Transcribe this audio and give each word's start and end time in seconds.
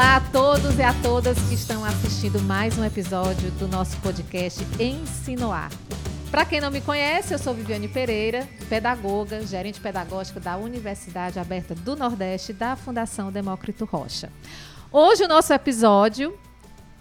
Olá 0.00 0.16
a 0.16 0.20
todos 0.32 0.78
e 0.78 0.82
a 0.82 0.94
todas 1.02 1.38
que 1.46 1.52
estão 1.52 1.84
assistindo 1.84 2.40
mais 2.40 2.78
um 2.78 2.84
episódio 2.86 3.50
do 3.58 3.68
nosso 3.68 3.98
podcast 3.98 4.66
Ensinoar. 4.82 5.70
Para 6.30 6.46
quem 6.46 6.58
não 6.58 6.70
me 6.70 6.80
conhece, 6.80 7.34
eu 7.34 7.38
sou 7.38 7.52
Viviane 7.52 7.86
Pereira, 7.86 8.48
pedagoga, 8.66 9.44
gerente 9.44 9.78
pedagógica 9.78 10.40
da 10.40 10.56
Universidade 10.56 11.38
Aberta 11.38 11.74
do 11.74 11.96
Nordeste 11.96 12.54
da 12.54 12.76
Fundação 12.76 13.30
Demócrito 13.30 13.84
Rocha. 13.84 14.32
Hoje 14.90 15.24
o 15.24 15.28
nosso 15.28 15.52
episódio 15.52 16.34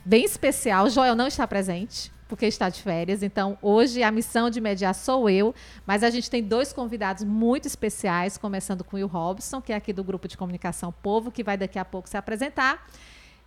bem 0.04 0.26
especial, 0.26 0.90
Joel 0.90 1.16
não 1.16 1.28
está 1.28 1.48
presente, 1.48 2.12
porque 2.30 2.46
está 2.46 2.70
de 2.70 2.82
férias. 2.82 3.24
Então, 3.24 3.58
hoje 3.62 4.04
a 4.04 4.12
missão 4.12 4.50
de 4.50 4.62
mediar 4.62 4.94
sou 4.94 5.30
eu, 5.30 5.54
mas 5.86 6.04
a 6.04 6.10
gente 6.12 6.30
tem 6.30 6.44
dois 6.44 6.72
convidados 6.72 7.24
muito 7.24 7.66
especiais, 7.66 8.38
começando 8.38 8.84
com 8.84 8.96
o 8.96 9.00
Will 9.00 9.08
Robson, 9.08 9.60
que 9.60 9.74
é 9.74 9.76
aqui 9.76 9.92
do 9.92 10.04
grupo 10.04 10.28
de 10.28 10.38
comunicação 10.38 10.94
Povo, 11.02 11.32
que 11.32 11.44
vai 11.44 11.58
daqui 11.58 11.80
a 11.80 11.84
pouco 11.84 12.08
se 12.08 12.16
apresentar. 12.16 12.88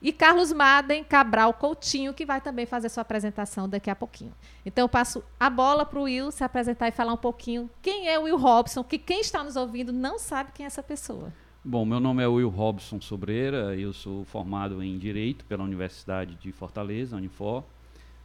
E 0.02 0.12
Carlos 0.12 0.52
Maden 0.52 1.04
Cabral 1.04 1.54
Coutinho, 1.54 2.12
que 2.12 2.26
vai 2.26 2.40
também 2.40 2.66
fazer 2.66 2.88
sua 2.88 3.02
apresentação 3.02 3.68
daqui 3.68 3.88
a 3.88 3.94
pouquinho. 3.94 4.32
Então, 4.66 4.82
eu 4.82 4.88
passo 4.88 5.22
a 5.38 5.48
bola 5.48 5.86
para 5.86 6.00
o 6.00 6.02
Will 6.02 6.32
se 6.32 6.42
apresentar 6.42 6.88
e 6.88 6.90
falar 6.90 7.12
um 7.12 7.16
pouquinho 7.16 7.70
quem 7.80 8.08
é 8.08 8.18
o 8.18 8.24
Will 8.24 8.36
Robson, 8.36 8.82
que 8.82 8.98
quem 8.98 9.20
está 9.20 9.44
nos 9.44 9.54
ouvindo 9.54 9.92
não 9.92 10.18
sabe 10.18 10.50
quem 10.52 10.64
é 10.64 10.66
essa 10.66 10.82
pessoa. 10.82 11.32
Bom, 11.64 11.84
meu 11.84 12.00
nome 12.00 12.20
é 12.20 12.26
Will 12.26 12.48
Robson 12.48 13.00
Sobreira, 13.00 13.76
eu 13.76 13.92
sou 13.92 14.24
formado 14.24 14.82
em 14.82 14.98
Direito 14.98 15.44
pela 15.44 15.62
Universidade 15.62 16.34
de 16.34 16.50
Fortaleza, 16.50 17.16
Unifor. 17.16 17.62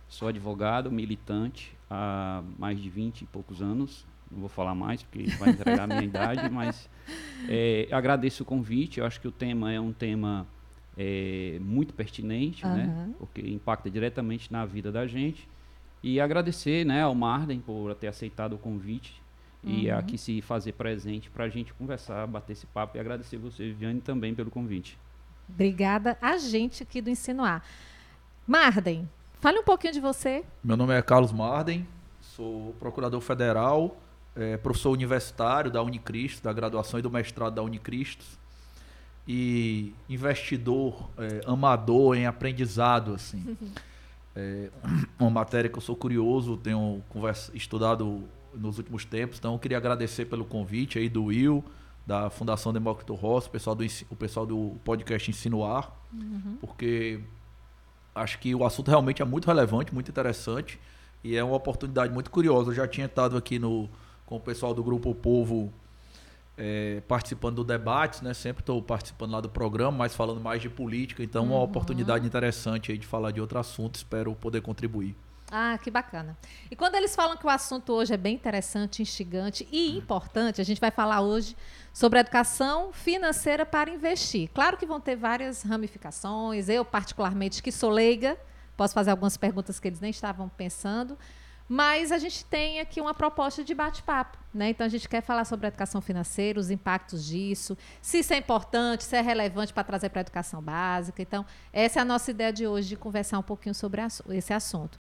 Sou 0.08 0.28
advogado, 0.28 0.92
militante 0.92 1.76
há 1.90 2.44
mais 2.58 2.80
de 2.80 2.90
20 2.90 3.22
e 3.22 3.26
poucos 3.26 3.62
anos. 3.62 4.06
Não 4.32 4.40
vou 4.40 4.50
falar 4.50 4.76
mais 4.76 5.04
porque 5.04 5.26
vai 5.38 5.50
entregar 5.50 5.84
a 5.84 5.88
minha 5.88 6.04
idade, 6.04 6.50
mas 6.50 6.90
é, 7.48 7.88
agradeço 7.92 8.44
o 8.44 8.46
convite. 8.46 9.00
Eu 9.00 9.06
acho 9.06 9.20
que 9.20 9.28
o 9.28 9.32
tema 9.32 9.72
é 9.72 9.80
um 9.80 9.94
tema 9.94 10.46
é, 10.98 11.58
muito 11.62 11.94
pertinente, 11.94 12.66
uhum. 12.66 12.76
né? 12.76 13.10
Porque 13.20 13.42
impacta 13.42 13.90
diretamente 13.90 14.52
na 14.52 14.66
vida 14.66 14.92
da 14.92 15.08
gente. 15.08 15.48
E 16.04 16.20
agradecer 16.20 16.86
né, 16.86 17.02
ao 17.02 17.16
Marden 17.16 17.60
por 17.60 17.94
ter 17.96 18.08
aceitado 18.08 18.54
o 18.54 18.58
convite 18.58 19.22
uhum. 19.64 19.72
e 19.72 19.92
aqui 19.92 20.18
se 20.18 20.42
fazer 20.42 20.74
presente 20.74 21.30
para 21.30 21.46
a 21.46 21.50
gente 21.50 21.74
conversar, 21.74 22.28
bater 22.28 22.54
esse 22.54 22.68
papo 22.68 22.98
e 22.98 23.00
agradecer 23.00 23.38
você, 23.38 23.64
Viviane, 23.64 24.00
também 24.00 24.34
pelo 24.34 24.52
convite. 24.52 24.98
Obrigada 25.50 26.18
a 26.22 26.38
gente 26.38 26.84
aqui 26.84 27.02
do 27.02 27.10
Insinuar. 27.10 27.64
Marden, 28.46 29.10
fale 29.40 29.60
um 29.60 29.64
pouquinho 29.64 29.94
de 29.94 30.00
você. 30.00 30.44
Meu 30.64 30.78
nome 30.78 30.94
é 30.94 31.02
Carlos 31.02 31.32
Marden, 31.32 31.88
sou 32.22 32.76
procurador 32.80 33.22
federal, 33.22 33.98
é, 34.36 34.58
professor 34.58 34.92
universitário 34.92 35.72
da 35.72 35.82
Unicristo, 35.82 36.44
da 36.44 36.54
graduação 36.54 37.00
e 37.00 37.04
do 37.04 37.10
mestrado 37.10 37.56
da 37.56 37.64
Unicristo 37.64 38.26
e 39.28 39.94
investidor, 40.08 41.10
é, 41.18 41.42
amador 41.46 42.16
em 42.16 42.26
aprendizado, 42.26 43.14
assim. 43.14 43.58
É, 44.40 44.70
uma 45.18 45.32
matéria 45.32 45.68
que 45.68 45.76
eu 45.76 45.82
sou 45.82 45.96
curioso, 45.96 46.58
tenho 46.58 47.02
conversa, 47.10 47.52
estudado 47.56 48.24
nos 48.54 48.78
últimos 48.78 49.04
tempos, 49.04 49.40
então 49.40 49.54
eu 49.54 49.58
queria 49.58 49.78
agradecer 49.78 50.26
pelo 50.26 50.46
convite 50.46 51.00
aí 51.00 51.10
do 51.10 51.24
Will, 51.24 51.66
da 52.06 52.30
Fundação 52.30 52.72
Demócrito 52.72 53.16
Rossi, 53.16 53.48
o 53.48 53.52
pessoal 53.52 53.76
do, 53.76 53.84
o 54.12 54.16
pessoal 54.16 54.46
do 54.46 54.78
podcast 54.84 55.32
Insinuar, 55.32 55.92
uhum. 56.14 56.56
porque 56.62 57.20
acho 58.18 58.40
que 58.40 58.54
o 58.54 58.66
assunto 58.66 58.90
realmente 58.90 59.22
é 59.22 59.26
muito 59.26 59.46
relevante, 59.46 59.94
muito 59.94 60.10
interessante 60.10 60.80
e 61.24 61.36
é 61.36 61.44
uma 61.44 61.56
oportunidade 61.56 62.14
muito 62.14 62.30
curiosa. 62.30 62.72
Eu 62.72 62.76
já 62.76 62.88
tinha 62.88 63.06
estado 63.06 63.38
aqui 63.38 63.60
no, 63.60 63.90
com 64.26 64.36
o 64.36 64.40
pessoal 64.40 64.74
do 64.74 64.84
Grupo 64.84 65.14
Povo 65.16 65.72
é, 66.58 67.02
participando 67.08 67.58
do 67.58 67.64
debate, 67.64 68.24
né? 68.24 68.34
Sempre 68.34 68.62
estou 68.62 68.82
participando 68.82 69.32
lá 69.32 69.42
do 69.42 69.50
programa, 69.50 69.96
mas 69.96 70.16
falando 70.16 70.42
mais 70.42 70.62
de 70.62 70.70
política. 70.70 71.24
Então, 71.24 71.46
uhum. 71.46 71.52
uma 71.52 71.62
oportunidade 71.62 72.26
interessante 72.26 72.92
aí 72.92 72.98
de 72.98 73.06
falar 73.06 73.32
de 73.32 73.40
outro 73.40 73.60
assunto. 73.60 73.96
Espero 73.96 74.34
poder 74.36 74.62
contribuir. 74.62 75.16
Ah, 75.50 75.78
que 75.82 75.90
bacana. 75.90 76.38
E 76.70 76.76
quando 76.76 76.96
eles 76.96 77.16
falam 77.16 77.38
que 77.38 77.46
o 77.46 77.50
assunto 77.50 77.94
hoje 77.94 78.14
é 78.14 78.18
bem 78.18 78.36
interessante, 78.36 79.02
instigante 79.02 79.66
e 79.72 79.98
importante, 79.98 80.60
a 80.60 80.64
gente 80.64 80.82
vai 80.82 80.92
falar 80.92 81.22
hoje 81.22 81.56
sobre 81.98 82.20
educação 82.20 82.94
financeira 82.94 83.66
para 83.66 83.90
investir. 83.90 84.52
Claro 84.54 84.78
que 84.78 84.86
vão 84.86 85.02
ter 85.02 85.16
várias 85.16 85.64
ramificações. 85.64 86.70
Eu, 86.70 86.86
particularmente, 86.86 87.64
que 87.64 87.72
sou 87.72 87.90
leiga, 87.90 88.38
posso 88.78 88.94
fazer 88.94 89.10
algumas 89.10 89.36
perguntas 89.36 89.80
que 89.80 89.88
eles 89.88 90.00
nem 90.00 90.12
estavam 90.12 90.48
pensando. 90.48 91.18
Mas 91.68 92.12
a 92.12 92.20
gente 92.20 92.46
tem 92.46 92.80
aqui 92.80 93.02
uma 93.02 93.16
proposta 93.16 93.64
de 93.64 93.74
bate-papo, 93.74 94.38
né? 94.54 94.70
Então 94.70 94.86
a 94.86 94.90
gente 94.90 95.10
quer 95.10 95.22
falar 95.22 95.44
sobre 95.44 95.66
a 95.66 95.70
educação 95.70 96.00
financeira, 96.00 96.60
os 96.60 96.70
impactos 96.70 97.26
disso, 97.26 97.76
se 98.00 98.20
isso 98.20 98.32
é 98.32 98.38
importante, 98.38 99.04
se 99.04 99.16
é 99.16 99.22
relevante 99.22 99.74
para 99.74 99.84
trazer 99.84 100.10
para 100.10 100.20
a 100.20 100.22
educação 100.22 100.62
básica. 100.62 101.20
Então, 101.20 101.44
essa 101.74 101.98
é 101.98 102.02
a 102.04 102.06
nossa 102.06 102.30
ideia 102.30 102.54
de 102.54 102.68
hoje, 102.68 102.90
de 102.90 102.96
conversar 102.96 103.40
um 103.40 103.44
pouquinho 103.44 103.74
sobre 103.74 104.04
esse 104.30 104.54
assunto. 104.54 104.98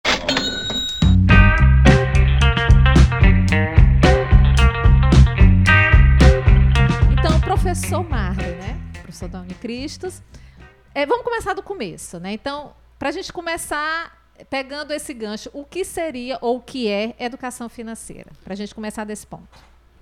Professor 7.63 8.09
Marley, 8.09 8.55
né? 8.55 8.81
Professor 9.03 9.29
da 9.29 9.43
Unicristos. 9.43 10.23
É, 10.95 11.05
vamos 11.05 11.23
começar 11.23 11.53
do 11.53 11.63
começo, 11.63 12.19
né? 12.19 12.33
Então, 12.33 12.73
para 12.99 13.11
a 13.11 13.13
gente 13.13 13.31
começar 13.31 14.19
pegando 14.49 14.93
esse 14.93 15.13
gancho, 15.13 15.51
o 15.53 15.63
que 15.63 15.85
seria 15.85 16.39
ou 16.41 16.57
o 16.57 16.61
que 16.61 16.89
é 16.89 17.15
educação 17.19 17.69
financeira? 17.69 18.31
Para 18.43 18.55
a 18.55 18.57
gente 18.57 18.75
começar 18.75 19.05
desse 19.05 19.27
ponto. 19.27 19.59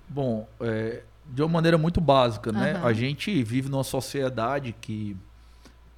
Bom, 0.09 0.49
é, 0.61 1.03
de 1.27 1.43
uma 1.43 1.49
maneira 1.49 1.77
muito 1.77 2.01
básica, 2.01 2.53
né? 2.53 2.75
Uhum. 2.75 2.87
A 2.87 2.93
gente 2.93 3.43
vive 3.43 3.69
numa 3.69 3.83
sociedade 3.83 4.73
que, 4.81 5.17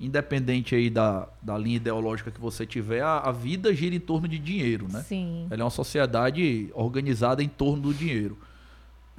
independente 0.00 0.74
aí 0.74 0.88
da, 0.88 1.28
da 1.42 1.58
linha 1.58 1.76
ideológica 1.76 2.30
que 2.30 2.40
você 2.40 2.64
tiver, 2.64 3.02
a, 3.02 3.18
a 3.18 3.32
vida 3.32 3.74
gira 3.74 3.94
em 3.94 4.00
torno 4.00 4.26
de 4.26 4.38
dinheiro, 4.38 4.86
né? 4.90 5.02
Sim. 5.02 5.46
Ela 5.50 5.60
é 5.60 5.64
uma 5.64 5.70
sociedade 5.70 6.70
organizada 6.72 7.42
em 7.42 7.48
torno 7.48 7.82
do 7.82 7.92
dinheiro. 7.92 8.38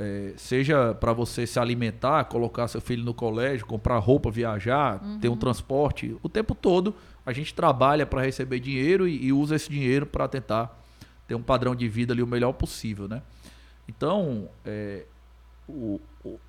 É, 0.04 0.34
seja 0.36 0.96
para 0.96 1.14
você 1.14 1.46
se 1.46 1.60
alimentar, 1.60 2.24
colocar 2.24 2.68
seu 2.68 2.82
filho 2.82 3.04
no 3.04 3.14
colégio, 3.14 3.68
comprar 3.68 4.00
roupa, 4.00 4.32
viajar, 4.32 5.00
uhum. 5.00 5.20
ter 5.20 5.30
um 5.30 5.38
transporte, 5.38 6.18
o 6.24 6.28
tempo 6.28 6.56
todo 6.56 6.96
a 7.24 7.32
gente 7.32 7.54
trabalha 7.54 8.04
para 8.04 8.24
receber 8.24 8.60
dinheiro 8.60 9.08
e, 9.08 9.28
e, 9.28 9.32
usa 9.32 9.56
esse 9.56 9.70
dinheiro 9.70 10.08
para 10.08 10.28
tentar 10.28 10.76
ter 11.28 11.36
um 11.36 11.44
padrão 11.44 11.76
de 11.76 11.88
vida 11.88 12.14
ali 12.14 12.24
o 12.24 12.26
melhor 12.26 12.54
possível, 12.54 13.08
né? 13.08 13.22
Então, 13.88 14.50
é, 14.66 15.06
o, 15.68 16.02
o, 16.26 16.40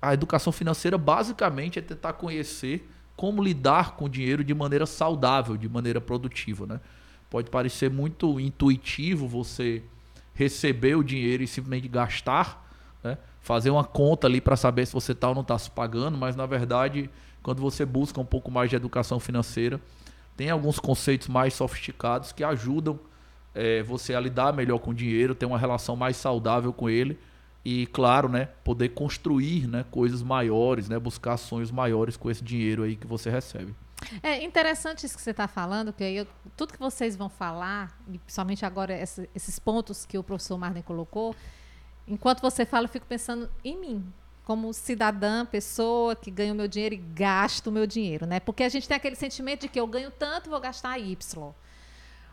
a 0.00 0.14
educação 0.14 0.50
financeira 0.50 0.96
basicamente 0.96 1.78
é 1.78 1.82
tentar 1.82 2.14
conhecer 2.14 2.88
como 3.14 3.42
lidar 3.42 3.94
com 3.94 4.06
o 4.06 4.08
dinheiro 4.08 4.42
de 4.42 4.54
maneira 4.54 4.86
saudável, 4.86 5.54
de 5.54 5.68
maneira 5.68 6.00
produtiva, 6.00 6.66
né? 6.66 6.80
Pode 7.28 7.50
parecer 7.50 7.90
muito 7.90 8.40
intuitivo 8.40 9.28
você 9.28 9.82
receber 10.32 10.94
o 10.94 11.04
dinheiro 11.04 11.42
e 11.42 11.46
simplesmente 11.46 11.88
gastar, 11.88 12.71
né? 13.02 13.18
fazer 13.40 13.70
uma 13.70 13.84
conta 13.84 14.26
ali 14.26 14.40
para 14.40 14.56
saber 14.56 14.86
se 14.86 14.92
você 14.92 15.12
está 15.12 15.28
ou 15.28 15.34
não 15.34 15.42
está 15.42 15.58
se 15.58 15.70
pagando, 15.70 16.16
mas 16.16 16.36
na 16.36 16.46
verdade, 16.46 17.10
quando 17.42 17.60
você 17.60 17.84
busca 17.84 18.20
um 18.20 18.24
pouco 18.24 18.50
mais 18.50 18.70
de 18.70 18.76
educação 18.76 19.18
financeira, 19.18 19.80
tem 20.36 20.50
alguns 20.50 20.78
conceitos 20.78 21.28
mais 21.28 21.54
sofisticados 21.54 22.32
que 22.32 22.44
ajudam 22.44 22.98
é, 23.54 23.82
você 23.82 24.14
a 24.14 24.20
lidar 24.20 24.52
melhor 24.52 24.78
com 24.78 24.90
o 24.92 24.94
dinheiro, 24.94 25.34
ter 25.34 25.46
uma 25.46 25.58
relação 25.58 25.96
mais 25.96 26.16
saudável 26.16 26.72
com 26.72 26.88
ele 26.88 27.18
e, 27.64 27.86
claro, 27.86 28.28
né, 28.28 28.48
poder 28.64 28.90
construir 28.90 29.68
né, 29.68 29.84
coisas 29.90 30.22
maiores, 30.22 30.88
né, 30.88 30.98
buscar 30.98 31.36
sonhos 31.36 31.70
maiores 31.70 32.16
com 32.16 32.30
esse 32.30 32.42
dinheiro 32.42 32.82
aí 32.82 32.96
que 32.96 33.06
você 33.06 33.30
recebe. 33.30 33.74
É 34.22 34.42
interessante 34.42 35.06
isso 35.06 35.16
que 35.16 35.22
você 35.22 35.30
está 35.30 35.46
falando, 35.46 35.92
que 35.92 36.02
eu, 36.02 36.26
tudo 36.56 36.72
que 36.72 36.78
vocês 36.78 37.14
vão 37.14 37.28
falar, 37.28 37.96
e 38.08 38.18
principalmente 38.18 38.64
agora 38.64 38.92
esses 39.34 39.58
pontos 39.60 40.04
que 40.04 40.18
o 40.18 40.24
professor 40.24 40.58
Marden 40.58 40.82
colocou, 40.82 41.36
enquanto 42.06 42.40
você 42.40 42.64
fala, 42.64 42.84
eu 42.84 42.88
fico 42.88 43.06
pensando 43.06 43.50
em 43.64 43.76
mim, 43.78 44.12
como 44.44 44.72
cidadã, 44.72 45.46
pessoa 45.46 46.16
que 46.16 46.30
ganha 46.30 46.52
o 46.52 46.56
meu 46.56 46.68
dinheiro 46.68 46.94
e 46.94 46.98
gasto 46.98 47.68
o 47.68 47.72
meu 47.72 47.86
dinheiro, 47.86 48.26
né? 48.26 48.40
Porque 48.40 48.62
a 48.62 48.68
gente 48.68 48.88
tem 48.88 48.96
aquele 48.96 49.16
sentimento 49.16 49.62
de 49.62 49.68
que 49.68 49.78
eu 49.78 49.86
ganho 49.86 50.10
tanto, 50.10 50.50
vou 50.50 50.60
gastar 50.60 50.98
Y. 50.98 51.54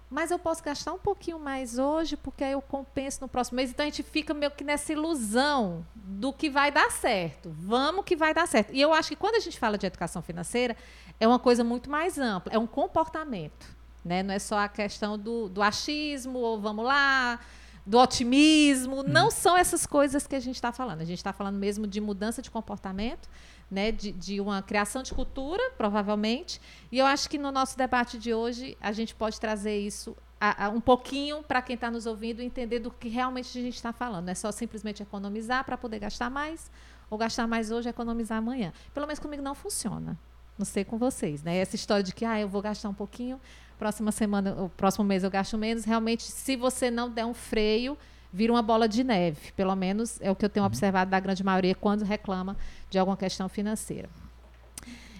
Mas 0.09 0.31
eu 0.31 0.39
posso 0.39 0.63
gastar 0.63 0.91
um 0.91 0.97
pouquinho 0.97 1.37
mais 1.37 1.77
hoje, 1.77 2.17
porque 2.17 2.43
aí 2.43 2.53
eu 2.53 2.61
compenso 2.61 3.19
no 3.21 3.27
próximo 3.27 3.57
mês. 3.57 3.69
Então 3.69 3.85
a 3.85 3.89
gente 3.89 4.01
fica 4.01 4.33
meio 4.33 4.49
que 4.49 4.63
nessa 4.63 4.91
ilusão 4.91 5.85
do 5.93 6.33
que 6.33 6.49
vai 6.49 6.71
dar 6.71 6.89
certo. 6.91 7.55
Vamos 7.55 8.03
que 8.05 8.15
vai 8.15 8.33
dar 8.33 8.47
certo. 8.47 8.73
E 8.73 8.81
eu 8.81 8.91
acho 8.91 9.09
que 9.09 9.15
quando 9.15 9.35
a 9.35 9.39
gente 9.39 9.59
fala 9.59 9.77
de 9.77 9.85
educação 9.85 10.23
financeira, 10.23 10.75
é 11.19 11.27
uma 11.27 11.37
coisa 11.37 11.63
muito 11.63 11.91
mais 11.91 12.17
ampla, 12.17 12.51
é 12.51 12.57
um 12.57 12.65
comportamento. 12.65 13.67
Né? 14.03 14.23
Não 14.23 14.33
é 14.33 14.39
só 14.39 14.57
a 14.57 14.67
questão 14.67 15.15
do, 15.15 15.47
do 15.47 15.61
achismo, 15.61 16.39
ou 16.39 16.59
vamos 16.59 16.83
lá, 16.85 17.39
do 17.85 17.97
otimismo. 17.97 18.97
Uhum. 18.97 19.03
Não 19.07 19.31
são 19.31 19.57
essas 19.57 19.85
coisas 19.85 20.27
que 20.27 20.35
a 20.35 20.39
gente 20.39 20.55
está 20.55 20.71
falando. 20.71 21.01
A 21.01 21.05
gente 21.05 21.17
está 21.17 21.33
falando 21.33 21.57
mesmo 21.57 21.87
de 21.87 21.99
mudança 21.99 22.41
de 22.41 22.51
comportamento, 22.51 23.29
né, 23.69 23.91
de, 23.91 24.11
de, 24.11 24.41
uma 24.41 24.61
criação 24.61 25.03
de 25.03 25.13
cultura, 25.13 25.61
provavelmente. 25.77 26.59
E 26.91 26.97
eu 26.97 27.05
acho 27.05 27.29
que 27.29 27.37
no 27.37 27.51
nosso 27.51 27.77
debate 27.77 28.17
de 28.17 28.33
hoje 28.33 28.77
a 28.81 28.91
gente 28.91 29.13
pode 29.13 29.39
trazer 29.39 29.77
isso 29.77 30.15
a, 30.39 30.65
a, 30.65 30.69
um 30.69 30.79
pouquinho 30.79 31.43
para 31.43 31.61
quem 31.61 31.75
está 31.75 31.91
nos 31.91 32.05
ouvindo 32.05 32.41
entender 32.41 32.79
do 32.79 32.89
que 32.89 33.09
realmente 33.09 33.57
a 33.57 33.61
gente 33.61 33.75
está 33.75 33.91
falando. 33.91 34.25
Não 34.25 34.31
é 34.31 34.35
só 34.35 34.51
simplesmente 34.51 35.03
economizar 35.03 35.63
para 35.65 35.77
poder 35.77 35.99
gastar 35.99 36.29
mais, 36.29 36.71
ou 37.09 37.17
gastar 37.17 37.47
mais 37.47 37.71
hoje 37.71 37.89
e 37.89 37.91
economizar 37.91 38.37
amanhã. 38.37 38.71
Pelo 38.93 39.05
menos 39.05 39.19
comigo 39.19 39.43
não 39.43 39.53
funciona. 39.53 40.17
Não 40.57 40.65
sei 40.65 40.83
com 40.83 40.97
vocês, 40.97 41.41
né? 41.41 41.57
Essa 41.57 41.75
história 41.75 42.03
de 42.03 42.13
que 42.13 42.25
ah, 42.25 42.39
eu 42.39 42.47
vou 42.47 42.61
gastar 42.61 42.89
um 42.89 42.93
pouquinho, 42.93 43.39
próxima 43.79 44.11
semana, 44.11 44.61
o 44.61 44.69
próximo 44.69 45.05
mês 45.05 45.23
eu 45.23 45.31
gasto 45.31 45.57
menos. 45.57 45.85
Realmente, 45.85 46.23
se 46.23 46.57
você 46.57 46.91
não 46.91 47.09
der 47.09 47.25
um 47.25 47.33
freio, 47.33 47.97
vira 48.31 48.51
uma 48.51 48.61
bola 48.61 48.87
de 48.87 49.03
neve. 49.03 49.53
Pelo 49.53 49.75
menos 49.75 50.19
é 50.21 50.29
o 50.29 50.35
que 50.35 50.43
eu 50.43 50.49
tenho 50.49 50.63
uhum. 50.63 50.67
observado 50.67 51.09
da 51.09 51.19
grande 51.19 51.43
maioria 51.43 51.73
quando 51.73 52.03
reclama 52.03 52.57
de 52.89 52.99
alguma 52.99 53.15
questão 53.15 53.47
financeira. 53.47 54.09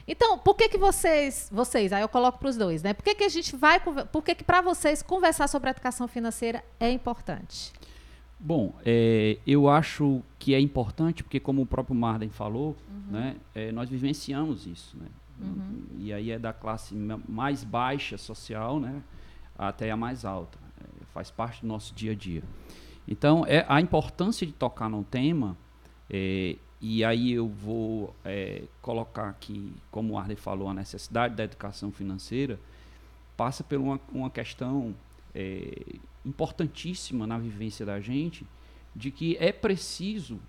Então, 0.06 0.38
por 0.39 0.56
que 0.56 0.67
que 0.67 0.77
vocês, 0.77 1.50
vocês, 1.51 1.94
aí 1.94 2.01
eu 2.01 2.09
coloco 2.09 2.39
para 2.39 2.50
os 2.50 2.57
dois, 2.57 2.81
né? 2.83 2.94
Por 2.94 3.03
que 3.03 3.15
que 3.15 3.23
a 3.23 3.29
gente 3.29 3.56
vai, 3.56 3.79
por 3.79 4.23
que 4.23 4.35
que 4.35 4.44
para 4.44 4.59
vocês 4.59 5.01
conversar 5.03 5.47
sobre 5.47 5.69
educação 5.69 6.07
financeira 6.07 6.63
é 6.79 6.91
importante? 6.91 7.71
Bom, 8.39 8.73
é, 8.83 9.38
eu 9.45 9.69
acho 9.69 10.21
que 10.39 10.56
é 10.56 10.59
importante 10.59 11.23
porque, 11.23 11.39
como 11.39 11.61
o 11.61 11.65
próprio 11.65 11.95
Marden 11.95 12.29
falou, 12.29 12.75
uhum. 12.89 13.11
né, 13.11 13.35
é, 13.53 13.71
nós 13.71 13.88
vivenciamos 13.88 14.65
isso, 14.65 14.97
né? 14.97 15.06
Uhum. 15.39 15.86
E 15.97 16.13
aí 16.13 16.31
é 16.31 16.39
da 16.39 16.53
classe 16.53 16.95
mais 17.27 17.63
baixa 17.63 18.18
social, 18.18 18.80
né, 18.80 19.01
até 19.57 19.91
a 19.91 19.97
mais 19.97 20.25
alta. 20.25 20.57
É, 20.81 21.06
faz 21.13 21.31
parte 21.31 21.62
do 21.62 21.68
nosso 21.68 21.94
dia 21.94 22.12
a 22.12 22.15
dia. 22.15 22.44
Então, 23.07 23.45
é 23.47 23.65
a 23.68 23.81
importância 23.81 24.45
de 24.45 24.53
tocar 24.53 24.89
no 24.89 25.03
tema 25.03 25.57
é, 26.09 26.57
e 26.81 27.03
aí 27.03 27.31
eu 27.31 27.47
vou 27.47 28.15
é, 28.24 28.63
colocar 28.81 29.30
aqui, 29.30 29.74
como 29.91 30.13
o 30.13 30.18
Arley 30.18 30.38
falou, 30.38 30.69
a 30.69 30.74
necessidade 30.74 31.36
da 31.36 31.44
educação 31.44 31.92
financeira 31.92 32.59
passa 33.35 33.63
por 33.63 33.77
uma, 33.77 34.00
uma 34.12 34.30
questão 34.30 34.95
é, 35.35 35.95
importantíssima 36.25 37.27
na 37.27 37.38
vivência 37.38 37.85
da 37.85 38.00
gente, 38.00 38.45
de 38.95 39.12
que 39.12 39.38
é 39.39 39.51
preciso 39.51 40.39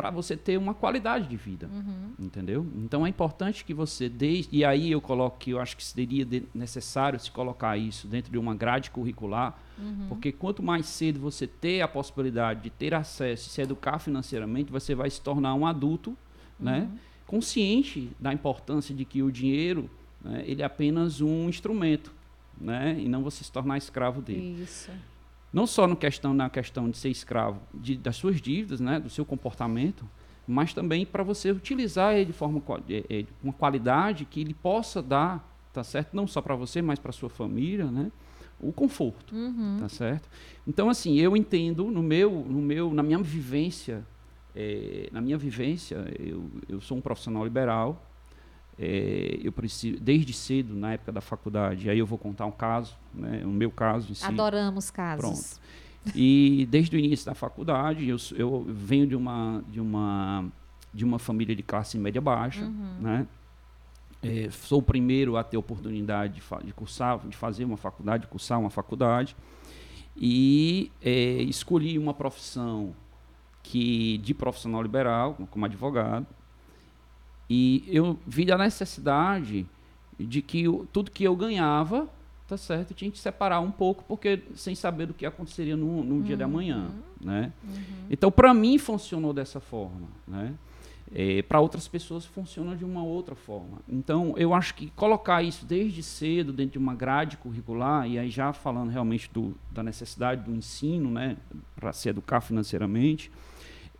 para 0.00 0.10
você 0.10 0.34
ter 0.34 0.56
uma 0.56 0.72
qualidade 0.72 1.28
de 1.28 1.36
vida, 1.36 1.68
uhum. 1.70 2.12
entendeu? 2.18 2.66
Então 2.74 3.04
é 3.04 3.08
importante 3.10 3.62
que 3.62 3.74
você 3.74 4.08
dê 4.08 4.46
e 4.50 4.64
aí 4.64 4.90
eu 4.90 4.98
coloco 4.98 5.36
que 5.38 5.50
eu 5.50 5.60
acho 5.60 5.76
que 5.76 5.84
seria 5.84 6.26
necessário 6.54 7.20
se 7.20 7.30
colocar 7.30 7.76
isso 7.76 8.08
dentro 8.08 8.32
de 8.32 8.38
uma 8.38 8.54
grade 8.54 8.90
curricular, 8.90 9.58
uhum. 9.78 10.06
porque 10.08 10.32
quanto 10.32 10.62
mais 10.62 10.86
cedo 10.86 11.20
você 11.20 11.46
ter 11.46 11.82
a 11.82 11.88
possibilidade 11.88 12.62
de 12.62 12.70
ter 12.70 12.94
acesso, 12.94 13.50
se 13.50 13.60
educar 13.60 13.98
financeiramente, 13.98 14.72
você 14.72 14.94
vai 14.94 15.10
se 15.10 15.20
tornar 15.20 15.54
um 15.54 15.66
adulto, 15.66 16.16
né, 16.58 16.80
uhum. 16.80 16.80
né, 16.80 16.90
consciente 17.26 18.10
da 18.18 18.32
importância 18.32 18.94
de 18.94 19.04
que 19.04 19.22
o 19.22 19.30
dinheiro, 19.30 19.90
né, 20.24 20.42
ele 20.46 20.62
é 20.62 20.64
apenas 20.64 21.20
um 21.20 21.46
instrumento, 21.46 22.10
né, 22.58 22.96
e 22.98 23.06
não 23.06 23.22
você 23.22 23.44
se 23.44 23.52
tornar 23.52 23.76
escravo 23.76 24.22
dele. 24.22 24.62
Isso 24.62 24.90
não 25.52 25.66
só 25.66 25.86
no 25.86 25.96
questão, 25.96 26.32
na 26.32 26.48
questão 26.48 26.88
de 26.88 26.96
ser 26.96 27.08
escravo 27.08 27.60
de, 27.74 27.96
das 27.96 28.16
suas 28.16 28.40
dívidas, 28.40 28.80
né, 28.80 29.00
do 29.00 29.10
seu 29.10 29.24
comportamento, 29.24 30.08
mas 30.46 30.72
também 30.72 31.04
para 31.04 31.22
você 31.22 31.50
utilizar 31.50 32.14
ele 32.14 32.26
de 32.26 32.32
forma 32.32 32.62
é, 32.88 33.04
é, 33.08 33.24
uma 33.42 33.52
qualidade 33.52 34.24
que 34.24 34.40
ele 34.40 34.54
possa 34.54 35.02
dar, 35.02 35.48
tá 35.72 35.84
certo? 35.84 36.14
Não 36.14 36.26
só 36.26 36.40
para 36.40 36.54
você, 36.54 36.82
mas 36.82 36.98
para 36.98 37.12
sua 37.12 37.28
família, 37.28 37.86
né? 37.86 38.10
O 38.58 38.72
conforto, 38.72 39.34
uhum. 39.34 39.78
tá 39.80 39.88
certo? 39.88 40.28
Então 40.66 40.90
assim, 40.90 41.18
eu 41.18 41.36
entendo 41.36 41.84
no 41.90 42.02
meu, 42.02 42.30
no 42.30 42.60
meu, 42.60 42.92
na 42.92 43.02
minha 43.02 43.18
vivência, 43.18 44.04
é, 44.54 45.08
na 45.12 45.20
minha 45.20 45.38
vivência, 45.38 46.04
eu, 46.18 46.50
eu 46.68 46.80
sou 46.80 46.98
um 46.98 47.00
profissional 47.00 47.44
liberal, 47.44 48.09
é, 48.82 49.38
eu 49.42 49.52
preciso, 49.52 50.00
desde 50.00 50.32
cedo, 50.32 50.74
na 50.74 50.94
época 50.94 51.12
da 51.12 51.20
faculdade, 51.20 51.90
aí 51.90 51.98
eu 51.98 52.06
vou 52.06 52.16
contar 52.16 52.46
um 52.46 52.50
caso, 52.50 52.96
né, 53.12 53.42
o 53.44 53.50
meu 53.50 53.70
caso 53.70 54.10
em 54.10 54.14
si. 54.14 54.24
Adoramos 54.24 54.90
casos. 54.90 55.20
Pronto. 55.20 56.16
E 56.16 56.66
desde 56.70 56.96
o 56.96 56.98
início 56.98 57.26
da 57.26 57.34
faculdade, 57.34 58.08
eu, 58.08 58.16
eu 58.34 58.64
venho 58.66 59.06
de 59.06 59.14
uma, 59.14 59.62
de, 59.68 59.82
uma, 59.82 60.46
de 60.94 61.04
uma 61.04 61.18
família 61.18 61.54
de 61.54 61.62
classe 61.62 61.98
média 61.98 62.22
baixa, 62.22 62.64
uhum. 62.64 62.94
né? 63.00 63.26
É, 64.22 64.48
sou 64.50 64.78
o 64.78 64.82
primeiro 64.82 65.36
a 65.36 65.44
ter 65.44 65.58
oportunidade 65.58 66.34
de, 66.40 66.66
de, 66.66 66.72
cursar, 66.72 67.18
de 67.26 67.36
fazer 67.36 67.64
uma 67.64 67.76
faculdade, 67.76 68.22
de 68.22 68.28
cursar 68.28 68.58
uma 68.58 68.70
faculdade. 68.70 69.36
E 70.16 70.90
é, 71.02 71.42
escolhi 71.42 71.98
uma 71.98 72.14
profissão 72.14 72.94
que 73.62 74.16
de 74.18 74.32
profissional 74.32 74.82
liberal, 74.82 75.36
como 75.50 75.66
advogado, 75.66 76.26
e 77.50 77.84
eu 77.88 78.16
vi 78.24 78.50
a 78.52 78.56
necessidade 78.56 79.66
de 80.16 80.40
que 80.40 80.62
eu, 80.62 80.86
tudo 80.92 81.10
que 81.10 81.24
eu 81.24 81.34
ganhava, 81.34 82.08
tá 82.46 82.56
certo, 82.56 82.94
tinha 82.94 83.10
que 83.10 83.18
separar 83.18 83.58
um 83.58 83.72
pouco, 83.72 84.04
porque 84.06 84.44
sem 84.54 84.76
saber 84.76 85.06
do 85.06 85.14
que 85.14 85.26
aconteceria 85.26 85.76
no, 85.76 86.04
no 86.04 86.14
uhum. 86.16 86.22
dia 86.22 86.36
de 86.36 86.44
amanhã, 86.44 86.92
uhum. 87.20 87.26
né? 87.26 87.52
Uhum. 87.64 87.74
Então, 88.08 88.30
para 88.30 88.54
mim, 88.54 88.78
funcionou 88.78 89.32
dessa 89.32 89.58
forma, 89.58 90.06
né? 90.28 90.54
É, 91.12 91.42
para 91.42 91.58
outras 91.58 91.88
pessoas 91.88 92.24
funciona 92.24 92.76
de 92.76 92.84
uma 92.84 93.02
outra 93.02 93.34
forma. 93.34 93.78
Então, 93.88 94.32
eu 94.36 94.54
acho 94.54 94.72
que 94.76 94.88
colocar 94.90 95.42
isso 95.42 95.66
desde 95.66 96.04
cedo 96.04 96.52
dentro 96.52 96.74
de 96.74 96.78
uma 96.78 96.94
grade 96.94 97.36
curricular, 97.36 98.08
e 98.08 98.16
aí 98.16 98.30
já 98.30 98.52
falando 98.52 98.90
realmente 98.90 99.28
do, 99.32 99.56
da 99.72 99.82
necessidade 99.82 100.44
do 100.44 100.54
ensino, 100.54 101.10
né, 101.10 101.36
para 101.74 101.92
se 101.92 102.08
educar 102.08 102.40
financeiramente, 102.40 103.28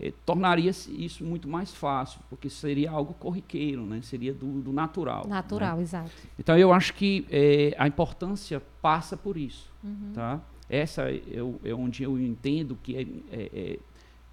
eh, 0.00 0.12
tornaria 0.24 0.70
isso 0.70 1.24
muito 1.24 1.46
mais 1.46 1.72
fácil, 1.72 2.20
porque 2.30 2.48
seria 2.48 2.90
algo 2.90 3.14
corriqueiro, 3.14 3.84
né? 3.84 4.00
seria 4.02 4.32
do, 4.32 4.60
do 4.60 4.72
natural. 4.72 5.26
Natural, 5.26 5.76
né? 5.76 5.82
exato. 5.82 6.10
Então 6.38 6.56
eu 6.56 6.72
acho 6.72 6.94
que 6.94 7.26
eh, 7.30 7.74
a 7.78 7.86
importância 7.86 8.62
passa 8.80 9.16
por 9.16 9.36
isso. 9.36 9.70
Uhum. 9.84 10.12
Tá? 10.14 10.40
Essa 10.68 11.10
é, 11.10 11.20
é, 11.64 11.74
onde 11.74 12.02
eu 12.04 12.18
entendo 12.18 12.78
que 12.82 12.96
é, 12.96 13.02
é, 13.36 13.50
é, 13.52 13.78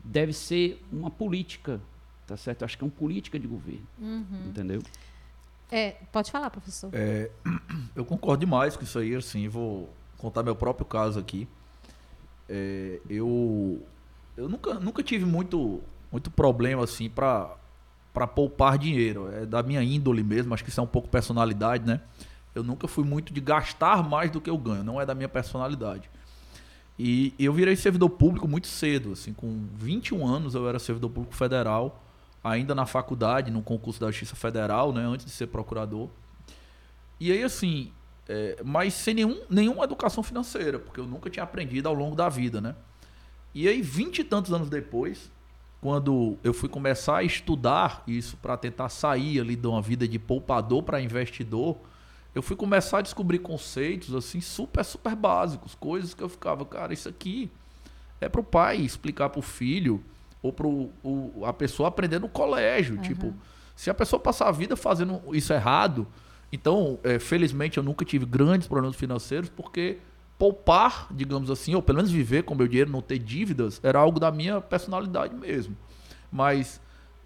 deve 0.03 0.31
ser 0.31 0.81
uma 0.91 1.09
política, 1.09 1.81
tá 2.27 2.37
certo? 2.37 2.61
Eu 2.61 2.65
acho 2.65 2.77
que 2.77 2.83
é 2.83 2.87
uma 2.87 2.91
política 2.91 3.39
de 3.39 3.47
governo, 3.47 3.87
uhum. 3.99 4.43
entendeu? 4.47 4.81
É, 5.71 5.95
pode 6.11 6.31
falar, 6.31 6.49
professor. 6.49 6.91
É, 6.93 7.29
eu 7.95 8.05
concordo 8.05 8.45
demais 8.45 8.77
com 8.77 8.83
isso 8.83 8.99
aí, 8.99 9.15
assim, 9.15 9.47
vou 9.47 9.89
contar 10.17 10.43
meu 10.43 10.55
próprio 10.55 10.85
caso 10.85 11.19
aqui. 11.19 11.47
É, 12.47 13.01
eu 13.09 13.81
eu 14.37 14.47
nunca, 14.47 14.75
nunca 14.75 15.03
tive 15.03 15.25
muito, 15.25 15.81
muito 16.11 16.31
problema 16.31 16.83
assim 16.83 17.09
para 17.09 17.55
para 18.13 18.25
poupar 18.25 18.79
dinheiro. 18.79 19.29
É 19.31 19.45
da 19.45 19.61
minha 19.61 19.83
índole 19.83 20.23
mesmo, 20.23 20.51
acho 20.51 20.63
que 20.63 20.71
isso 20.71 20.79
é 20.79 20.83
um 20.83 20.87
pouco 20.87 21.07
personalidade, 21.07 21.85
né? 21.85 22.01
Eu 22.55 22.63
nunca 22.63 22.87
fui 22.87 23.03
muito 23.03 23.31
de 23.31 23.39
gastar 23.39 24.01
mais 24.01 24.31
do 24.31 24.41
que 24.41 24.49
eu 24.49 24.57
ganho, 24.57 24.83
não 24.83 24.99
é 24.99 25.05
da 25.05 25.13
minha 25.13 25.29
personalidade. 25.29 26.09
E 26.97 27.31
eu 27.37 27.53
virei 27.53 27.75
servidor 27.75 28.09
público 28.09 28.47
muito 28.47 28.65
cedo, 28.65 29.11
assim, 29.11 29.33
com 29.33 29.67
21 29.75 30.25
anos 30.25 30.55
eu 30.55 30.67
era 30.67 30.79
servidor 30.79 31.11
público 31.11 31.35
federal, 31.35 32.03
ainda 32.43 32.73
na 32.73 32.87
faculdade, 32.87 33.51
no 33.51 33.61
concurso 33.61 33.99
da 33.99 34.07
Justiça 34.07 34.35
Federal, 34.35 34.91
né, 34.91 35.03
antes 35.05 35.23
de 35.23 35.31
ser 35.31 35.45
procurador. 35.47 36.09
E 37.19 37.31
aí, 37.31 37.43
assim, 37.43 37.91
é, 38.27 38.59
mas 38.65 38.95
sem 38.95 39.13
nenhum, 39.13 39.39
nenhuma 39.47 39.83
educação 39.83 40.23
financeira, 40.23 40.79
porque 40.79 40.99
eu 40.99 41.05
nunca 41.05 41.29
tinha 41.29 41.43
aprendido 41.43 41.87
ao 41.87 41.93
longo 41.93 42.15
da 42.15 42.29
vida, 42.29 42.59
né? 42.59 42.73
E 43.59 43.67
aí, 43.67 43.81
vinte 43.81 44.19
e 44.19 44.23
tantos 44.23 44.53
anos 44.53 44.69
depois, 44.69 45.31
quando 45.81 46.37
eu 46.43 46.53
fui 46.53 46.69
começar 46.69 47.17
a 47.17 47.23
estudar 47.23 48.03
isso 48.05 48.37
para 48.37 48.55
tentar 48.55 48.87
sair 48.87 49.39
ali 49.39 49.55
de 49.55 49.65
uma 49.65 49.81
vida 49.81 50.07
de 50.07 50.19
poupador 50.19 50.83
para 50.83 51.01
investidor, 51.01 51.75
eu 52.35 52.43
fui 52.43 52.55
começar 52.55 52.99
a 52.99 53.01
descobrir 53.01 53.39
conceitos 53.39 54.13
assim 54.13 54.39
super, 54.41 54.85
super 54.85 55.15
básicos, 55.15 55.73
coisas 55.73 56.13
que 56.13 56.21
eu 56.21 56.29
ficava, 56.29 56.63
cara, 56.67 56.93
isso 56.93 57.09
aqui 57.09 57.49
é 58.21 58.29
para 58.29 58.41
o 58.41 58.43
pai 58.43 58.77
explicar 58.77 59.29
para 59.29 59.39
o 59.39 59.41
filho 59.41 60.03
ou 60.39 60.53
para 60.53 60.67
a 61.49 61.51
pessoa 61.51 61.89
aprender 61.89 62.19
no 62.19 62.29
colégio. 62.29 62.97
Uhum. 62.97 63.01
Tipo, 63.01 63.33
se 63.75 63.89
a 63.89 63.93
pessoa 63.95 64.19
passar 64.19 64.49
a 64.49 64.51
vida 64.51 64.75
fazendo 64.75 65.19
isso 65.33 65.51
errado, 65.51 66.05
então, 66.51 66.99
é, 67.03 67.17
felizmente, 67.17 67.77
eu 67.79 67.83
nunca 67.83 68.05
tive 68.05 68.23
grandes 68.23 68.67
problemas 68.67 68.95
financeiros 68.95 69.49
porque 69.49 69.97
poupar, 70.37 71.07
digamos 71.11 71.49
assim, 71.49 71.73
ou 71.73 71.81
pelo 71.81 71.97
menos 71.97 72.11
viver 72.11 72.43
com 72.43 72.53
meu 72.53 72.67
dinheiro, 72.67 72.91
não 72.91 73.01
ter 73.01 73.17
dívidas, 73.17 73.79
era 73.83 73.99
algo 73.99 74.19
da 74.19 74.31
minha 74.31 74.61
personalidade 74.61 75.35
mesmo. 75.35 75.75
Mas 76.31 76.79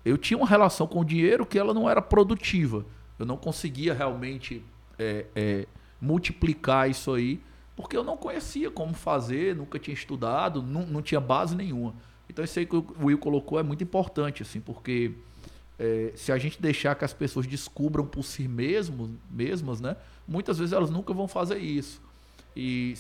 eu 0.06 0.18
tinha 0.18 0.38
uma 0.38 0.48
relação 0.48 0.88
com 0.88 1.02
o 1.02 1.06
dinheiro 1.06 1.46
que 1.46 1.60
ela 1.60 1.74
não 1.74 1.90
era 1.90 2.02
produtiva. 2.02 2.86
Eu 3.20 3.26
não 3.26 3.38
conseguia 3.38 3.94
realmente 3.94 4.64
é, 4.98 5.26
é, 5.36 5.68
multiplicar 6.00 6.90
isso 6.90 7.14
aí, 7.14 7.42
porque 7.76 7.96
eu 7.96 8.04
não 8.04 8.16
conhecia 8.16 8.72
como 8.72 8.94
fazer, 8.94 9.56
nunca 9.56 9.78
tinha 9.78 9.94
estudado, 9.94 10.62
não, 10.62 10.86
não 10.86 11.02
tinha 11.02 11.20
base 11.20 11.56
nenhuma. 11.56 11.94
Então 12.30 12.46
isso 12.46 12.58
aí 12.60 12.66
que 12.66 12.76
o 12.76 12.86
Will 13.02 13.18
colocou 13.18 13.60
é 13.60 13.64
muito 13.64 13.84
importante, 13.84 14.42
assim, 14.42 14.62
porque 14.62 15.14
é, 15.78 16.14
se 16.16 16.32
a 16.32 16.38
gente 16.38 16.62
deixar 16.62 16.96
que 16.96 17.04
as 17.04 17.14
pessoas 17.14 17.46
descubram 17.46 18.06
por 18.06 18.24
si 18.24 18.48
mesmos, 18.48 19.12
mesmas, 19.30 19.82
né, 19.82 19.98
muitas 20.28 20.58
vezes 20.58 20.72
elas 20.72 20.90
nunca 20.90 21.14
vão 21.14 21.28
fazer 21.28 21.58
isso. 21.58 22.02
E 22.56 22.94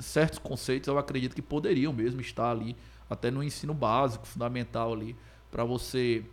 certos 0.00 0.38
conceitos 0.38 0.88
eu 0.88 0.98
acredito 0.98 1.34
que 1.34 1.42
poderiam 1.42 1.92
mesmo 1.92 2.20
estar 2.20 2.50
ali, 2.50 2.76
até 3.08 3.30
no 3.30 3.42
ensino 3.42 3.74
básico, 3.74 4.26
fundamental 4.26 4.92
ali, 4.92 5.16
para 5.50 5.64
você 5.64 6.24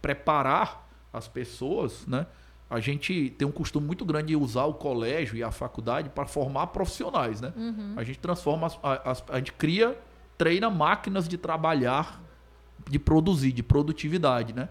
preparar 0.00 0.88
as 1.12 1.28
pessoas, 1.28 2.06
né? 2.06 2.26
A 2.68 2.78
gente 2.78 3.30
tem 3.30 3.46
um 3.46 3.50
costume 3.50 3.84
muito 3.84 4.04
grande 4.04 4.28
de 4.28 4.36
usar 4.36 4.64
o 4.64 4.74
colégio 4.74 5.36
e 5.36 5.42
a 5.42 5.50
faculdade 5.50 6.08
para 6.08 6.24
formar 6.24 6.68
profissionais, 6.68 7.40
né? 7.40 7.52
Uhum. 7.56 7.94
A 7.96 8.04
gente 8.04 8.20
transforma, 8.20 8.68
as, 8.68 8.78
as, 8.82 9.24
a 9.28 9.38
gente 9.38 9.52
cria, 9.54 9.98
treina 10.38 10.70
máquinas 10.70 11.26
de 11.26 11.36
trabalhar, 11.36 12.22
de 12.88 12.98
produzir, 12.98 13.50
de 13.50 13.62
produtividade, 13.62 14.52
né? 14.52 14.68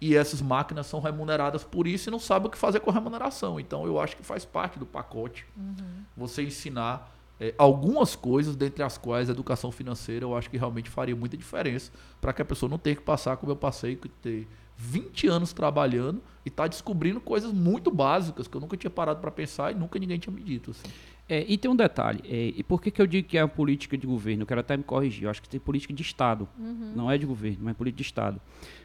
E 0.00 0.14
essas 0.14 0.42
máquinas 0.42 0.86
são 0.86 1.00
remuneradas 1.00 1.64
por 1.64 1.86
isso 1.86 2.08
e 2.08 2.12
não 2.12 2.18
sabem 2.18 2.48
o 2.48 2.50
que 2.50 2.58
fazer 2.58 2.80
com 2.80 2.90
a 2.90 2.92
remuneração. 2.92 3.58
Então 3.58 3.86
eu 3.86 4.00
acho 4.00 4.16
que 4.16 4.22
faz 4.22 4.44
parte 4.44 4.78
do 4.78 4.86
pacote 4.86 5.46
uhum. 5.56 5.74
você 6.16 6.42
ensinar 6.42 7.12
é, 7.40 7.54
algumas 7.58 8.16
coisas, 8.16 8.56
dentre 8.56 8.82
as 8.82 8.96
quais 8.98 9.28
a 9.28 9.32
educação 9.32 9.70
financeira 9.70 10.24
eu 10.24 10.36
acho 10.36 10.50
que 10.50 10.56
realmente 10.56 10.90
faria 10.90 11.14
muita 11.14 11.36
diferença 11.36 11.92
para 12.20 12.32
que 12.32 12.42
a 12.42 12.44
pessoa 12.44 12.68
não 12.68 12.78
tenha 12.78 12.96
que 12.96 13.02
passar 13.02 13.36
como 13.36 13.52
eu 13.52 13.56
passei, 13.56 13.96
que 13.96 14.08
ter 14.08 14.48
20 14.76 15.28
anos 15.28 15.52
trabalhando 15.52 16.22
e 16.44 16.50
tá 16.50 16.66
descobrindo 16.66 17.20
coisas 17.20 17.52
muito 17.52 17.90
básicas 17.90 18.46
que 18.46 18.56
eu 18.56 18.60
nunca 18.60 18.76
tinha 18.76 18.90
parado 18.90 19.20
para 19.20 19.30
pensar 19.30 19.72
e 19.72 19.74
nunca 19.74 19.98
ninguém 19.98 20.18
tinha 20.18 20.34
me 20.34 20.42
dito. 20.42 20.72
Assim. 20.72 20.88
É, 21.28 21.44
e 21.48 21.58
tem 21.58 21.68
um 21.68 21.74
detalhe, 21.74 22.22
é, 22.24 22.52
e 22.56 22.62
por 22.62 22.80
que, 22.80 22.88
que 22.88 23.02
eu 23.02 23.06
digo 23.06 23.26
que 23.26 23.36
é 23.36 23.40
a 23.40 23.48
política 23.48 23.98
de 23.98 24.06
governo? 24.06 24.42
Eu 24.42 24.46
quero 24.46 24.60
até 24.60 24.76
me 24.76 24.84
corrigir, 24.84 25.24
eu 25.24 25.30
acho 25.30 25.42
que 25.42 25.48
tem 25.48 25.58
política 25.58 25.92
de 25.92 26.00
Estado, 26.00 26.48
uhum. 26.56 26.92
não 26.94 27.10
é 27.10 27.18
de 27.18 27.26
governo, 27.26 27.58
mas 27.62 27.72
é 27.72 27.74
política 27.74 27.96
de 27.96 28.06
Estado. 28.06 28.40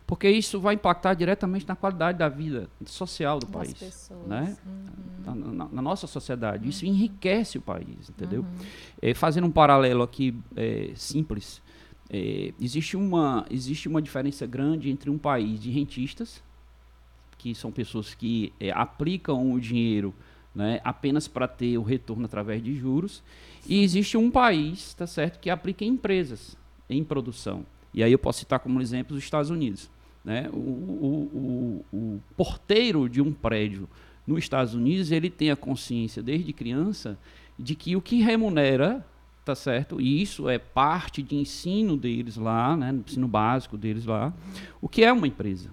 Porque 0.07 0.27
isso 0.27 0.60
vai 0.60 0.74
impactar 0.74 1.13
diretamente 1.13 1.67
na 1.67 1.75
qualidade 1.75 2.17
da 2.17 2.27
vida 2.27 2.67
social 2.83 3.39
do 3.39 3.45
das 3.45 3.55
país. 3.55 3.74
Pessoas. 3.74 4.27
Né? 4.27 4.57
Uhum. 4.65 5.24
Na, 5.24 5.36
na, 5.36 5.69
na, 5.71 5.81
nossa 5.83 6.07
sociedade. 6.07 6.63
Uhum. 6.63 6.69
Isso 6.69 6.83
enriquece 6.83 7.60
o 7.60 7.62
país, 7.62 8.10
entendeu? 8.10 8.41
Uhum. 8.41 8.65
É, 9.00 9.13
fazendo 9.13 9.45
um 9.45 9.51
paralelo 9.51 10.01
aqui 10.01 10.36
é, 10.55 10.93
simples, 10.95 11.62
é, 12.10 12.53
existe, 12.60 12.98
uma, 12.98 13.45
existe 13.51 13.88
uma 13.88 14.01
diferença 14.01 14.48
grande 14.48 14.89
entre 14.89 15.12
um 15.12 15.17
país 15.17 15.62
de 15.62 15.69
rentistas, 15.69 16.41
que 17.38 17.53
são 17.53 17.71
pessoas 17.71 18.15
que 18.15 18.51
é, 18.60 18.71
aplicam 18.71 19.51
o 19.51 19.60
dinheiro 19.60 20.13
né, 20.53 20.81
apenas 20.84 21.27
para 21.27 21.48
ter 21.48 21.77
o 21.77 21.84
retorno 21.84 22.25
através 22.25 22.63
de 22.63 22.75
juros. 22.75 23.24
E 23.67 23.84
existe 23.84 24.17
um 24.17 24.29
país, 24.29 24.93
tá 24.93 25.08
certo, 25.08 25.39
que 25.39 25.50
aplica 25.50 25.86
em 25.86 25.89
empresas 25.89 26.58
em 26.89 27.03
produção. 27.03 27.65
E 27.93 28.03
aí 28.03 28.12
eu 28.12 28.20
posso 28.20 28.39
citar 28.39 28.60
como 28.60 28.81
exemplo 28.81 29.15
os 29.15 29.24
Estados 29.24 29.50
Unidos. 29.50 29.89
Né? 30.24 30.50
O, 30.51 30.58
o, 30.58 31.86
o, 31.91 31.98
o 31.98 32.22
porteiro 32.36 33.10
de 33.10 33.22
um 33.22 33.31
prédio 33.31 33.88
nos 34.27 34.39
Estados 34.39 34.74
Unidos 34.74 35.12
ele 35.12 35.29
tem 35.29 35.50
a 35.50 35.55
consciência 35.55 36.22
desde 36.22 36.53
criança 36.53 37.17
de 37.58 37.75
que 37.75 37.96
o 37.96 38.01
que 38.01 38.22
remunera 38.22 39.05
tá 39.43 39.55
certo? 39.55 40.00
E 40.00 40.22
isso 40.22 40.48
é 40.48 40.60
parte 40.60 41.22
de 41.22 41.36
ensino 41.36 41.98
deles 41.98 42.38
lá, 42.38 42.77
né, 42.77 42.93
ensino 42.93 43.27
básico 43.27 43.77
deles 43.77 44.05
lá, 44.05 44.34
o 44.79 44.88
que 44.88 45.03
é 45.03 45.12
uma 45.12 45.27
empresa, 45.27 45.72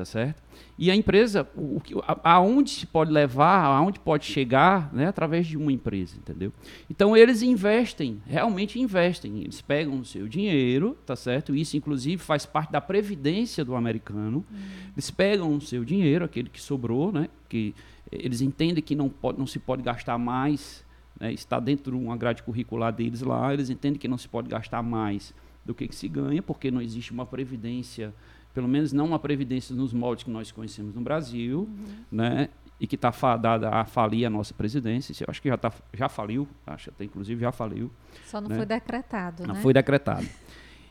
tá 0.00 0.04
certo? 0.06 0.42
E 0.78 0.90
a 0.90 0.96
empresa, 0.96 1.46
o, 1.54 1.78
a, 2.06 2.36
aonde 2.36 2.70
se 2.70 2.86
pode 2.86 3.12
levar, 3.12 3.66
aonde 3.66 4.00
pode 4.00 4.24
chegar, 4.24 4.90
né, 4.94 5.06
através 5.06 5.46
de 5.46 5.58
uma 5.58 5.70
empresa, 5.70 6.16
entendeu? 6.16 6.50
Então 6.88 7.14
eles 7.14 7.42
investem, 7.42 8.22
realmente 8.24 8.80
investem, 8.80 9.40
eles 9.42 9.60
pegam 9.60 10.00
o 10.00 10.04
seu 10.04 10.26
dinheiro, 10.26 10.96
tá 11.04 11.14
certo? 11.14 11.54
Isso 11.54 11.76
inclusive 11.76 12.16
faz 12.16 12.46
parte 12.46 12.72
da 12.72 12.80
previdência 12.80 13.62
do 13.62 13.74
americano. 13.74 14.42
Uhum. 14.50 14.58
Eles 14.94 15.10
pegam 15.10 15.54
o 15.54 15.60
seu 15.60 15.84
dinheiro, 15.84 16.24
aquele 16.24 16.48
que 16.48 16.62
sobrou, 16.62 17.12
né, 17.12 17.28
que 17.46 17.74
eles 18.10 18.40
entendem 18.40 18.82
que 18.82 18.94
não 18.94 19.10
pode, 19.10 19.38
não 19.38 19.46
se 19.46 19.58
pode 19.58 19.82
gastar 19.82 20.16
mais, 20.16 20.82
né, 21.20 21.30
está 21.30 21.60
dentro 21.60 21.92
de 21.92 22.02
uma 22.02 22.16
grade 22.16 22.42
curricular 22.42 22.90
deles 22.90 23.20
lá, 23.20 23.52
eles 23.52 23.68
entendem 23.68 23.98
que 23.98 24.08
não 24.08 24.16
se 24.16 24.28
pode 24.28 24.48
gastar 24.48 24.82
mais 24.82 25.34
do 25.62 25.74
que, 25.74 25.86
que 25.86 25.94
se 25.94 26.08
ganha, 26.08 26.42
porque 26.42 26.70
não 26.70 26.80
existe 26.80 27.12
uma 27.12 27.26
previdência 27.26 28.14
pelo 28.54 28.68
menos 28.68 28.92
não 28.92 29.06
uma 29.06 29.18
previdência 29.18 29.74
nos 29.74 29.92
moldes 29.92 30.24
que 30.24 30.30
nós 30.30 30.50
conhecemos 30.50 30.94
no 30.94 31.00
Brasil, 31.00 31.60
uhum. 31.60 31.94
né? 32.10 32.48
E 32.78 32.86
que 32.86 32.94
está 32.94 33.12
fadada 33.12 33.68
a 33.68 33.84
falir 33.84 34.24
a 34.24 34.30
nossa 34.30 34.54
presidência. 34.54 35.12
Eu 35.20 35.26
acho 35.28 35.42
que 35.42 35.48
já, 35.48 35.56
tá, 35.58 35.70
já 35.92 36.08
faliu, 36.08 36.48
acho 36.66 36.88
até 36.88 37.04
inclusive 37.04 37.40
já 37.40 37.52
faliu. 37.52 37.90
Só 38.24 38.40
não 38.40 38.48
né? 38.48 38.56
foi 38.56 38.66
decretado, 38.66 39.46
Não 39.46 39.54
né? 39.54 39.60
foi 39.60 39.74
decretado. 39.74 40.26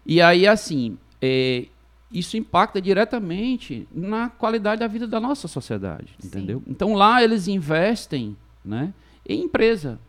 E 0.05 0.21
aí, 0.21 0.47
assim, 0.47 0.99
é, 1.19 1.65
isso 2.11 2.37
impacta 2.37 2.81
diretamente 2.81 3.87
na 3.91 4.29
qualidade 4.29 4.79
da 4.79 4.87
vida 4.87 5.07
da 5.07 5.19
nossa 5.19 5.47
sociedade, 5.47 6.15
Sim. 6.19 6.27
entendeu? 6.27 6.63
Então 6.67 6.93
lá 6.93 7.23
eles 7.23 7.47
investem, 7.47 8.35
né, 8.63 8.93
em 9.27 9.43
empresa. 9.43 9.99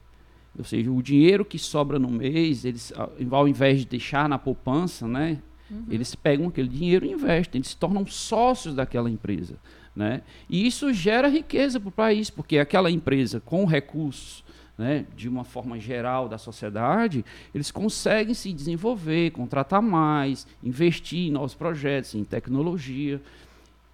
Ou 0.59 0.65
seja, 0.65 0.91
o 0.91 1.03
dinheiro 1.03 1.45
que 1.45 1.59
sobra 1.59 1.99
no 1.99 2.11
mês, 2.11 2.65
eles 2.65 2.93
ao 3.31 3.47
invés 3.47 3.81
de 3.81 3.87
deixar 3.87 4.29
na 4.29 4.39
poupança, 4.39 5.07
né, 5.07 5.39
Uhum. 5.71 5.85
Eles 5.89 6.15
pegam 6.15 6.49
aquele 6.49 6.69
dinheiro 6.69 7.07
e 7.07 7.13
investem, 7.13 7.61
eles 7.61 7.69
se 7.69 7.77
tornam 7.77 8.07
sócios 8.07 8.75
daquela 8.75 9.11
empresa. 9.11 9.57
Né? 9.95 10.23
E 10.49 10.67
isso 10.67 10.93
gera 10.93 11.29
riqueza 11.29 11.79
para 11.79 11.89
o 11.89 11.93
país, 11.93 12.31
porque 12.31 12.59
aquela 12.59 12.91
empresa 12.91 13.41
com 13.41 13.65
recursos 13.65 14.45
né, 14.81 15.05
de 15.15 15.29
uma 15.29 15.45
forma 15.45 15.79
geral 15.79 16.27
da 16.27 16.39
sociedade, 16.39 17.23
eles 17.55 17.71
conseguem 17.71 18.33
se 18.33 18.51
desenvolver, 18.51 19.31
contratar 19.31 19.83
mais, 19.83 20.47
investir 20.65 21.29
em 21.29 21.31
novos 21.31 21.55
projetos, 21.55 22.15
em 22.15 22.25
tecnologia. 22.25 23.21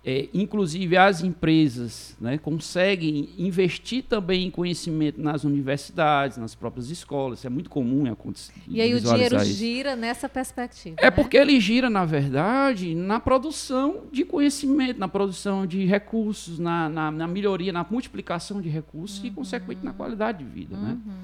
É, 0.08 0.28
inclusive 0.32 0.96
as 0.96 1.20
empresas 1.20 2.16
né, 2.20 2.38
conseguem 2.38 3.28
investir 3.36 4.04
também 4.04 4.46
em 4.46 4.50
conhecimento 4.52 5.20
nas 5.20 5.42
universidades, 5.42 6.38
nas 6.38 6.54
próprias 6.54 6.90
escolas. 6.90 7.40
Isso 7.40 7.48
é 7.48 7.50
muito 7.50 7.68
comum 7.68 8.08
acontecer. 8.08 8.52
E 8.68 8.80
aí 8.80 8.94
o 8.94 9.00
dinheiro 9.00 9.34
isso. 9.38 9.46
gira 9.46 9.96
nessa 9.96 10.28
perspectiva. 10.28 10.94
É 11.00 11.06
né? 11.06 11.10
porque 11.10 11.36
ele 11.36 11.58
gira, 11.58 11.90
na 11.90 12.04
verdade, 12.04 12.94
na 12.94 13.18
produção 13.18 14.04
de 14.12 14.25
conhecimento, 14.25 15.00
na 15.00 15.08
produção 15.08 15.66
de 15.66 15.84
recursos, 15.84 16.56
na, 16.56 16.88
na, 16.88 17.10
na 17.10 17.26
melhoria, 17.26 17.72
na 17.72 17.84
multiplicação 17.90 18.60
de 18.60 18.68
recursos 18.68 19.18
uhum. 19.18 19.26
e, 19.26 19.30
consequentemente, 19.32 19.84
na 19.84 19.92
qualidade 19.92 20.38
de 20.38 20.44
vida. 20.44 20.76
Né? 20.76 20.90
Uhum. 20.90 21.12
Né? 21.12 21.18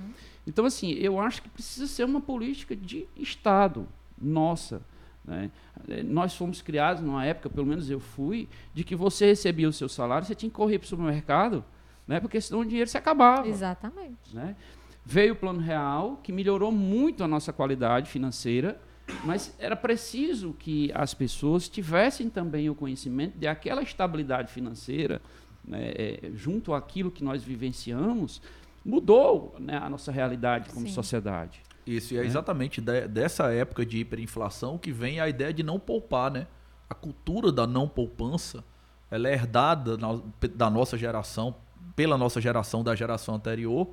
Então, 0.44 0.64
assim, 0.64 0.90
eu 0.94 1.20
acho 1.20 1.40
que 1.40 1.48
precisa 1.48 1.86
ser 1.86 2.02
uma 2.02 2.20
política 2.20 2.74
de 2.74 3.06
Estado 3.16 3.86
nossa 4.20 4.82
né? 5.24 5.50
É, 5.88 6.02
nós 6.02 6.34
fomos 6.34 6.60
criados 6.60 7.02
numa 7.02 7.24
época, 7.24 7.48
pelo 7.48 7.66
menos 7.66 7.88
eu 7.90 8.00
fui, 8.00 8.48
de 8.74 8.84
que 8.84 8.96
você 8.96 9.26
recebia 9.26 9.68
o 9.68 9.72
seu 9.72 9.88
salário, 9.88 10.26
você 10.26 10.34
tinha 10.34 10.50
que 10.50 10.56
correr 10.56 10.78
para 10.78 10.86
o 10.86 10.88
supermercado, 10.88 11.64
né? 12.06 12.20
porque 12.20 12.40
senão 12.40 12.60
o 12.60 12.64
dinheiro 12.64 12.88
se 12.88 12.98
acabava. 12.98 13.46
Exatamente. 13.48 14.34
Né? 14.34 14.56
Veio 15.04 15.34
o 15.34 15.36
Plano 15.36 15.60
Real, 15.60 16.20
que 16.22 16.32
melhorou 16.32 16.72
muito 16.72 17.24
a 17.24 17.28
nossa 17.28 17.52
qualidade 17.52 18.10
financeira, 18.10 18.80
mas 19.24 19.54
era 19.58 19.76
preciso 19.76 20.54
que 20.54 20.90
as 20.94 21.12
pessoas 21.12 21.68
tivessem 21.68 22.30
também 22.30 22.70
o 22.70 22.74
conhecimento 22.74 23.36
de 23.36 23.46
aquela 23.46 23.82
estabilidade 23.82 24.52
financeira, 24.52 25.20
né? 25.64 25.92
é, 25.94 26.30
junto 26.34 26.74
àquilo 26.74 27.10
que 27.10 27.22
nós 27.22 27.42
vivenciamos, 27.42 28.40
mudou 28.84 29.54
né, 29.60 29.76
a 29.76 29.88
nossa 29.88 30.10
realidade 30.10 30.70
como 30.70 30.86
Sim. 30.86 30.92
sociedade. 30.92 31.62
Isso, 31.86 32.14
e 32.14 32.18
é, 32.18 32.22
é. 32.22 32.24
exatamente 32.24 32.80
de, 32.80 33.08
dessa 33.08 33.52
época 33.52 33.84
de 33.84 33.98
hiperinflação 33.98 34.78
que 34.78 34.92
vem 34.92 35.20
a 35.20 35.28
ideia 35.28 35.52
de 35.52 35.62
não 35.62 35.78
poupar, 35.78 36.30
né? 36.30 36.46
A 36.88 36.94
cultura 36.94 37.50
da 37.50 37.66
não 37.66 37.88
poupança, 37.88 38.62
ela 39.10 39.28
é 39.28 39.32
herdada 39.32 39.96
na, 39.96 40.20
da 40.54 40.70
nossa 40.70 40.96
geração, 40.96 41.54
pela 41.96 42.16
nossa 42.16 42.40
geração, 42.40 42.84
da 42.84 42.94
geração 42.94 43.34
anterior, 43.34 43.88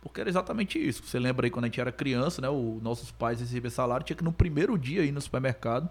porque 0.00 0.20
era 0.20 0.28
exatamente 0.28 0.78
isso. 0.78 1.02
Você 1.04 1.18
lembra 1.18 1.46
aí 1.46 1.50
quando 1.50 1.64
a 1.64 1.68
gente 1.68 1.80
era 1.80 1.90
criança, 1.90 2.40
né? 2.42 2.48
Os 2.48 2.82
nossos 2.82 3.10
pais 3.10 3.40
recebiam 3.40 3.70
salário, 3.70 4.04
tinha 4.04 4.16
que 4.16 4.24
no 4.24 4.32
primeiro 4.32 4.78
dia 4.78 5.04
ir 5.04 5.12
no 5.12 5.20
supermercado. 5.20 5.88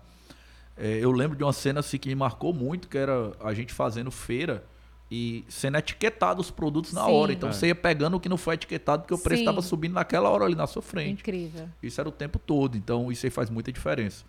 É, 0.77 0.97
eu 0.99 1.11
lembro 1.11 1.37
de 1.37 1.43
uma 1.43 1.53
cena 1.53 1.79
assim 1.79 1.97
que 1.97 2.09
me 2.09 2.15
marcou 2.15 2.53
muito, 2.53 2.87
que 2.87 2.97
era 2.97 3.33
a 3.39 3.53
gente 3.53 3.73
fazendo 3.73 4.09
feira 4.11 4.63
e 5.11 5.43
sendo 5.49 5.77
etiquetado 5.77 6.39
os 6.39 6.49
produtos 6.49 6.93
na 6.93 7.03
Sim. 7.03 7.11
hora. 7.11 7.33
Então 7.33 7.49
é. 7.49 7.51
você 7.51 7.67
ia 7.67 7.75
pegando 7.75 8.15
o 8.15 8.19
que 8.19 8.29
não 8.29 8.37
foi 8.37 8.55
etiquetado, 8.55 9.03
porque 9.03 9.13
o 9.13 9.17
preço 9.17 9.41
estava 9.41 9.61
subindo 9.61 9.91
naquela 9.91 10.29
hora 10.29 10.45
ali 10.45 10.55
na 10.55 10.65
sua 10.65 10.81
frente. 10.81 11.19
Incrível. 11.19 11.67
Isso 11.83 11.99
era 11.99 12.07
o 12.07 12.11
tempo 12.13 12.39
todo. 12.39 12.77
Então 12.77 13.11
isso 13.11 13.25
aí 13.25 13.29
faz 13.29 13.49
muita 13.49 13.73
diferença. 13.73 14.23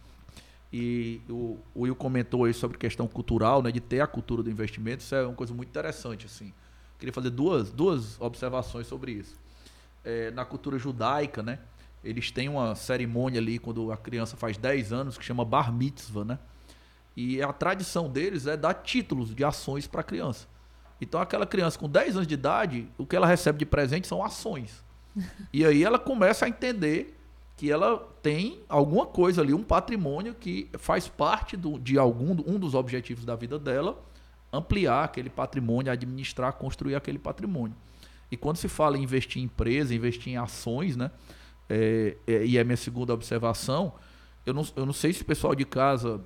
E 0.73 1.21
o, 1.29 1.59
o 1.73 1.83
Will 1.83 1.95
comentou 1.95 2.47
aí 2.47 2.53
sobre 2.53 2.79
questão 2.79 3.07
cultural, 3.07 3.62
né, 3.62 3.71
de 3.71 3.79
ter 3.79 4.01
a 4.01 4.09
cultura 4.09 4.43
do 4.43 4.51
investimento. 4.51 5.05
Isso 5.05 5.15
é 5.15 5.25
uma 5.25 5.35
coisa 5.35 5.55
muito 5.55 5.69
interessante. 5.69 6.27
assim. 6.27 6.53
Queria 6.99 7.12
fazer 7.12 7.31
duas, 7.31 7.71
duas 7.71 8.21
observações 8.21 8.89
sobre 8.89 9.12
isso. 9.12 9.37
É, 10.05 10.33
na 10.33 10.45
cultura 10.45 10.79
judaica, 10.79 11.45
né, 11.45 11.61
eles 12.03 12.33
têm 12.33 12.49
uma 12.49 12.75
cerimônia 12.75 13.41
ali 13.41 13.61
quando 13.61 13.93
a 13.93 13.97
criança 13.97 14.37
faz 14.37 14.57
10 14.57 14.93
anos 14.93 15.17
que 15.17 15.25
chama 15.25 15.45
Bar 15.45 15.73
Mitzvah, 15.73 16.25
né? 16.25 16.39
E 17.15 17.41
a 17.41 17.53
tradição 17.53 18.09
deles 18.09 18.47
é 18.47 18.57
dar 18.57 18.75
títulos 18.75 19.33
de 19.33 19.45
ações 19.45 19.87
para 19.87 20.01
a 20.01 20.05
criança. 20.05 20.49
Então 21.03 21.21
aquela 21.21 21.45
criança 21.45 21.77
com 21.77 21.89
10 21.89 22.15
anos 22.15 22.29
de 22.29 22.35
idade, 22.35 22.89
o 22.97 23.05
que 23.05 23.17
ela 23.17 23.27
recebe 23.27 23.59
de 23.59 23.67
presente 23.67 24.07
são 24.07 24.25
ações. 24.25 24.83
E 25.53 25.67
aí 25.67 25.85
ela 25.85 25.99
começa 25.99 26.47
a 26.47 26.49
entender 26.49 27.19
que 27.57 27.71
ela 27.71 27.99
tem 28.23 28.61
alguma 28.69 29.05
coisa 29.05 29.43
ali, 29.43 29.53
um 29.53 29.63
patrimônio 29.63 30.35
que 30.35 30.71
faz 30.79 31.09
parte 31.09 31.55
do, 31.57 31.79
de 31.79 31.99
algum 31.99 32.31
um 32.47 32.59
dos 32.59 32.75
objetivos 32.75 33.27
da 33.27 33.37
vida 33.37 33.59
dela, 33.59 34.03
ampliar 34.51 35.05
aquele 35.05 35.29
patrimônio, 35.29 35.93
administrar, 35.93 36.55
construir 36.55 36.95
aquele 36.95 37.19
patrimônio. 37.19 37.77
E 38.31 38.37
quando 38.37 38.57
se 38.57 38.69
fala 38.69 38.97
em 38.97 39.03
investir 39.03 39.43
em 39.43 39.45
empresa, 39.45 39.95
investir 39.95 40.33
em 40.33 40.39
ações, 40.39 40.97
né? 40.97 41.11
É, 41.69 42.17
é, 42.27 42.47
e 42.47 42.57
é 42.57 42.65
minha 42.65 42.77
segunda 42.77 43.13
observação, 43.13 43.93
eu 44.47 44.55
não, 44.55 44.67
eu 44.75 44.87
não 44.87 44.93
sei 44.93 45.13
se 45.13 45.21
o 45.21 45.25
pessoal 45.25 45.55
de 45.55 45.65
casa 45.65 46.21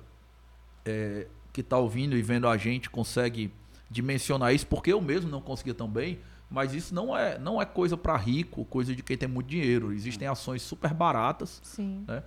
é, 0.85 1.27
que 1.51 1.61
está 1.61 1.77
ouvindo 1.77 2.15
e 2.15 2.21
vendo 2.21 2.47
a 2.47 2.55
gente 2.55 2.89
consegue 2.89 3.51
de 3.89 4.01
mencionar 4.01 4.53
isso, 4.53 4.67
porque 4.67 4.91
eu 4.91 5.01
mesmo 5.01 5.29
não 5.29 5.41
conseguia 5.41 5.73
tão 5.73 5.87
bem, 5.87 6.19
mas 6.49 6.73
isso 6.73 6.93
não 6.93 7.17
é, 7.17 7.37
não 7.37 7.61
é 7.61 7.65
coisa 7.65 7.97
para 7.97 8.15
rico, 8.15 8.63
coisa 8.65 8.95
de 8.95 9.03
quem 9.03 9.17
tem 9.17 9.27
muito 9.27 9.47
dinheiro. 9.47 9.93
Existem 9.93 10.27
ações 10.27 10.61
super 10.61 10.93
baratas. 10.93 11.59
Sim. 11.63 12.05
Né? 12.07 12.23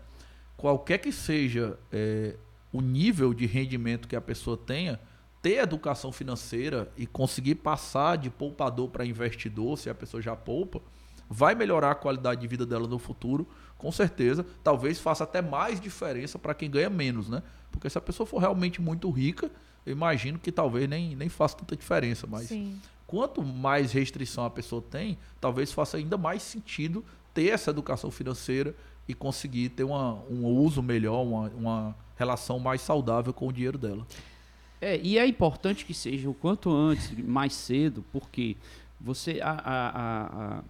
Qualquer 0.56 0.98
que 0.98 1.10
seja 1.10 1.78
é, 1.90 2.36
o 2.72 2.80
nível 2.80 3.32
de 3.32 3.46
rendimento 3.46 4.06
que 4.06 4.16
a 4.16 4.20
pessoa 4.20 4.56
tenha, 4.56 5.00
ter 5.40 5.62
educação 5.62 6.12
financeira 6.12 6.92
e 6.96 7.06
conseguir 7.06 7.56
passar 7.56 8.16
de 8.16 8.28
poupador 8.28 8.90
para 8.90 9.06
investidor, 9.06 9.78
se 9.78 9.88
a 9.88 9.94
pessoa 9.94 10.22
já 10.22 10.36
poupa, 10.36 10.82
vai 11.28 11.54
melhorar 11.54 11.92
a 11.92 11.94
qualidade 11.94 12.40
de 12.40 12.46
vida 12.46 12.66
dela 12.66 12.86
no 12.86 12.98
futuro, 12.98 13.48
com 13.78 13.90
certeza. 13.90 14.44
Talvez 14.62 14.98
faça 14.98 15.24
até 15.24 15.40
mais 15.40 15.80
diferença 15.80 16.38
para 16.38 16.52
quem 16.52 16.70
ganha 16.70 16.90
menos, 16.90 17.28
né? 17.28 17.42
Porque 17.70 17.88
se 17.88 17.96
a 17.96 18.00
pessoa 18.00 18.26
for 18.26 18.38
realmente 18.38 18.82
muito 18.82 19.08
rica, 19.10 19.50
eu 19.84 19.92
imagino 19.92 20.38
que 20.38 20.52
talvez 20.52 20.88
nem, 20.88 21.16
nem 21.16 21.28
faça 21.28 21.56
tanta 21.56 21.76
diferença. 21.76 22.26
Mas 22.26 22.48
Sim. 22.48 22.78
quanto 23.06 23.42
mais 23.42 23.92
restrição 23.92 24.44
a 24.44 24.50
pessoa 24.50 24.82
tem, 24.82 25.18
talvez 25.40 25.72
faça 25.72 25.96
ainda 25.96 26.16
mais 26.18 26.42
sentido 26.42 27.04
ter 27.32 27.48
essa 27.48 27.70
educação 27.70 28.10
financeira 28.10 28.74
e 29.08 29.14
conseguir 29.14 29.70
ter 29.70 29.84
uma, 29.84 30.14
um 30.30 30.46
uso 30.46 30.82
melhor, 30.82 31.22
uma, 31.22 31.48
uma 31.50 31.96
relação 32.16 32.58
mais 32.58 32.80
saudável 32.80 33.32
com 33.32 33.48
o 33.48 33.52
dinheiro 33.52 33.78
dela. 33.78 34.06
É, 34.80 34.98
e 34.98 35.18
é 35.18 35.26
importante 35.26 35.84
que 35.84 35.92
seja 35.92 36.28
o 36.28 36.34
quanto 36.34 36.70
antes, 36.70 37.10
mais 37.18 37.52
cedo, 37.52 38.04
porque 38.12 38.56
você 39.00 39.40
a, 39.42 39.50
a, 39.50 40.62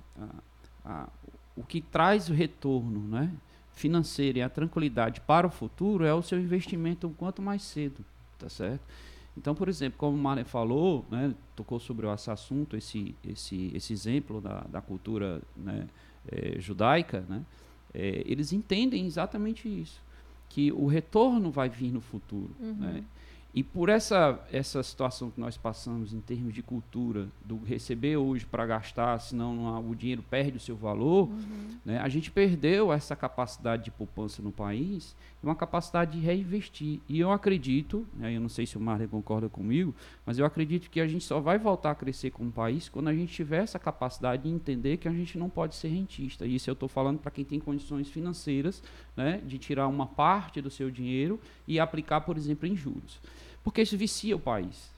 a, 0.85 1.09
o 1.57 1.62
que 1.62 1.81
traz 1.81 2.29
o 2.29 2.33
retorno 2.33 3.00
né, 3.00 3.31
financeiro 3.73 4.38
e 4.38 4.43
a 4.43 4.49
tranquilidade 4.49 5.21
para 5.21 5.47
o 5.47 5.50
futuro 5.50 6.05
é 6.05 6.14
o 6.14 6.23
seu 6.23 6.40
investimento 6.40 7.07
o 7.07 7.11
quanto 7.11 7.40
mais 7.43 7.62
cedo, 7.62 8.05
tá 8.40 8.49
certo? 8.49 8.80
Então, 9.37 9.54
por 9.54 9.68
exemplo, 9.68 9.99
como 9.99 10.16
o 10.16 10.20
Marlon 10.20 10.44
falou, 10.44 11.04
né, 11.11 11.35
tocou 11.54 11.78
sobre 11.78 12.06
esse 12.09 12.30
assunto, 12.30 12.76
esse, 12.76 13.14
esse, 13.26 13.70
esse 13.75 13.92
exemplo 13.92 14.40
da, 14.40 14.61
da 14.62 14.80
cultura 14.80 15.40
né, 15.56 15.87
é, 16.30 16.61
judaica, 16.61 17.25
né, 17.28 17.44
é, 17.94 18.23
eles 18.26 18.52
entendem 18.52 19.06
exatamente 19.06 19.68
isso, 19.68 20.00
que 20.49 20.73
o 20.73 20.87
retorno 20.87 21.50
vai 21.50 21.68
vir 21.68 21.92
no 21.92 22.00
futuro. 22.00 22.50
Uhum. 22.61 22.75
Né? 22.75 23.04
E 23.52 23.64
por 23.64 23.88
essa, 23.88 24.38
essa 24.52 24.80
situação 24.80 25.28
que 25.28 25.40
nós 25.40 25.57
passamos 25.57 26.12
em 26.12 26.21
termos 26.21 26.54
de 26.54 26.62
cultura, 26.62 27.26
do 27.45 27.59
receber 27.64 28.16
hoje 28.16 28.47
para 28.47 28.64
gastar, 28.64 29.19
senão 29.19 29.90
o 29.90 29.95
dinheiro 29.95 30.23
perde 30.23 30.57
o 30.57 30.61
seu 30.61 30.76
valor, 30.76 31.28
uhum. 31.28 31.78
né, 31.85 31.99
a 31.99 32.09
gente 32.09 32.30
perdeu 32.30 32.92
essa 32.92 33.16
capacidade 33.16 33.85
de 33.85 33.90
poupança 33.90 34.40
no 34.40 34.52
país 34.52 35.16
e 35.42 35.47
uma 35.47 35.57
capacidade 35.57 36.12
de 36.12 36.25
reinvestir. 36.25 37.00
E 37.09 37.19
eu 37.19 37.33
acredito, 37.33 38.07
né, 38.14 38.37
eu 38.37 38.40
não 38.40 38.49
sei 38.49 38.66
se 38.66 38.78
o 38.78 38.80
Marley 38.80 39.09
concorda 39.09 39.49
comigo, 39.49 39.92
mas 40.25 40.38
eu 40.38 40.47
acredito 40.47 40.88
que 40.88 41.00
a 41.00 41.09
gente 41.09 41.25
só 41.25 41.40
vai 41.40 41.59
voltar 41.59 41.90
a 41.90 41.95
crescer 41.97 42.30
como 42.30 42.52
país 42.52 42.88
quando 42.88 43.09
a 43.09 43.14
gente 43.14 43.33
tiver 43.33 43.64
essa 43.64 43.80
capacidade 43.80 44.45
de 44.45 44.49
entender 44.49 44.99
que 44.99 45.09
a 45.09 45.12
gente 45.12 45.37
não 45.37 45.50
pode 45.50 45.75
ser 45.75 45.88
rentista. 45.88 46.47
E 46.47 46.54
isso 46.54 46.71
eu 46.71 46.75
estou 46.75 46.88
falando 46.88 47.19
para 47.19 47.33
quem 47.33 47.45
tem 47.45 47.59
condições 47.59 48.09
financeiras 48.09 48.80
né, 49.16 49.42
de 49.45 49.59
tirar 49.59 49.88
uma 49.88 50.07
parte 50.07 50.61
do 50.62 50.71
seu 50.71 50.88
dinheiro 50.88 51.40
e 51.66 51.80
aplicar, 51.80 52.21
por 52.21 52.37
exemplo, 52.37 52.69
em 52.69 52.76
juros. 52.76 53.21
Porque 53.62 53.83
isso 53.83 53.97
vicia 53.97 54.35
o 54.35 54.40
país. 54.40 54.90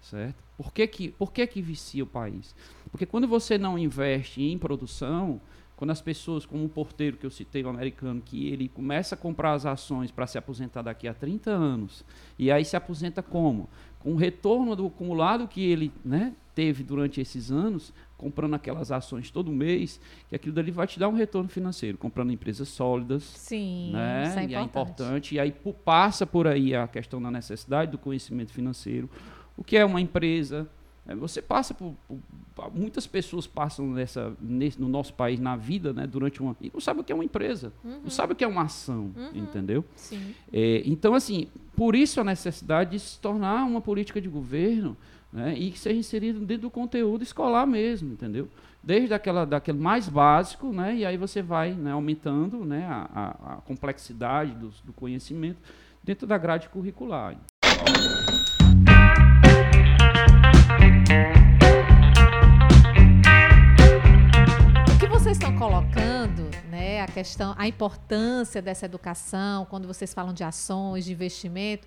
Certo? 0.00 0.42
Por 0.56 0.72
que, 0.72 0.86
que, 0.86 1.08
por 1.10 1.32
que, 1.32 1.46
que 1.46 1.60
vicia 1.60 2.04
o 2.04 2.06
país? 2.06 2.54
Porque 2.90 3.04
quando 3.04 3.26
você 3.26 3.58
não 3.58 3.78
investe 3.78 4.42
em 4.42 4.56
produção, 4.56 5.40
quando 5.76 5.90
as 5.90 6.00
pessoas, 6.00 6.46
como 6.46 6.64
o 6.64 6.68
porteiro 6.68 7.16
que 7.18 7.26
eu 7.26 7.30
citei, 7.30 7.62
o 7.62 7.68
americano, 7.68 8.22
que 8.24 8.48
ele 8.48 8.68
começa 8.68 9.14
a 9.14 9.18
comprar 9.18 9.52
as 9.52 9.66
ações 9.66 10.10
para 10.10 10.26
se 10.26 10.38
aposentar 10.38 10.82
daqui 10.82 11.06
a 11.06 11.12
30 11.12 11.50
anos, 11.50 12.04
e 12.38 12.50
aí 12.50 12.64
se 12.64 12.76
aposenta 12.76 13.22
como? 13.22 13.68
Com 14.06 14.12
o 14.12 14.16
retorno 14.16 14.76
do 14.76 14.86
acumulado 14.86 15.48
que 15.48 15.68
ele 15.68 15.92
né, 16.04 16.32
teve 16.54 16.84
durante 16.84 17.20
esses 17.20 17.50
anos, 17.50 17.92
comprando 18.16 18.54
aquelas 18.54 18.92
ações 18.92 19.32
todo 19.32 19.50
mês, 19.50 20.00
que 20.28 20.36
aquilo 20.36 20.54
dali 20.54 20.70
vai 20.70 20.86
te 20.86 20.96
dar 20.96 21.08
um 21.08 21.12
retorno 21.12 21.48
financeiro, 21.48 21.98
comprando 21.98 22.30
empresas 22.30 22.68
sólidas. 22.68 23.24
Sim, 23.24 23.90
né? 23.92 24.28
isso 24.28 24.38
é 24.38 24.42
e 24.42 24.44
importante. 24.44 24.54
é 24.54 24.62
importante. 24.62 25.34
E 25.34 25.40
aí 25.40 25.54
passa 25.84 26.24
por 26.24 26.46
aí 26.46 26.72
a 26.72 26.86
questão 26.86 27.20
da 27.20 27.32
necessidade 27.32 27.90
do 27.90 27.98
conhecimento 27.98 28.52
financeiro. 28.52 29.10
O 29.56 29.64
que 29.64 29.76
é 29.76 29.84
uma 29.84 30.00
empresa? 30.00 30.68
É, 31.08 31.14
você 31.14 31.40
passa 31.40 31.72
por, 31.72 31.94
por, 32.08 32.18
muitas 32.74 33.06
pessoas 33.06 33.46
passam 33.46 33.86
nessa 33.86 34.32
nesse, 34.40 34.80
no 34.80 34.88
nosso 34.88 35.14
país 35.14 35.38
na 35.38 35.54
vida, 35.54 35.92
né, 35.92 36.06
durante 36.06 36.42
uma 36.42 36.56
e 36.60 36.70
não 36.72 36.80
sabe 36.80 37.00
o 37.00 37.04
que 37.04 37.12
é 37.12 37.14
uma 37.14 37.24
empresa, 37.24 37.72
uhum. 37.84 38.00
não 38.04 38.10
sabe 38.10 38.32
o 38.32 38.36
que 38.36 38.42
é 38.42 38.48
uma 38.48 38.62
ação, 38.62 39.12
uhum. 39.16 39.30
entendeu? 39.34 39.84
É, 40.52 40.82
então 40.84 41.14
assim, 41.14 41.48
por 41.76 41.94
isso 41.94 42.20
a 42.20 42.24
necessidade 42.24 42.90
de 42.90 42.98
se 42.98 43.20
tornar 43.20 43.64
uma 43.64 43.80
política 43.80 44.20
de 44.20 44.28
governo 44.28 44.96
né, 45.32 45.54
e 45.56 45.70
que 45.70 45.78
seja 45.78 45.98
inserido 45.98 46.40
dentro 46.40 46.62
do 46.62 46.70
conteúdo 46.70 47.22
escolar 47.22 47.66
mesmo, 47.66 48.12
entendeu? 48.12 48.48
Desde 48.82 49.12
aquela, 49.12 49.44
daquele 49.44 49.78
mais 49.78 50.08
básico, 50.08 50.72
né, 50.72 50.96
e 50.96 51.04
aí 51.04 51.16
você 51.16 51.42
vai 51.42 51.72
né, 51.72 51.92
aumentando 51.92 52.64
né, 52.64 52.86
a, 52.86 53.08
a, 53.14 53.52
a 53.54 53.56
complexidade 53.56 54.52
do, 54.52 54.70
do 54.84 54.92
conhecimento 54.92 55.58
dentro 56.02 56.26
da 56.26 56.38
grade 56.38 56.68
curricular. 56.68 57.36
O 64.94 64.98
que 64.98 65.06
vocês 65.06 65.36
estão 65.36 65.56
colocando, 65.56 66.50
né, 66.70 67.02
a 67.02 67.06
questão, 67.06 67.54
a 67.56 67.66
importância 67.66 68.60
dessa 68.62 68.86
educação, 68.86 69.64
quando 69.66 69.86
vocês 69.86 70.12
falam 70.12 70.32
de 70.32 70.44
ações, 70.44 71.04
de 71.04 71.12
investimento, 71.12 71.86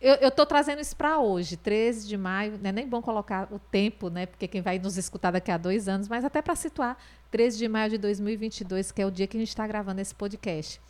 eu 0.00 0.28
estou 0.28 0.46
trazendo 0.46 0.80
isso 0.80 0.96
para 0.96 1.18
hoje, 1.18 1.58
13 1.58 2.08
de 2.08 2.16
maio. 2.16 2.58
Não 2.62 2.70
é 2.70 2.72
nem 2.72 2.88
bom 2.88 3.02
colocar 3.02 3.46
o 3.52 3.58
tempo, 3.58 4.08
né? 4.08 4.24
Porque 4.24 4.48
quem 4.48 4.62
vai 4.62 4.78
nos 4.78 4.96
escutar 4.96 5.30
daqui 5.30 5.50
a 5.50 5.58
dois 5.58 5.88
anos, 5.88 6.08
mas 6.08 6.24
até 6.24 6.40
para 6.40 6.56
situar, 6.56 6.96
13 7.30 7.58
de 7.58 7.68
maio 7.68 7.90
de 7.90 7.98
2022, 7.98 8.92
que 8.92 9.02
é 9.02 9.06
o 9.06 9.10
dia 9.10 9.26
que 9.26 9.36
a 9.36 9.40
gente 9.40 9.50
está 9.50 9.66
gravando 9.66 10.00
esse 10.00 10.14
podcast. 10.14 10.80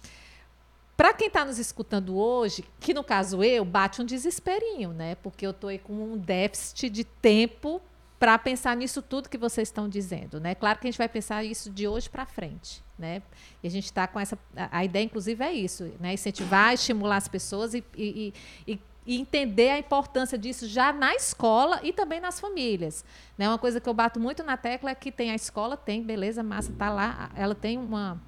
Para 1.00 1.14
quem 1.14 1.28
está 1.28 1.46
nos 1.46 1.58
escutando 1.58 2.14
hoje, 2.18 2.62
que 2.78 2.92
no 2.92 3.02
caso 3.02 3.42
eu, 3.42 3.64
bate 3.64 4.02
um 4.02 4.04
desesperinho, 4.04 4.92
né? 4.92 5.14
Porque 5.14 5.46
eu 5.46 5.50
estou 5.50 5.70
com 5.78 5.94
um 5.94 6.18
déficit 6.18 6.90
de 6.90 7.04
tempo 7.04 7.80
para 8.18 8.36
pensar 8.36 8.76
nisso 8.76 9.00
tudo 9.00 9.30
que 9.30 9.38
vocês 9.38 9.68
estão 9.68 9.88
dizendo, 9.88 10.38
né? 10.38 10.54
Claro 10.54 10.78
que 10.78 10.86
a 10.86 10.90
gente 10.90 10.98
vai 10.98 11.08
pensar 11.08 11.42
isso 11.42 11.70
de 11.70 11.88
hoje 11.88 12.10
para 12.10 12.26
frente, 12.26 12.84
né? 12.98 13.22
E 13.62 13.66
a 13.66 13.70
gente 13.70 13.86
está 13.86 14.06
com 14.06 14.20
essa, 14.20 14.38
a, 14.54 14.84
ideia 14.84 15.02
inclusive 15.02 15.42
é 15.42 15.50
isso, 15.50 15.90
né? 15.98 16.12
Incentivar, 16.12 16.74
estimular 16.74 17.16
as 17.16 17.28
pessoas 17.28 17.72
e, 17.72 17.82
e, 17.96 18.34
e 18.68 18.78
e 19.06 19.18
entender 19.18 19.70
a 19.70 19.78
importância 19.78 20.36
disso 20.36 20.68
já 20.68 20.92
na 20.92 21.14
escola 21.14 21.80
e 21.82 21.90
também 21.90 22.20
nas 22.20 22.38
famílias. 22.38 23.02
Né? 23.36 23.48
Uma 23.48 23.58
coisa 23.58 23.80
que 23.80 23.88
eu 23.88 23.94
bato 23.94 24.20
muito 24.20 24.42
na 24.44 24.58
tecla 24.58 24.90
é 24.90 24.94
que 24.94 25.10
tem 25.10 25.30
a 25.30 25.34
escola, 25.34 25.74
tem, 25.74 26.02
beleza, 26.02 26.42
massa, 26.42 26.70
tá 26.78 26.90
lá, 26.90 27.30
ela 27.34 27.54
tem 27.54 27.78
uma 27.78 28.20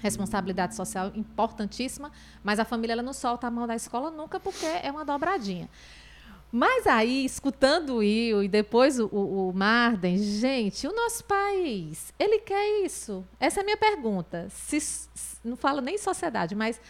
responsabilidade 0.00 0.74
social 0.74 1.12
importantíssima, 1.14 2.10
mas 2.42 2.58
a 2.58 2.64
família 2.64 2.94
ela 2.94 3.02
não 3.02 3.12
solta 3.12 3.46
a 3.46 3.50
mão 3.50 3.66
da 3.66 3.74
escola 3.74 4.10
nunca 4.10 4.40
porque 4.40 4.66
é 4.66 4.90
uma 4.90 5.04
dobradinha. 5.04 5.68
Mas 6.52 6.84
aí, 6.86 7.24
escutando 7.24 7.90
o 7.90 7.96
Will 7.98 8.42
e 8.42 8.48
depois 8.48 8.98
o, 8.98 9.06
o, 9.06 9.50
o, 9.50 9.52
Marden, 9.52 10.18
gente, 10.18 10.86
o 10.88 10.92
nosso 10.92 11.24
país, 11.24 12.12
ele 12.18 12.40
quer 12.40 12.84
isso? 12.84 13.24
Essa 13.38 13.60
é 13.60 13.62
a 13.62 13.64
minha 13.64 13.76
pergunta. 13.76 14.48
Se, 14.50 15.08
não 15.44 15.56
falo 15.56 15.80
nem 15.80 15.96
sociedade, 15.96 16.56
mas 16.56 16.80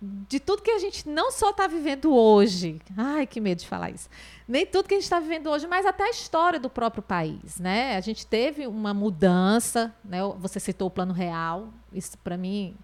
de 0.00 0.40
tudo 0.40 0.62
que 0.62 0.70
a 0.70 0.78
gente 0.78 1.08
não 1.08 1.30
só 1.30 1.50
está 1.50 1.66
vivendo 1.66 2.14
hoje, 2.14 2.80
ai 2.96 3.26
que 3.26 3.40
medo 3.40 3.58
de 3.58 3.68
falar 3.68 3.90
isso, 3.90 4.08
nem 4.48 4.64
tudo 4.64 4.88
que 4.88 4.94
a 4.94 4.96
gente 4.96 5.04
está 5.04 5.20
vivendo 5.20 5.48
hoje, 5.48 5.66
mas 5.66 5.84
até 5.84 6.04
a 6.04 6.10
história 6.10 6.58
do 6.58 6.70
próprio 6.70 7.02
país, 7.02 7.58
né? 7.58 7.96
A 7.96 8.00
gente 8.00 8.26
teve 8.26 8.66
uma 8.66 8.94
mudança, 8.94 9.94
né? 10.04 10.20
Você 10.38 10.58
citou 10.58 10.88
o 10.88 10.90
Plano 10.90 11.12
Real, 11.12 11.68
isso 11.92 12.16
para 12.18 12.36
mim 12.36 12.74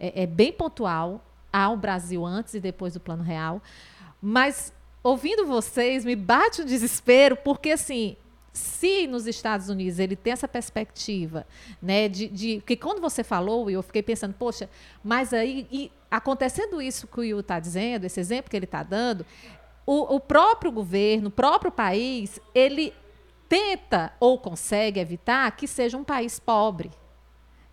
é, 0.00 0.22
é, 0.22 0.26
bem 0.26 0.52
pontual. 0.52 1.24
Ao 1.54 1.76
Brasil 1.76 2.24
antes 2.24 2.54
e 2.54 2.60
depois 2.60 2.94
do 2.94 3.00
Plano 3.00 3.22
Real, 3.22 3.60
mas 4.22 4.72
ouvindo 5.02 5.44
vocês 5.44 6.02
me 6.02 6.16
bate 6.16 6.62
um 6.62 6.64
desespero 6.64 7.36
porque 7.36 7.72
assim 7.72 8.16
se 8.52 9.06
nos 9.06 9.26
Estados 9.26 9.68
Unidos 9.68 9.98
ele 9.98 10.14
tem 10.14 10.32
essa 10.32 10.46
perspectiva, 10.46 11.46
né, 11.80 12.08
de, 12.08 12.28
de 12.28 12.62
que 12.66 12.76
quando 12.76 13.00
você 13.00 13.24
falou, 13.24 13.70
eu 13.70 13.82
fiquei 13.82 14.02
pensando, 14.02 14.34
poxa, 14.34 14.68
mas 15.02 15.32
aí 15.32 15.66
e, 15.72 15.90
acontecendo 16.10 16.80
isso 16.82 17.06
que 17.06 17.20
o 17.20 17.24
Yu 17.24 17.40
está 17.40 17.58
dizendo, 17.58 18.04
esse 18.04 18.20
exemplo 18.20 18.50
que 18.50 18.56
ele 18.56 18.66
está 18.66 18.82
dando, 18.82 19.24
o, 19.86 20.16
o 20.16 20.20
próprio 20.20 20.70
governo, 20.70 21.28
o 21.28 21.30
próprio 21.30 21.72
país, 21.72 22.38
ele 22.54 22.92
tenta 23.48 24.12
ou 24.20 24.38
consegue 24.38 25.00
evitar 25.00 25.50
que 25.56 25.66
seja 25.66 25.96
um 25.96 26.04
país 26.04 26.38
pobre. 26.38 26.90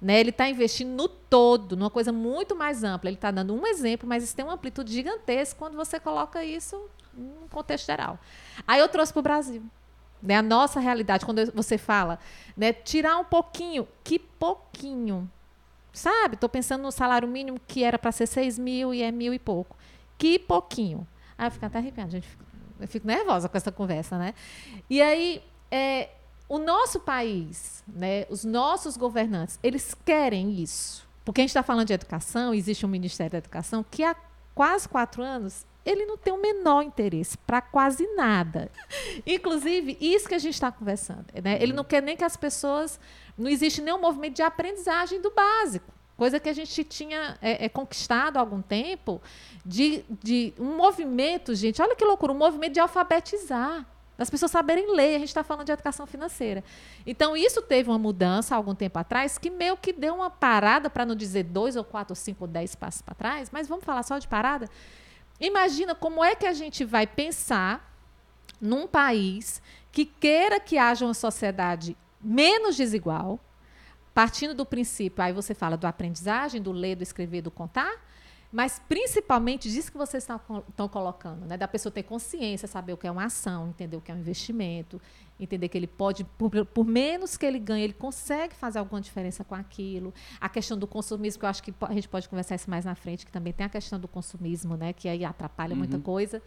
Né? 0.02 0.20
Ele 0.20 0.30
está 0.30 0.50
investindo 0.50 0.90
no 0.90 1.08
todo, 1.10 1.76
numa 1.76 1.90
coisa 1.90 2.12
muito 2.12 2.56
mais 2.56 2.84
ampla. 2.84 3.10
Ele 3.10 3.18
está 3.18 3.32
dando 3.32 3.54
um 3.54 3.68
exemplo, 3.68 4.08
mas 4.08 4.24
isso 4.24 4.36
tem 4.36 4.46
uma 4.46 4.54
amplitude 4.54 4.92
gigantesca 4.92 5.58
quando 5.60 5.76
você 5.76 6.00
coloca 6.00 6.44
isso 6.44 6.90
num 7.14 7.48
contexto 7.50 7.86
geral. 7.86 8.18
Aí 8.66 8.80
eu 8.80 8.88
trouxe 8.88 9.12
para 9.12 9.20
o 9.20 9.24
Brasil. 9.24 9.64
Né? 10.22 10.36
A 10.36 10.42
nossa 10.42 10.80
realidade, 10.80 11.26
quando 11.26 11.52
você 11.54 11.78
fala, 11.78 12.20
né? 12.56 12.74
tirar 12.74 13.18
um 13.18 13.24
pouquinho, 13.24 13.88
que 14.04 14.20
pouquinho. 14.20 15.30
Sabe? 15.94 16.36
Estou 16.36 16.50
pensando 16.50 16.82
no 16.82 16.92
salário 16.92 17.28
mínimo 17.28 17.60
que 17.68 17.84
era 17.84 17.98
para 17.98 18.12
ser 18.12 18.28
6 18.28 18.60
mil 18.60 18.94
e 18.94 19.02
é 19.02 19.12
mil 19.12 19.34
e 19.34 19.40
pouco. 19.40 19.76
Que 20.18 20.38
pouquinho. 20.38 21.08
Aí 21.38 21.48
eu 21.48 21.52
fico 21.52 21.66
até 21.66 21.78
arrepiada, 21.78 22.12
gente. 22.12 22.28
Eu 22.80 22.88
fico 22.88 23.08
nervosa 23.08 23.50
com 23.50 23.58
essa 23.58 23.72
conversa, 23.72 24.18
né? 24.18 24.34
E 24.90 25.02
aí, 25.02 25.42
é, 25.72 26.10
o 26.48 26.58
nosso 26.58 27.00
país, 27.00 27.84
né, 27.88 28.26
os 28.30 28.44
nossos 28.44 28.98
governantes, 28.98 29.60
eles 29.62 29.94
querem 29.94 30.62
isso. 30.62 31.08
Porque 31.24 31.42
a 31.42 31.44
gente 31.44 31.52
está 31.52 31.64
falando 31.64 31.88
de 31.88 31.94
educação, 31.94 32.54
existe 32.54 32.86
um 32.86 32.90
Ministério 32.90 33.32
da 33.32 33.38
Educação 33.38 33.86
que 33.90 34.04
há 34.04 34.16
quase 34.56 34.90
quatro 34.90 35.22
anos 35.22 35.66
ele 35.86 36.06
não 36.06 36.18
tem 36.18 36.34
o 36.34 36.42
menor 36.42 36.84
interesse 36.84 37.38
para 37.38 37.62
quase 37.62 38.06
nada. 38.16 38.72
Inclusive, 39.26 39.98
isso 40.00 40.28
que 40.28 40.36
a 40.36 40.40
gente 40.40 40.54
está 40.54 40.72
conversando. 40.72 41.26
Né? 41.44 41.58
Ele 41.62 41.74
não 41.74 41.84
quer 41.84 42.02
nem 42.02 42.18
que 42.18 42.24
as 42.24 42.36
pessoas. 42.36 43.00
Não 43.38 43.50
existe 43.50 43.82
nenhum 43.82 44.00
movimento 44.00 44.36
de 44.36 44.42
aprendizagem 44.42 45.22
do 45.22 45.32
básico. 45.32 45.94
Coisa 46.18 46.38
que 46.38 46.50
a 46.50 46.54
gente 46.54 46.84
tinha 46.84 47.38
é, 47.42 47.66
é, 47.66 47.70
conquistado 47.70 48.36
há 48.36 48.42
algum 48.42 48.62
tempo, 48.62 49.22
de, 49.66 50.04
de 50.22 50.54
um 50.60 50.76
movimento, 50.76 51.56
gente, 51.56 51.82
olha 51.82 51.96
que 51.96 52.04
loucura, 52.04 52.34
um 52.34 52.38
movimento 52.38 52.74
de 52.74 52.80
alfabetizar 52.82 53.86
das 54.20 54.30
pessoas 54.30 54.52
saberem 54.52 54.94
ler. 54.94 55.16
A 55.16 55.20
gente 55.20 55.30
está 55.30 55.46
falando 55.46 55.66
de 55.66 55.72
educação 55.72 56.06
financeira. 56.06 56.62
Então, 57.08 57.38
isso 57.38 57.62
teve 57.62 57.90
uma 57.90 57.98
mudança 57.98 58.54
há 58.54 58.58
algum 58.58 58.76
tempo 58.76 59.00
atrás 59.00 59.38
que 59.38 59.50
meio 59.50 59.78
que 59.78 59.94
deu 59.94 60.14
uma 60.14 60.30
parada, 60.30 60.90
para 60.90 61.06
não 61.06 61.16
dizer 61.16 61.44
dois 61.44 61.78
ou 61.78 61.86
quatro, 61.86 62.12
ou 62.12 62.16
cinco, 62.18 62.44
ou 62.44 62.48
dez 62.48 62.76
passos 62.76 63.02
para 63.02 63.16
trás, 63.16 63.50
mas 63.50 63.70
vamos 63.70 63.86
falar 63.86 64.04
só 64.04 64.20
de 64.20 64.28
parada. 64.28 64.70
Imagina 65.40 65.96
como 65.96 66.24
é 66.24 66.36
que 66.36 66.46
a 66.46 66.54
gente 66.54 66.84
vai 66.84 67.08
pensar 67.08 67.90
num 68.60 68.86
país 68.88 69.62
que 69.92 70.06
queira 70.06 70.60
que 70.60 70.78
haja 70.78 71.06
uma 71.06 71.14
sociedade 71.14 71.96
menos 72.22 72.76
desigual, 72.76 73.40
partindo 74.14 74.54
do 74.54 74.66
princípio, 74.66 75.24
aí 75.24 75.32
você 75.32 75.54
fala 75.54 75.78
do 75.78 75.88
aprendizagem, 75.88 76.62
do 76.62 76.72
ler, 76.72 76.96
do 76.96 77.04
escrever, 77.04 77.42
do 77.42 77.50
contar, 77.50 77.92
mas 78.52 78.82
principalmente 78.90 79.70
disso 79.70 79.92
que 79.92 79.98
vocês 79.98 80.24
estão 80.24 80.90
colocando, 80.90 81.46
né? 81.46 81.56
Da 81.56 81.68
pessoa 81.68 81.92
ter 81.92 82.02
consciência, 82.02 82.68
saber 82.68 82.94
o 82.94 82.98
que 82.98 83.06
é 83.06 83.12
uma 83.12 83.26
ação, 83.26 83.70
entender 83.70 83.96
o 83.96 84.02
que 84.02 84.12
é 84.12 84.16
um 84.16 84.18
investimento, 84.18 85.00
entender 85.40 85.70
que 85.70 85.78
ele 85.78 85.86
pode, 85.86 86.24
por, 86.24 86.66
por, 86.66 86.84
menos 86.84 87.38
que 87.38 87.46
ele 87.46 87.60
ganhe, 87.60 87.84
ele 87.84 87.94
consegue 87.94 88.56
fazer 88.56 88.80
alguma 88.80 89.00
diferença 89.00 89.44
com 89.44 89.54
aquilo. 89.54 90.12
A 90.42 90.50
questão 90.50 90.78
do 90.78 90.88
consumismo, 90.88 91.40
que 91.40 91.46
eu 91.46 91.50
acho 91.50 91.62
que 91.62 91.74
a 91.80 91.94
gente 91.94 92.10
pode 92.10 92.28
conversar 92.28 92.56
isso 92.56 92.70
mais 92.70 92.86
na 92.86 92.96
frente, 92.96 93.24
que 93.24 93.32
também 93.32 93.54
tem 93.54 93.68
a 93.68 93.70
questão 93.70 94.00
do 94.00 94.08
consumismo, 94.08 94.76
né? 94.76 94.94
Que 94.94 95.08
aí 95.08 95.24
atrapalha 95.24 95.74
uhum. 95.74 95.78
muita 95.78 96.00
coisa. 96.00 96.42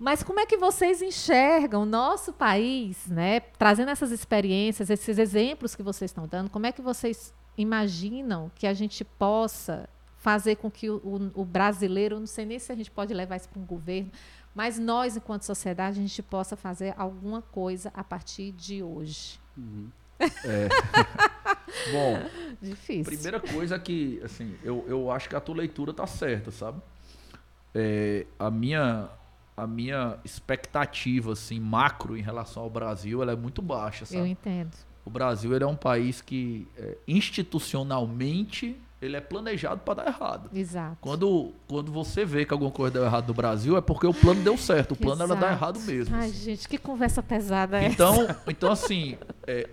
Mas 0.00 0.24
como 0.24 0.40
é 0.40 0.46
que 0.46 0.56
vocês 0.56 1.00
enxergam 1.00 1.82
o 1.82 1.86
nosso 1.86 2.32
país, 2.32 3.06
né? 3.06 3.38
Trazendo 3.38 3.92
essas 3.92 4.10
experiências, 4.10 4.90
esses 4.90 5.18
exemplos 5.18 5.76
que 5.76 5.84
vocês 5.84 6.10
estão 6.10 6.26
dando, 6.26 6.50
como 6.50 6.66
é 6.66 6.72
que 6.72 6.82
vocês 6.82 7.32
imaginam 7.56 8.50
que 8.56 8.66
a 8.66 8.74
gente 8.74 9.04
possa 9.04 9.88
fazer 10.22 10.54
com 10.54 10.70
que 10.70 10.88
o, 10.88 10.98
o, 10.98 11.42
o 11.42 11.44
brasileiro, 11.44 12.20
não 12.20 12.28
sei 12.28 12.46
nem 12.46 12.56
se 12.56 12.70
a 12.70 12.76
gente 12.76 12.92
pode 12.92 13.12
levar 13.12 13.36
isso 13.36 13.48
para 13.48 13.60
um 13.60 13.66
governo, 13.66 14.08
mas 14.54 14.78
nós, 14.78 15.16
enquanto 15.16 15.42
sociedade, 15.42 15.98
a 15.98 16.02
gente 16.02 16.22
possa 16.22 16.54
fazer 16.54 16.94
alguma 16.96 17.42
coisa 17.42 17.90
a 17.92 18.04
partir 18.04 18.52
de 18.52 18.82
hoje. 18.82 19.40
Uhum. 19.58 19.90
É. 20.44 20.68
Bom, 21.90 22.54
Difícil. 22.60 23.04
primeira 23.04 23.40
coisa 23.40 23.76
que, 23.76 24.20
assim, 24.22 24.56
eu, 24.62 24.84
eu 24.86 25.10
acho 25.10 25.28
que 25.28 25.34
a 25.34 25.40
tua 25.40 25.56
leitura 25.56 25.92
tá 25.92 26.06
certa, 26.06 26.52
sabe? 26.52 26.80
É, 27.74 28.24
a 28.38 28.48
minha 28.48 29.08
a 29.56 29.66
minha 29.66 30.18
expectativa 30.24 31.32
assim 31.32 31.60
macro 31.60 32.16
em 32.16 32.22
relação 32.22 32.62
ao 32.62 32.70
Brasil 32.70 33.20
ela 33.20 33.32
é 33.32 33.36
muito 33.36 33.60
baixa, 33.60 34.06
sabe? 34.06 34.20
Eu 34.20 34.26
entendo. 34.26 34.72
O 35.04 35.10
Brasil 35.10 35.54
ele 35.54 35.64
é 35.64 35.66
um 35.66 35.76
país 35.76 36.20
que 36.20 36.68
é, 36.76 36.96
institucionalmente 37.06 38.80
ele 39.02 39.16
é 39.16 39.20
planejado 39.20 39.80
para 39.80 40.04
dar 40.04 40.06
errado. 40.06 40.48
Exato. 40.54 40.96
Quando, 41.00 41.52
quando 41.66 41.90
você 41.90 42.24
vê 42.24 42.44
que 42.44 42.52
alguma 42.52 42.70
coisa 42.70 42.92
deu 42.92 43.04
errado 43.04 43.26
no 43.26 43.34
Brasil, 43.34 43.76
é 43.76 43.80
porque 43.80 44.06
o 44.06 44.14
plano 44.14 44.40
deu 44.42 44.56
certo. 44.56 44.92
O 44.92 44.96
plano 44.96 45.24
Exato. 45.24 45.32
era 45.32 45.40
dar 45.40 45.52
errado 45.52 45.80
mesmo. 45.80 46.14
Ai, 46.14 46.28
assim. 46.28 46.44
gente, 46.44 46.68
que 46.68 46.78
conversa 46.78 47.20
pesada 47.20 47.82
é 47.82 47.88
então, 47.88 48.22
essa? 48.22 48.42
Então, 48.46 48.70
assim, 48.70 49.18
é, 49.44 49.68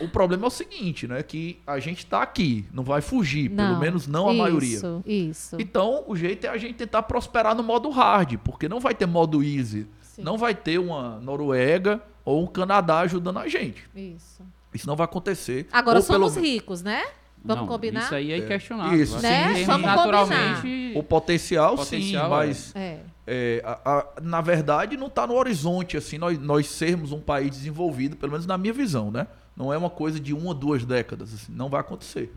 o 0.00 0.08
problema 0.08 0.46
é 0.46 0.48
o 0.48 0.50
seguinte, 0.50 1.06
né? 1.06 1.22
Que 1.22 1.60
a 1.64 1.78
gente 1.78 1.98
está 1.98 2.22
aqui, 2.22 2.66
não 2.72 2.82
vai 2.82 3.00
fugir, 3.00 3.48
não, 3.48 3.68
pelo 3.68 3.78
menos 3.78 4.08
não 4.08 4.28
a 4.28 4.32
isso, 4.32 4.42
maioria. 4.42 4.80
Isso. 5.06 5.56
Então, 5.60 6.02
o 6.08 6.16
jeito 6.16 6.44
é 6.46 6.50
a 6.50 6.56
gente 6.56 6.74
tentar 6.74 7.04
prosperar 7.04 7.54
no 7.54 7.62
modo 7.62 7.88
hard, 7.88 8.36
porque 8.38 8.68
não 8.68 8.80
vai 8.80 8.94
ter 8.94 9.06
modo 9.06 9.44
easy. 9.44 9.86
Sim. 10.00 10.22
Não 10.22 10.36
vai 10.36 10.56
ter 10.56 10.78
uma 10.78 11.20
Noruega 11.20 12.02
ou 12.24 12.42
um 12.42 12.46
Canadá 12.48 12.98
ajudando 13.00 13.38
a 13.38 13.46
gente. 13.46 13.88
Isso. 13.94 14.42
Isso 14.74 14.86
não 14.86 14.96
vai 14.96 15.04
acontecer. 15.04 15.68
Agora 15.70 16.00
somos 16.00 16.34
pelo... 16.34 16.44
ricos, 16.44 16.82
né? 16.82 17.04
Vamos 17.44 17.62
não, 17.62 17.68
combinar? 17.68 18.04
Isso 18.04 18.14
aí 18.14 18.32
é 18.32 18.38
inquestionável. 18.38 19.02
Isso, 19.02 19.20
né? 19.20 19.54
sim, 19.54 19.64
Vamos 19.64 19.86
naturalmente. 19.86 20.92
O 20.94 21.02
potencial, 21.02 21.76
potencial 21.76 22.24
sim, 22.24 22.30
mas 22.30 22.76
é. 22.76 23.00
É, 23.26 23.62
a, 23.64 23.98
a, 23.98 24.20
na 24.20 24.40
verdade 24.40 24.96
não 24.96 25.06
está 25.06 25.26
no 25.26 25.34
horizonte 25.34 25.96
assim 25.96 26.18
nós, 26.18 26.38
nós 26.40 26.66
sermos 26.66 27.12
um 27.12 27.20
país 27.20 27.50
desenvolvido, 27.50 28.16
pelo 28.16 28.32
menos 28.32 28.46
na 28.46 28.56
minha 28.56 28.72
visão, 28.72 29.10
né? 29.10 29.26
Não 29.56 29.72
é 29.72 29.76
uma 29.76 29.90
coisa 29.90 30.18
de 30.18 30.32
uma 30.32 30.48
ou 30.48 30.54
duas 30.54 30.84
décadas, 30.84 31.34
assim, 31.34 31.52
não 31.52 31.68
vai 31.68 31.80
acontecer. 31.80 32.32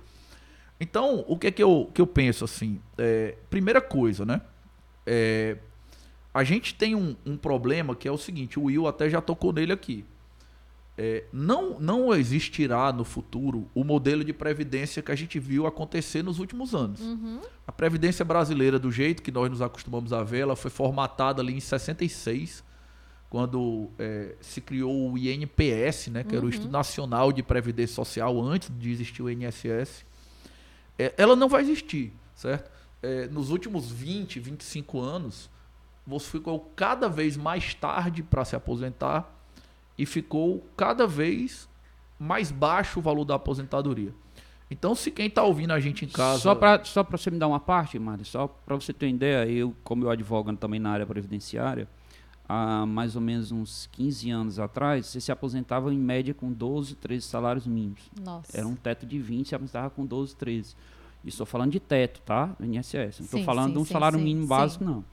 Então, 0.80 1.24
o 1.28 1.38
que 1.38 1.48
é 1.48 1.52
que 1.52 1.64
eu, 1.64 1.90
que 1.94 2.02
eu 2.02 2.08
penso 2.08 2.44
assim? 2.44 2.82
É, 2.98 3.36
primeira 3.50 3.80
coisa, 3.80 4.26
né? 4.26 4.42
É, 5.06 5.58
a 6.34 6.44
gente 6.44 6.76
tem 6.76 6.94
um, 6.94 7.16
um 7.26 7.38
problema 7.38 7.96
que 7.96 8.08
é 8.08 8.12
o 8.12 8.18
seguinte, 8.18 8.60
o 8.60 8.64
Will 8.64 8.86
até 8.88 9.10
já 9.10 9.22
tocou 9.22 9.54
nele 9.54 9.72
aqui 9.72 10.04
é, 10.98 11.26
não, 11.32 11.78
não 11.80 12.14
existirá 12.14 12.92
no 12.94 13.04
futuro 13.04 13.70
o 13.74 13.84
modelo 13.84 14.24
de 14.24 14.32
previdência 14.32 15.02
que 15.02 15.12
a 15.12 15.16
gente 15.16 15.38
viu 15.40 15.68
acontecer 15.68 16.24
nos 16.24 16.40
últimos 16.40 16.74
anos. 16.74 17.02
Uhum. 17.02 17.42
A 17.68 17.72
previdência 17.72 18.24
brasileira, 18.24 18.80
do 18.80 18.92
jeito 18.92 19.22
que 19.22 19.32
nós 19.32 19.50
nos 19.50 19.62
acostumamos 19.62 20.14
a 20.14 20.24
ver, 20.24 20.40
ela 20.40 20.56
foi 20.56 20.72
formatada 20.72 21.42
ali 21.42 21.54
em 21.54 21.60
66, 21.60 22.64
quando 23.30 23.90
é, 24.00 24.36
se 24.40 24.62
criou 24.62 25.12
o 25.12 25.18
INPS, 25.18 26.08
né, 26.08 26.24
que 26.24 26.30
uhum. 26.30 26.36
era 26.36 26.40
o 26.40 26.44
uhum. 26.44 26.50
Instituto 26.50 26.72
Nacional 26.72 27.34
de 27.34 27.44
Previdência 27.44 27.96
Social, 27.96 28.42
antes 28.42 28.72
de 28.80 28.90
existir 28.90 29.22
o 29.22 29.30
INSS. 29.30 30.06
É, 30.98 31.14
ela 31.18 31.36
não 31.36 31.50
vai 31.50 31.62
existir, 31.62 32.14
certo? 32.34 32.72
É, 33.04 33.28
nos 33.28 33.50
últimos 33.50 33.92
20, 33.92 34.40
25 34.40 35.02
anos, 35.02 35.50
você 36.08 36.30
ficou 36.32 36.72
cada 36.74 37.10
vez 37.10 37.36
mais 37.36 37.74
tarde 37.74 38.24
para 38.24 38.46
se 38.46 38.56
aposentar 38.56 39.36
e 39.98 40.06
ficou 40.06 40.66
cada 40.76 41.08
vez 41.08 41.70
mais 42.20 42.52
baixo 42.52 43.00
o 43.00 43.02
valor 43.02 43.26
da 43.26 43.36
aposentadoria. 43.36 44.14
Então, 44.70 44.96
se 44.96 45.12
quem 45.12 45.28
está 45.28 45.44
ouvindo 45.44 45.72
a 45.72 45.80
gente 45.80 46.06
em 46.06 46.08
casa. 46.08 46.40
Só 46.40 46.56
para 46.56 46.84
só 46.84 47.04
você 47.04 47.30
me 47.30 47.38
dar 47.38 47.48
uma 47.48 47.60
parte, 47.60 48.00
Mário, 48.00 48.26
só 48.26 48.48
para 48.48 48.76
você 48.76 48.92
ter 48.92 49.06
uma 49.06 49.12
ideia, 49.12 49.48
eu, 49.48 49.76
como 49.84 50.06
eu 50.06 50.10
advogo 50.10 50.56
também 50.56 50.80
na 50.80 50.90
área 50.90 51.06
previdenciária, 51.06 51.88
há 52.50 52.86
mais 52.86 53.16
ou 53.16 53.22
menos 53.22 53.52
uns 53.52 53.88
15 53.92 54.30
anos 54.32 54.60
atrás, 54.60 55.06
você 55.06 55.22
se 55.22 55.32
aposentava 55.32 55.94
em 55.94 55.98
média 55.98 56.34
com 56.34 56.52
12, 56.52 56.96
13 56.96 57.26
salários 57.26 57.68
mínimos. 57.68 58.10
Nossa. 58.24 58.58
Era 58.58 58.68
um 58.68 58.76
teto 58.76 59.06
de 59.06 59.20
20, 59.20 59.50
se 59.50 59.56
aposentava 59.56 59.90
com 59.92 60.06
12, 60.06 60.36
13. 60.36 60.76
E 61.24 61.30
estou 61.30 61.46
falando 61.46 61.72
de 61.72 61.80
teto, 61.80 62.22
tá? 62.22 62.56
INSS. 62.60 63.20
Não 63.20 63.26
estou 63.26 63.44
falando 63.44 63.68
sim, 63.68 63.74
de 63.74 63.80
um 63.80 63.86
sim, 63.86 63.94
salário 63.94 64.18
sim, 64.18 64.26
mínimo 64.26 64.48
básico, 64.48 64.84
não 64.84 65.04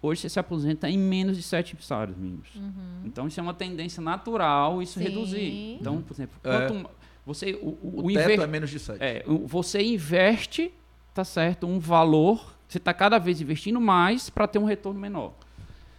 hoje 0.00 0.22
você 0.22 0.28
se 0.28 0.38
aposenta 0.38 0.88
em 0.88 0.98
menos 0.98 1.36
de 1.36 1.42
sete 1.42 1.76
salários 1.80 2.16
mínimos. 2.16 2.48
Uhum. 2.54 3.02
Então 3.04 3.26
isso 3.26 3.38
é 3.38 3.42
uma 3.42 3.54
tendência 3.54 4.02
natural 4.02 4.82
isso 4.82 4.98
Sim. 4.98 5.04
reduzir. 5.04 5.78
Então, 5.80 6.00
por 6.02 6.14
exemplo, 6.14 6.38
é. 6.44 6.86
você 7.24 7.58
o, 7.62 7.78
o, 7.82 8.06
o 8.06 8.12
teto 8.12 8.42
é 8.42 8.46
menos 8.46 8.70
de 8.70 8.78
sete. 8.78 9.02
É, 9.02 9.24
você 9.44 9.82
investe, 9.82 10.72
tá 11.12 11.24
certo, 11.24 11.66
um 11.66 11.78
valor, 11.78 12.54
você 12.68 12.78
está 12.78 12.94
cada 12.94 13.18
vez 13.18 13.40
investindo 13.40 13.80
mais 13.80 14.30
para 14.30 14.46
ter 14.46 14.58
um 14.58 14.64
retorno 14.64 15.00
menor. 15.00 15.32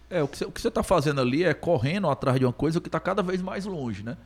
É, 0.08 0.22
o 0.22 0.28
que 0.28 0.60
você 0.60 0.68
está 0.68 0.82
fazendo 0.82 1.20
ali 1.20 1.44
é 1.44 1.54
correndo 1.54 2.08
atrás 2.10 2.38
de 2.38 2.44
uma 2.44 2.52
coisa 2.52 2.80
que 2.80 2.88
está 2.88 2.98
cada 2.98 3.22
vez 3.22 3.40
mais 3.40 3.64
longe, 3.64 4.02
né? 4.02 4.16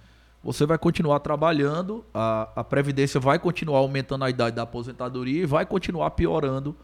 Você 0.43 0.67
vai 0.67 0.77
continuar 0.77 1.21
trabalhando, 1.21 2.05
a, 2.13 2.51
a 2.57 2.65
Previdência 2.65 3.19
vai 3.19 3.39
continuar 3.39 3.79
aumentando 3.79 4.25
a 4.25 4.31
idade 4.31 4.57
da 4.57 4.63
aposentadoria 4.63 5.43
e 5.43 5.47
vai 5.47 5.65
continuar 5.65 6.11
piorando 6.11 6.77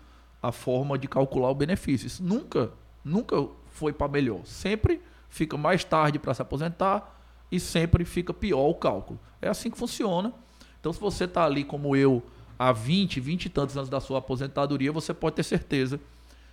a 0.42 0.50
forma 0.50 0.98
de 0.98 1.07
calcular 1.07 1.50
o 1.50 1.55
benefício. 1.55 2.07
Isso 2.07 2.22
nunca, 2.22 2.70
nunca 3.04 3.48
foi 3.66 3.92
para 3.92 4.08
melhor. 4.08 4.44
Sempre 4.44 5.00
fica 5.28 5.56
mais 5.56 5.84
tarde 5.84 6.18
para 6.18 6.34
se 6.34 6.42
aposentar 6.42 7.20
e 7.50 7.58
sempre 7.58 8.04
fica 8.04 8.32
pior 8.32 8.68
o 8.68 8.74
cálculo. 8.74 9.18
É 9.40 9.48
assim 9.48 9.70
que 9.70 9.78
funciona. 9.78 10.32
Então, 10.78 10.92
se 10.92 11.00
você 11.00 11.24
está 11.24 11.44
ali 11.44 11.64
como 11.64 11.94
eu 11.94 12.22
há 12.58 12.72
20, 12.72 13.20
20 13.20 13.46
e 13.46 13.48
tantos 13.48 13.76
anos 13.76 13.88
da 13.88 14.00
sua 14.00 14.18
aposentadoria, 14.18 14.92
você 14.92 15.14
pode 15.14 15.36
ter 15.36 15.42
certeza 15.42 16.00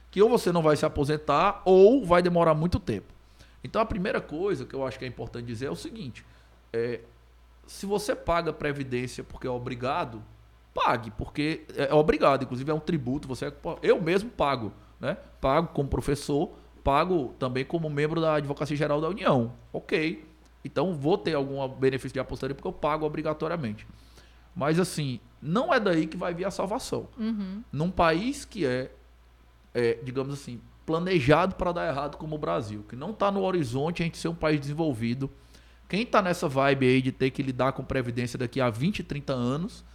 que 0.10 0.22
ou 0.22 0.30
você 0.30 0.52
não 0.52 0.62
vai 0.62 0.76
se 0.76 0.86
aposentar 0.86 1.62
ou 1.66 2.06
vai 2.06 2.22
demorar 2.22 2.54
muito 2.54 2.80
tempo. 2.80 3.14
Então, 3.64 3.82
a 3.82 3.86
primeira 3.86 4.22
coisa 4.22 4.66
que 4.66 4.74
eu 4.74 4.86
acho 4.86 4.98
que 4.98 5.06
é 5.06 5.08
importante 5.08 5.46
dizer 5.46 5.66
é 5.66 5.72
o 5.72 5.76
seguinte: 5.76 6.26
é, 6.72 7.02
se 7.66 7.86
você 7.86 8.16
paga 8.16 8.54
previdência 8.54 9.24
porque 9.24 9.48
é 9.48 9.50
obrigado, 9.50 10.24
pague, 10.74 11.12
porque 11.12 11.66
é, 11.76 11.90
é 11.90 11.94
obrigado, 11.94 12.44
inclusive 12.44 12.72
é 12.72 12.74
um 12.74 12.80
tributo, 12.80 13.28
você 13.28 13.52
eu 13.82 14.02
mesmo 14.02 14.30
pago, 14.30 14.72
né? 15.00 15.18
Pago 15.40 15.70
como 15.70 15.90
professor, 15.90 16.52
pago 16.84 17.34
também 17.40 17.66
como 17.66 17.90
membro 17.90 18.22
da 18.22 18.36
Advocacia 18.36 18.76
Geral 18.76 19.02
da 19.02 19.10
União. 19.10 19.54
OK. 19.72 20.26
Então 20.64 20.94
vou 20.94 21.18
ter 21.18 21.34
algum 21.34 21.68
benefício 21.68 22.14
de 22.14 22.20
apostadoria 22.20 22.56
porque 22.56 22.68
eu 22.68 22.74
pago 22.74 23.06
obrigatoriamente. 23.06 23.88
Mas 24.56 24.80
assim, 24.80 25.20
não 25.42 25.74
é 25.74 25.80
daí 25.80 26.08
que 26.08 26.18
vai 26.18 26.34
vir 26.34 26.46
a 26.46 26.52
salvação. 26.52 27.08
Uhum. 27.18 27.64
Num 27.72 27.92
país 27.92 28.44
que 28.44 28.66
é, 28.66 28.92
é 29.74 30.00
digamos 30.04 30.34
assim, 30.34 30.60
planejado 30.86 31.56
para 31.56 31.72
dar 31.72 31.88
errado 31.88 32.18
como 32.18 32.36
o 32.36 32.40
Brasil, 32.40 32.84
que 32.88 32.96
não 32.96 33.12
está 33.12 33.30
no 33.30 33.44
horizonte 33.44 34.02
a 34.02 34.06
gente 34.06 34.18
ser 34.18 34.30
um 34.30 34.36
país 34.36 34.60
desenvolvido. 34.60 35.30
Quem 35.88 36.02
está 36.02 36.22
nessa 36.22 36.48
vibe 36.48 36.86
aí 36.88 37.02
de 37.02 37.12
ter 37.12 37.30
que 37.32 37.44
lidar 37.44 37.74
com 37.74 37.84
previdência 37.84 38.38
daqui 38.40 38.60
a 38.60 38.70
20, 38.70 39.04
30 39.04 39.34
anos, 39.34 39.86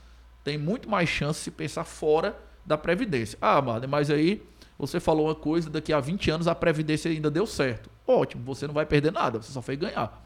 tem 0.45 0.57
muito 0.57 0.89
mais 0.89 1.09
chance 1.09 1.45
de 1.45 1.51
pensar 1.51 1.85
fora 1.85 2.39
da 2.65 2.79
Previdência. 2.79 3.39
Ah, 3.41 3.61
Marden, 3.61 3.89
mas 3.89 4.11
aí 4.11 4.43
Você 4.79 4.99
falou 4.99 5.27
uma 5.27 5.35
coisa, 5.35 5.71
daqui 5.71 5.93
a 5.93 6.01
20 6.01 6.31
anos 6.31 6.49
a 6.49 6.55
Previdência 6.55 7.11
ainda 7.11 7.31
deu 7.31 7.47
certo. 7.47 7.91
Ótimo, 8.07 8.43
você 8.45 8.67
não 8.67 8.75
vai 8.75 8.87
perder 8.87 9.13
nada, 9.13 9.41
você 9.41 9.53
só 9.53 9.63
foi 9.63 9.77
ganhar. 9.77 10.23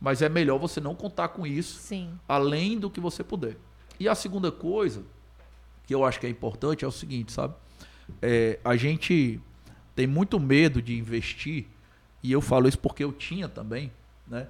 Mas 0.00 0.22
é 0.22 0.28
melhor 0.28 0.58
você 0.58 0.80
não 0.80 0.94
contar 0.94 1.28
com 1.28 1.46
isso, 1.46 1.78
Sim. 1.78 2.10
além 2.28 2.78
do 2.78 2.90
que 2.90 3.00
você 3.00 3.24
puder. 3.24 3.56
E 3.98 4.08
a 4.08 4.14
segunda 4.14 4.52
coisa, 4.52 5.02
que 5.86 5.94
eu 5.94 6.04
acho 6.04 6.20
que 6.20 6.26
é 6.26 6.30
importante, 6.30 6.84
é 6.84 6.88
o 6.88 6.92
seguinte, 6.92 7.32
sabe? 7.32 7.54
É, 8.20 8.58
a 8.64 8.76
gente 8.76 9.40
tem 9.94 10.06
muito 10.06 10.38
medo 10.38 10.82
de 10.82 10.96
investir, 10.96 11.66
e 12.22 12.30
eu 12.30 12.40
falo 12.40 12.68
isso 12.68 12.78
porque 12.78 13.02
eu 13.02 13.12
tinha 13.12 13.48
também, 13.48 13.90
né? 14.26 14.46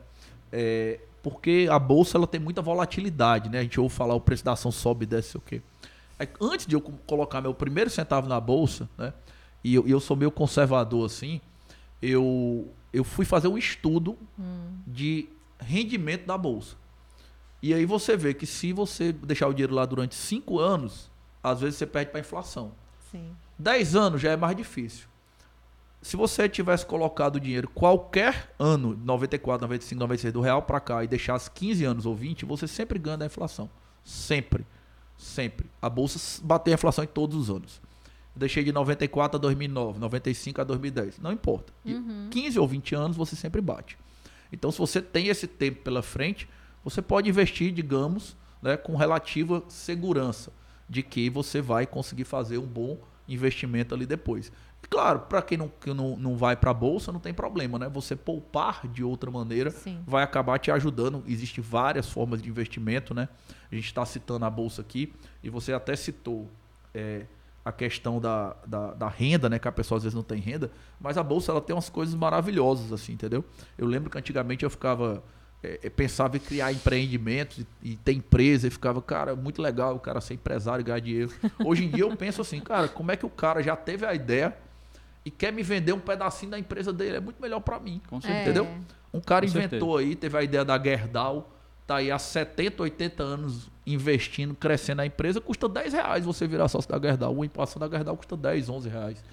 É, 0.53 1.01
porque 1.23 1.69
a 1.71 1.79
bolsa 1.79 2.17
ela 2.17 2.27
tem 2.27 2.41
muita 2.41 2.63
volatilidade, 2.63 3.49
né? 3.49 3.61
A 3.61 3.63
gente 3.63 3.81
ouve 3.81 3.95
falar 3.95 4.15
o 4.15 4.21
preço 4.21 4.45
da 4.45 4.53
ação 4.53 4.71
sobe 4.71 5.05
e 5.05 5.07
desce, 5.07 5.31
sei 5.31 5.39
o 5.39 5.43
quê. 5.43 5.63
Aí, 6.19 6.29
antes 6.41 6.67
de 6.67 6.75
eu 6.75 6.81
colocar 6.81 7.41
meu 7.41 7.53
primeiro 7.53 7.91
centavo 7.91 8.29
na 8.29 8.41
bolsa, 8.41 8.89
né? 8.97 9.13
E 9.67 9.75
eu, 9.75 9.85
eu 9.89 9.99
sou 9.99 10.17
meio 10.17 10.31
conservador 10.31 11.05
assim, 11.05 11.41
eu, 12.01 12.73
eu 12.93 13.03
fui 13.03 13.25
fazer 13.25 13.49
um 13.49 13.59
estudo 13.59 14.17
de 14.87 15.29
rendimento 15.59 16.25
da 16.25 16.39
bolsa. 16.39 16.77
E 17.61 17.75
aí 17.75 17.85
você 17.85 18.17
vê 18.17 18.33
que 18.33 18.47
se 18.47 18.73
você 18.73 19.11
deixar 19.13 19.49
o 19.49 19.53
dinheiro 19.53 19.75
lá 19.75 19.85
durante 19.85 20.15
5 20.15 20.61
anos, 20.61 21.11
às 21.43 21.63
vezes 21.63 21.79
você 21.79 21.85
perde 21.85 22.13
para 22.13 22.21
inflação. 22.21 22.71
Sim. 23.11 23.33
10 23.59 23.97
anos 23.97 24.23
já 24.23 24.31
é 24.31 24.37
mais 24.37 24.57
difícil. 24.57 25.09
Se 26.01 26.17
você 26.17 26.49
tivesse 26.49 26.87
colocado 26.87 27.35
o 27.35 27.41
dinheiro 27.41 27.69
qualquer 27.69 28.55
ano, 28.61 28.97
94, 29.05 29.67
95, 29.67 29.99
96 29.99 30.33
do 30.33 30.41
real 30.43 30.63
para 30.63 30.79
cá 30.79 31.03
e 31.03 31.09
deixasse 31.09 31.51
15 31.51 31.85
anos 31.85 32.07
ou 32.07 32.15
20, 32.15 32.45
você 32.45 32.69
sempre 32.69 33.01
ganha 33.01 33.17
da 33.17 33.27
inflação. 33.27 33.69
Sempre. 34.05 34.65
Sempre. 35.19 35.67
A 35.83 35.91
bolsa 35.91 36.41
bateu 36.45 36.73
a 36.73 36.77
inflação 36.77 37.03
em 37.03 37.09
todos 37.09 37.37
os 37.37 37.51
anos. 37.51 37.85
Deixei 38.37 38.63
de 38.63 38.71
94 38.71 39.39
a 39.39 39.41
2009, 39.41 39.99
95 39.99 40.61
a 40.61 40.65
2010. 40.65 41.19
Não 41.19 41.33
importa. 41.33 41.73
De 41.85 41.95
15 42.31 42.59
ou 42.59 42.69
20 42.69 42.95
anos 42.95 43.17
você 43.17 43.35
sempre 43.35 43.61
bate. 43.61 43.97
Então, 44.53 44.71
se 44.71 44.79
você 44.79 45.01
tem 45.01 45.29
esse 45.29 45.47
tempo 45.47 45.83
pela 45.83 46.03
frente, 46.03 46.49
você 46.85 47.03
pode 47.03 47.29
investir, 47.29 47.73
digamos, 47.73 48.37
né, 48.63 48.77
com 48.77 48.95
relativa 48.95 49.63
segurança 49.69 50.53
de 50.89 51.03
que 51.03 51.29
você 51.29 51.61
vai 51.61 51.87
conseguir 51.87 52.25
fazer 52.25 52.59
um 52.59 52.67
bom 52.67 52.99
investimento 53.29 53.95
ali 53.95 54.07
depois. 54.07 54.53
E 54.83 54.89
claro, 54.89 55.21
para 55.21 55.43
quem 55.43 55.59
não, 55.59 55.69
que 55.69 55.93
não, 55.93 56.17
não 56.17 56.37
vai 56.37 56.55
para 56.55 56.71
a 56.71 56.75
bolsa, 56.75 57.11
não 57.11 57.19
tem 57.19 57.35
problema, 57.35 57.77
né? 57.77 57.89
Você 57.89 58.15
poupar 58.15 58.87
de 58.87 59.03
outra 59.03 59.31
maneira 59.33 59.71
Sim. 59.71 60.01
vai 60.07 60.23
acabar 60.23 60.61
te 60.61 60.71
ajudando. 60.71 61.25
Existem 61.27 61.63
várias 61.63 62.09
formas 62.09 62.41
de 62.41 62.49
investimento, 62.49 63.13
né? 63.13 63.29
A 63.71 63.75
gente 63.75 63.87
está 63.87 64.07
citando 64.07 64.45
a 64.45 64.51
bolsa 64.51 64.83
aqui 64.83 65.13
e 65.43 65.51
você 65.51 65.73
até 65.73 65.97
citou 65.97 66.49
é, 66.95 67.27
a 67.67 67.73
questão 67.73 68.21
da, 68.21 68.55
da, 68.65 68.95
da 68.95 69.09
renda, 69.09 69.49
né? 69.49 69.59
Que 69.59 69.67
a 69.67 69.73
pessoa 69.73 69.97
às 69.97 70.05
vezes 70.05 70.15
não 70.15 70.23
tem 70.23 70.39
renda, 70.41 70.71
mas 71.01 71.19
a 71.19 71.23
bolsa 71.23 71.51
ela 71.51 71.61
tem 71.61 71.75
umas 71.75 71.89
coisas 71.89 72.15
maravilhosas, 72.15 72.93
assim, 72.93 73.15
entendeu? 73.15 73.45
Eu 73.77 73.87
lembro 73.89 74.09
que 74.09 74.17
antigamente 74.17 74.63
eu 74.65 74.71
ficava 74.71 75.21
é, 75.65 75.81
é, 75.83 75.91
pensava 75.91 76.37
em 76.37 76.41
criar 76.41 76.71
empreendimentos 76.71 77.59
e, 77.59 77.67
e 77.93 77.97
ter 77.97 78.13
empresa 78.13 78.69
e 78.69 78.71
ficava, 78.71 79.03
cara, 79.03 79.35
muito 79.35 79.61
legal 79.61 79.97
o 79.97 79.99
cara 79.99 80.21
ser 80.21 80.35
empresário 80.35 80.83
e 80.83 80.85
ganhar 80.85 81.01
dinheiro. 81.01 81.33
Hoje 81.65 81.85
em 81.85 81.91
dia 81.91 82.05
eu 82.05 82.17
penso 82.17 82.41
assim, 82.41 82.61
cara, 82.61 82.87
como 82.87 83.11
é 83.11 83.17
que 83.17 83.27
o 83.27 83.31
cara 83.31 83.61
já 83.63 83.75
teve 83.75 84.07
a 84.07 84.15
ideia 84.15 84.57
e 85.25 85.31
quer 85.31 85.53
me 85.53 85.65
vender 85.65 85.93
um 85.93 85.99
pedacinho 85.99 86.53
da 86.53 86.59
empresa 86.61 86.93
dele? 86.93 87.17
É 87.17 87.21
muito 87.21 87.43
melhor 87.43 87.59
para 87.61 87.81
mim. 87.81 88.01
Com 88.09 88.19
É. 88.19 88.21
certeza. 88.21 88.43
Entendeu? 88.43 88.69
Um 89.13 89.21
cara 89.21 89.45
Com 89.45 89.51
inventou 89.59 89.97
aí, 89.97 90.15
teve 90.15 90.39
a 90.39 90.43
ideia 90.45 90.65
da 90.65 90.79
Gerdau, 90.81 91.53
tá 91.85 91.97
aí 91.97 92.13
há 92.13 92.19
70, 92.19 92.83
80 92.85 93.23
anos 93.25 93.69
investindo, 93.87 94.55
crescendo 94.55 95.01
a 95.03 95.07
empresa, 95.07 95.41
custa 95.41 95.69
10 95.69 95.93
reais 95.93 96.25
você 96.25 96.47
virar 96.47 96.67
sócio 96.69 96.91
da 96.91 96.99
Gerdau. 96.99 97.33
Uma 97.33 97.47
inflação 97.47 97.79
da 97.79 97.89
Gerdau 97.89 98.17
custa 98.17 98.37
10, 98.37 98.69
11 98.69 98.89
reais. 98.89 99.25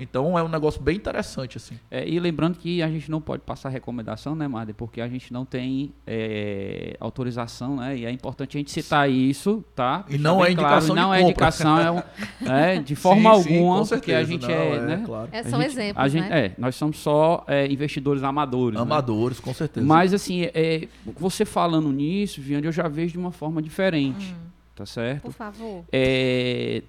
Então 0.00 0.36
é 0.38 0.42
um 0.42 0.48
negócio 0.48 0.82
bem 0.82 0.96
interessante, 0.96 1.56
assim. 1.56 1.78
É, 1.90 2.06
e 2.08 2.18
lembrando 2.18 2.58
que 2.58 2.82
a 2.82 2.88
gente 2.88 3.10
não 3.10 3.20
pode 3.20 3.42
passar 3.42 3.68
recomendação, 3.68 4.34
né, 4.34 4.48
Madre? 4.48 4.74
Porque 4.74 5.00
a 5.00 5.08
gente 5.08 5.32
não 5.32 5.44
tem 5.44 5.92
é, 6.06 6.96
autorização, 6.98 7.76
né? 7.76 7.96
E 7.98 8.04
é 8.04 8.10
importante 8.10 8.56
a 8.56 8.58
gente 8.58 8.70
citar 8.72 9.08
isso, 9.08 9.64
tá? 9.76 10.04
E 10.08 10.18
não 10.18 10.38
Deixar 10.38 10.48
é 10.48 10.52
indicação 10.52 10.94
de 10.94 11.00
Não 11.00 11.14
é 11.14 11.22
indicação, 11.22 11.78
é, 11.78 11.90
um- 11.92 12.02
é, 12.50 12.78
de 12.80 12.94
forma 12.96 13.34
Sim, 13.36 13.42
sim, 13.42 13.54
alguma, 13.58 13.78
com 13.80 13.86
porque 13.86 14.12
a 14.12 14.24
gente 14.24 14.42
Não, 14.42 14.50
é, 14.50 14.80
né? 14.80 15.02
claro. 15.06 15.28
É, 15.30 15.42
são 15.44 15.60
gente- 15.60 15.70
exemplos, 15.72 16.04
a 16.04 16.08
gente- 16.08 16.28
né? 16.28 16.46
É, 16.46 16.52
nós 16.58 16.74
somos 16.74 16.98
só 16.98 17.44
é, 17.46 17.66
investidores 17.70 18.22
amadores. 18.24 18.76
né? 18.76 18.82
Amadores, 18.82 19.38
com 19.38 19.54
certeza. 19.54 19.86
Mas 19.86 20.12
assim, 20.12 20.48
é, 20.52 20.88
você 21.18 21.44
falando 21.44 21.92
nisso, 21.92 22.40
Viane, 22.40 22.66
eu 22.66 22.72
já 22.72 22.88
vejo 22.88 23.12
de 23.12 23.18
uma 23.18 23.30
forma 23.30 23.62
diferente, 23.62 23.99
Hum. 24.08 24.36
tá 24.74 24.84
certo? 24.86 25.22
Por 25.22 25.32
favor. 25.32 25.84
É, 25.92 26.82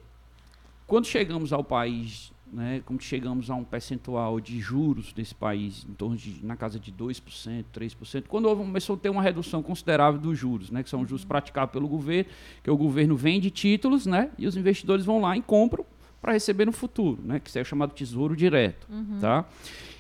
quando 0.88 1.06
chegamos 1.06 1.54
ao 1.54 1.64
país, 1.64 2.32
né, 2.52 2.82
quando 2.86 3.02
chegamos 3.02 3.50
a 3.50 3.56
um 3.56 3.64
percentual 3.64 4.40
de 4.40 4.60
juros 4.60 5.14
desse 5.14 5.34
país 5.34 5.86
em 5.90 5.94
torno 5.94 6.18
de 6.18 6.44
na 6.46 6.56
casa 6.58 6.78
de 6.80 6.92
2%, 6.92 7.66
3%, 7.74 8.24
quando 8.28 8.46
houve- 8.48 8.62
começou 8.64 8.96
a 8.96 9.00
ter 9.00 9.10
uma 9.10 9.22
redução 9.22 9.64
considerável 9.64 10.20
dos 10.20 10.38
juros, 10.38 10.70
né, 10.70 10.84
que 10.84 10.90
são 10.90 11.02
os 11.02 11.08
juros 11.10 11.24
praticados 11.24 11.72
pelo 11.72 11.88
governo, 11.88 12.30
que 12.62 12.70
o 12.70 12.76
governo 12.76 13.16
vende 13.16 13.50
títulos, 13.50 14.06
né, 14.06 14.30
e 14.38 14.46
os 14.48 14.58
investidores 14.58 15.06
vão 15.06 15.22
lá 15.22 15.38
e 15.38 15.42
compram 15.42 15.86
para 16.22 16.34
receber 16.34 16.66
no 16.66 16.72
futuro, 16.74 17.20
né, 17.24 17.40
que 17.40 17.50
isso 17.50 17.58
é 17.58 17.62
o 17.62 17.66
chamado 17.66 17.94
tesouro 17.94 18.36
direto, 18.36 18.86
tá? 19.22 19.46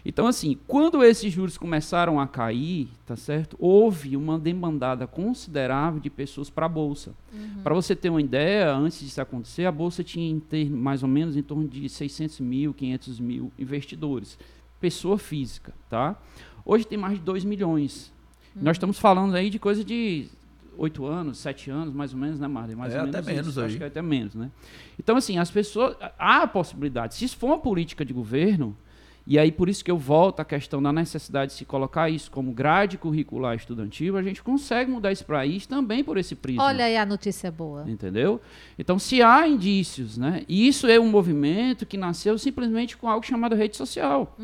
Então, 0.04 0.26
assim, 0.26 0.58
quando 0.68 1.04
esses 1.04 1.32
juros 1.32 1.58
começaram 1.58 2.20
a 2.20 2.28
cair, 2.28 2.90
tá 3.06 3.16
certo? 3.16 3.56
Houve 3.60 4.18
uma 4.18 4.40
demandada 4.40 5.06
considerável 5.06 6.00
de 6.00 6.10
pessoas 6.10 6.50
para 6.50 6.66
a 6.66 6.70
bolsa. 6.70 7.14
Para 7.64 7.76
você 7.76 7.96
ter 7.96 8.10
uma 8.10 8.22
ideia, 8.22 8.74
antes 8.74 9.00
disso 9.00 9.22
acontecer, 9.22 9.66
a 9.66 9.72
bolsa 9.72 10.04
tinha 10.04 10.40
ter, 10.50 10.70
mais 10.70 11.04
ou 11.04 11.10
menos 11.10 11.38
em 11.38 11.44
torno 11.44 11.68
de 11.68 11.88
600 11.88 12.40
mil, 12.40 12.74
500 12.74 13.20
mil 13.20 13.52
investidores, 13.60 14.38
pessoa 14.80 15.18
física, 15.18 15.74
tá? 15.90 16.18
Hoje 16.66 16.86
tem 16.86 16.98
mais 16.98 17.20
de 17.20 17.24
2 17.24 17.44
milhões. 17.46 18.12
Nós 18.56 18.76
estamos 18.78 19.00
falando 19.00 19.36
aí 19.36 19.50
de 19.50 19.60
coisa 19.60 19.84
de 19.84 20.28
8 20.78 21.06
anos, 21.06 21.38
7 21.38 21.70
anos, 21.70 21.94
mais 21.94 22.14
ou 22.14 22.20
menos, 22.20 22.40
né, 22.40 22.48
Marley? 22.48 22.76
Mais 22.76 22.94
É, 22.94 22.98
ou 23.02 23.08
até 23.08 23.22
menos 23.22 23.28
menos 23.28 23.48
isso. 23.50 23.60
aí. 23.60 23.66
Acho 23.68 23.78
que 23.78 23.84
é 23.84 23.88
até 23.88 24.02
menos, 24.02 24.36
né? 24.36 24.50
Então, 25.00 25.16
assim, 25.16 25.38
as 25.38 25.52
pessoas. 25.52 25.96
Há 26.18 26.44
a 26.44 26.48
possibilidade. 26.48 27.16
Se 27.16 27.26
isso 27.26 27.38
for 27.38 27.48
uma 27.48 27.60
política 27.60 28.04
de 28.04 28.14
governo, 28.14 28.76
e 29.26 29.38
aí 29.38 29.52
por 29.52 29.70
isso 29.70 29.84
que 29.84 29.92
eu 29.92 29.98
volto 29.98 30.40
à 30.40 30.46
questão 30.46 30.82
da 30.82 30.92
necessidade 30.92 31.52
de 31.52 31.58
se 31.58 31.66
colocar 31.66 32.10
isso 32.10 32.32
como 32.32 32.52
grade 32.52 32.98
curricular 32.98 33.56
estudantil, 33.56 34.18
a 34.18 34.24
gente 34.24 34.42
consegue 34.42 34.90
mudar 34.90 35.12
esse 35.12 35.24
país 35.24 35.66
também 35.66 36.04
por 36.04 36.18
esse 36.18 36.36
prisma. 36.36 36.64
Olha 36.64 36.86
aí 36.86 36.98
a 36.98 37.06
notícia 37.06 37.52
boa. 37.52 37.86
Entendeu? 37.88 38.42
Então, 38.78 38.98
se 38.98 39.22
há 39.22 39.48
indícios, 39.48 40.18
né? 40.18 40.44
E 40.48 40.68
isso 40.68 40.88
é 40.88 41.00
um 41.00 41.10
movimento 41.10 41.86
que 41.86 41.98
nasceu 41.98 42.38
simplesmente 42.38 42.98
com 42.98 43.08
algo 43.08 43.26
chamado 43.26 43.56
rede 43.56 43.78
social. 43.78 44.36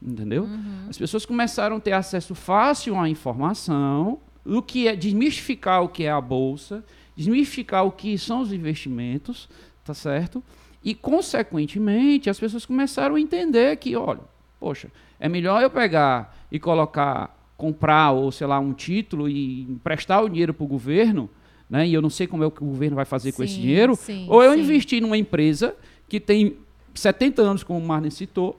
Entendeu? 0.00 0.48
As 0.88 0.96
pessoas 0.96 1.26
começaram 1.26 1.76
a 1.76 1.80
ter 1.80 1.92
acesso 1.92 2.34
fácil 2.34 2.98
à 2.98 3.08
informação, 3.08 4.18
o 4.44 4.62
que 4.62 4.88
é 4.88 4.96
desmistificar 4.96 5.82
o 5.82 5.88
que 5.88 6.04
é 6.04 6.10
a 6.10 6.20
bolsa, 6.20 6.84
desmistificar 7.14 7.84
o 7.84 7.92
que 7.92 8.16
são 8.16 8.40
os 8.40 8.52
investimentos, 8.52 9.48
tá 9.84 9.92
certo? 9.92 10.42
E 10.82 10.94
consequentemente, 10.94 12.30
as 12.30 12.38
pessoas 12.38 12.64
começaram 12.64 13.16
a 13.16 13.20
entender 13.20 13.76
que, 13.76 13.94
olha, 13.96 14.20
poxa, 14.58 14.90
é 15.18 15.28
melhor 15.28 15.62
eu 15.62 15.70
pegar 15.70 16.36
e 16.50 16.58
colocar 16.58 17.36
comprar 17.56 18.12
ou 18.12 18.32
sei 18.32 18.46
lá 18.46 18.58
um 18.58 18.72
título 18.72 19.28
e 19.28 19.62
emprestar 19.62 20.24
o 20.24 20.30
dinheiro 20.30 20.54
para 20.54 20.64
o 20.64 20.66
governo, 20.66 21.28
né? 21.68 21.86
E 21.86 21.92
eu 21.92 22.00
não 22.00 22.08
sei 22.08 22.26
como 22.26 22.42
é 22.42 22.46
o 22.46 22.50
que 22.50 22.62
o 22.62 22.66
governo 22.66 22.96
vai 22.96 23.04
fazer 23.04 23.32
com 23.32 23.44
esse 23.44 23.54
Sim, 23.54 23.60
dinheiro, 23.60 23.94
sim, 23.94 24.26
ou 24.30 24.42
eu 24.42 24.54
sim. 24.54 24.60
investir 24.60 25.02
numa 25.02 25.18
empresa 25.18 25.76
que 26.08 26.18
tem 26.18 26.56
70 26.94 27.42
anos, 27.42 27.62
como 27.62 27.78
o 27.78 27.86
Marne 27.86 28.10
citou, 28.10 28.58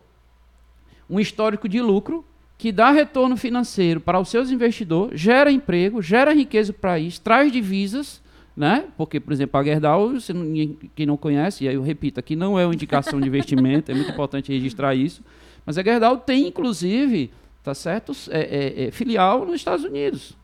um 1.09 1.19
histórico 1.19 1.67
de 1.67 1.81
lucro 1.81 2.23
que 2.59 2.71
dá 2.71 2.91
retorno 2.91 3.35
financeiro 3.35 3.99
para 3.99 4.19
os 4.19 4.29
seus 4.29 4.51
investidores, 4.51 5.19
gera 5.19 5.51
emprego, 5.51 5.99
gera 5.99 6.31
riqueza 6.31 6.71
para 6.71 6.91
o 6.91 6.93
país, 6.93 7.17
traz 7.17 7.51
divisas, 7.51 8.21
né? 8.61 8.85
Porque, 8.95 9.19
por 9.19 9.33
exemplo, 9.33 9.59
a 9.59 9.63
Gerdau, 9.63 10.11
não- 10.35 10.75
quem 10.95 11.07
não 11.07 11.17
conhece, 11.17 11.63
e 11.63 11.67
aí 11.67 11.73
eu 11.73 11.81
repito, 11.81 12.19
aqui 12.19 12.35
não 12.35 12.59
é 12.59 12.63
uma 12.65 12.75
indicação 12.75 13.19
de 13.19 13.27
investimento, 13.27 13.91
é 13.91 13.95
muito 13.95 14.11
importante 14.11 14.51
registrar 14.53 14.93
isso, 14.93 15.23
mas 15.65 15.79
a 15.79 15.83
Gerdau 15.83 16.15
tem, 16.17 16.47
inclusive, 16.47 17.31
tá 17.63 17.73
certo, 17.73 18.11
é, 18.29 18.39
é- 18.83 18.83
é 18.87 18.91
filial 18.91 19.43
nos 19.47 19.55
Estados 19.55 19.83
Unidos. 19.83 20.37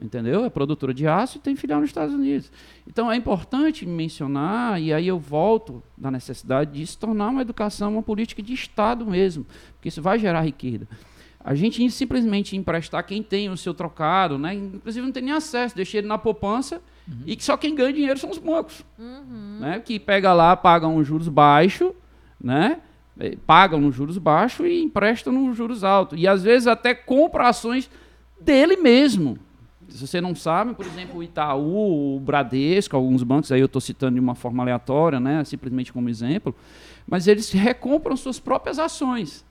Entendeu? 0.00 0.44
É 0.44 0.50
produtora 0.50 0.94
de 0.94 1.04
aço 1.08 1.38
e 1.38 1.40
tem 1.40 1.56
filial 1.56 1.80
nos 1.80 1.90
Estados 1.90 2.14
Unidos. 2.14 2.52
Então 2.86 3.10
é 3.10 3.16
importante 3.16 3.84
mencionar, 3.84 4.80
e 4.80 4.92
aí 4.92 5.08
eu 5.08 5.18
volto 5.18 5.82
da 5.96 6.12
necessidade 6.12 6.78
de 6.78 6.86
se 6.86 6.96
tornar 6.96 7.30
uma 7.30 7.42
educação, 7.42 7.94
uma 7.94 8.02
política 8.04 8.40
de 8.40 8.52
Estado 8.52 9.04
mesmo, 9.04 9.44
porque 9.74 9.88
isso 9.88 10.00
vai 10.00 10.16
gerar 10.20 10.42
riqueza. 10.42 10.86
A 11.40 11.56
gente 11.56 11.90
simplesmente 11.90 12.56
emprestar 12.56 13.04
quem 13.04 13.20
tem 13.20 13.48
o 13.50 13.56
seu 13.56 13.74
trocado, 13.74 14.38
né? 14.38 14.54
inclusive 14.54 15.04
não 15.04 15.10
tem 15.12 15.24
nem 15.24 15.32
acesso, 15.34 15.74
deixa 15.74 15.98
ele 15.98 16.06
na 16.06 16.18
poupança 16.18 16.80
e 17.26 17.36
que 17.36 17.44
só 17.44 17.56
quem 17.56 17.74
ganha 17.74 17.92
dinheiro 17.92 18.18
são 18.18 18.30
os 18.30 18.38
bancos. 18.38 18.84
Né? 19.60 19.80
Que 19.84 19.98
pega 19.98 20.32
lá, 20.32 20.56
paga 20.56 20.86
uns 20.86 21.06
juros 21.06 21.28
baixos, 21.28 21.92
né? 22.40 22.80
Eh, 23.18 23.36
pagam 23.46 23.80
nos 23.80 23.94
juros 23.94 24.18
baixos 24.18 24.66
e 24.66 24.82
emprestam 24.82 25.32
nos 25.32 25.56
juros 25.56 25.82
altos. 25.82 26.18
E 26.18 26.28
às 26.28 26.42
vezes 26.42 26.66
até 26.66 26.94
compra 26.94 27.48
ações 27.48 27.90
dele 28.40 28.76
mesmo. 28.76 29.38
Se 29.88 30.06
você 30.06 30.20
não 30.20 30.34
sabe, 30.34 30.74
por 30.74 30.84
exemplo, 30.84 31.18
o 31.18 31.22
Itaú, 31.22 32.16
o 32.16 32.20
Bradesco, 32.20 32.94
alguns 32.94 33.22
bancos, 33.22 33.50
aí 33.50 33.60
eu 33.60 33.66
estou 33.66 33.80
citando 33.80 34.14
de 34.14 34.20
uma 34.20 34.34
forma 34.34 34.62
aleatória, 34.62 35.18
né, 35.18 35.42
simplesmente 35.44 35.92
como 35.92 36.10
exemplo, 36.10 36.54
mas 37.06 37.26
eles 37.26 37.50
recompram 37.50 38.14
suas 38.14 38.38
próprias 38.38 38.78
ações. 38.78 39.46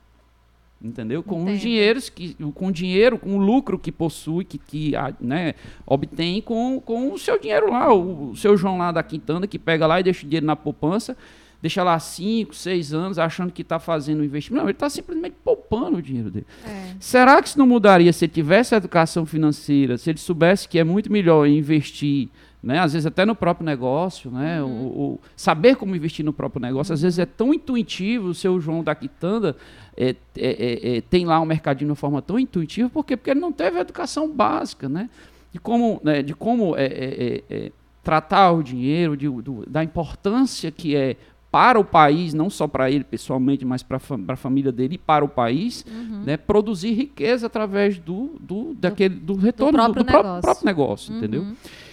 Entendeu? 0.79 1.23
Com 1.23 1.41
Entendo. 1.41 1.55
os 1.55 1.61
dinheiros 1.61 2.09
que, 2.09 2.35
com 2.53 2.67
o 2.67 2.71
dinheiro, 2.71 3.17
com 3.17 3.35
o 3.35 3.41
lucro 3.41 3.79
que 3.79 3.91
possui, 3.91 4.45
que, 4.45 4.59
que 4.59 4.95
ah, 4.95 5.11
né, 5.19 5.55
obtém 5.85 6.39
com, 6.39 6.79
com 6.79 7.11
o 7.11 7.17
seu 7.17 7.39
dinheiro 7.39 7.71
lá, 7.71 7.91
o, 7.91 8.31
o 8.31 8.35
seu 8.35 8.55
João 8.55 8.77
lá 8.77 8.91
da 8.91 9.01
Quintana, 9.01 9.47
que 9.47 9.57
pega 9.57 9.87
lá 9.87 9.99
e 9.99 10.03
deixa 10.03 10.23
o 10.23 10.29
dinheiro 10.29 10.45
na 10.45 10.55
poupança, 10.55 11.17
deixa 11.59 11.83
lá 11.83 11.97
5, 11.97 12.53
6 12.53 12.93
anos, 12.93 13.17
achando 13.17 13.51
que 13.51 13.63
está 13.63 13.79
fazendo 13.79 14.21
um 14.21 14.23
investimento. 14.23 14.61
Não, 14.61 14.69
ele 14.69 14.75
está 14.75 14.87
simplesmente 14.87 15.35
poupando 15.43 15.97
o 15.97 16.01
dinheiro 16.01 16.29
dele. 16.29 16.45
É. 16.63 16.93
Será 16.99 17.41
que 17.41 17.47
isso 17.47 17.57
não 17.57 17.65
mudaria 17.65 18.13
se 18.13 18.25
ele 18.25 18.33
tivesse 18.33 18.75
educação 18.75 19.25
financeira, 19.25 19.97
se 19.97 20.11
ele 20.11 20.19
soubesse 20.19 20.67
que 20.67 20.77
é 20.77 20.83
muito 20.83 21.11
melhor 21.11 21.47
investir, 21.47 22.29
né, 22.61 22.79
às 22.79 22.93
vezes 22.93 23.05
até 23.05 23.25
no 23.25 23.35
próprio 23.35 23.65
negócio, 23.65 24.31
né, 24.31 24.61
o, 24.63 24.65
o- 24.67 25.19
saber 25.35 25.75
como 25.75 25.95
investir 25.95 26.25
no 26.25 26.33
próprio 26.33 26.61
negócio, 26.61 26.93
às 26.93 27.01
vezes 27.01 27.19
é 27.19 27.25
tão 27.25 27.53
intuitivo, 27.53 28.29
o 28.29 28.33
seu 28.33 28.59
João 28.59 28.83
da 28.83 28.95
Quitanda 28.95 29.55
é, 29.95 30.09
é, 30.09 30.15
é, 30.35 30.97
é, 30.97 31.01
tem 31.01 31.25
lá 31.25 31.39
um 31.39 31.45
mercadinho 31.45 31.87
de 31.87 31.91
uma 31.91 31.95
forma 31.95 32.21
tão 32.21 32.37
intuitiva, 32.39 32.89
por 32.89 33.05
quê? 33.05 33.15
Porque 33.15 33.29
ele 33.31 33.39
não 33.39 33.51
teve 33.51 33.77
a 33.77 33.81
educação 33.81 34.29
básica, 34.29 34.89
né, 34.89 35.09
de 35.53 35.59
como, 35.59 36.01
né, 36.03 36.21
de 36.23 36.33
como 36.33 36.75
é, 36.75 37.43
é, 37.49 37.71
tratar 38.03 38.51
o 38.51 38.63
dinheiro, 38.63 39.15
de- 39.15 39.29
do- 39.29 39.63
da 39.67 39.83
importância 39.83 40.71
que 40.71 40.95
é 40.95 41.15
para 41.49 41.79
o 41.79 41.83
país, 41.85 42.33
não 42.33 42.49
só 42.49 42.67
para 42.67 42.91
ele 42.91 43.03
pessoalmente, 43.05 43.63
mas 43.63 43.81
para 43.81 43.99
a 44.27 44.35
família 44.35 44.71
dele 44.71 44.95
e 44.95 44.97
para 44.97 45.23
o 45.23 45.29
país, 45.29 45.85
Uhum. 45.89 46.23
né, 46.25 46.35
produzir 46.37 46.91
riqueza 46.93 47.47
através 47.47 47.97
do, 47.97 48.31
do, 48.39 48.73
daquele, 48.75 49.15
do 49.15 49.35
retorno 49.35 49.71
do, 49.71 49.75
próprio 49.77 50.03
do 50.03 50.07
próprio, 50.07 50.23
negócio. 50.27 50.41
próprio 50.41 50.65
negócio, 50.65 51.15
entendeu? 51.15 51.45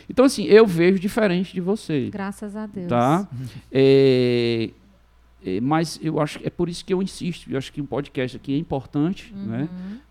Então, 0.09 0.25
assim, 0.25 0.45
eu 0.45 0.67
vejo 0.67 0.99
diferente 0.99 1.53
de 1.55 1.61
você, 1.61 2.09
Graças 2.11 2.55
a 2.57 2.67
Deus. 2.67 2.89
tá? 2.89 3.29
É, 3.73 4.71
é, 5.45 5.61
mas 5.61 5.99
eu 6.03 6.21
acho 6.21 6.39
que 6.39 6.47
é 6.47 6.51
por 6.51 6.69
isso 6.69 6.85
que 6.85 6.93
eu 6.95 7.03
insisto, 7.03 7.51
eu 7.51 7.59
acho 7.59 7.73
que 7.73 7.81
um 7.81 7.87
podcast 7.87 8.37
aqui 8.37 8.55
é 8.55 8.59
importante, 8.59 9.33
né? 9.35 9.69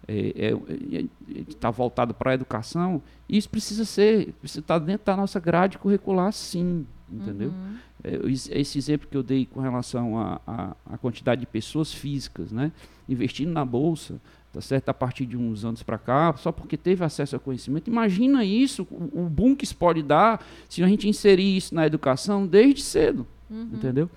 Uhum. 0.07 1.07
Está 1.47 1.71
voltado 1.71 2.13
para 2.13 2.31
a 2.31 2.33
educação, 2.35 3.01
e 3.27 3.37
isso 3.37 3.49
precisa 3.49 3.85
ser, 3.85 4.33
precisa 4.39 4.59
estar 4.59 4.77
dentro 4.79 5.05
da 5.05 5.15
nossa 5.17 5.39
grade 5.39 5.77
curricular, 5.77 6.31
sim, 6.33 6.85
entendeu? 7.11 7.49
Uhum. 7.49 7.75
É, 8.03 8.15
es- 8.29 8.49
esse 8.51 8.77
exemplo 8.77 9.07
que 9.09 9.15
eu 9.15 9.23
dei 9.23 9.45
com 9.45 9.59
relação 9.61 10.19
à 10.45 10.97
quantidade 10.99 11.41
de 11.41 11.47
pessoas 11.47 11.93
físicas, 11.93 12.51
né, 12.51 12.71
investindo 13.07 13.51
na 13.51 13.63
bolsa, 13.65 14.19
tá 14.53 14.61
certo, 14.61 14.87
a 14.89 14.93
partir 14.93 15.25
de 15.25 15.35
uns 15.35 15.65
anos 15.65 15.81
para 15.83 15.97
cá, 15.97 16.33
só 16.37 16.51
porque 16.51 16.77
teve 16.77 17.03
acesso 17.03 17.35
ao 17.35 17.39
conhecimento. 17.41 17.89
Imagina 17.89 18.45
isso, 18.45 18.87
o, 18.91 19.23
o 19.23 19.29
boom 19.29 19.55
que 19.55 19.65
isso 19.65 19.75
pode 19.75 20.01
dar 20.03 20.45
se 20.69 20.83
a 20.83 20.87
gente 20.87 21.09
inserir 21.09 21.57
isso 21.57 21.73
na 21.75 21.85
educação 21.85 22.45
desde 22.47 22.81
cedo, 22.81 23.25
Uhum. 23.49 23.69
entendeu? 23.73 24.09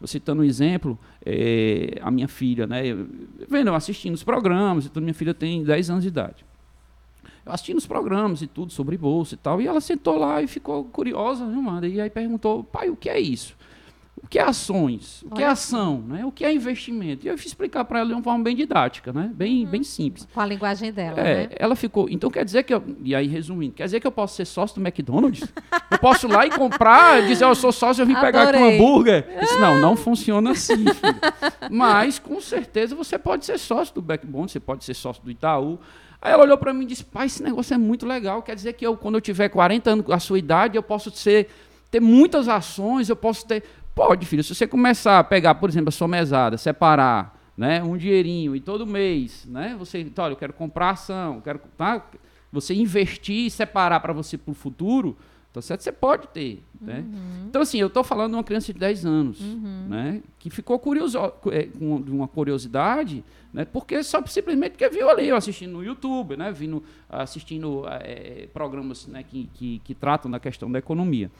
Eu 0.00 0.06
citando 0.06 0.42
um 0.42 0.44
exemplo, 0.44 0.98
é, 1.24 1.98
a 2.02 2.10
minha 2.10 2.28
filha, 2.28 2.66
né, 2.66 2.86
eu- 2.86 3.06
vendo, 3.48 3.68
eu 3.68 3.74
assistindo 3.74 4.14
os 4.14 4.22
programas, 4.22 4.84
e 4.86 4.88
tudo, 4.90 5.02
minha 5.04 5.14
filha 5.14 5.32
tem 5.32 5.64
10 5.64 5.88
anos 5.88 6.02
de 6.02 6.08
idade. 6.08 6.44
Eu 7.46 7.52
assistindo 7.52 7.78
os 7.78 7.86
programas 7.86 8.42
e 8.42 8.46
tudo 8.46 8.72
sobre 8.72 8.96
bolsa 8.98 9.34
e 9.34 9.38
tal, 9.38 9.60
e 9.62 9.66
ela 9.66 9.80
sentou 9.80 10.18
lá 10.18 10.42
e 10.42 10.46
ficou 10.46 10.84
curiosa, 10.84 11.46
né? 11.46 11.88
E 11.88 12.00
aí 12.00 12.10
perguntou, 12.10 12.64
pai, 12.64 12.90
o 12.90 12.96
que 12.96 13.08
é 13.08 13.18
isso? 13.20 13.56
O 14.16 14.26
que 14.28 14.38
é 14.38 14.42
ações? 14.42 15.22
O 15.22 15.30
que 15.30 15.42
é 15.42 15.46
ação? 15.46 16.02
Né? 16.06 16.24
O 16.24 16.32
que 16.32 16.44
é 16.44 16.52
investimento? 16.52 17.26
E 17.26 17.28
eu 17.28 17.36
fui 17.36 17.46
explicar 17.46 17.84
para 17.84 17.98
ela 17.98 18.08
de 18.08 18.14
uma 18.14 18.22
forma 18.22 18.42
bem 18.42 18.56
didática, 18.56 19.12
né? 19.12 19.30
bem, 19.34 19.66
bem 19.66 19.82
simples. 19.82 20.26
Com 20.32 20.40
a 20.40 20.46
linguagem 20.46 20.92
dela, 20.92 21.20
É, 21.20 21.34
né? 21.48 21.48
ela 21.56 21.76
ficou. 21.76 22.08
Então 22.08 22.30
quer 22.30 22.44
dizer 22.44 22.62
que 22.62 22.72
eu. 22.72 22.82
E 23.02 23.14
aí, 23.14 23.26
resumindo, 23.26 23.74
quer 23.74 23.84
dizer 23.84 24.00
que 24.00 24.06
eu 24.06 24.12
posso 24.12 24.36
ser 24.36 24.44
sócio 24.46 24.80
do 24.80 24.86
McDonald's? 24.86 25.42
eu 25.90 25.98
posso 25.98 26.26
ir 26.26 26.30
lá 26.32 26.46
e 26.46 26.50
comprar, 26.50 27.22
dizer, 27.26 27.44
eu 27.44 27.54
sou 27.54 27.70
sócio, 27.72 28.02
eu 28.02 28.06
vim 28.06 28.14
pegar 28.14 28.48
aqui 28.48 28.56
um 28.56 28.60
Adorei. 28.60 28.76
hambúrguer? 28.76 29.26
Eu 29.34 29.40
disse, 29.40 29.58
não, 29.58 29.80
não 29.80 29.96
funciona 29.96 30.52
assim, 30.52 30.76
filho. 30.76 31.20
Mas, 31.70 32.18
com 32.18 32.40
certeza, 32.40 32.94
você 32.94 33.18
pode 33.18 33.44
ser 33.44 33.58
sócio 33.58 33.94
do 33.94 34.02
Backbone, 34.02 34.48
você 34.48 34.60
pode 34.60 34.84
ser 34.84 34.94
sócio 34.94 35.22
do 35.22 35.30
Itaú. 35.30 35.78
Aí 36.22 36.32
ela 36.32 36.44
olhou 36.44 36.56
para 36.56 36.72
mim 36.72 36.84
e 36.84 36.86
disse, 36.88 37.04
pai, 37.04 37.26
esse 37.26 37.42
negócio 37.42 37.74
é 37.74 37.78
muito 37.78 38.06
legal. 38.06 38.42
Quer 38.42 38.54
dizer 38.54 38.72
que 38.72 38.86
eu, 38.86 38.96
quando 38.96 39.16
eu 39.16 39.20
tiver 39.20 39.48
40 39.50 39.90
anos, 39.90 40.10
a 40.10 40.18
sua 40.18 40.38
idade, 40.38 40.76
eu 40.76 40.82
posso 40.82 41.10
ser, 41.10 41.48
ter 41.90 42.00
muitas 42.00 42.48
ações, 42.48 43.08
eu 43.10 43.16
posso 43.16 43.46
ter. 43.46 43.62
Pode, 43.94 44.26
filho. 44.26 44.42
Se 44.42 44.54
você 44.54 44.66
começar 44.66 45.20
a 45.20 45.24
pegar, 45.24 45.54
por 45.54 45.70
exemplo, 45.70 45.88
a 45.88 45.92
sua 45.92 46.08
mesada, 46.08 46.58
separar 46.58 47.40
né, 47.56 47.82
um 47.82 47.96
dinheirinho 47.96 48.56
e 48.56 48.60
todo 48.60 48.84
mês, 48.86 49.46
né, 49.46 49.76
você, 49.78 50.00
então, 50.00 50.24
olha, 50.24 50.32
eu 50.32 50.36
quero 50.36 50.52
comprar 50.52 50.90
ação, 50.90 51.40
quero, 51.40 51.60
tá, 51.76 52.04
você 52.50 52.74
investir 52.74 53.46
e 53.46 53.50
separar 53.50 54.00
para 54.00 54.12
você 54.12 54.36
para 54.36 54.50
o 54.50 54.54
futuro, 54.54 55.16
tá 55.52 55.62
certo? 55.62 55.82
Você 55.82 55.92
pode 55.92 56.26
ter, 56.28 56.64
né? 56.80 57.04
Então, 57.48 57.62
assim, 57.62 57.78
eu 57.78 57.86
estou 57.86 58.02
falando 58.02 58.30
de 58.30 58.36
uma 58.36 58.42
criança 58.42 58.72
de 58.72 58.78
10 58.80 59.06
anos, 59.06 59.40
né, 59.88 60.20
que 60.40 60.50
ficou 60.50 60.76
curioso, 60.80 61.16
é, 61.52 61.64
com 61.66 61.96
uma 62.08 62.26
curiosidade, 62.26 63.22
né, 63.52 63.64
porque 63.64 64.02
só 64.02 64.20
simplesmente 64.26 64.72
porque 64.72 64.88
viu 64.88 65.08
ali, 65.08 65.28
eu 65.28 65.36
assistindo 65.36 65.74
no 65.74 65.84
YouTube, 65.84 66.36
né, 66.36 66.50
vindo, 66.50 66.82
assistindo 67.08 67.84
eh, 67.86 68.48
programas 68.52 69.06
né, 69.06 69.22
que, 69.22 69.48
que, 69.54 69.80
que 69.84 69.94
tratam 69.94 70.28
da 70.28 70.40
questão 70.40 70.70
da 70.70 70.80
economia. 70.80 71.30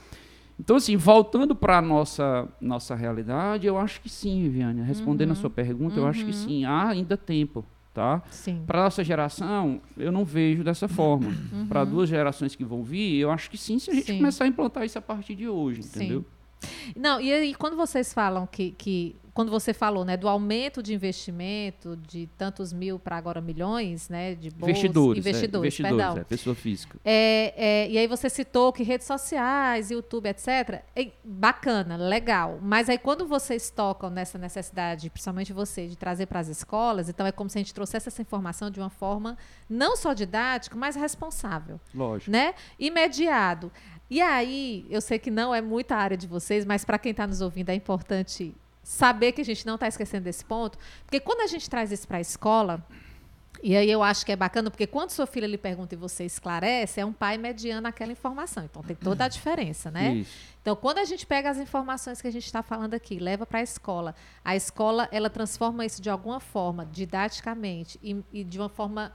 Então, 0.58 0.76
assim, 0.76 0.96
voltando 0.96 1.54
para 1.54 1.78
a 1.78 1.82
nossa, 1.82 2.48
nossa 2.60 2.94
realidade, 2.94 3.66
eu 3.66 3.76
acho 3.76 4.00
que 4.00 4.08
sim, 4.08 4.42
Viviane. 4.42 4.82
Respondendo 4.82 5.32
a 5.32 5.34
sua 5.34 5.50
pergunta, 5.50 5.98
eu 5.98 6.06
acho 6.06 6.24
que 6.24 6.32
sim, 6.32 6.64
há 6.64 6.88
ainda 6.88 7.16
tempo. 7.16 7.64
Tá? 7.92 8.22
Sim. 8.28 8.64
Para 8.66 8.80
a 8.80 8.84
nossa 8.84 9.04
geração, 9.04 9.80
eu 9.96 10.10
não 10.10 10.24
vejo 10.24 10.64
dessa 10.64 10.88
forma. 10.88 11.32
Para 11.68 11.84
duas 11.84 12.08
gerações 12.08 12.56
que 12.56 12.64
vão 12.64 12.82
vir, 12.82 13.20
eu 13.20 13.30
acho 13.30 13.48
que 13.48 13.56
sim, 13.56 13.78
se 13.78 13.88
a 13.90 13.94
gente 13.94 14.06
Sim. 14.06 14.16
começar 14.16 14.44
a 14.44 14.48
implantar 14.48 14.84
isso 14.84 14.98
a 14.98 15.02
partir 15.02 15.36
de 15.36 15.48
hoje, 15.48 15.84
Sim. 15.84 16.24
Não, 16.96 17.20
e 17.20 17.32
aí 17.32 17.54
quando 17.54 17.76
vocês 17.76 18.12
falam 18.12 18.46
que, 18.46 18.72
que 18.72 19.16
quando 19.34 19.50
você 19.50 19.74
falou, 19.74 20.04
né, 20.04 20.16
do 20.16 20.28
aumento 20.28 20.80
de 20.80 20.94
investimento 20.94 21.96
de 21.96 22.28
tantos 22.38 22.72
mil 22.72 23.00
para 23.00 23.16
agora 23.16 23.40
milhões, 23.40 24.08
né, 24.08 24.36
de 24.36 24.46
Investidores, 24.48 25.26
investidores, 25.26 25.26
é, 25.26 25.82
investidores, 25.82 25.96
perdão. 25.96 26.18
é, 26.18 26.24
pessoa 26.24 26.54
física. 26.54 26.98
É, 27.04 27.52
é, 27.56 27.90
e 27.90 27.98
aí 27.98 28.06
você 28.06 28.30
citou 28.30 28.72
que 28.72 28.84
redes 28.84 29.08
sociais, 29.08 29.90
YouTube, 29.90 30.28
etc. 30.28 30.84
é 30.94 31.10
bacana, 31.24 31.96
legal. 31.96 32.60
Mas 32.62 32.88
aí 32.88 32.96
quando 32.96 33.26
vocês 33.26 33.70
tocam 33.70 34.08
nessa 34.08 34.38
necessidade, 34.38 35.10
principalmente 35.10 35.52
você, 35.52 35.88
de 35.88 35.96
trazer 35.96 36.26
para 36.26 36.38
as 36.38 36.46
escolas, 36.46 37.08
então 37.08 37.26
é 37.26 37.32
como 37.32 37.50
se 37.50 37.58
a 37.58 37.60
gente 37.60 37.74
trouxesse 37.74 38.06
essa 38.06 38.22
informação 38.22 38.70
de 38.70 38.78
uma 38.78 38.90
forma 38.90 39.36
não 39.68 39.96
só 39.96 40.12
didática, 40.12 40.76
mas 40.76 40.94
responsável 40.94 41.80
Lógico. 41.92 42.30
né? 42.30 42.54
Imediado. 42.78 43.72
E 44.10 44.20
aí, 44.20 44.86
eu 44.90 45.00
sei 45.00 45.18
que 45.18 45.30
não 45.30 45.54
é 45.54 45.60
muita 45.60 45.96
área 45.96 46.16
de 46.16 46.26
vocês, 46.26 46.64
mas 46.64 46.84
para 46.84 46.98
quem 46.98 47.10
está 47.10 47.26
nos 47.26 47.40
ouvindo 47.40 47.70
é 47.70 47.74
importante 47.74 48.54
saber 48.82 49.32
que 49.32 49.40
a 49.40 49.44
gente 49.44 49.66
não 49.66 49.74
está 49.76 49.88
esquecendo 49.88 50.24
desse 50.24 50.44
ponto, 50.44 50.78
porque 51.04 51.18
quando 51.18 51.40
a 51.40 51.46
gente 51.46 51.68
traz 51.70 51.90
isso 51.90 52.06
para 52.06 52.18
a 52.18 52.20
escola, 52.20 52.86
e 53.62 53.74
aí 53.74 53.90
eu 53.90 54.02
acho 54.02 54.26
que 54.26 54.32
é 54.32 54.36
bacana, 54.36 54.70
porque 54.70 54.86
quando 54.86 55.10
sua 55.10 55.26
filha 55.26 55.46
lhe 55.46 55.56
pergunta 55.56 55.94
e 55.94 55.96
você 55.96 56.24
esclarece, 56.24 57.00
é 57.00 57.06
um 57.06 57.14
pai 57.14 57.38
mediando 57.38 57.88
aquela 57.88 58.12
informação. 58.12 58.62
Então 58.64 58.82
tem 58.82 58.94
toda 58.94 59.24
a 59.24 59.28
diferença, 59.28 59.90
né? 59.90 60.16
Isso. 60.16 60.54
Então, 60.60 60.76
quando 60.76 60.98
a 60.98 61.04
gente 61.04 61.26
pega 61.26 61.48
as 61.48 61.58
informações 61.58 62.20
que 62.20 62.28
a 62.28 62.30
gente 62.30 62.44
está 62.44 62.62
falando 62.62 62.92
aqui, 62.92 63.18
leva 63.18 63.46
para 63.46 63.60
a 63.60 63.62
escola, 63.62 64.14
a 64.44 64.54
escola 64.54 65.08
ela 65.10 65.30
transforma 65.30 65.84
isso 65.84 66.02
de 66.02 66.10
alguma 66.10 66.40
forma, 66.40 66.86
didaticamente, 66.86 67.98
e, 68.02 68.22
e 68.32 68.44
de 68.44 68.58
uma 68.58 68.68
forma 68.68 69.12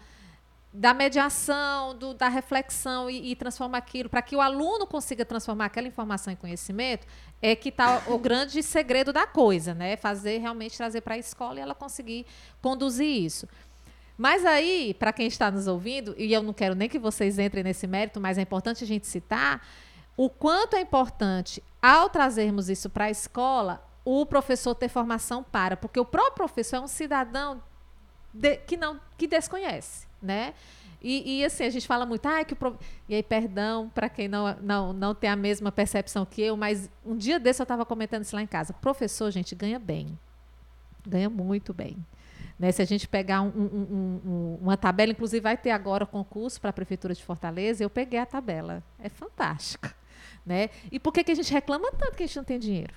da 0.72 0.94
mediação, 0.94 1.96
do- 1.98 2.14
da 2.14 2.28
reflexão 2.28 3.10
e, 3.10 3.32
e 3.32 3.36
transforma 3.36 3.78
aquilo 3.78 4.08
para 4.08 4.22
que 4.22 4.36
o 4.36 4.42
aluno 4.42 4.86
consiga 4.86 5.26
transformar 5.26 5.66
aquela 5.66 5.88
informação 5.88 6.32
em 6.32 6.36
conhecimento, 6.36 7.08
é 7.42 7.56
que 7.56 7.70
está 7.70 8.04
o 8.08 8.18
grande 8.20 8.62
segredo 8.62 9.12
da 9.12 9.26
coisa, 9.26 9.74
né? 9.74 9.98
Fazer 9.98 10.38
realmente 10.38 10.78
trazer 10.78 11.02
para 11.02 11.16
a 11.16 11.18
escola 11.18 11.58
e 11.60 11.62
ela 11.62 11.74
conseguir 11.74 12.26
conduzir 12.62 13.08
isso. 13.08 13.48
Mas 14.18 14.46
aí, 14.46 14.94
para 14.94 15.14
quem 15.14 15.28
está 15.28 15.50
nos 15.50 15.66
ouvindo, 15.66 16.14
e 16.18 16.32
eu 16.34 16.44
não 16.44 16.54
quero 16.54 16.76
nem 16.76 16.90
que 16.90 17.00
vocês 17.00 17.40
entrem 17.40 17.64
nesse 17.64 17.88
mérito, 17.88 18.20
mas 18.20 18.38
é 18.38 18.42
importante 18.42 18.84
a 18.84 18.88
gente 18.88 19.08
citar 19.08 19.66
o 20.18 20.30
quanto 20.30 20.76
é 20.76 20.82
importante, 20.82 21.64
ao 21.82 22.10
trazermos 22.10 22.68
isso 22.70 22.90
para 22.90 23.06
a 23.06 23.10
escola, 23.10 23.82
o 24.04 24.26
professor 24.26 24.76
ter 24.76 24.90
formação 24.90 25.42
para, 25.42 25.78
porque 25.78 25.98
o 26.00 26.04
próprio 26.06 26.34
professor 26.36 26.76
é 26.76 26.80
um 26.82 26.88
cidadão 26.88 27.64
de- 28.34 28.58
que 28.58 28.76
não 28.76 29.00
que 29.18 29.26
desconhece, 29.26 30.06
né? 30.22 30.54
E, 31.02 31.40
e, 31.40 31.46
assim, 31.46 31.64
a 31.64 31.70
gente 31.70 31.88
fala 31.88 32.06
muito, 32.06 32.26
ah, 32.26 32.44
que 32.44 32.54
pro... 32.54 32.78
e 33.08 33.16
aí, 33.16 33.24
perdão 33.24 33.90
para 33.90 34.10
quem 34.10 34.28
não, 34.28 34.54
não, 34.62 34.94
não 34.94 35.16
tem 35.16 35.30
a 35.30 35.36
mesma 35.36 35.72
percepção 35.72 36.26
que 36.26 36.42
eu, 36.42 36.58
mas 36.58 36.90
um 37.06 37.16
dia 37.16 37.40
desse 37.40 37.62
eu 37.62 37.64
estava 37.64 37.86
comentando 37.86 38.24
isso 38.24 38.36
lá 38.36 38.42
em 38.42 38.48
casa. 38.48 38.74
Professor, 38.74 39.32
gente, 39.32 39.56
ganha 39.56 39.80
bem. 39.80 40.20
Ganha 41.08 41.30
muito 41.30 41.74
bem. 41.74 41.96
Né? 42.60 42.74
Se 42.74 42.82
a 42.82 42.86
gente 42.86 43.08
pegar 43.08 43.42
um- 43.42 43.48
um- 43.48 44.22
um- 44.26 44.58
uma 44.62 44.76
tabela, 44.76 45.12
inclusive 45.14 45.40
vai 45.40 45.56
ter 45.56 45.72
agora 45.72 46.06
concurso 46.06 46.60
para 46.60 46.72
a 46.72 46.74
Prefeitura 46.74 47.14
de 47.14 47.24
Fortaleza, 47.24 47.82
eu 47.82 47.90
peguei 47.90 48.20
a 48.20 48.26
tabela. 48.26 48.84
É 49.00 49.08
fantástica. 49.08 49.96
Né? 50.46 50.70
E 50.92 51.00
por 51.00 51.14
que, 51.14 51.24
que 51.24 51.32
a 51.32 51.36
gente 51.36 51.54
reclama 51.54 51.92
tanto 51.94 52.18
que 52.18 52.24
a 52.24 52.28
gente 52.28 52.36
não 52.36 52.44
tem 52.44 52.60
dinheiro? 52.60 52.94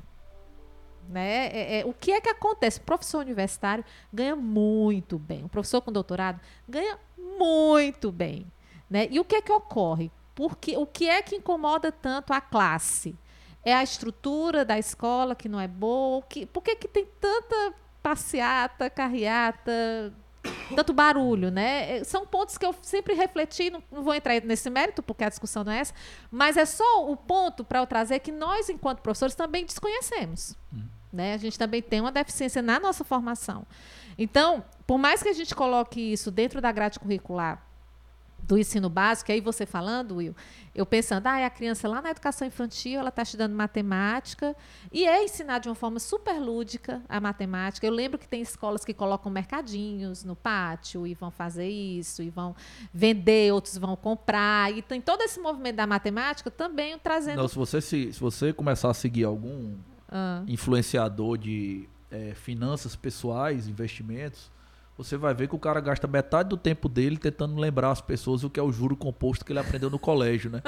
Né? 1.08 1.46
É- 1.48 1.80
é- 1.80 1.84
o 1.84 1.92
que 1.92 2.12
é 2.12 2.20
que 2.20 2.28
acontece? 2.28 2.78
O 2.78 2.82
professor 2.82 3.20
universitário 3.20 3.84
ganha 4.12 4.36
muito 4.36 5.18
bem. 5.18 5.44
O 5.44 5.48
professor 5.48 5.80
com 5.80 5.92
doutorado 5.92 6.40
ganha 6.68 6.98
muito 7.18 8.10
bem. 8.12 8.46
Né? 8.88 9.08
E 9.10 9.18
o 9.20 9.24
que 9.24 9.36
é 9.36 9.42
que 9.42 9.52
ocorre? 9.52 10.10
Porque, 10.34 10.76
o 10.76 10.86
que 10.86 11.08
é 11.08 11.20
que 11.22 11.36
incomoda 11.36 11.92
tanto 11.92 12.32
a 12.32 12.40
classe? 12.40 13.14
É 13.64 13.74
a 13.74 13.82
estrutura 13.82 14.64
da 14.64 14.78
escola 14.78 15.34
que 15.34 15.48
não 15.48 15.60
é 15.60 15.68
boa? 15.68 16.22
Que, 16.22 16.46
por 16.46 16.62
que, 16.62 16.74
que 16.76 16.88
tem 16.88 17.06
tanta 17.20 17.74
passeata, 18.02 18.90
carreata, 18.90 20.12
tanto 20.74 20.92
barulho, 20.92 21.50
né? 21.50 21.98
É, 21.98 22.04
são 22.04 22.26
pontos 22.26 22.58
que 22.58 22.66
eu 22.66 22.74
sempre 22.82 23.14
refleti, 23.14 23.70
não, 23.70 23.82
não, 23.90 24.02
vou 24.02 24.14
entrar 24.14 24.40
nesse 24.42 24.68
mérito, 24.68 25.02
porque 25.02 25.24
a 25.24 25.28
discussão 25.28 25.64
não 25.64 25.72
é 25.72 25.78
essa, 25.78 25.94
mas 26.30 26.56
é 26.56 26.64
só 26.64 27.10
o 27.10 27.16
ponto 27.16 27.64
para 27.64 27.78
eu 27.78 27.86
trazer 27.86 28.18
que 28.18 28.32
nós, 28.32 28.68
enquanto 28.68 29.00
professores, 29.00 29.34
também 29.34 29.64
desconhecemos. 29.64 30.56
Hum. 30.72 30.84
Né? 31.12 31.34
A 31.34 31.36
gente 31.36 31.58
também 31.58 31.82
tem 31.82 32.00
uma 32.00 32.12
deficiência 32.12 32.62
na 32.62 32.80
nossa 32.80 33.04
formação. 33.04 33.66
Então, 34.16 34.64
por 34.86 34.98
mais 34.98 35.22
que 35.22 35.28
a 35.28 35.32
gente 35.32 35.54
coloque 35.54 36.00
isso 36.00 36.30
dentro 36.30 36.60
da 36.60 36.72
grade 36.72 36.98
curricular 36.98 37.71
do 38.42 38.58
ensino 38.58 38.88
básico, 38.88 39.30
aí 39.30 39.40
você 39.40 39.64
falando, 39.64 40.16
Will, 40.16 40.34
eu 40.74 40.84
pensando, 40.84 41.26
ah, 41.26 41.44
a 41.44 41.50
criança 41.50 41.86
lá 41.86 42.02
na 42.02 42.10
educação 42.10 42.46
infantil, 42.46 42.98
ela 42.98 43.10
está 43.10 43.22
estudando 43.22 43.52
matemática 43.52 44.56
e 44.90 45.06
é 45.06 45.22
ensinar 45.22 45.58
de 45.58 45.68
uma 45.68 45.74
forma 45.74 45.98
super 45.98 46.38
lúdica 46.40 47.02
a 47.08 47.20
matemática. 47.20 47.86
Eu 47.86 47.92
lembro 47.92 48.18
que 48.18 48.26
tem 48.26 48.40
escolas 48.40 48.84
que 48.84 48.94
colocam 48.94 49.30
mercadinhos 49.30 50.24
no 50.24 50.34
pátio 50.34 51.06
e 51.06 51.14
vão 51.14 51.30
fazer 51.30 51.68
isso, 51.68 52.22
e 52.22 52.30
vão 52.30 52.56
vender, 52.92 53.52
outros 53.52 53.76
vão 53.76 53.94
comprar. 53.94 54.76
E 54.76 54.82
tem 54.82 55.00
todo 55.00 55.22
esse 55.22 55.38
movimento 55.38 55.76
da 55.76 55.86
matemática 55.86 56.50
também 56.50 56.98
trazendo. 56.98 57.36
Não, 57.36 57.48
se 57.48 57.56
você, 57.56 57.80
se, 57.80 58.12
se 58.12 58.20
você 58.20 58.52
começar 58.52 58.90
a 58.90 58.94
seguir 58.94 59.24
algum 59.24 59.74
ah. 60.08 60.42
influenciador 60.48 61.36
de 61.36 61.88
é, 62.10 62.34
finanças 62.34 62.96
pessoais, 62.96 63.68
investimentos, 63.68 64.50
você 64.96 65.16
vai 65.16 65.32
ver 65.32 65.48
que 65.48 65.54
o 65.54 65.58
cara 65.58 65.80
gasta 65.80 66.06
metade 66.06 66.50
do 66.50 66.56
tempo 66.56 66.88
dele 66.88 67.16
tentando 67.16 67.58
lembrar 67.58 67.90
as 67.90 68.00
pessoas 68.00 68.44
o 68.44 68.50
que 68.50 68.60
é 68.60 68.62
o 68.62 68.70
juro 68.70 68.94
composto 68.94 69.44
que 69.44 69.52
ele 69.52 69.58
aprendeu 69.58 69.88
no 69.88 69.98
colégio, 69.98 70.50
né? 70.50 70.62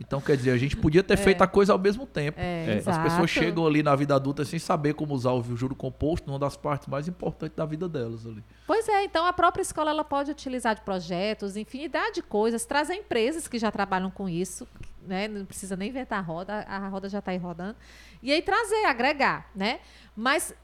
Então, 0.00 0.22
quer 0.22 0.36
dizer, 0.38 0.52
a 0.52 0.56
gente 0.56 0.74
podia 0.74 1.02
ter 1.02 1.14
é. 1.14 1.16
feito 1.18 1.42
a 1.42 1.46
coisa 1.46 1.72
ao 1.74 1.78
mesmo 1.78 2.06
tempo. 2.06 2.40
É, 2.40 2.82
as 2.86 2.98
pessoas 2.98 3.28
chegam 3.28 3.66
ali 3.66 3.82
na 3.82 3.94
vida 3.94 4.14
adulta 4.14 4.42
sem 4.42 4.58
saber 4.58 4.94
como 4.94 5.14
usar 5.14 5.32
o 5.32 5.42
juro 5.54 5.74
composto, 5.74 6.30
uma 6.30 6.38
das 6.38 6.56
partes 6.56 6.88
mais 6.88 7.06
importantes 7.06 7.54
da 7.54 7.66
vida 7.66 7.86
delas 7.86 8.24
ali. 8.24 8.42
Pois 8.66 8.88
é, 8.88 9.04
então 9.04 9.26
a 9.26 9.32
própria 9.34 9.60
escola 9.60 9.90
ela 9.90 10.04
pode 10.04 10.30
utilizar 10.30 10.74
de 10.74 10.80
projetos, 10.80 11.56
infinidade 11.56 12.16
de 12.16 12.22
coisas, 12.22 12.64
trazer 12.64 12.94
empresas 12.94 13.46
que 13.46 13.58
já 13.58 13.70
trabalham 13.70 14.10
com 14.10 14.28
isso, 14.28 14.66
né? 15.06 15.28
Não 15.28 15.44
precisa 15.44 15.76
nem 15.76 15.90
inventar 15.90 16.20
a 16.20 16.22
roda, 16.22 16.60
a 16.60 16.88
roda 16.88 17.08
já 17.08 17.18
está 17.18 17.32
aí 17.32 17.38
rodando. 17.38 17.76
E 18.22 18.32
aí 18.32 18.40
trazer, 18.40 18.86
agregar, 18.86 19.50
né? 19.54 19.80
Mas 20.16 20.54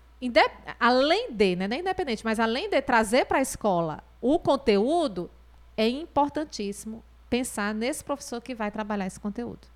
além 0.78 1.32
de, 1.32 1.56
né, 1.56 1.68
nem 1.68 1.80
independente, 1.80 2.24
mas 2.24 2.40
além 2.40 2.68
de 2.68 2.80
trazer 2.80 3.26
para 3.26 3.38
a 3.38 3.42
escola 3.42 4.02
o 4.20 4.38
conteúdo, 4.38 5.30
é 5.76 5.88
importantíssimo 5.88 7.02
pensar 7.28 7.74
nesse 7.74 8.02
professor 8.04 8.40
que 8.40 8.54
vai 8.54 8.70
trabalhar 8.70 9.06
esse 9.06 9.18
conteúdo. 9.18 9.66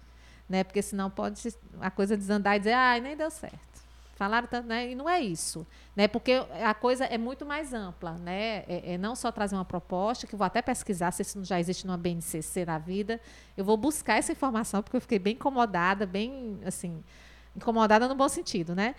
Né? 0.49 0.65
Porque 0.65 0.81
senão 0.81 1.11
pode 1.11 1.55
a 1.81 1.91
coisa 1.91 2.17
desandar 2.17 2.57
e 2.57 2.61
dizer, 2.61 2.73
ah, 2.73 2.99
nem 3.01 3.17
deu 3.17 3.31
certo. 3.31 3.59
Falaram 4.15 4.49
tanto, 4.49 4.67
né? 4.67 4.91
E 4.91 4.95
não 4.97 5.09
é 5.09 5.21
isso. 5.21 5.65
Né? 5.95 6.09
Porque 6.09 6.45
a 6.65 6.75
coisa 6.75 7.05
é 7.05 7.17
muito 7.17 7.47
mais 7.47 7.73
ampla. 7.73 8.13
Né? 8.13 8.65
É, 8.67 8.95
é 8.95 8.99
não 8.99 9.15
só 9.15 9.31
trazer 9.31 9.55
uma 9.55 9.65
proposta, 9.65 10.27
que 10.27 10.35
vou 10.35 10.45
até 10.45 10.61
pesquisar 10.61 11.13
se 11.13 11.23
isso 11.23 11.45
já 11.45 11.61
existe 11.61 11.87
numa 11.87 11.97
BNCC 11.97 12.65
na 12.65 12.79
vida. 12.79 13.21
Eu 13.57 13.65
vou 13.65 13.77
buscar 13.77 14.17
essa 14.17 14.33
informação, 14.33 14.83
porque 14.83 14.97
eu 14.97 15.01
fiquei 15.01 15.19
bem 15.19 15.35
incomodada, 15.35 16.05
bem 16.05 16.59
assim, 16.65 17.05
incomodada 17.55 18.09
no 18.09 18.15
bom 18.17 18.29
sentido, 18.29 18.75
né? 18.75 18.97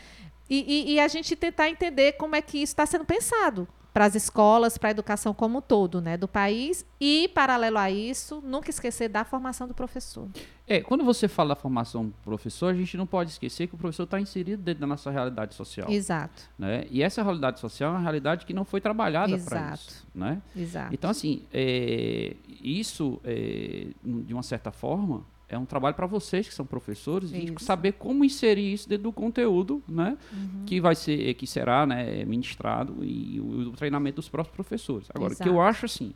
E, 0.49 0.89
e, 0.89 0.93
e 0.93 0.99
a 0.99 1.07
gente 1.07 1.35
tentar 1.35 1.69
entender 1.69 2.13
como 2.13 2.35
é 2.35 2.41
que 2.41 2.57
isso 2.57 2.71
está 2.71 2.85
sendo 2.85 3.05
pensado 3.05 3.67
para 3.93 4.05
as 4.05 4.15
escolas, 4.15 4.77
para 4.77 4.89
a 4.89 4.91
educação 4.91 5.33
como 5.33 5.57
um 5.57 5.61
todo, 5.61 5.99
né, 5.99 6.15
do 6.15 6.27
país 6.27 6.85
e 6.99 7.29
paralelo 7.33 7.77
a 7.77 7.89
isso, 7.89 8.41
nunca 8.45 8.69
esquecer 8.69 9.09
da 9.09 9.23
formação 9.23 9.67
do 9.67 9.73
professor. 9.73 10.27
É, 10.67 10.79
quando 10.79 11.03
você 11.03 11.27
fala 11.27 11.49
da 11.49 11.55
formação 11.55 12.05
do 12.05 12.13
professor, 12.23 12.67
a 12.67 12.77
gente 12.77 12.95
não 12.95 13.07
pode 13.07 13.31
esquecer 13.31 13.67
que 13.67 13.75
o 13.75 13.77
professor 13.77 14.03
está 14.03 14.19
inserido 14.19 14.61
dentro 14.61 14.81
da 14.81 14.87
nossa 14.87 15.09
realidade 15.09 15.55
social. 15.55 15.89
Exato. 15.89 16.43
Né? 16.57 16.85
E 16.91 17.01
essa 17.01 17.23
realidade 17.23 17.59
social 17.59 17.91
é 17.91 17.95
uma 17.95 18.01
realidade 18.01 18.45
que 18.45 18.53
não 18.53 18.63
foi 18.63 18.79
trabalhada 18.79 19.37
para 19.39 19.73
isso, 19.73 20.07
né? 20.13 20.41
Exato. 20.55 20.93
Então 20.93 21.09
assim, 21.09 21.43
é, 21.51 22.35
isso 22.61 23.19
é, 23.23 23.87
de 24.03 24.33
uma 24.33 24.43
certa 24.43 24.71
forma 24.71 25.25
é 25.49 25.57
um 25.57 25.65
trabalho 25.65 25.95
para 25.95 26.05
vocês 26.05 26.47
que 26.47 26.53
são 26.53 26.65
professores 26.65 27.31
de 27.31 27.53
saber 27.63 27.93
como 27.93 28.23
inserir 28.23 28.73
isso 28.73 28.87
dentro 28.87 29.03
do 29.03 29.11
conteúdo, 29.11 29.83
né, 29.87 30.15
uhum. 30.31 30.63
que 30.65 30.79
vai 30.79 30.95
ser, 30.95 31.33
que 31.33 31.47
será, 31.47 31.85
né, 31.85 32.23
ministrado 32.23 33.03
e 33.03 33.39
o, 33.39 33.69
o 33.69 33.71
treinamento 33.71 34.17
dos 34.17 34.29
próprios 34.29 34.55
professores. 34.55 35.07
Agora, 35.13 35.33
o 35.33 35.35
que 35.35 35.49
eu 35.49 35.59
acho 35.59 35.85
assim, 35.85 36.13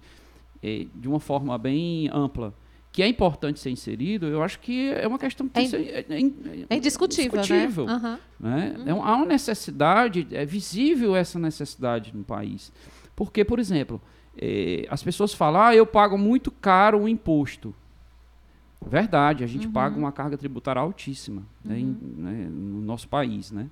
é, 0.61 0.85
de 0.93 1.07
uma 1.07 1.19
forma 1.19 1.57
bem 1.57 2.09
ampla, 2.13 2.53
que 2.91 3.01
é 3.01 3.07
importante 3.07 3.59
ser 3.59 3.71
inserido, 3.71 4.27
eu 4.27 4.43
acho 4.43 4.59
que 4.59 4.91
é 4.91 5.07
uma 5.07 5.17
questão 5.17 5.49
que 5.49 5.59
é, 5.59 5.65
ser, 5.67 5.81
é, 5.81 6.05
é, 6.07 6.65
é 6.69 6.75
indiscutível, 6.75 7.39
indiscutível 7.39 7.85
né? 7.87 8.19
Uhum. 8.39 8.83
né? 8.83 8.93
Uhum. 8.93 9.03
há 9.03 9.15
uma 9.15 9.25
necessidade, 9.25 10.27
é 10.31 10.45
visível 10.45 11.15
essa 11.15 11.39
necessidade 11.39 12.15
no 12.15 12.23
país, 12.23 12.71
porque, 13.15 13.43
por 13.43 13.57
exemplo, 13.57 13.99
eh, 14.37 14.85
as 14.89 15.03
pessoas 15.03 15.33
falam, 15.33 15.61
ah, 15.61 15.75
eu 15.75 15.85
pago 15.85 16.17
muito 16.17 16.51
caro 16.51 17.01
o 17.01 17.09
imposto. 17.09 17.73
Verdade, 18.87 19.43
a 19.43 19.47
gente 19.47 19.67
uhum. 19.67 19.73
paga 19.73 19.97
uma 19.97 20.11
carga 20.11 20.37
tributária 20.37 20.81
altíssima 20.81 21.43
né, 21.63 21.79
em, 21.79 21.85
uhum. 21.85 22.13
né, 22.17 22.47
no 22.49 22.81
nosso 22.81 23.07
país, 23.07 23.51
né? 23.51 23.69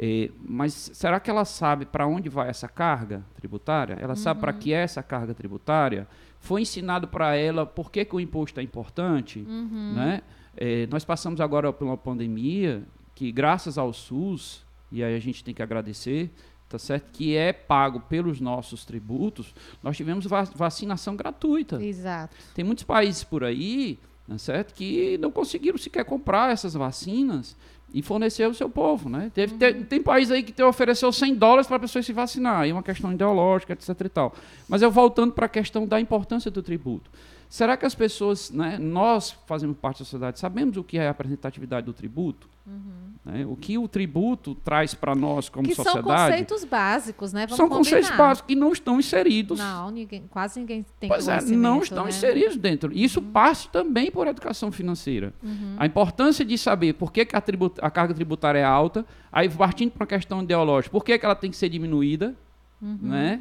É, 0.00 0.30
mas 0.46 0.90
será 0.94 1.18
que 1.18 1.28
ela 1.28 1.44
sabe 1.44 1.84
para 1.84 2.06
onde 2.06 2.28
vai 2.28 2.48
essa 2.48 2.68
carga 2.68 3.24
tributária? 3.34 3.94
Ela 4.00 4.10
uhum. 4.10 4.16
sabe 4.16 4.40
para 4.40 4.52
que 4.52 4.72
é 4.72 4.82
essa 4.82 5.02
carga 5.02 5.34
tributária? 5.34 6.06
Foi 6.38 6.62
ensinado 6.62 7.08
para 7.08 7.34
ela 7.34 7.66
por 7.66 7.90
que, 7.90 8.04
que, 8.04 8.14
o 8.14 8.20
imposto 8.20 8.60
é 8.60 8.62
importante? 8.62 9.40
Uhum. 9.40 9.94
Né? 9.94 10.22
É, 10.56 10.86
nós 10.86 11.04
passamos 11.04 11.40
agora 11.40 11.72
por 11.72 11.84
uma 11.84 11.96
pandemia 11.96 12.84
que, 13.12 13.32
graças 13.32 13.76
ao 13.76 13.92
SUS, 13.92 14.64
e 14.92 15.02
aí 15.02 15.16
a 15.16 15.20
gente 15.20 15.42
tem 15.42 15.52
que 15.52 15.62
agradecer, 15.62 16.30
tá 16.68 16.78
certo? 16.78 17.10
Que 17.10 17.36
é 17.36 17.52
pago 17.52 17.98
pelos 18.00 18.40
nossos 18.40 18.84
tributos, 18.84 19.52
nós 19.82 19.96
tivemos 19.96 20.26
vacinação 20.54 21.16
gratuita. 21.16 21.82
Exato. 21.82 22.36
Tem 22.54 22.64
muitos 22.64 22.84
países 22.84 23.24
por 23.24 23.42
aí 23.42 23.98
certo? 24.36 24.74
que 24.74 25.16
não 25.18 25.30
conseguiram 25.30 25.78
sequer 25.78 26.04
comprar 26.04 26.52
essas 26.52 26.74
vacinas 26.74 27.56
e 27.92 28.02
fornecer 28.02 28.44
ao 28.44 28.54
seu 28.54 28.68
povo. 28.68 29.08
Né? 29.08 29.30
Teve, 29.34 29.52
uhum. 29.52 29.58
tem, 29.58 29.82
tem 29.84 30.02
país 30.02 30.30
aí 30.30 30.42
que 30.42 30.52
te 30.52 30.62
ofereceu 30.62 31.12
100 31.12 31.34
dólares 31.34 31.66
para 31.66 31.76
a 31.76 31.80
pessoa 31.80 32.02
se 32.02 32.12
vacinar, 32.12 32.68
é 32.68 32.72
uma 32.72 32.82
questão 32.82 33.12
ideológica, 33.12 33.72
etc. 33.72 33.88
E 34.00 34.08
tal. 34.08 34.34
Mas 34.68 34.82
eu 34.82 34.90
voltando 34.90 35.32
para 35.32 35.46
a 35.46 35.48
questão 35.48 35.86
da 35.86 36.00
importância 36.00 36.50
do 36.50 36.62
tributo. 36.62 37.10
Será 37.48 37.78
que 37.78 37.86
as 37.86 37.94
pessoas, 37.94 38.50
né, 38.50 38.76
nós 38.78 39.34
fazemos 39.46 39.76
parte 39.78 40.00
da 40.00 40.04
sociedade, 40.04 40.38
sabemos 40.38 40.76
o 40.76 40.84
que 40.84 40.98
é 40.98 41.04
a 41.04 41.08
representatividade 41.08 41.86
do 41.86 41.94
tributo? 41.94 42.46
Uhum. 42.66 43.08
Né? 43.24 43.46
O 43.46 43.56
que 43.56 43.78
o 43.78 43.88
tributo 43.88 44.54
traz 44.54 44.92
para 44.92 45.14
nós 45.14 45.48
como 45.48 45.66
que 45.66 45.74
sociedade? 45.74 46.06
São 46.06 46.16
conceitos 46.16 46.64
básicos, 46.64 47.32
né? 47.32 47.46
Vamos 47.46 47.56
são 47.56 47.68
combinar. 47.68 47.96
conceitos 47.96 48.10
básicos 48.16 48.48
que 48.48 48.54
não 48.54 48.72
estão 48.72 48.98
inseridos. 48.98 49.58
Não, 49.58 49.90
ninguém, 49.90 50.24
quase 50.28 50.60
ninguém 50.60 50.84
tem 51.00 51.08
Pois 51.08 51.26
é, 51.26 51.40
não 51.40 51.80
estão 51.80 52.04
né? 52.04 52.10
inseridos 52.10 52.56
dentro. 52.56 52.92
Isso 52.92 53.20
uhum. 53.20 53.30
passa 53.30 53.68
também 53.70 54.10
por 54.10 54.26
educação 54.26 54.70
financeira. 54.70 55.32
Uhum. 55.42 55.76
A 55.78 55.86
importância 55.86 56.44
de 56.44 56.58
saber 56.58 56.94
por 56.94 57.10
que, 57.10 57.24
que 57.24 57.34
a, 57.34 57.40
tributa, 57.40 57.77
a, 57.80 57.90
carga 57.90 58.14
tributária 58.14 58.58
é 58.58 58.64
alta, 58.64 59.04
aí 59.30 59.48
partindo 59.48 59.92
para 59.92 60.02
uma 60.02 60.06
questão 60.06 60.42
ideológica, 60.42 60.90
por 60.90 61.04
que, 61.04 61.18
que 61.18 61.24
ela 61.24 61.34
tem 61.34 61.50
que 61.50 61.56
ser 61.56 61.68
diminuída, 61.68 62.34
uhum. 62.80 62.98
né? 63.02 63.40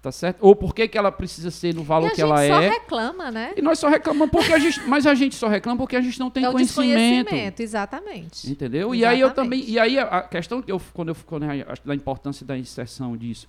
Tá 0.00 0.12
certo? 0.12 0.38
Ou 0.40 0.54
por 0.54 0.72
que, 0.72 0.86
que 0.86 0.96
ela 0.96 1.10
precisa 1.10 1.50
ser 1.50 1.74
no 1.74 1.82
valor 1.82 2.12
que 2.12 2.22
ela 2.22 2.42
é. 2.42 2.52
a 2.52 2.60
gente 2.60 2.68
só 2.68 2.80
reclama, 2.80 3.30
né? 3.32 3.52
E 3.56 3.60
nós 3.60 3.80
só 3.80 3.88
reclamamos 3.88 4.30
porque 4.30 4.52
a 4.52 4.58
gente. 4.58 4.80
Mas 4.86 5.06
a 5.06 5.14
gente 5.14 5.34
só 5.34 5.48
reclama 5.48 5.76
porque 5.76 5.96
a 5.96 6.00
gente 6.00 6.20
não 6.20 6.30
tem 6.30 6.44
é 6.44 6.52
conhecimento. 6.52 7.60
exatamente. 7.60 8.48
Entendeu? 8.48 8.94
Exatamente. 8.94 9.00
E 9.00 9.04
aí 9.04 9.20
eu 9.20 9.30
também. 9.32 9.64
E 9.68 9.76
aí 9.76 9.98
a 9.98 10.22
questão 10.22 10.62
que 10.62 10.70
eu, 10.70 10.80
quando 10.94 11.08
eu 11.08 11.16
quando 11.26 11.52
eu, 11.52 11.66
da 11.84 11.96
importância 11.96 12.46
da 12.46 12.56
inserção 12.56 13.16
disso, 13.16 13.48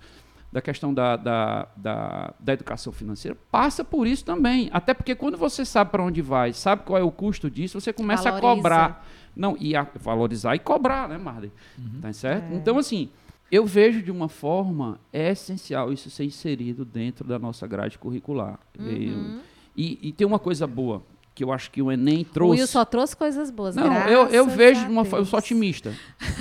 da 0.52 0.60
questão 0.60 0.92
da, 0.92 1.16
da, 1.16 1.68
da, 1.76 2.34
da 2.40 2.52
educação 2.52 2.92
financeira, 2.92 3.36
passa 3.50 3.84
por 3.84 4.06
isso 4.06 4.24
também. 4.24 4.68
Até 4.72 4.92
porque 4.92 5.14
quando 5.14 5.36
você 5.36 5.64
sabe 5.64 5.90
para 5.90 6.02
onde 6.02 6.20
vai, 6.20 6.52
sabe 6.52 6.82
qual 6.84 6.98
é 6.98 7.02
o 7.02 7.10
custo 7.10 7.48
disso, 7.48 7.80
você 7.80 7.92
começa 7.92 8.24
Valoriza. 8.24 8.48
a 8.48 8.54
cobrar. 8.54 9.08
Não, 9.36 9.56
e 9.60 9.76
a 9.76 9.86
valorizar 10.00 10.56
e 10.56 10.58
cobrar, 10.58 11.08
né, 11.08 11.16
Marley? 11.16 11.52
Uhum. 11.78 12.00
Tá 12.00 12.12
certo? 12.12 12.52
É. 12.52 12.56
Então, 12.56 12.78
assim, 12.78 13.08
eu 13.50 13.64
vejo 13.64 14.02
de 14.02 14.10
uma 14.10 14.28
forma 14.28 15.00
é 15.12 15.30
essencial 15.30 15.92
isso 15.92 16.10
ser 16.10 16.24
inserido 16.24 16.84
dentro 16.84 17.26
da 17.26 17.38
nossa 17.38 17.66
grade 17.66 17.98
curricular. 17.98 18.58
Uhum. 18.78 19.40
E, 19.76 19.98
e, 20.02 20.12
tem 20.12 20.26
uma 20.26 20.38
coisa 20.38 20.66
boa 20.66 21.02
que 21.34 21.44
eu 21.44 21.52
acho 21.52 21.70
que 21.70 21.80
o 21.80 21.90
Enem 21.90 22.24
trouxe. 22.24 22.52
O 22.52 22.58
Will 22.58 22.66
só 22.66 22.84
trouxe 22.84 23.16
coisas 23.16 23.50
boas. 23.50 23.74
Não, 23.74 23.92
eu, 24.08 24.26
eu 24.26 24.46
vejo 24.46 24.84
de 24.84 24.90
uma 24.90 25.04
forma. 25.04 25.22
Eu 25.22 25.26
sou 25.26 25.38
otimista. 25.38 25.94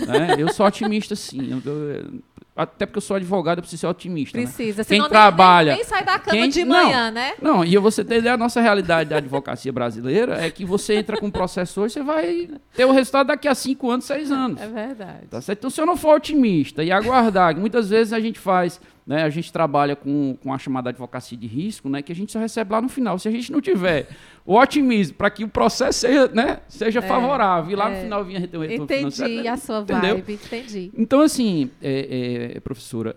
né? 0.05 0.35
Eu 0.37 0.51
sou 0.51 0.65
otimista, 0.65 1.15
sim. 1.15 1.51
Eu, 1.51 1.61
eu, 1.71 2.21
até 2.59 2.85
porque 2.85 2.97
eu 2.97 3.01
sou 3.01 3.15
advogado, 3.15 3.59
eu 3.59 3.61
preciso 3.61 3.81
ser 3.81 3.87
otimista. 3.87 4.37
Né? 4.37 4.43
Precisa. 4.43 4.81
Né? 4.81 4.85
Quem 4.85 5.07
trabalha. 5.07 5.71
Nem, 5.71 5.77
nem, 5.77 5.85
sai 5.85 6.03
da 6.03 6.19
cama 6.19 6.37
quem, 6.37 6.49
de 6.49 6.65
manhã, 6.65 7.05
não, 7.05 7.11
né? 7.11 7.33
Não, 7.41 7.65
e 7.65 7.77
você 7.77 8.03
tem 8.03 8.27
a 8.27 8.37
nossa 8.37 8.59
realidade 8.59 9.09
da 9.09 9.17
advocacia 9.17 9.71
brasileira 9.71 10.35
é 10.43 10.51
que 10.51 10.65
você 10.65 10.95
entra 10.95 11.17
com 11.17 11.27
um 11.27 11.31
processo 11.31 11.81
hoje, 11.81 11.93
você 11.93 12.03
vai 12.03 12.49
ter 12.75 12.85
o 12.85 12.91
resultado 12.91 13.27
daqui 13.27 13.47
a 13.47 13.55
cinco 13.55 13.89
anos, 13.89 14.05
seis 14.05 14.31
anos. 14.31 14.61
É 14.61 14.67
verdade. 14.67 15.27
Tá 15.29 15.41
certo? 15.41 15.59
Então, 15.59 15.69
se 15.69 15.79
eu 15.79 15.85
não 15.85 15.95
for 15.95 16.17
otimista 16.17 16.83
e 16.83 16.91
aguardar, 16.91 17.53
que 17.53 17.59
muitas 17.61 17.89
vezes 17.89 18.11
a 18.11 18.19
gente 18.19 18.39
faz 18.39 18.79
né, 19.09 19.23
a 19.23 19.29
gente 19.31 19.51
trabalha 19.51 19.95
com, 19.95 20.37
com 20.39 20.53
a 20.53 20.59
chamada 20.59 20.91
advocacia 20.91 21.35
de 21.35 21.47
risco, 21.47 21.89
né, 21.89 21.99
que 22.03 22.11
a 22.11 22.15
gente 22.15 22.31
só 22.31 22.37
recebe 22.37 22.71
lá 22.71 22.79
no 22.79 22.87
final. 22.87 23.17
Se 23.17 23.27
a 23.27 23.31
gente 23.31 23.51
não 23.51 23.59
tiver 23.59 24.07
o 24.45 24.55
otimismo 24.55 25.15
para 25.17 25.31
que 25.31 25.43
o 25.43 25.47
processo 25.47 26.01
seja, 26.01 26.27
né, 26.27 26.59
seja 26.67 26.99
É, 26.99 27.01
favorável, 27.01 27.71
e 27.71 27.75
lá 27.75 27.89
é. 27.89 27.95
no 27.95 28.03
final 28.03 28.23
vinha 28.23 28.47
ter 28.47 28.55
um 28.55 28.61
retorno 28.61 28.87
financeiro, 28.87 29.31
Entendi 29.31 29.43
né, 29.47 29.49
a 29.49 29.57
sua 29.57 29.79
entendeu? 29.79 30.15
vibe, 30.17 30.33
entendi. 30.33 30.91
Então, 30.95 31.21
assim, 31.21 31.71
é, 31.81 32.53
é, 32.55 32.59
professora, 32.59 33.15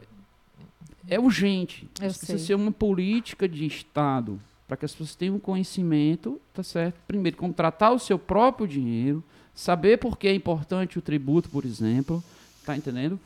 é 1.07 1.21
urgente. 1.21 1.87
Eu 2.01 2.07
Isso 2.07 2.21
precisa 2.21 2.39
sei. 2.39 2.47
ser 2.47 2.55
uma 2.55 2.73
política 2.73 3.47
de 3.47 3.67
Estado 3.67 4.41
para 4.67 4.79
que 4.79 4.87
as 4.87 4.93
pessoas 4.93 5.15
tenham 5.15 5.39
conhecimento, 5.39 6.41
tá 6.55 6.63
certo? 6.63 6.95
Primeiro, 7.07 7.37
como 7.37 7.53
tratar 7.53 7.91
o 7.91 7.99
seu 7.99 8.19
próprio 8.19 8.67
dinheiro, 8.67 9.23
saber 9.55 9.99
por 9.99 10.17
que 10.17 10.27
é 10.27 10.35
importante 10.35 10.99
o 10.99 11.03
tributo, 11.03 11.51
por 11.51 11.67
exemplo, 11.67 12.25
tá 12.65 12.75
entendendo? 12.75 13.21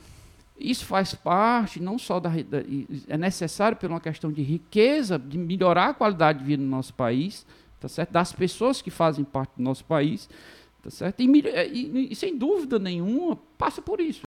Isso 0.59 0.85
faz 0.87 1.15
parte 1.15 1.81
não 1.81 1.99
só 1.99 2.19
da, 2.19 2.31
da 2.31 2.59
é 3.09 3.17
necessário 3.19 3.77
por 3.77 3.91
uma 3.91 4.01
questão 4.01 4.33
de 4.33 4.43
riqueza, 4.43 5.19
de 5.19 5.37
melhorar 5.37 5.91
a 5.91 5.95
qualidade 5.95 6.39
de 6.39 6.45
vida 6.47 6.63
no 6.63 6.69
nosso 6.69 6.95
país, 6.95 7.47
tá 7.79 7.89
certo? 7.89 8.11
Das 8.13 8.33
pessoas 8.33 8.81
que 8.81 8.91
fazem 8.91 9.25
parte 9.25 9.53
do 9.57 9.63
nosso 9.63 9.85
país, 9.85 10.29
tá 10.83 10.91
certo? 10.91 11.21
E, 11.21 11.49
é, 11.49 11.69
e- 11.69 12.09
e 12.13 12.17
sem 12.17 12.37
dúvida 12.39 12.79
nenhuma 12.79 13.37
passa 13.59 13.83
por 13.83 14.01
isso. 14.01 14.23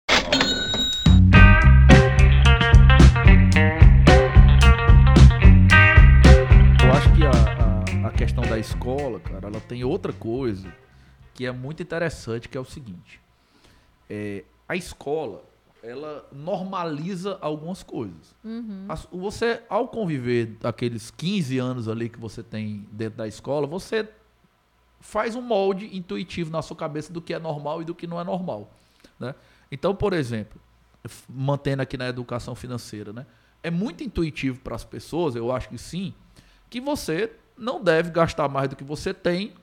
Eu 6.84 6.92
acho 6.92 7.12
que 7.14 7.24
a, 7.24 8.04
a, 8.04 8.08
a 8.08 8.12
questão 8.12 8.44
da 8.44 8.58
escola, 8.58 9.20
cara, 9.20 9.48
ela 9.48 9.60
tem 9.60 9.84
outra 9.84 10.12
coisa 10.12 10.72
que 11.34 11.46
é 11.46 11.52
muito 11.52 11.82
interessante, 11.82 12.48
que 12.48 12.56
é 12.56 12.60
o 12.60 12.64
seguinte. 12.64 13.20
É, 14.08 14.44
a 14.68 14.76
escola, 14.76 15.44
ela 15.82 16.26
normaliza 16.32 17.38
algumas 17.40 17.82
coisas. 17.82 18.34
As- 18.88 19.06
Você, 19.12 19.62
ao 19.68 19.88
conviver 19.88 20.56
aqueles 20.64 21.10
15 21.10 21.58
anos 21.58 21.88
ali 21.88 22.08
que 22.08 22.18
você 22.18 22.42
tem 22.42 22.86
dentro 22.90 23.18
da 23.18 23.28
escola, 23.28 23.66
você 23.66 24.08
faz 25.00 25.34
um 25.36 25.42
molde 25.42 25.96
intuitivo 25.96 26.50
na 26.50 26.62
sua 26.62 26.76
cabeça 26.76 27.12
do 27.12 27.20
que 27.20 27.32
é 27.34 27.38
normal 27.38 27.82
e 27.82 27.84
do 27.84 27.94
que 27.94 28.06
não 28.06 28.20
é 28.20 28.24
normal. 28.24 28.72
Né? 29.20 29.34
Então, 29.70 29.94
por 29.94 30.12
exemplo, 30.12 30.60
mantendo 31.28 31.82
aqui 31.82 31.96
na 31.96 32.08
educação 32.08 32.54
financeira, 32.54 33.12
né? 33.12 33.26
é 33.62 33.70
muito 33.70 34.02
intuitivo 34.02 34.60
para 34.60 34.74
as 34.74 34.84
pessoas, 34.84 35.36
eu 35.36 35.52
acho 35.52 35.68
que 35.68 35.78
sim, 35.78 36.12
que 36.68 36.80
você 36.80 37.32
não 37.56 37.82
deve 37.82 38.10
gastar 38.10 38.48
mais 38.48 38.68
do 38.68 38.76
que 38.76 38.84
você 38.84 39.14
tem 39.14 39.54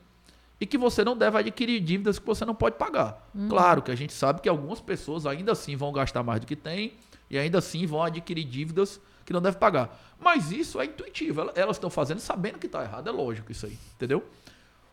e 0.60 0.66
que 0.66 0.78
você 0.78 1.04
não 1.04 1.16
deve 1.16 1.38
adquirir 1.38 1.80
dívidas 1.80 2.18
que 2.18 2.26
você 2.26 2.44
não 2.44 2.54
pode 2.54 2.76
pagar. 2.76 3.28
Claro 3.48 3.82
que 3.82 3.90
a 3.90 3.94
gente 3.94 4.12
sabe 4.12 4.40
que 4.40 4.48
algumas 4.48 4.80
pessoas 4.80 5.26
ainda 5.26 5.52
assim 5.52 5.76
vão 5.76 5.92
gastar 5.92 6.22
mais 6.22 6.40
do 6.40 6.46
que 6.46 6.56
tem 6.56 6.94
e 7.28 7.36
ainda 7.38 7.58
assim 7.58 7.86
vão 7.86 8.02
adquirir 8.02 8.44
dívidas 8.44 9.00
que 9.24 9.32
não 9.32 9.40
devem 9.42 9.58
pagar. 9.58 9.98
Mas 10.20 10.52
isso 10.52 10.80
é 10.80 10.84
intuitivo, 10.84 11.40
ela- 11.40 11.52
elas 11.56 11.76
estão 11.76 11.90
fazendo 11.90 12.20
sabendo 12.20 12.58
que 12.58 12.66
está 12.66 12.82
errado, 12.82 13.08
é 13.08 13.12
lógico 13.12 13.50
isso 13.50 13.66
aí, 13.66 13.78
entendeu? 13.94 14.24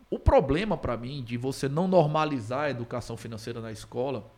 O 0.10 0.18
problema 0.20 0.76
para 0.78 0.98
mim 0.98 1.24
de 1.24 1.38
você 1.38 1.70
não 1.70 1.88
normalizar 1.88 2.62
a 2.66 2.70
educação 2.70 3.16
financeira 3.16 3.62
na 3.62 3.72
escola 3.72 4.30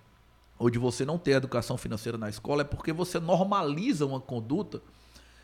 ou 0.59 0.69
de 0.69 0.77
você 0.77 1.03
não 1.05 1.17
ter 1.17 1.31
educação 1.31 1.77
financeira 1.77 2.17
na 2.17 2.29
escola 2.29 2.61
é 2.61 2.65
porque 2.65 2.93
você 2.93 3.19
normaliza 3.19 4.05
uma 4.05 4.19
conduta 4.19 4.81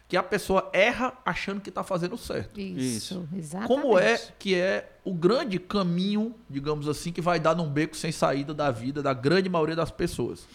que 0.10 0.18
a 0.18 0.24
pessoa 0.24 0.68
erra 0.74 1.14
achando 1.24 1.62
que 1.62 1.70
está 1.70 1.84
fazendo 1.84 2.18
certo. 2.18 2.60
Isso, 2.60 3.30
exatamente. 3.32 3.68
Como 3.68 3.98
é 3.98 4.18
que 4.40 4.56
é 4.56 4.98
o 5.06 5.14
grande 5.14 5.60
caminho, 5.60 6.34
digamos 6.50 6.88
assim, 6.88 7.12
que 7.12 7.22
vai 7.22 7.40
dar 7.40 7.56
num 7.56 7.70
beco 7.70 7.96
sem 7.96 8.12
saída 8.12 8.52
da 8.52 8.72
vida 8.72 9.04
da 9.04 9.14
grande 9.14 9.48
maioria 9.48 9.76
das 9.76 9.92
pessoas? 9.92 10.48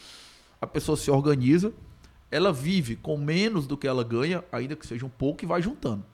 A 0.61 0.67
pessoa 0.67 0.97
se 0.97 1.09
organiza, 1.09 1.73
ela 2.33 2.53
vive 2.53 2.97
com 2.97 3.17
menos 3.17 3.65
do 3.69 3.77
que 3.77 3.87
ela 3.87 4.03
ganha, 4.03 4.43
ainda 4.51 4.75
que 4.75 4.85
seja 4.85 5.07
um 5.07 5.11
pouco, 5.11 5.45
e 5.45 5.47
vai 5.47 5.63
juntando. 5.63 6.05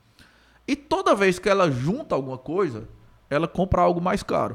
E 0.69 0.77
toda 0.77 1.15
vez 1.15 1.39
que 1.39 1.49
ela 1.49 1.71
junta 1.71 2.15
alguma 2.15 2.37
coisa, 2.37 2.87
ela 3.31 3.49
compra 3.49 3.81
algo 3.81 4.03
mais 4.03 4.23
caro. 4.23 4.55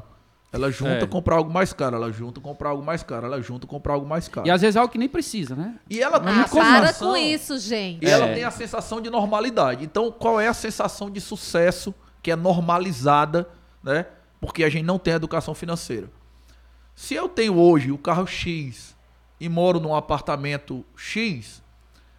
Ela 0.56 0.70
junta 0.70 1.04
É. 1.04 1.06
comprar 1.06 1.36
algo 1.36 1.52
mais 1.52 1.72
caro, 1.72 1.96
ela 1.96 2.10
junta 2.12 2.40
comprar 2.40 2.70
algo 2.70 2.82
mais 2.84 3.02
caro, 3.02 3.26
ela 3.26 3.40
junta 3.42 3.66
comprar 3.66 3.94
algo 3.94 4.06
mais 4.06 4.26
caro. 4.28 4.46
E 4.46 4.50
às 4.50 4.60
vezes 4.60 4.74
é 4.76 4.78
algo 4.80 4.90
que 4.90 4.98
nem 4.98 5.08
precisa, 5.08 5.54
né? 5.54 5.78
E 5.88 6.00
ela 6.02 6.18
tem 6.18 6.28
Ah, 6.32 6.42
a 6.42 6.48
para 6.48 6.80
sensação- 6.86 7.10
com 7.10 7.16
isso, 7.16 7.58
gente. 7.58 8.04
e 8.04 8.08
ela 8.08 8.26
É. 8.26 8.34
tem 8.34 8.44
a 8.44 8.50
sensação 8.50 9.00
de 9.00 9.08
normalidade. 9.10 9.84
Então, 9.84 10.10
qual 10.10 10.40
é 10.40 10.48
a 10.48 10.54
sensação 10.54 11.10
de 11.10 11.20
sucesso 11.20 11.94
que 12.22 12.30
é 12.30 12.36
normalizada, 12.36 13.48
né? 13.82 14.06
Porque 14.40 14.64
a 14.64 14.68
gente 14.68 14.84
não 14.84 14.98
tem 14.98 15.14
educação 15.14 15.54
financeira. 15.54 16.10
Se 16.94 17.14
eu 17.14 17.28
tenho 17.28 17.56
hoje 17.58 17.92
o 17.92 17.98
carro 17.98 18.26
X 18.26 18.96
e 19.40 19.48
moro 19.48 19.78
num 19.78 19.94
apartamento 19.94 20.84
X, 20.96 21.62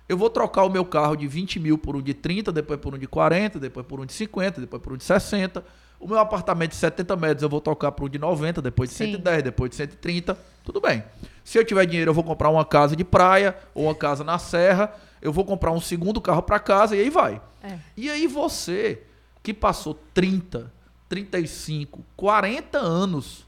eu 0.07 0.17
vou 0.17 0.29
trocar 0.29 0.63
o 0.63 0.69
meu 0.69 0.85
carro 0.85 1.15
de 1.15 1.27
20 1.27 1.59
mil 1.59 1.77
por 1.77 1.95
um 1.95 2.01
de 2.01 2.13
30, 2.13 2.51
depois 2.51 2.79
por 2.79 2.93
um 2.93 2.97
de 2.97 3.07
40, 3.07 3.59
depois 3.59 3.85
por 3.85 3.99
um 3.99 4.05
de 4.05 4.13
50, 4.13 4.61
depois 4.61 4.81
por 4.81 4.93
um 4.93 4.97
de 4.97 5.03
60. 5.03 5.63
O 5.99 6.07
meu 6.07 6.19
apartamento 6.19 6.71
de 6.71 6.77
70 6.77 7.15
metros 7.15 7.43
eu 7.43 7.49
vou 7.49 7.59
trocar 7.59 7.91
por 7.91 8.05
um 8.05 8.09
de 8.09 8.19
90, 8.19 8.61
depois 8.61 8.89
de 8.89 8.95
Sim. 8.95 9.11
110, 9.13 9.43
depois 9.43 9.69
de 9.71 9.75
130. 9.77 10.37
Tudo 10.63 10.79
bem. 10.79 11.03
Se 11.43 11.57
eu 11.57 11.65
tiver 11.65 11.85
dinheiro, 11.85 12.11
eu 12.11 12.13
vou 12.13 12.23
comprar 12.23 12.49
uma 12.49 12.65
casa 12.65 12.95
de 12.95 13.03
praia 13.03 13.57
ou 13.73 13.85
uma 13.85 13.95
casa 13.95 14.23
na 14.23 14.37
serra. 14.37 14.93
Eu 15.21 15.33
vou 15.33 15.43
comprar 15.43 15.71
um 15.71 15.81
segundo 15.81 16.21
carro 16.21 16.43
para 16.43 16.59
casa 16.59 16.95
e 16.95 17.01
aí 17.01 17.09
vai. 17.09 17.41
É. 17.63 17.79
E 17.95 18.09
aí 18.09 18.27
você, 18.27 19.03
que 19.41 19.53
passou 19.53 19.99
30, 20.13 20.71
35, 21.09 22.03
40 22.15 22.77
anos, 22.77 23.47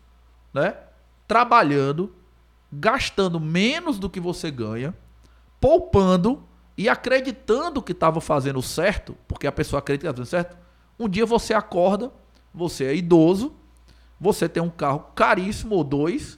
né? 0.54 0.76
Trabalhando, 1.28 2.16
gastando 2.72 3.40
menos 3.40 4.00
do 4.00 4.10
que 4.10 4.20
você 4.20 4.50
ganha, 4.50 4.96
poupando 5.60 6.44
e 6.78 6.88
acreditando 6.88 7.82
que 7.82 7.92
estava 7.92 8.22
fazendo 8.22 8.62
certo, 8.62 9.16
porque 9.28 9.46
a 9.46 9.52
pessoa 9.52 9.80
acredita 9.80 10.08
que 10.08 10.12
está 10.12 10.26
fazendo 10.26 10.32
certo. 10.32 10.58
Um 10.98 11.10
dia 11.10 11.26
você 11.26 11.54
acorda, 11.54 12.12
você 12.54 12.86
é 12.86 12.96
idoso, 12.96 13.54
você 14.20 14.50
tem 14.50 14.62
um 14.62 14.70
carro 14.70 15.06
caríssimo 15.16 15.76
ou 15.76 15.84
dois, 15.84 16.38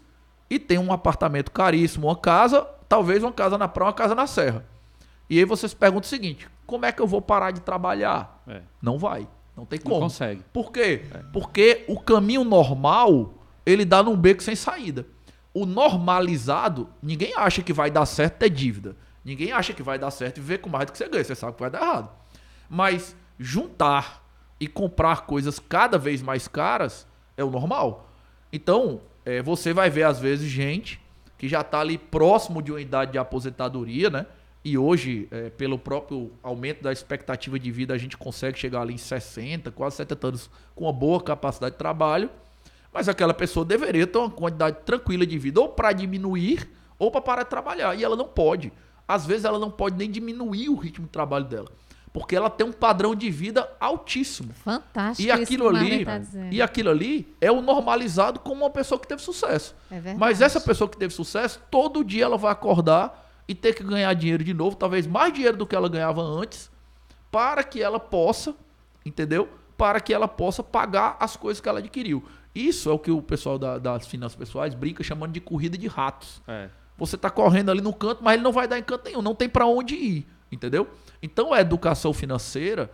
e 0.50 0.60
tem 0.60 0.78
um 0.78 0.92
apartamento 0.92 1.52
caríssimo, 1.52 2.08
uma 2.08 2.16
casa, 2.16 2.62
talvez 2.90 3.24
uma 3.24 3.32
casa 3.32 3.58
na 3.58 3.68
praia, 3.68 3.88
uma 3.88 3.94
casa 3.94 4.14
na 4.14 4.28
serra. 4.28 4.66
E 5.30 5.40
aí 5.40 5.46
você 5.46 5.68
se 5.68 5.76
pergunta 5.76 6.06
o 6.06 6.10
seguinte: 6.10 6.48
como 6.68 6.86
é 6.86 6.92
que 6.92 7.02
eu 7.02 7.08
vou 7.08 7.22
parar 7.22 7.52
de 7.52 7.62
trabalhar? 7.62 8.44
É. 8.48 8.62
Não 8.82 8.98
vai. 8.98 9.28
Não 9.56 9.66
tem 9.66 9.80
Não 9.84 9.92
como. 9.92 10.02
consegue. 10.04 10.44
Por 10.52 10.72
quê? 10.72 11.06
Porque 11.32 11.86
o 11.88 12.00
caminho 12.00 12.44
normal, 12.44 13.34
ele 13.66 13.86
dá 13.86 14.04
num 14.04 14.16
beco 14.18 14.44
sem 14.44 14.56
saída. 14.56 15.06
O 15.54 15.66
normalizado, 15.66 16.90
ninguém 17.02 17.34
acha 17.36 17.62
que 17.62 17.74
vai 17.74 17.90
dar 17.92 18.06
certo 18.06 18.38
ter 18.40 18.50
dívida. 18.50 18.96
Ninguém 19.24 19.52
acha 19.52 19.74
que 19.74 19.84
vai 19.84 20.00
dar 20.00 20.12
certo 20.12 20.38
viver 20.38 20.58
com 20.60 20.70
mais 20.70 20.86
do 20.86 20.92
que 20.92 20.98
você 20.98 21.08
ganha. 21.08 21.24
Você 21.24 21.36
sabe 21.36 21.54
que 21.54 21.60
vai 21.60 21.70
dar 21.70 21.82
errado. 21.82 22.10
Mas 22.70 23.16
juntar 23.38 24.21
e 24.62 24.68
comprar 24.68 25.26
coisas 25.26 25.58
cada 25.58 25.98
vez 25.98 26.22
mais 26.22 26.48
caras 26.48 27.08
é 27.36 27.44
o 27.44 27.50
normal. 27.50 28.08
Então, 28.54 29.02
é, 29.26 29.42
você 29.42 29.74
vai 29.74 29.90
ver, 29.90 30.04
às 30.04 30.20
vezes, 30.20 30.48
gente 30.48 31.02
que 31.36 31.48
já 31.48 31.62
está 31.62 31.80
ali 31.80 31.98
próximo 31.98 32.62
de 32.62 32.72
uma 32.72 32.80
idade 32.80 33.14
de 33.14 33.18
aposentadoria, 33.18 34.12
né? 34.12 34.28
E 34.64 34.78
hoje, 34.78 35.28
é, 35.32 35.50
pelo 35.50 35.80
próprio 35.80 36.32
aumento 36.44 36.84
da 36.84 36.92
expectativa 36.92 37.58
de 37.58 37.72
vida, 37.72 37.96
a 37.96 37.98
gente 37.98 38.16
consegue 38.16 38.60
chegar 38.60 38.82
ali 38.82 38.94
em 38.94 38.98
60, 38.98 39.72
quase 39.72 39.96
70 39.96 40.28
anos 40.28 40.50
com 40.76 40.84
uma 40.84 40.94
boa 40.94 41.20
capacidade 41.20 41.74
de 41.74 41.80
trabalho. 41.80 42.30
Mas 42.94 43.10
aquela 43.10 43.34
pessoa 43.34 43.66
deveria 43.66 44.06
ter 44.06 44.20
uma 44.20 44.30
quantidade 44.30 44.78
tranquila 44.86 45.26
de 45.26 45.40
vida, 45.40 45.60
ou 45.60 45.70
para 45.70 45.92
diminuir, 45.92 46.70
ou 47.00 47.10
para 47.10 47.22
parar 47.22 47.44
de 47.44 47.50
trabalhar. 47.50 47.98
E 47.98 48.04
ela 48.04 48.16
não 48.16 48.28
pode. 48.28 48.72
Às 49.08 49.26
vezes 49.26 49.44
ela 49.44 49.58
não 49.58 49.72
pode 49.72 49.98
nem 49.98 50.12
diminuir 50.12 50.70
o 50.70 50.76
ritmo 50.76 51.08
de 51.08 51.12
trabalho 51.12 51.46
dela. 51.46 51.72
Porque 52.14 52.36
ela 52.36 52.50
tem 52.50 52.68
um 52.68 52.74
padrão 52.74 53.16
de 53.16 53.30
vida 53.32 53.70
altíssimo. 53.80 54.52
Fantástico 54.54 55.22
E 55.30 55.32
isso 55.34 55.44
aquilo 55.44 55.68
ali, 55.70 56.04
tá 56.06 56.20
e 56.52 56.62
aquilo 56.62 56.90
ali 56.90 57.34
é 57.40 57.50
o 57.52 57.62
normalizado 57.62 58.40
como 58.40 58.64
uma 58.66 58.70
pessoa 58.70 59.00
que 59.00 59.08
teve 59.08 59.22
sucesso. 59.22 59.74
É 59.90 59.96
verdade. 59.96 60.18
Mas 60.20 60.42
essa 60.42 60.60
pessoa 60.60 60.90
que 60.90 60.98
teve 60.98 61.14
sucesso, 61.14 61.62
todo 61.72 62.04
dia 62.04 62.26
ela 62.26 62.38
vai 62.38 62.52
acordar 62.52 63.30
e 63.48 63.56
ter 63.56 63.74
que 63.74 63.84
ganhar 63.84 64.14
dinheiro 64.14 64.44
de 64.44 64.54
novo, 64.54 64.76
talvez 64.76 65.08
mais 65.08 65.32
dinheiro 65.34 65.56
do 65.56 65.66
que 65.66 65.74
ela 65.76 65.88
ganhava 65.88 66.22
antes, 66.22 66.70
para 67.32 67.64
que 67.64 67.82
ela 67.82 68.00
possa, 68.00 68.54
entendeu? 69.06 69.48
Para 69.78 70.00
que 70.02 70.14
ela 70.14 70.28
possa 70.28 70.62
pagar 70.62 71.16
as 71.20 71.38
coisas 71.38 71.62
que 71.62 71.70
ela 71.70 71.80
adquiriu. 71.80 72.24
Isso 72.54 72.90
é 72.90 72.94
o 72.94 73.00
que 73.00 73.10
o 73.10 73.22
pessoal 73.22 73.58
da- 73.58 73.78
das 73.78 74.06
finanças 74.06 74.36
pessoais 74.36 74.74
brinca 74.76 75.02
chamando 75.04 75.32
de 75.32 75.40
corrida 75.40 75.78
de 75.78 75.88
ratos. 75.88 76.42
É. 76.48 76.68
Você 76.98 77.18
tá 77.18 77.30
correndo 77.30 77.72
ali 77.72 77.80
no 77.82 77.94
canto, 77.94 78.22
mas 78.22 78.34
ele 78.34 78.44
não 78.44 78.52
vai 78.52 78.68
dar 78.68 78.78
em 78.78 78.84
canto 78.84 79.06
nenhum, 79.06 79.22
não 79.22 79.34
tem 79.34 79.48
para 79.48 79.66
onde 79.66 79.96
ir, 79.96 80.28
entendeu? 80.52 80.88
Então 81.22 81.54
a 81.54 81.62
educação 81.62 82.14
financeira, 82.14 82.92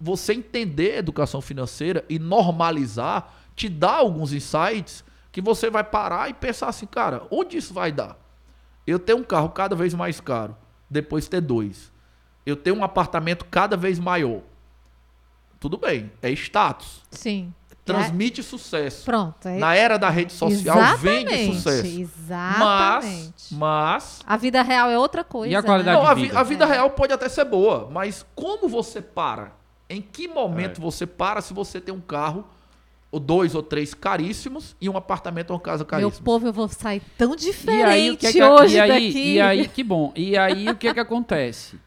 você 0.00 0.32
entender 0.34 0.92
a 0.92 0.98
educação 0.98 1.40
financeira 1.40 2.04
e 2.08 2.18
normalizar, 2.18 3.34
te 3.54 3.68
dá 3.68 3.96
alguns 3.96 4.32
insights 4.32 5.04
que 5.30 5.40
você 5.40 5.70
vai 5.70 5.84
parar 5.84 6.28
e 6.28 6.34
pensar 6.34 6.68
assim, 6.68 6.86
cara, 6.86 7.26
onde 7.30 7.56
isso 7.56 7.74
vai 7.74 7.92
dar? 7.92 8.16
Eu 8.86 8.98
tenho 8.98 9.18
um 9.18 9.24
carro 9.24 9.50
cada 9.50 9.76
vez 9.76 9.94
mais 9.94 10.20
caro, 10.20 10.56
depois 10.88 11.28
ter 11.28 11.40
dois. 11.40 11.92
Eu 12.46 12.56
tenho 12.56 12.76
um 12.76 12.84
apartamento 12.84 13.44
cada 13.44 13.76
vez 13.76 13.98
maior. 13.98 14.42
Tudo 15.60 15.76
bem, 15.76 16.10
é 16.22 16.30
status. 16.30 17.02
Sim. 17.10 17.52
Transmite 17.92 18.42
sucesso. 18.42 19.04
Pronto. 19.04 19.46
É... 19.48 19.58
Na 19.58 19.74
era 19.74 19.98
da 19.98 20.10
rede 20.10 20.32
social, 20.32 20.78
Exatamente, 20.78 21.30
vende 21.34 21.54
sucesso. 21.54 21.82
Mas, 21.82 23.04
Exatamente. 23.04 23.54
mas 23.54 24.20
A 24.26 24.36
vida 24.36 24.62
real 24.62 24.90
é 24.90 24.98
outra 24.98 25.24
coisa. 25.24 25.52
E 25.52 25.56
a 25.56 25.62
qualidade 25.62 25.96
né? 25.96 26.02
Não, 26.02 26.08
a, 26.10 26.14
vida. 26.14 26.38
a 26.38 26.42
vida 26.42 26.66
real 26.66 26.90
pode 26.90 27.12
até 27.12 27.28
ser 27.28 27.44
boa, 27.44 27.88
mas 27.90 28.24
como 28.34 28.68
você 28.68 29.00
para? 29.00 29.52
Em 29.90 30.02
que 30.02 30.28
momento 30.28 30.80
É. 30.80 30.84
você 30.84 31.06
para 31.06 31.40
se 31.40 31.54
você 31.54 31.80
tem 31.80 31.94
um 31.94 32.00
carro, 32.00 32.44
ou 33.10 33.18
dois 33.18 33.54
ou 33.54 33.62
três 33.62 33.94
caríssimos, 33.94 34.76
e 34.78 34.86
um 34.88 34.96
apartamento 34.96 35.50
ou 35.50 35.56
uma 35.56 35.62
casa 35.62 35.78
Meu 35.82 35.86
caríssima? 35.86 36.24
povo, 36.24 36.46
eu 36.46 36.52
vou 36.52 36.68
sair 36.68 37.00
tão 37.16 37.32
E 37.32 37.36
diferente 37.36 37.86
aí, 37.86 38.10
o 38.10 38.16
que 38.18 38.26
é 38.26 38.32
que, 38.32 38.42
hoje 38.42 38.76
e 38.76 38.80
aí, 38.80 38.88
daqui. 38.90 39.32
E 39.34 39.40
aí, 39.40 39.68
que 39.68 39.82
bom. 39.82 40.12
E 40.14 40.36
aí, 40.36 40.68
o 40.68 40.76
que 40.76 40.88
é 40.88 40.92
que 40.94 41.00
acontece? 41.00 41.78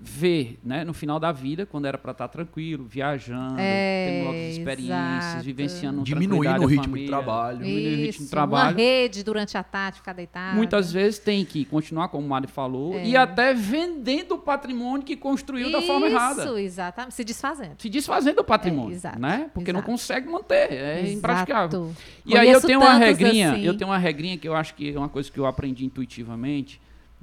Ver, 0.00 0.56
né, 0.62 0.84
no 0.84 0.94
final 0.94 1.18
da 1.18 1.32
vida, 1.32 1.66
quando 1.66 1.84
era 1.84 1.98
para 1.98 2.12
estar 2.12 2.28
tranquilo, 2.28 2.84
viajando, 2.84 3.56
É, 3.58 4.06
tendo 4.08 4.24
novas 4.26 4.56
experiências, 4.56 5.24
exato. 5.26 5.44
vivenciando 5.44 6.02
Diminuindo 6.04 6.30
tranquilidade 6.44 6.64
o 6.64 6.68
ritmo 6.68 6.82
de 6.84 6.88
família, 6.90 7.08
trabalho. 7.08 7.58
diminuindo 7.58 7.86
o 7.86 7.90
ritmo 7.96 8.10
Isso, 8.10 8.24
de 8.24 8.30
trabalho. 8.30 8.68
Uma 8.70 8.76
rede 8.76 9.24
durante 9.24 9.58
a 9.58 9.62
tarde, 9.64 9.98
ficar 9.98 10.12
deitado. 10.12 10.56
Muitas 10.56 10.92
vezes 10.92 11.18
tem 11.18 11.44
que 11.44 11.64
continuar, 11.64 12.08
como 12.08 12.24
o 12.24 12.28
Mário 12.28 12.48
falou, 12.48 12.94
É. 12.94 13.04
e 13.04 13.16
até 13.16 13.52
vendendo 13.52 14.36
o 14.36 14.38
patrimônio 14.38 15.02
que 15.04 15.16
construiu 15.16 15.72
da 15.72 15.82
forma 15.82 16.06
errada. 16.06 16.44
Isso, 16.44 16.56
exatamente. 16.56 17.14
Se 17.14 17.24
desfazendo. 17.24 17.74
Se 17.78 17.88
desfazendo 17.88 18.36
do 18.36 18.44
patrimônio, 18.44 18.92
É, 18.92 18.94
exato, 18.94 19.18
né? 19.18 19.50
Porque 19.52 19.72
não 19.72 19.80
exato. 19.80 19.90
consegue 19.90 20.28
manter, 20.28 20.70
é 20.72 21.10
impraticável. 21.12 21.86
Exato. 21.86 21.96
E 22.24 22.36
aí 22.38 22.46
eu 22.46 22.52
Conheço 22.52 22.66
tenho 22.68 22.78
uma 22.80 22.94
regrinha, 22.94 23.52
assim. 23.54 23.62
eu 23.64 23.76
tenho 23.76 23.90
uma 23.90 23.98
regrinha 23.98 24.38
que 24.38 24.46
eu 24.46 24.54
acho 24.54 24.72
que 24.74 24.94
é 24.94 24.96
uma 24.98 25.08
coisa 25.08 25.28
que 25.32 25.38
eu 25.40 25.46
aprendi 25.46 25.84
intuitivamente, 25.84 26.80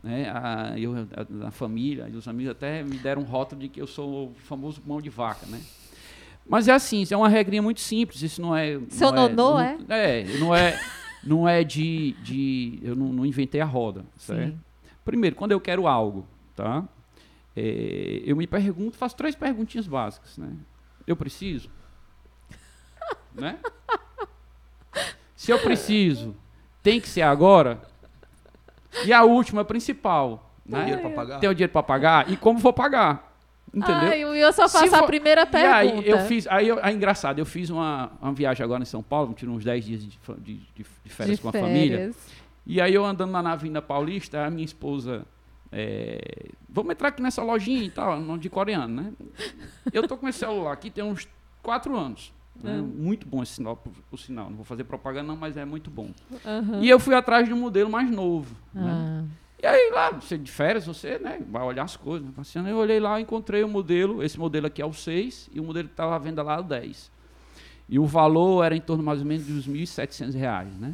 né? 0.08 0.30
A, 0.30 0.80
eu, 0.80 0.96
a, 0.96 1.48
a 1.48 1.52
família 1.52 2.08
e 2.12 2.16
os 2.16 2.28
amigos 2.28 2.52
até 2.52 2.82
me 2.82 2.98
deram 2.98 3.24
um 3.24 3.26
rótulo 3.26 3.62
de 3.62 3.68
que 3.68 3.82
eu 3.82 3.88
sou 3.88 4.30
o 4.30 4.34
famoso 4.36 4.82
mão 4.86 5.02
de 5.02 5.10
vaca, 5.10 5.46
né? 5.48 5.62
Mas 6.50 6.70
é 6.70 6.72
assim, 6.72 7.02
isso 7.02 7.14
é 7.14 7.18
uma 7.18 7.28
regrinha 7.28 7.62
muito 7.62 7.82
simples, 7.82 8.22
isso 8.22 8.42
não 8.42 8.56
é... 8.56 8.80
Seu 8.88 9.12
não 9.12 9.28
nonô, 9.28 9.52
não, 9.52 9.60
é? 9.60 9.78
É, 9.90 10.24
não 10.40 10.56
é, 10.56 10.80
não 11.22 11.50
é 11.50 11.62
de... 11.62 12.14
de 12.24 12.80
eu 12.82 12.96
não, 12.96 13.12
não 13.12 13.26
inventei 13.26 13.60
a 13.60 13.66
roda, 13.66 14.06
certo? 14.16 14.54
Sim. 14.54 14.60
Primeiro, 15.04 15.36
quando 15.36 15.52
eu 15.52 15.60
quero 15.60 15.88
algo, 15.88 16.26
tá? 16.56 16.88
É, 17.54 18.22
eu 18.24 18.36
me 18.38 18.48
pergunto, 18.48 18.96
faço 18.96 19.18
três 19.18 19.36
perguntinhas 19.36 19.88
básicas, 19.88 20.38
né? 20.38 20.54
Eu 21.06 21.18
preciso? 21.18 21.70
né? 23.36 23.60
Se 25.36 25.52
eu 25.52 25.60
preciso, 25.60 26.34
tem 26.82 27.02
que 27.02 27.10
ser 27.10 27.24
agora? 27.24 27.82
E 29.06 29.12
a 29.14 29.24
última, 29.24 29.64
principal, 29.66 30.52
Tem 30.66 30.74
né? 30.78 30.86
dinheiro 30.86 31.02
pra 31.02 31.12
pagar? 31.12 31.40
Tem 31.40 31.50
o 31.50 31.54
dinheiro 31.54 31.72
para 31.74 31.84
pagar 31.84 32.30
e 32.32 32.38
como 32.38 32.60
vou 32.60 32.74
pagar? 32.74 33.26
Entendeu? 33.74 34.10
Ai, 34.10 34.26
o 34.26 34.30
Will 34.32 34.52
só 34.54 34.68
Se 34.68 34.78
faço 34.80 34.96
a 34.96 35.00
for- 35.00 35.08
primeira 35.08 35.42
E 35.42 35.46
pergunta. 35.46 35.76
aí 35.76 36.08
eu 36.08 36.20
fiz, 36.22 36.48
aí 36.48 36.68
eu, 36.68 36.80
é 36.80 36.92
engraçado, 36.92 37.38
eu 37.40 37.46
fiz 37.46 37.70
uma, 37.70 38.12
uma 38.22 38.32
viagem 38.32 38.64
agora 38.64 38.82
em 38.82 38.86
São 38.86 39.04
Paulo, 39.04 39.34
tirei 39.34 39.54
uns 39.54 39.64
10 39.64 39.86
dias 39.86 40.02
de, 40.04 40.10
de, 40.40 40.54
de- 40.56 40.86
de 41.04 41.10
férias 41.10 41.36
De 41.38 41.42
com 41.44 41.50
a 41.50 41.52
família. 41.52 41.98
férias. 41.98 42.16
E 42.66 42.82
aí 42.82 42.94
eu 42.94 43.06
andando 43.06 43.32
lá 43.32 43.44
na 43.44 43.52
Avenida 43.52 43.82
Paulista, 43.82 44.46
a 44.46 44.50
minha 44.50 44.66
esposa. 44.66 45.26
É, 45.72 46.46
vamos 46.70 46.92
entrar 46.92 47.10
aqui 47.10 47.22
nessa 47.22 47.44
lojinha 47.44 47.84
e 47.84 47.90
tal, 47.90 48.20
não 48.22 48.38
de 48.38 48.50
coreano, 48.50 49.02
né? 49.04 49.12
Eu 49.92 50.08
tô 50.08 50.16
com 50.18 50.28
esse 50.30 50.40
celular 50.40 50.72
aqui 50.72 50.90
tem 50.90 51.04
uns 51.04 51.28
quatro 51.62 51.96
anos. 51.96 52.34
Né? 52.64 52.80
Hum. 52.80 52.92
Muito 52.98 53.28
bom 53.28 53.44
esse 53.44 53.54
sinal, 53.54 53.76
por 53.76 54.18
sinal. 54.18 54.50
Não 54.50 54.58
vou 54.58 54.66
fazer 54.66 54.84
propaganda, 54.84 55.28
não, 55.28 55.38
mas 55.38 55.58
é 55.58 55.66
muito 55.66 55.90
bom. 55.90 56.12
Aham. 56.46 56.82
E 56.82 56.90
eu 56.90 57.00
fui 57.00 57.14
atrás 57.16 57.48
de 57.48 57.54
um 57.54 57.58
modelo 57.58 57.90
mais 57.90 58.10
novo. 58.10 58.56
Né? 58.74 58.84
Ah. 58.86 59.24
E 59.62 59.66
aí 59.66 59.92
lá, 59.92 60.12
você 60.12 60.38
de 60.38 60.52
férias, 60.52 60.86
você 60.86 61.18
né, 61.18 61.40
vai 61.50 61.64
olhar 61.64 61.84
as 61.84 61.98
coisas. 61.98 62.30
Passeando, 62.32 62.70
eu 62.70 62.78
olhei 62.78 63.00
lá, 63.00 63.20
encontrei 63.20 63.64
o 63.64 63.68
modelo, 63.68 64.24
esse 64.24 64.38
modelo 64.38 64.68
aqui 64.68 64.82
é 64.82 64.86
o 64.86 64.94
6 64.94 65.50
e 65.54 65.60
o 65.60 65.64
modelo 65.64 65.88
que 65.88 65.94
estava 65.94 66.16
à 66.16 66.20
venda 66.20 66.44
lá 66.44 66.58
é 66.58 66.60
o 66.60 66.64
10. 66.64 67.12
E 67.90 67.98
o 67.98 68.06
valor 68.06 68.64
era 68.64 68.76
em 68.76 68.82
torno 68.82 69.04
mais 69.04 69.20
ou 69.20 69.26
menos 69.26 69.46
de 69.46 69.54
uns 69.54 69.68
1.700 69.68 70.36
reais, 70.36 70.78
né? 70.78 70.94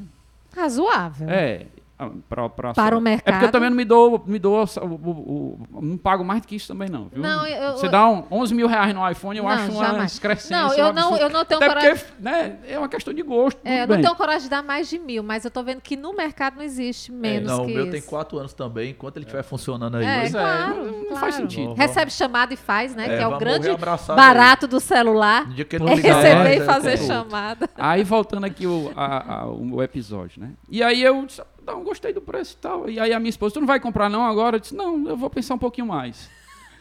Razoável. 0.55 1.29
É. 1.29 1.65
ah, 1.99 2.09
Pra, 2.27 2.49
pra- 2.49 2.73
Para 2.73 2.95
o 2.97 2.99
É 2.99 3.01
porque 3.01 3.09
mercado. 3.31 3.43
eu 3.45 3.51
também 3.51 3.69
não 3.69 3.77
me 3.77 3.85
dou, 3.85 4.23
me 4.25 4.39
dou 4.39 4.63
o, 4.63 4.85
o- 4.85 5.67
o- 5.73 5.81
não 5.81 5.97
pago 5.97 6.23
mais 6.25 6.41
do 6.41 6.47
que 6.47 6.55
isso 6.55 6.67
também 6.67 6.89
não, 6.89 7.05
viu? 7.05 7.21
Não, 7.21 7.45
eu- 7.45 7.73
Você 7.73 7.85
eu- 7.87 7.91
dá 7.91 8.07
um, 8.07 8.23
11 8.31 8.53
mil 8.55 8.67
reais 8.67 8.93
no 8.93 9.09
iPhone, 9.09 9.37
eu 9.37 9.43
Não, 9.43 9.51
acho 9.51 9.71
uma 9.71 9.85
jamais. 9.85 10.11
excrescência. 10.13 10.57
Não, 10.57 10.69
um 10.69 10.73
eu 10.73 10.93
não, 10.93 11.17
eu 11.17 11.29
não 11.29 11.45
tenho 11.45 11.57
Até 11.59 11.67
coragem. 11.67 11.91
porque, 11.95 12.11
né, 12.19 12.57
é 12.67 12.77
uma 12.79 12.89
questão 12.89 13.13
de 13.13 13.21
gosto, 13.21 13.59
É, 13.63 13.77
eu 13.77 13.81
tudo 13.81 13.89
não 13.89 13.95
bem. 13.97 14.05
tenho 14.05 14.15
coragem 14.15 14.41
de 14.43 14.49
dar 14.49 14.63
mais 14.63 14.89
de 14.89 14.97
mil, 14.99 15.23
mas 15.23 15.45
eu 15.45 15.51
tô 15.51 15.63
vendo 15.63 15.81
que 15.81 15.95
no 15.95 16.13
mercado 16.13 16.55
não 16.57 16.63
existe 16.63 17.11
menos 17.11 17.49
não, 17.51 17.63
o 17.63 17.67
que 17.67 17.73
meu 17.73 17.83
isso. 17.83 17.91
tem 17.91 18.01
quatro 18.01 18.37
anos 18.39 18.53
também, 18.53 18.91
enquanto 18.91 19.17
ele 19.17 19.25
estiver 19.25 19.43
funcionando 19.43 19.97
aí. 19.97 20.05
É, 20.05 20.25
é, 20.25 20.29
claro, 20.29 20.75
não- 20.75 20.85
não 20.85 21.03
claro. 21.05 21.15
faz 21.19 21.35
sentido. 21.35 21.63
Vamos- 21.63 21.79
Recebe 21.79 22.11
chamada 22.11 22.53
e 22.53 22.57
faz, 22.57 22.95
né? 22.95 23.05
É, 23.05 23.17
que 23.17 23.23
é 23.23 23.27
o 23.27 23.37
grande 23.37 23.69
barato 24.15 24.67
do 24.67 24.79
celular. 24.79 25.47
No 25.47 25.53
dia 25.53 25.65
que 25.65 25.75
ele 25.75 25.83
É 25.83 25.87
não 25.87 25.95
ligar 25.95 26.15
receber 26.21 26.57
e 26.57 26.59
é, 26.61 26.65
fazer 26.65 26.97
chamada. 26.97 27.69
Aí 27.77 28.03
voltando 28.03 28.45
aqui 28.45 28.65
o, 28.67 28.91
a- 28.95 29.41
a- 29.41 29.47
o 29.47 29.81
episódio, 29.81 30.41
né? 30.41 30.51
E 30.69 30.81
aí 30.83 31.01
eu 31.03 31.25
disse, 31.25 31.41
não, 31.65 31.83
gostei 31.83 32.13
do 32.13 32.21
preço 32.21 32.55
e 32.57 32.61
tal. 32.61 32.89
E 32.89 32.99
aí 32.99 33.13
a 33.13 33.19
minha 33.19 33.29
esposa, 33.29 33.53
tu 33.55 33.59
não 33.59 33.67
vai 33.67 33.79
comprar 33.79 34.09
não 34.09 34.25
agora? 34.25 34.57
Eu 34.57 34.59
disse, 34.59 34.75
não, 34.75 35.07
eu 35.07 35.17
vou 35.17 35.29
pensar 35.29 35.53
um 35.55 35.59
pouquinho 35.59 35.87
mais. 35.87 36.29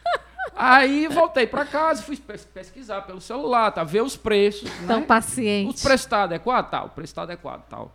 aí 0.56 1.08
voltei 1.08 1.46
para 1.46 1.64
casa, 1.64 2.02
fui 2.02 2.16
pes- 2.16 2.44
pesquisar 2.44 3.02
pelo 3.02 3.20
celular, 3.20 3.70
tá? 3.70 3.84
Ver 3.84 4.02
os 4.02 4.16
preços, 4.16 4.70
Tão 4.86 5.00
né? 5.00 5.06
paciente. 5.06 5.78
O 5.80 5.82
preço 5.82 6.08
tá 6.08 6.24
adequado? 6.24 6.70
Tá, 6.70 6.84
o 6.84 6.88
preço 6.90 7.14
tá 7.14 7.22
adequado, 7.22 7.62
tal. 7.68 7.92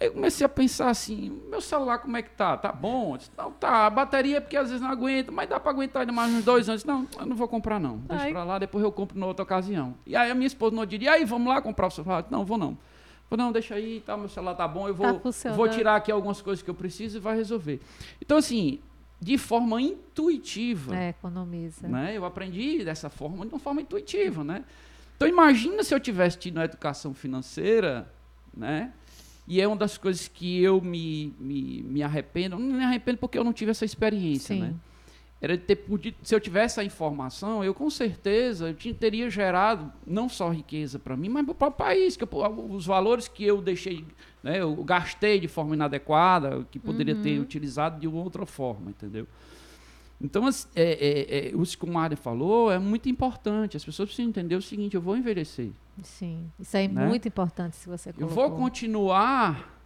Aí 0.00 0.08
eu 0.08 0.14
comecei 0.14 0.44
a 0.44 0.48
pensar 0.48 0.88
assim, 0.90 1.40
meu 1.48 1.60
celular 1.60 1.98
como 1.98 2.16
é 2.16 2.22
que 2.22 2.30
tá? 2.30 2.56
Tá 2.56 2.72
bom? 2.72 3.16
Disse, 3.16 3.30
não, 3.38 3.52
tá, 3.52 3.86
a 3.86 3.90
bateria 3.90 4.38
é 4.38 4.40
porque 4.40 4.56
às 4.56 4.66
vezes 4.68 4.82
não 4.82 4.90
aguenta, 4.90 5.30
mas 5.30 5.48
dá 5.48 5.60
para 5.60 5.70
aguentar 5.70 6.00
ainda 6.00 6.12
mais 6.12 6.32
uns 6.32 6.44
dois 6.44 6.68
anos. 6.68 6.84
Não, 6.84 7.06
eu 7.20 7.26
não 7.26 7.36
vou 7.36 7.46
comprar 7.46 7.78
não, 7.78 7.98
deixa 7.98 8.30
pra 8.30 8.42
lá, 8.42 8.58
depois 8.58 8.82
eu 8.82 8.90
compro 8.90 9.16
na 9.16 9.26
outra 9.26 9.44
ocasião. 9.44 9.94
E 10.04 10.16
aí 10.16 10.28
a 10.30 10.34
minha 10.34 10.46
esposa 10.48 10.74
não 10.74 10.84
diria, 10.84 11.10
e 11.10 11.14
aí, 11.20 11.24
vamos 11.24 11.46
lá 11.52 11.62
comprar 11.62 11.86
o 11.86 11.90
celular? 11.90 12.24
Não, 12.30 12.44
vou 12.44 12.58
não. 12.58 12.76
Falei, 13.32 13.46
não, 13.46 13.52
deixa 13.52 13.74
aí, 13.76 14.02
tá, 14.04 14.14
meu 14.14 14.28
celular 14.28 14.54
tá 14.54 14.68
bom, 14.68 14.86
eu 14.88 14.94
Tá 14.94 15.10
vou, 15.12 15.20
funcionando. 15.20 15.56
vou 15.56 15.68
tirar 15.68 15.96
aqui 15.96 16.12
algumas 16.12 16.42
coisas 16.42 16.62
que 16.62 16.68
eu 16.68 16.74
preciso 16.74 17.16
e 17.16 17.20
vai 17.20 17.34
resolver. 17.34 17.80
Então 18.20 18.36
assim, 18.36 18.78
de 19.18 19.38
forma 19.38 19.80
intuitiva, 19.80 20.94
É, 20.94 21.08
economiza. 21.10 21.88
né? 21.88 22.14
Eu 22.14 22.26
aprendi 22.26 22.84
dessa 22.84 23.08
forma, 23.08 23.46
de 23.46 23.52
uma 23.52 23.58
forma 23.58 23.80
intuitiva, 23.80 24.44
né? 24.44 24.64
Então 25.16 25.26
imagina 25.26 25.82
se 25.82 25.94
eu 25.94 26.00
tivesse 26.00 26.38
tido 26.38 26.56
uma 26.58 26.64
educação 26.66 27.14
financeira, 27.14 28.06
né? 28.54 28.92
E 29.48 29.60
é 29.60 29.66
uma 29.66 29.76
das 29.76 29.96
coisas 29.96 30.28
que 30.28 30.62
eu 30.62 30.80
me, 30.80 31.34
me, 31.40 31.82
me 31.84 32.02
arrependo, 32.02 32.58
não 32.58 32.76
me 32.76 32.84
arrependo 32.84 33.16
porque 33.18 33.38
eu 33.38 33.44
não 33.44 33.52
tive 33.52 33.70
essa 33.70 33.84
experiência, 33.84 34.54
Sim. 34.54 34.60
né? 34.60 34.74
Era 35.42 35.56
de 35.56 35.64
ter 35.64 35.74
podido, 35.74 36.14
se 36.22 36.32
eu 36.32 36.38
tivesse 36.40 36.78
a 36.78 36.84
informação, 36.84 37.64
eu 37.64 37.74
com 37.74 37.90
certeza 37.90 38.68
eu 38.68 38.74
tinha- 38.74 38.94
teria 38.94 39.28
gerado 39.28 39.92
não 40.06 40.28
só 40.28 40.48
riqueza 40.50 41.00
para 41.00 41.16
mim, 41.16 41.28
mas 41.28 41.44
para 41.44 41.50
o 41.50 41.54
próprio 41.56 41.84
país, 41.84 42.16
que 42.16 42.22
eu- 42.22 42.66
os 42.70 42.86
valores 42.86 43.26
que 43.26 43.42
eu 43.44 43.60
deixei, 43.60 44.04
né, 44.40 44.60
eu 44.62 44.72
gastei 44.84 45.40
de 45.40 45.48
forma 45.48 45.74
inadequada, 45.74 46.64
que 46.70 46.78
poderia 46.78 47.16
ter 47.16 47.36
Uhum. 47.38 47.42
utilizado 47.42 47.98
de 47.98 48.06
outra 48.06 48.46
forma, 48.46 48.90
entendeu? 48.90 49.26
Então, 50.20 50.48
é, 50.48 50.52
é, 50.76 51.48
é, 51.48 51.56
o 51.56 51.62
que 51.64 51.84
o 51.84 51.92
Mário 51.92 52.16
falou 52.16 52.70
é 52.70 52.78
muito 52.78 53.08
importante. 53.08 53.76
As 53.76 53.84
pessoas 53.84 54.08
precisam 54.08 54.28
entender 54.28 54.54
o 54.54 54.62
seguinte: 54.62 54.94
eu 54.94 55.00
vou 55.02 55.16
envelhecer. 55.16 55.72
Sim. 56.04 56.48
Isso 56.60 56.76
é 56.76 56.86
Né? 56.86 57.04
muito 57.08 57.26
importante 57.26 57.74
se 57.74 57.88
você 57.88 58.10
Eu 58.10 58.14
colocou. 58.28 58.48
vou 58.50 58.56
continuar, 58.58 59.81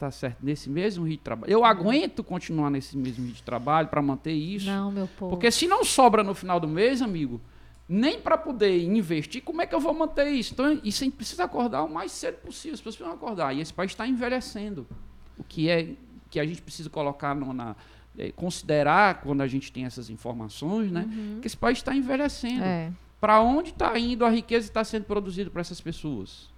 tá 0.00 0.10
certo, 0.10 0.38
nesse 0.42 0.68
mesmo 0.68 1.04
ritmo 1.04 1.18
de 1.18 1.22
trabalho. 1.24 1.52
Eu 1.52 1.64
aguento 1.64 2.24
continuar 2.24 2.70
nesse 2.70 2.96
mesmo 2.96 3.22
ritmo 3.24 3.36
de 3.36 3.42
trabalho 3.42 3.86
para 3.88 4.00
manter 4.02 4.32
isso. 4.32 4.66
Não, 4.66 4.90
meu 4.90 5.06
povo. 5.06 5.30
Porque 5.30 5.50
se 5.50 5.68
não 5.68 5.84
sobra 5.84 6.24
no 6.24 6.34
final 6.34 6.58
do 6.58 6.66
mês, 6.66 7.00
amigo, 7.02 7.40
nem 7.88 8.20
para 8.20 8.38
poder 8.38 8.82
investir, 8.82 9.42
como 9.42 9.60
é 9.62 9.66
que 9.66 9.74
eu 9.74 9.80
vou 9.80 9.92
manter 9.92 10.28
isso? 10.28 10.52
Então, 10.54 10.80
isso 10.82 11.02
a 11.02 11.04
gente 11.04 11.16
precisa 11.16 11.44
acordar 11.44 11.82
o 11.84 11.92
mais 11.92 12.10
cedo 12.12 12.36
possível. 12.38 12.74
As 12.74 12.80
pessoas 12.80 12.96
precisam 12.96 13.12
acordar. 13.14 13.54
E 13.54 13.60
esse 13.60 13.72
país 13.74 13.90
está 13.92 14.06
envelhecendo. 14.06 14.86
O 15.36 15.44
que 15.44 15.68
é 15.68 15.94
que 16.30 16.40
a 16.40 16.46
gente 16.46 16.62
precisa 16.62 16.88
colocar 16.88 17.34
no- 17.34 17.52
na. 17.52 17.76
eh, 18.18 18.32
considerar 18.32 19.20
quando 19.22 19.40
a 19.40 19.46
gente 19.46 19.70
tem 19.72 19.84
essas 19.84 20.10
informações, 20.10 20.90
né? 20.90 21.08
Que 21.40 21.46
esse 21.46 21.56
país 21.56 21.78
está 21.78 21.94
envelhecendo. 21.94 22.62
É. 22.64 22.90
Para 23.20 23.40
onde 23.40 23.70
está 23.70 23.96
indo 23.98 24.24
a 24.24 24.30
riqueza 24.30 24.64
que 24.66 24.70
está 24.70 24.82
sendo 24.84 25.04
produzida 25.04 25.48
para 25.50 25.60
essas 25.60 25.80
pessoas? 25.80 26.48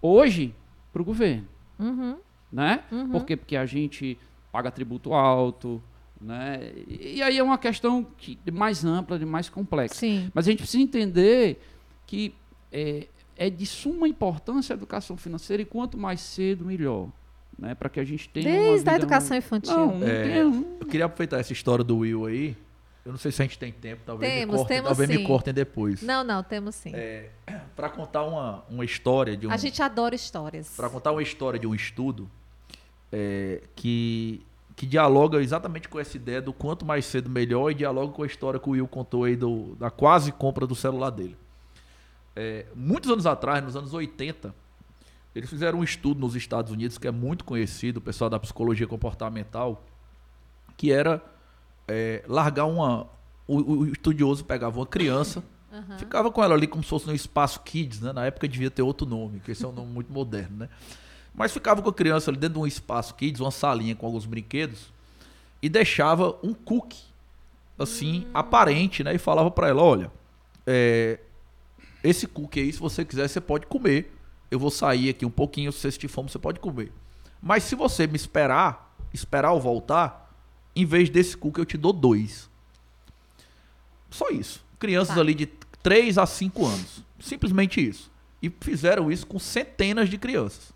Hoje, 0.00 0.54
para 0.92 1.02
o 1.02 1.04
governo, 1.04 1.46
Uhum. 1.78 2.16
Né? 2.52 2.82
Uhum. 2.90 3.10
Por 3.10 3.24
quê? 3.24 3.36
Porque 3.36 3.56
a 3.56 3.66
gente 3.66 4.18
paga 4.52 4.70
tributo 4.70 5.14
alto, 5.14 5.82
né? 6.20 6.72
E 6.86 7.22
aí 7.22 7.38
é 7.38 7.42
uma 7.42 7.58
questão 7.58 8.04
que, 8.18 8.38
mais 8.52 8.84
ampla, 8.84 9.18
de 9.18 9.24
mais 9.24 9.48
complexa. 9.48 9.94
Sim. 9.94 10.30
Mas 10.34 10.46
a 10.46 10.50
gente 10.50 10.60
precisa 10.60 10.82
entender 10.82 11.62
que 12.06 12.34
é, 12.72 13.06
é 13.36 13.48
de 13.48 13.64
suma 13.64 14.06
importância 14.08 14.74
a 14.74 14.76
educação 14.76 15.16
financeira 15.16 15.62
e 15.62 15.66
quanto 15.66 15.96
mais 15.96 16.20
cedo, 16.20 16.64
melhor. 16.64 17.08
Né? 17.58 17.74
Para 17.74 17.88
que 17.88 18.00
a 18.00 18.04
gente 18.04 18.28
tenha. 18.28 18.48
uma 18.48 18.70
Desde 18.70 18.88
a 18.90 18.94
educação 18.96 19.36
infantil. 19.36 19.76
Não, 19.76 19.98
não 19.98 20.06
É, 20.08 20.22
tem- 20.24 20.36
Eu 20.80 20.86
queria 20.86 21.06
aproveitar 21.06 21.38
essa 21.38 21.52
história 21.52 21.84
do 21.84 21.98
Will 21.98 22.26
aí. 22.26 22.56
Eu 23.04 23.12
não 23.12 23.18
sei 23.18 23.32
se 23.32 23.40
a 23.40 23.44
gente 23.46 23.58
tem 23.58 23.72
tempo, 23.72 24.02
talvez, 24.04 24.30
Temos, 24.30 24.52
me, 24.52 24.58
cortem, 24.58 24.76
temos 24.76 24.88
talvez 24.88 25.08
me 25.08 25.16
sim. 25.16 25.24
cortem 25.24 25.54
depois. 25.54 26.02
Não, 26.02 26.22
não, 26.22 26.42
temos 26.42 26.74
sim. 26.74 26.92
Para 27.74 27.88
contar 27.88 28.24
uma, 28.24 28.62
uma 28.68 28.84
história 28.84 29.36
de 29.36 29.46
um. 29.46 29.50
A 29.50 29.56
gente 29.56 29.82
adora 29.82 30.14
histórias. 30.14 30.74
Para 30.76 30.90
contar 30.90 31.12
uma 31.12 31.22
história 31.22 31.58
de 31.58 31.66
um 31.66 31.74
estudo 31.74 32.30
é, 33.12 33.62
que, 33.74 34.44
que 34.76 34.86
dialoga 34.86 35.42
exatamente 35.42 35.88
com 35.88 35.98
essa 35.98 36.16
ideia 36.16 36.40
do 36.40 36.52
quanto 36.52 36.84
mais 36.84 37.04
cedo 37.04 37.28
melhor 37.28 37.70
e 37.70 37.74
dialoga 37.74 38.12
com 38.12 38.22
a 38.22 38.26
história 38.26 38.58
que 38.60 38.68
o 38.68 38.72
Will 38.72 38.88
contou 38.88 39.24
aí 39.24 39.36
do, 39.36 39.74
da 39.76 39.90
quase 39.90 40.32
compra 40.32 40.66
do 40.66 40.74
celular 40.74 41.10
dele. 41.10 41.36
é, 42.36 42.66
muitos 42.74 43.10
anos 43.10 43.26
atrás, 43.26 43.62
nos 43.64 43.76
anos 43.76 43.92
80, 43.92 44.54
eles 45.34 45.48
fizeram 45.48 45.80
um 45.80 45.84
estudo 45.84 46.20
nos 46.20 46.34
Estados 46.34 46.72
Unidos 46.72 46.98
que 46.98 47.06
é 47.06 47.10
muito 47.10 47.44
conhecido, 47.44 47.98
o 47.98 48.00
pessoal 48.00 48.28
da 48.30 48.38
psicologia 48.38 48.86
comportamental, 48.86 49.84
que 50.76 50.90
era 50.90 51.22
é, 51.86 52.24
largar 52.26 52.66
uma. 52.66 53.06
O, 53.46 53.56
o 53.56 53.86
estudioso 53.86 54.44
pegava 54.44 54.78
uma 54.78 54.86
criança, 54.86 55.42
Aham. 55.72 55.98
ficava 55.98 56.30
com 56.30 56.42
ela 56.42 56.54
ali 56.54 56.66
como 56.66 56.82
se 56.82 56.88
fosse 56.88 57.06
no 57.06 57.14
espaço 57.14 57.60
kids, 57.60 58.00
né? 58.00 58.12
Na 58.12 58.24
época 58.26 58.46
devia 58.48 58.70
ter 58.70 58.82
outro 58.82 59.06
nome, 59.06 59.40
que 59.40 59.50
esse 59.50 59.64
é 59.64 59.68
um 59.68 59.72
nome 59.72 59.92
muito 59.92 60.12
moderno, 60.12 60.56
né? 60.58 60.68
Mas 61.34 61.52
ficava 61.52 61.80
com 61.80 61.88
a 61.88 61.94
criança 61.94 62.30
ali 62.30 62.38
dentro 62.38 62.54
de 62.54 62.60
um 62.60 62.66
espaço 62.66 63.14
kids, 63.14 63.40
uma 63.40 63.50
salinha 63.50 63.94
com 63.94 64.06
alguns 64.06 64.26
brinquedos, 64.26 64.92
e 65.62 65.68
deixava 65.68 66.36
um 66.42 66.52
cookie, 66.52 67.02
assim, 67.78 68.26
aparente, 68.34 69.02
né? 69.04 69.14
E 69.14 69.18
falava 69.18 69.50
pra 69.50 69.68
ela: 69.68 69.82
olha, 69.82 70.10
é, 70.66 71.20
esse 72.02 72.26
cookie 72.26 72.60
aí, 72.60 72.72
se 72.72 72.78
você 72.80 73.04
quiser, 73.04 73.28
você 73.28 73.40
pode 73.40 73.66
comer. 73.66 74.16
Eu 74.50 74.58
vou 74.58 74.70
sair 74.70 75.08
aqui 75.10 75.24
um 75.24 75.30
pouquinho, 75.30 75.70
se 75.70 75.78
você 75.78 75.92
sentir 75.92 76.08
fome, 76.08 76.28
você 76.28 76.38
pode 76.38 76.58
comer. 76.58 76.92
Mas 77.40 77.62
se 77.62 77.74
você 77.74 78.06
me 78.06 78.16
esperar, 78.16 78.96
esperar 79.14 79.52
eu 79.52 79.60
voltar, 79.60 80.34
em 80.74 80.84
vez 80.84 81.08
desse 81.08 81.36
cookie 81.36 81.60
eu 81.60 81.64
te 81.64 81.76
dou 81.78 81.92
dois. 81.92 82.50
Só 84.10 84.28
isso. 84.30 84.64
Crianças 84.78 85.14
Tá. 85.14 85.20
ali 85.20 85.34
de 85.34 85.46
3 85.82 86.18
a 86.18 86.26
5 86.26 86.66
anos. 86.66 87.02
Simplesmente 87.20 87.80
isso. 87.86 88.10
E 88.42 88.50
fizeram 88.60 89.10
isso 89.10 89.26
com 89.26 89.38
centenas 89.38 90.08
de 90.08 90.18
crianças. 90.18 90.72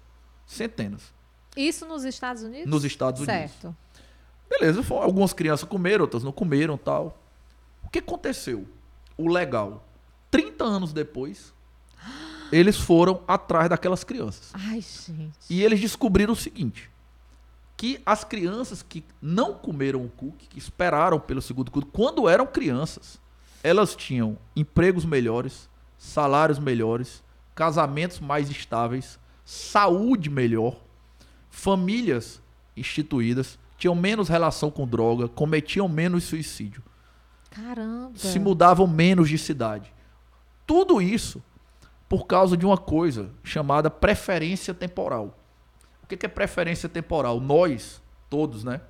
Centenas. 0.47 1.13
Isso 1.57 1.87
nos 1.87 2.05
Estados 2.05 2.43
Unidos? 2.43 2.67
Nos 2.69 2.85
Estados 2.85 3.21
Unidos. 3.21 3.51
Certo. 3.51 3.77
Beleza, 4.49 4.83
algumas 4.95 5.33
crianças 5.33 5.69
comeram, 5.69 6.03
outras 6.03 6.23
não 6.23 6.33
comeram 6.33 6.77
tal. 6.77 7.19
O 7.83 7.89
que 7.89 7.99
aconteceu? 7.99 8.67
O 9.17 9.29
legal. 9.29 9.87
30 10.31 10.65
anos 10.65 10.93
depois, 10.93 11.53
eles 12.51 12.77
foram 12.77 13.23
atrás 13.27 13.69
daquelas 13.69 14.05
crianças. 14.05 14.51
Ai, 14.53 14.81
gente. 14.81 15.33
E 15.49 15.63
eles 15.63 15.81
descobriram 15.81 16.33
o 16.33 16.37
seguinte: 16.37 16.91
que 17.77 18.01
as 18.05 18.25
crianças 18.25 18.83
que 18.83 19.05
não 19.21 19.55
comeram 19.55 20.05
o 20.05 20.09
cookie, 20.09 20.47
que 20.49 20.59
esperaram 20.59 21.19
pelo 21.19 21.43
segundo 21.43 21.71
cookie, 21.71 21.91
quando 21.93 22.29
eram 22.29 22.47
crianças, 22.47 23.21
elas 23.63 23.97
tinham 23.97 24.37
empregos 24.55 25.05
melhores, 25.05 25.69
salários 25.99 26.59
melhores, 26.59 27.23
casamentos 27.55 28.21
mais 28.21 28.51
estáveis, 28.51 29.19
saúde 29.45 30.31
melhor, 30.31 30.81
famílias 31.51 32.43
instituídas, 32.77 33.59
tinham 33.77 33.95
menos 33.95 34.29
relação 34.29 34.71
com 34.71 34.87
droga, 34.87 35.29
cometiam 35.29 35.89
menos 35.89 36.25
suicídio 36.25 36.83
Caramba. 37.51 38.19
se 38.19 38.39
mudavam 38.39 38.87
menos 38.87 39.29
de 39.29 39.39
cidade. 39.39 39.93
Tudo 40.67 41.01
isso 41.01 41.43
por 42.09 42.27
causa 42.27 42.57
de 42.57 42.65
uma 42.65 42.79
coisa 42.79 43.31
chamada 43.43 43.91
preferência 43.91 44.73
temporal. 44.73 45.39
O 46.03 46.07
que 46.07 46.25
é 46.25 46.29
preferência 46.29 46.89
temporal? 46.89 47.41
Nós, 47.41 48.03
todos, 48.29 48.63
né, 48.63 48.81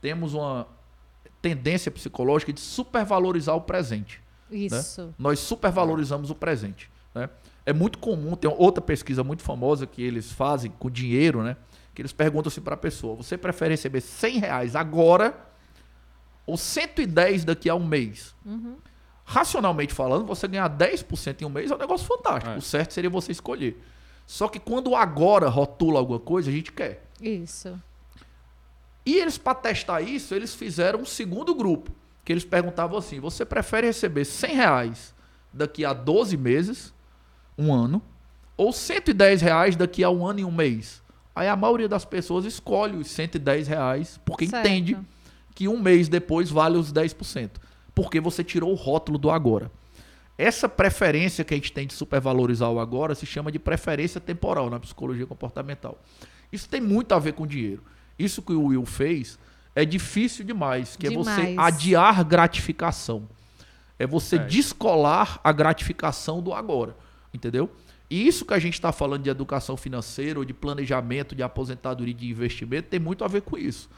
temos 0.00 0.34
uma 0.34 0.66
tendência 1.40 1.90
psicológica 1.90 2.52
de 2.52 2.60
supervalorizar 2.60 3.54
o 3.54 3.60
presente. 3.60 4.20
Isso. 4.50 5.14
Nós 5.18 5.38
supervalorizamos 5.38 6.30
o 6.30 6.34
presente. 6.34 6.90
Né? 7.14 7.28
É 7.66 7.72
muito 7.72 7.98
comum, 7.98 8.36
tem 8.36 8.50
outra 8.50 8.80
pesquisa 8.80 9.24
muito 9.24 9.42
famosa 9.42 9.86
que 9.86 10.00
eles 10.00 10.30
fazem 10.30 10.70
com 10.70 10.88
dinheiro, 10.88 11.42
né? 11.42 11.56
Que 11.92 12.00
eles 12.00 12.12
perguntam 12.12 12.48
assim 12.48 12.60
para 12.60 12.74
a 12.74 12.78
pessoa: 12.78 13.16
você 13.16 13.36
prefere 13.36 13.74
receber 13.74 14.00
100 14.00 14.38
reais 14.38 14.76
agora 14.76 15.36
ou 16.46 16.56
110 16.56 17.44
daqui 17.44 17.68
a 17.68 17.74
um 17.74 17.84
mês? 17.84 18.34
Uhum. 18.44 18.76
Racionalmente 19.24 19.92
falando, 19.92 20.24
você 20.24 20.46
ganhar 20.46 20.70
10% 20.70 21.42
em 21.42 21.44
um 21.44 21.48
mês 21.48 21.72
é 21.72 21.74
um 21.74 21.78
negócio 21.78 22.06
fantástico. 22.06 22.54
É. 22.54 22.56
O 22.56 22.62
certo 22.62 22.94
seria 22.94 23.10
você 23.10 23.32
escolher. 23.32 23.82
Só 24.24 24.46
que 24.46 24.60
quando 24.60 24.90
o 24.90 24.96
agora 24.96 25.48
rotula 25.48 25.98
alguma 25.98 26.20
coisa, 26.20 26.48
a 26.48 26.52
gente 26.52 26.70
quer. 26.70 27.04
Isso. 27.20 27.76
E 29.04 29.16
eles, 29.16 29.38
para 29.38 29.54
testar 29.54 30.00
isso, 30.00 30.34
eles 30.34 30.54
fizeram 30.54 31.00
um 31.00 31.04
segundo 31.04 31.54
grupo. 31.54 31.92
Que 32.24 32.32
eles 32.32 32.44
perguntavam 32.44 32.98
assim: 32.98 33.20
você 33.20 33.44
prefere 33.44 33.86
receber 33.86 34.24
100 34.24 34.54
reais 34.54 35.14
daqui 35.52 35.84
a 35.84 35.92
12 35.92 36.36
meses, 36.36 36.92
um 37.58 37.72
ano, 37.74 38.02
ou 38.56 38.72
110 38.72 39.40
reais 39.42 39.76
daqui 39.76 40.02
a 40.04 40.10
um 40.10 40.26
ano 40.26 40.40
e 40.40 40.44
um 40.44 40.50
mês? 40.52 41.02
Aí 41.34 41.48
a 41.48 41.56
maioria 41.56 41.88
das 41.88 42.04
pessoas 42.04 42.44
escolhe 42.44 42.96
os 42.96 43.08
110 43.10 43.68
reais 43.68 44.18
porque 44.24 44.46
Certo. 44.46 44.66
entende 44.66 44.98
que 45.54 45.68
um 45.68 45.78
mês 45.80 46.08
depois 46.08 46.50
vale 46.50 46.76
os 46.78 46.92
10%. 46.92 47.60
Porque 47.94 48.20
você 48.20 48.42
tirou 48.44 48.70
o 48.72 48.74
rótulo 48.74 49.18
do 49.18 49.30
agora. 49.30 49.70
Essa 50.38 50.68
preferência 50.68 51.44
que 51.44 51.54
a 51.54 51.56
gente 51.56 51.72
tem 51.72 51.86
de 51.86 51.94
supervalorizar 51.94 52.70
o 52.70 52.78
agora 52.78 53.14
se 53.14 53.24
chama 53.24 53.50
de 53.50 53.58
preferência 53.58 54.20
temporal 54.20 54.68
na 54.68 54.78
psicologia 54.78 55.26
comportamental. 55.26 55.98
Isso 56.52 56.68
tem 56.68 56.80
muito 56.80 57.12
a 57.12 57.18
ver 57.18 57.32
com 57.32 57.46
dinheiro. 57.46 57.82
Isso 58.18 58.42
que 58.42 58.52
o 58.52 58.66
Will 58.66 58.84
fez 58.84 59.38
é 59.74 59.84
difícil 59.84 60.44
demais, 60.44 60.94
que 60.96 61.06
é 61.06 61.10
você 61.10 61.46
Demais. 61.46 61.58
adiar 61.74 62.22
gratificação. 62.24 63.28
É 63.98 64.06
você 64.06 64.36
É. 64.36 64.38
descolar 64.40 65.40
a 65.42 65.52
gratificação 65.52 66.42
do 66.42 66.52
agora, 66.52 66.94
entendeu? 67.36 67.70
E 68.08 68.26
isso 68.26 68.44
que 68.44 68.54
a 68.54 68.58
gente 68.58 68.74
está 68.74 68.92
falando 68.92 69.22
de 69.22 69.30
educação 69.30 69.76
financeira, 69.76 70.38
ou 70.38 70.44
de 70.44 70.54
planejamento, 70.54 71.34
de 71.34 71.42
aposentadoria, 71.42 72.14
de 72.14 72.30
investimento, 72.30 72.88
tem 72.88 73.00
muito 73.00 73.24
a 73.24 73.28
ver 73.28 73.42
com 73.42 73.58
isso. 73.58 73.88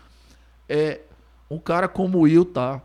É, 0.68 1.00
um 1.50 1.58
cara 1.58 1.88
como 1.88 2.20
Will 2.20 2.44
tá 2.44 2.82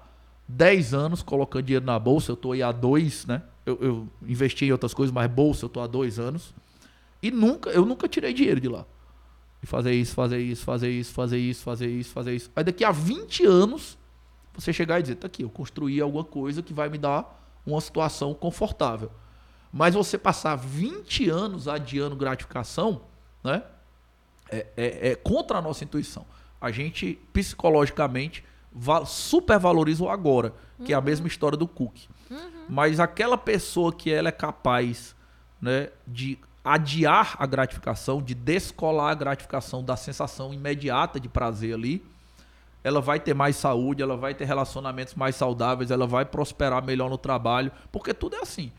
10 0.48 0.94
anos 0.94 1.24
colocando 1.24 1.64
dinheiro 1.64 1.86
na 1.86 1.98
bolsa, 1.98 2.32
eu 2.32 2.36
tô 2.36 2.52
aí 2.52 2.62
há 2.62 2.72
dois, 2.72 3.26
né? 3.26 3.42
Eu, 3.66 3.78
eu 3.82 4.08
investi 4.28 4.66
em 4.66 4.72
outras 4.72 4.94
coisas, 4.94 5.14
mas 5.14 5.30
bolsa 5.32 5.66
eu 5.66 5.70
tô 5.70 5.80
há 5.80 5.88
dois 5.88 6.20
anos. 6.20 6.54
E 7.22 7.32
nunca, 7.32 7.70
eu 7.70 7.86
nunca 7.86 8.08
tirei 8.08 8.34
dinheiro 8.34 8.60
de 8.60 8.68
lá. 8.68 8.86
E 9.62 9.66
fazer 9.66 9.94
isso, 9.94 10.14
fazer 10.14 10.40
isso, 10.40 10.66
fazer 10.66 10.90
isso, 10.90 11.14
fazer 11.14 11.38
isso, 11.38 11.64
fazer 11.64 11.90
isso, 11.90 12.10
fazer 12.12 12.36
isso. 12.36 12.52
Aí 12.54 12.66
daqui 12.66 12.84
a 12.84 12.92
20 12.92 13.46
anos, 13.46 13.98
você 14.54 14.74
chegar 14.74 15.00
e 15.00 15.04
dizer, 15.04 15.16
tá 15.16 15.28
aqui, 15.28 15.44
eu 15.44 15.50
construí 15.50 16.02
alguma 16.02 16.26
coisa 16.26 16.62
que 16.62 16.74
vai 16.74 16.90
me 16.90 16.98
dar 16.98 17.42
uma 17.66 17.80
situação 17.80 18.34
confortável. 18.34 19.10
Mas 19.76 19.96
você 19.96 20.18
passar 20.20 20.56
20 20.56 21.30
anos 21.30 21.68
adiando 21.68 22.16
gratificação, 22.16 23.02
né? 23.44 23.64
É, 24.52 24.68
é- 24.78 25.10
é 25.10 25.16
contra 25.16 25.58
a 25.58 25.62
nossa 25.62 25.84
intuição. 25.84 26.26
A 26.62 26.70
gente, 26.72 27.20
psicologicamente, 27.34 28.44
va- 28.72 29.04
supervaloriza 29.06 30.04
o 30.04 30.10
agora, 30.10 30.54
que 30.86 30.94
é 30.94 30.96
a 30.96 31.02
mesma 31.02 31.28
história 31.28 31.58
do 31.58 31.68
cookie. 31.68 32.08
Mas 32.70 33.00
aquela 33.00 33.38
pessoa 33.38 33.92
que 33.92 34.12
ela 34.14 34.30
é 34.30 34.32
capaz 34.32 35.16
né, 35.62 35.90
de 36.08 36.38
adiar 36.64 37.36
a 37.40 37.46
gratificação, 37.46 38.22
de 38.22 38.34
descolar 38.36 39.12
a 39.12 39.16
gratificação 39.16 39.84
da 39.84 39.96
sensação 39.98 40.54
imediata 40.54 41.20
de 41.20 41.28
prazer 41.28 41.74
ali, 41.74 42.06
ela 42.84 43.02
vai 43.02 43.20
ter 43.20 43.34
mais 43.34 43.56
saúde, 43.56 44.02
ela 44.04 44.16
vai 44.18 44.34
ter 44.34 44.46
relacionamentos 44.46 45.16
mais 45.16 45.36
saudáveis, 45.36 45.90
ela 45.90 46.06
vai 46.06 46.26
prosperar 46.26 46.84
melhor 46.84 47.10
no 47.10 47.18
trabalho, 47.18 47.72
porque 47.92 48.14
tudo 48.14 48.36
é 48.36 48.42
assim. 48.42 48.72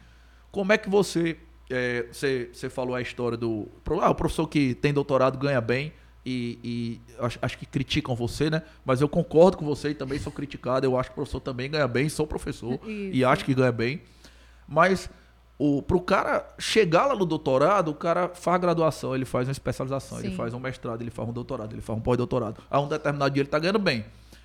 Como 0.54 0.72
é 0.72 0.78
que 0.78 0.88
você. 0.88 1.36
é, 1.68 2.06
você, 2.12 2.48
você 2.52 2.70
falou 2.70 2.94
a 2.94 3.00
história 3.00 3.36
do. 3.36 3.66
Ah, 4.00 4.10
o 4.10 4.14
professor 4.14 4.46
que 4.46 4.72
tem 4.76 4.92
doutorado 4.92 5.36
ganha 5.36 5.60
bem 5.60 5.92
e, 6.24 6.60
e 6.62 7.00
acho, 7.18 7.38
acho 7.42 7.58
que 7.58 7.66
criticam 7.66 8.14
você, 8.14 8.48
né? 8.48 8.62
Mas 8.84 9.00
eu 9.00 9.08
concordo 9.08 9.56
com 9.56 9.64
você 9.64 9.90
e 9.90 9.94
também 9.94 10.16
sou 10.20 10.30
criticado. 10.32 10.86
Eu 10.86 10.96
acho 10.96 11.10
que 11.10 11.14
o 11.14 11.16
professor 11.16 11.40
também 11.40 11.68
ganha 11.68 11.88
bem, 11.88 12.08
sou 12.08 12.24
professor 12.24 12.78
e 12.86 13.18
Isso. 13.18 13.26
acho 13.26 13.44
que 13.44 13.52
ganha 13.52 13.72
bem. 13.72 14.02
Mas 14.68 15.10
o, 15.58 15.82
pro 15.82 16.00
cara 16.00 16.48
chegar 16.56 17.06
lá 17.06 17.16
no 17.16 17.26
doutorado, 17.26 17.88
o 17.90 17.94
cara 17.94 18.28
faz 18.28 18.60
graduação, 18.60 19.12
ele 19.12 19.24
faz 19.24 19.48
uma 19.48 19.52
especialização, 19.52 20.20
ele 20.20 20.30
Sim. 20.30 20.36
faz 20.36 20.54
um 20.54 20.60
mestrado, 20.60 21.02
ele 21.02 21.10
faz 21.10 21.28
um 21.28 21.32
doutorado, 21.32 21.72
ele 21.72 21.82
faz 21.82 21.98
um 21.98 22.02
pós-doutorado. 22.02 22.62
A 22.70 22.80
um 22.80 22.86
determinado 22.86 23.34
dia 23.34 23.42
ele 23.42 23.50
tá 23.50 23.58
ganhando 23.58 23.80
bem. 23.80 24.04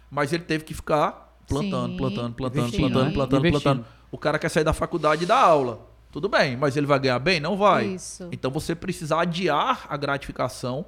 Mas 0.09 0.33
ele 0.33 0.43
teve 0.43 0.63
que 0.63 0.73
ficar 0.73 1.37
plantando, 1.47 1.91
Sim. 1.91 1.97
plantando, 1.97 2.33
plantando, 2.33 2.59
Investindo, 2.61 2.79
plantando, 2.81 3.05
né? 3.05 3.13
plantando, 3.13 3.47
Investindo. 3.47 3.61
plantando. 3.75 3.99
O 4.11 4.17
cara 4.17 4.39
quer 4.39 4.49
sair 4.49 4.63
da 4.63 4.73
faculdade 4.73 5.23
e 5.23 5.27
dar 5.27 5.39
aula. 5.39 5.88
Tudo 6.11 6.27
bem, 6.27 6.57
mas 6.57 6.75
ele 6.75 6.87
vai 6.87 6.99
ganhar 6.99 7.19
bem? 7.19 7.39
Não 7.39 7.55
vai. 7.55 7.85
Isso. 7.87 8.27
Então 8.31 8.49
você 8.49 8.73
precisa 8.73 9.19
adiar 9.19 9.85
a 9.89 9.95
gratificação, 9.95 10.85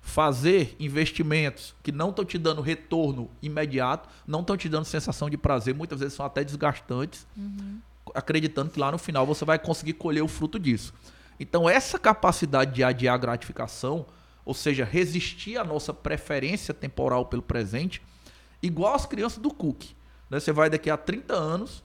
fazer 0.00 0.76
investimentos 0.78 1.74
que 1.82 1.92
não 1.92 2.10
estão 2.10 2.24
te 2.24 2.38
dando 2.38 2.62
retorno 2.62 3.30
imediato, 3.42 4.08
não 4.26 4.40
estão 4.40 4.56
te 4.56 4.68
dando 4.68 4.84
sensação 4.84 5.28
de 5.28 5.36
prazer, 5.36 5.74
muitas 5.74 6.00
vezes 6.00 6.14
são 6.14 6.24
até 6.24 6.42
desgastantes, 6.44 7.26
acreditando 8.14 8.70
que 8.70 8.80
lá 8.80 8.90
no 8.90 8.98
final 8.98 9.26
você 9.26 9.44
vai 9.44 9.58
conseguir 9.58 9.94
colher 9.94 10.22
o 10.22 10.28
fruto 10.28 10.58
disso. 10.58 10.94
Então 11.38 11.68
essa 11.68 11.98
capacidade 11.98 12.72
de 12.72 12.84
adiar 12.84 13.14
a 13.14 13.18
gratificação, 13.18 14.06
ou 14.44 14.54
seja, 14.54 14.84
resistir 14.84 15.56
à 15.58 15.64
nossa 15.64 15.92
preferência 15.92 16.72
temporal 16.72 17.26
pelo 17.26 17.42
presente, 17.42 18.02
igual 18.62 18.94
as 18.94 19.04
crianças 19.06 19.38
do 19.38 19.50
cookie. 19.50 19.94
né? 20.30 20.38
Você 20.40 20.52
vai 20.52 20.70
daqui 20.70 20.88
a 20.90 20.96
30 20.96 21.34
anos, 21.34 21.82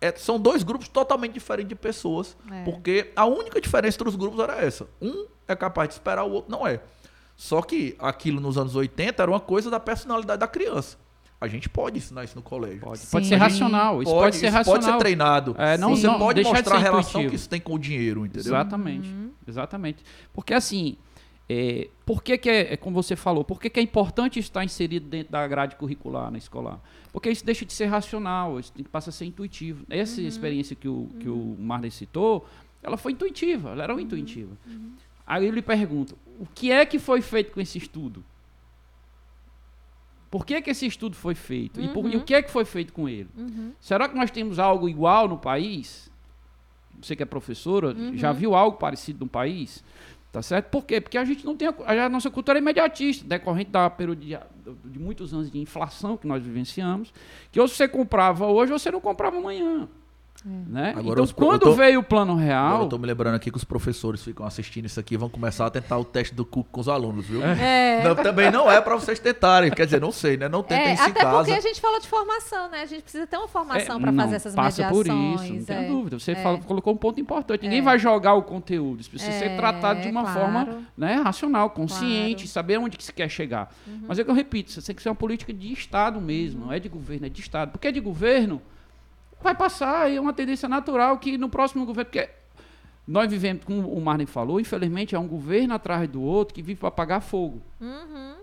é, 0.00 0.12
são 0.16 0.38
dois 0.38 0.62
grupos 0.62 0.88
totalmente 0.88 1.32
diferentes 1.32 1.68
de 1.68 1.74
pessoas, 1.74 2.36
É. 2.50 2.64
porque 2.64 3.10
a 3.16 3.24
única 3.26 3.60
diferença 3.60 3.96
entre 3.96 4.08
os 4.08 4.16
grupos 4.16 4.38
era 4.40 4.56
essa. 4.64 4.86
Um 5.02 5.26
é 5.46 5.56
capaz 5.56 5.88
de 5.88 5.94
esperar, 5.94 6.24
o 6.24 6.30
outro 6.32 6.50
não 6.50 6.66
é. 6.66 6.80
Só 7.36 7.62
que 7.62 7.96
aquilo 7.98 8.40
nos 8.40 8.58
anos 8.58 8.74
80 8.76 9.22
era 9.22 9.30
uma 9.30 9.40
coisa 9.40 9.70
da 9.70 9.78
personalidade 9.80 10.40
da 10.40 10.48
criança. 10.48 10.96
A 11.40 11.46
gente 11.46 11.68
pode 11.68 11.98
ensinar 11.98 12.24
isso 12.24 12.34
no 12.34 12.42
colégio. 12.42 12.80
Pode, 12.80 13.00
pode 13.06 13.26
ser 13.28 13.36
racional. 13.36 14.02
Isso 14.02 14.10
pode, 14.10 14.24
Pode, 14.24 14.36
ser 14.36 14.46
isso 14.48 14.56
racional. 14.56 14.80
pode 14.82 14.92
ser 14.92 14.98
treinado. 14.98 15.54
É, 15.56 15.78
não, 15.78 15.94
Você 15.94 16.06
não, 16.08 16.18
pode 16.18 16.42
mostrar 16.42 16.74
a 16.74 16.78
relação 16.78 17.20
intuitivo. 17.20 17.30
que 17.30 17.36
isso 17.36 17.48
tem 17.48 17.60
com 17.60 17.74
o 17.74 17.78
dinheiro, 17.78 18.26
entendeu? 18.26 18.40
Exatamente. 18.52 19.08
Uhum. 19.08 19.30
Exatamente. 19.46 20.02
Porque 20.32 20.52
assim, 20.52 20.96
é, 21.48 21.88
por 22.04 22.22
que, 22.22 22.36
que 22.36 22.48
é, 22.50 22.74
é 22.74 22.76
como 22.76 22.94
você 23.00 23.16
falou, 23.16 23.42
por 23.44 23.60
que, 23.60 23.70
que 23.70 23.80
é 23.80 23.82
importante 23.82 24.38
estar 24.38 24.64
inserido 24.64 25.08
dentro 25.08 25.32
da 25.32 25.46
grade 25.48 25.76
curricular 25.76 26.30
na 26.30 26.36
escolar? 26.38 26.78
Porque 27.12 27.30
isso 27.30 27.44
deixa 27.44 27.64
de 27.64 27.72
ser 27.72 27.86
racional, 27.86 28.60
isso 28.60 28.72
passa 28.92 29.08
a 29.10 29.12
ser 29.12 29.24
intuitivo. 29.24 29.84
Essa 29.88 30.20
experiência 30.20 30.76
que 30.76 30.88
o, 30.88 31.08
que 31.20 31.28
o 31.28 31.56
Marley 31.58 31.90
citou, 31.90 32.46
ela 32.82 32.96
foi 32.98 33.12
intuitiva, 33.12 33.70
ela 33.70 33.82
era 33.84 33.94
uma 33.94 34.02
intuitiva. 34.02 34.56
Aí 35.26 35.46
eu 35.46 35.52
lhe 35.52 35.62
pergunto, 35.62 36.16
o 36.38 36.46
que 36.54 36.70
é 36.70 36.84
que 36.86 36.98
foi 36.98 37.20
feito 37.22 37.52
com 37.52 37.60
esse 37.60 37.78
estudo? 37.78 38.22
Por 40.30 40.44
que, 40.44 40.60
que 40.60 40.68
esse 40.70 40.84
estudo 40.86 41.16
foi 41.16 41.34
feito? 41.34 41.80
E, 41.80 41.88
por- 41.88 42.04
e 42.12 42.16
o 42.16 42.22
que 42.24 42.34
é 42.34 42.42
que 42.42 42.50
foi 42.50 42.64
feito 42.66 42.92
com 42.92 43.08
ele? 43.08 43.28
Uhum. 43.36 43.72
Será 43.80 44.06
que 44.08 44.14
nós 44.14 44.30
temos 44.30 44.58
algo 44.58 44.86
igual 44.88 45.26
no 45.26 45.38
país? 45.38 46.10
Você 47.00 47.16
que 47.16 47.22
é 47.22 47.26
professora, 47.26 47.94
já 48.16 48.32
viu 48.32 48.54
algo 48.54 48.76
parecido 48.76 49.20
no 49.24 49.30
país? 49.30 49.82
Tá 50.30 50.42
certo? 50.42 50.68
Por 50.68 50.84
quê? 50.84 51.00
Porque 51.00 51.16
a 51.16 51.24
gente 51.24 51.44
não 51.44 51.56
tem. 51.56 51.68
A, 51.68 52.04
a 52.04 52.08
nossa 52.08 52.30
cultura 52.30 52.58
é 52.58 52.60
imediatista, 52.60 53.26
decorrente 53.26 53.70
da 53.70 53.88
período 53.88 54.20
de, 54.20 54.98
muitos 54.98 55.32
anos 55.32 55.50
de 55.50 55.58
inflação 55.58 56.16
que 56.18 56.26
nós 56.26 56.42
vivenciamos. 56.42 57.12
Que 57.50 57.58
ou 57.58 57.66
você 57.66 57.88
comprava 57.88 58.46
hoje, 58.46 58.72
ou 58.72 58.78
você 58.78 58.90
não 58.90 59.00
comprava 59.00 59.38
amanhã. 59.38 59.88
Né? 60.44 60.90
Agora 60.96 61.12
então, 61.14 61.24
os 61.24 61.32
quando 61.32 61.52
eu 61.54 61.58
tô- 61.58 61.72
veio 61.74 61.98
o 62.00 62.02
plano 62.02 62.32
Agora 62.32 62.46
real. 62.46 62.82
eu 62.82 62.88
tô 62.88 62.96
me 62.96 63.06
lembrando 63.06 63.34
aqui 63.34 63.50
que 63.50 63.56
os 63.56 63.64
professores 63.64 64.22
ficam 64.22 64.46
assistindo 64.46 64.84
isso 64.86 64.98
aqui 65.00 65.14
e 65.14 65.16
vão 65.16 65.28
começar 65.28 65.66
a 65.66 65.70
tentar 65.70 65.98
o 65.98 66.04
teste 66.04 66.34
do 66.34 66.44
Cook 66.44 66.68
com 66.70 66.80
os 66.80 66.88
alunos, 66.88 67.26
viu? 67.26 67.42
É, 67.44 68.02
Não, 68.06 68.14
também 68.14 68.50
não 68.50 68.70
é 68.70 68.80
pra 68.80 68.94
vocês 68.94 69.18
tentarem. 69.18 69.70
Quer 69.70 69.84
dizer, 69.86 70.00
não 70.00 70.12
sei, 70.12 70.36
né? 70.36 70.48
Não 70.48 70.62
tentem 70.62 70.90
é, 70.90 70.94
isso 70.94 71.02
em 71.02 71.10
até 71.10 71.20
porque 71.24 71.50
casa. 71.50 71.56
a 71.56 71.60
gente 71.60 71.80
falou 71.80 71.98
de 72.00 72.06
formação, 72.06 72.70
né? 72.70 72.82
A 72.82 72.86
gente 72.86 73.02
precisa 73.02 73.26
ter 73.26 73.36
uma 73.36 73.48
formação 73.48 73.96
É, 73.96 74.00
para 74.00 74.12
não, 74.12 74.24
fazer 74.24 74.36
essas 74.36 74.54
passa 74.54 74.88
por 74.88 75.04
mediações. 75.06 75.40
isso, 75.42 75.54
não 75.54 75.64
tenha 75.64 75.80
é. 75.80 75.88
dúvida. 75.88 76.18
Você 76.20 76.32
é. 76.32 76.36
fala- 76.36 76.58
colocou 76.58 76.92
um 76.92 76.96
ponto 76.96 77.20
importante. 77.20 77.62
Ninguém 77.62 77.80
É. 77.80 77.82
vai 77.82 77.98
jogar 77.98 78.34
o 78.34 78.42
conteúdo. 78.42 79.00
Isso 79.00 79.10
precisa 79.10 79.32
ser 79.32 79.46
É, 79.50 79.56
tratado 79.56 80.00
de 80.02 80.08
uma 80.08 80.22
claro. 80.22 80.38
forma 80.40 80.78
né, 80.96 81.14
racional, 81.16 81.70
consciente, 81.70 82.08
Claro. 82.34 82.40
Uhum. 82.42 82.46
saber 82.46 82.78
onde 82.78 82.96
que 82.96 83.04
se 83.04 83.12
quer 83.12 83.28
chegar. 83.28 83.74
Mas 84.06 84.18
é 84.18 84.24
que 84.24 84.30
eu 84.30 84.34
repito, 84.34 84.70
isso 84.70 84.82
tem 84.82 84.94
que 84.94 85.02
ser 85.02 85.08
uma 85.08 85.14
política 85.14 85.52
de 85.52 85.72
Estado 85.72 86.20
mesmo, 86.20 86.66
não 86.66 86.72
é 86.72 86.78
de 86.78 86.88
governo, 86.88 87.26
é 87.26 87.28
de 87.28 87.40
Estado. 87.40 87.72
Porque 87.72 87.88
é 87.88 87.92
de 87.92 88.00
governo, 88.00 88.62
vai 89.42 89.54
passar, 89.54 90.10
e 90.10 90.16
é 90.16 90.20
uma 90.20 90.32
tendência 90.32 90.68
natural 90.68 91.18
que 91.18 91.36
no 91.38 91.48
próximo 91.48 91.84
governo. 91.86 92.10
Porque 92.10 92.28
nós 93.06 93.30
vivemos, 93.30 93.64
como 93.64 93.90
o 93.92 94.00
Marlon 94.00 94.26
falou, 94.26 94.60
infelizmente 94.60 95.14
é 95.14 95.18
um 95.18 95.26
governo 95.28 95.74
atrás 95.74 96.08
do 96.08 96.20
outro 96.22 96.54
que 96.54 96.62
vive 96.62 96.78
para 96.80 96.88
apagar 96.88 97.20
fogo. 97.22 97.62
Uhum. 97.80 98.34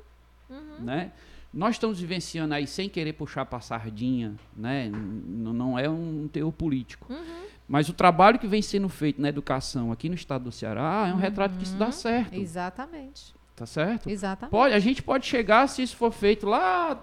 né? 0.80 1.12
Nós 1.54 1.76
estamos 1.76 2.00
vivenciando 2.00 2.54
aí 2.54 2.68
sem 2.68 2.90
querer 2.90 3.14
puxar 3.14 3.46
para 3.46 3.62
sardinha, 3.62 4.36
né? 4.56 4.88
N- 4.88 5.54
não 5.54 5.78
é 5.80 5.90
um 5.90 6.28
teor 6.32 6.52
político. 6.52 7.12
Uhum. 7.12 7.46
Mas 7.68 7.88
o 7.90 7.94
trabalho 7.94 8.38
que 8.38 8.48
vem 8.48 8.62
sendo 8.62 8.90
feito 8.90 9.22
na 9.22 9.30
educação 9.30 9.92
aqui 9.92 10.08
no 10.10 10.16
estado 10.16 10.44
do 10.46 10.52
Ceará 10.52 11.08
é 11.10 11.14
um 11.14 11.18
retrato 11.18 11.58
que 11.58 11.64
isso 11.64 11.76
dá 11.78 11.92
certo, 11.92 12.34
Exatamente. 12.36 13.35
Tá 13.56 13.66
certo? 13.66 14.10
Exatamente. 14.10 14.52
Pode, 14.52 14.74
a 14.74 14.80
gente 14.80 15.02
pode 15.02 15.26
chegar 15.26 15.68
se 15.68 15.82
isso 15.82 15.96
for 15.96 16.12
feito 16.12 16.46
lá, 16.46 17.02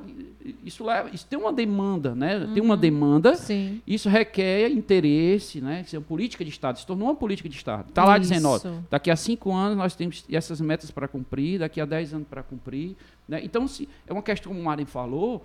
isso 0.63 0.85
leva, 0.85 1.09
isso 1.11 1.27
tem 1.27 1.39
uma 1.39 1.53
demanda, 1.53 2.15
né? 2.15 2.47
Tem 2.53 2.63
uma 2.63 2.77
demanda. 2.77 3.35
Sim. 3.35 3.81
Isso 3.87 4.09
requer 4.09 4.71
interesse, 4.71 5.63
né? 5.63 5.83
Isso 5.85 5.97
é 5.97 5.99
uma 5.99 6.05
política 6.05 6.45
de 6.45 6.51
Estado. 6.51 6.79
Se 6.79 6.87
tornou 6.87 7.09
uma 7.09 7.15
política 7.15 7.49
de 7.49 7.57
Estado. 7.57 7.89
Está 7.89 8.05
lá 8.05 8.19
dizendo, 8.19 8.49
ó, 8.49 8.61
daqui 8.91 9.11
a 9.11 9.17
cinco 9.17 9.53
anos 9.53 9.79
nós 9.79 9.97
temos 9.97 10.25
essas 10.31 10.61
metas 10.61 10.91
para 10.91 11.09
cumprir, 11.09 11.61
daqui 11.61 11.81
a 11.81 11.87
dez 11.87 12.13
anos 12.13 12.29
para 12.29 12.43
cumprir. 12.43 12.97
Né? 13.27 13.41
Então, 13.43 13.67
se, 13.67 13.89
é 14.07 14.13
uma 14.13 14.23
questão, 14.23 14.53
como 14.53 14.61
o 14.61 14.65
Maren 14.65 14.85
falou, 14.85 15.43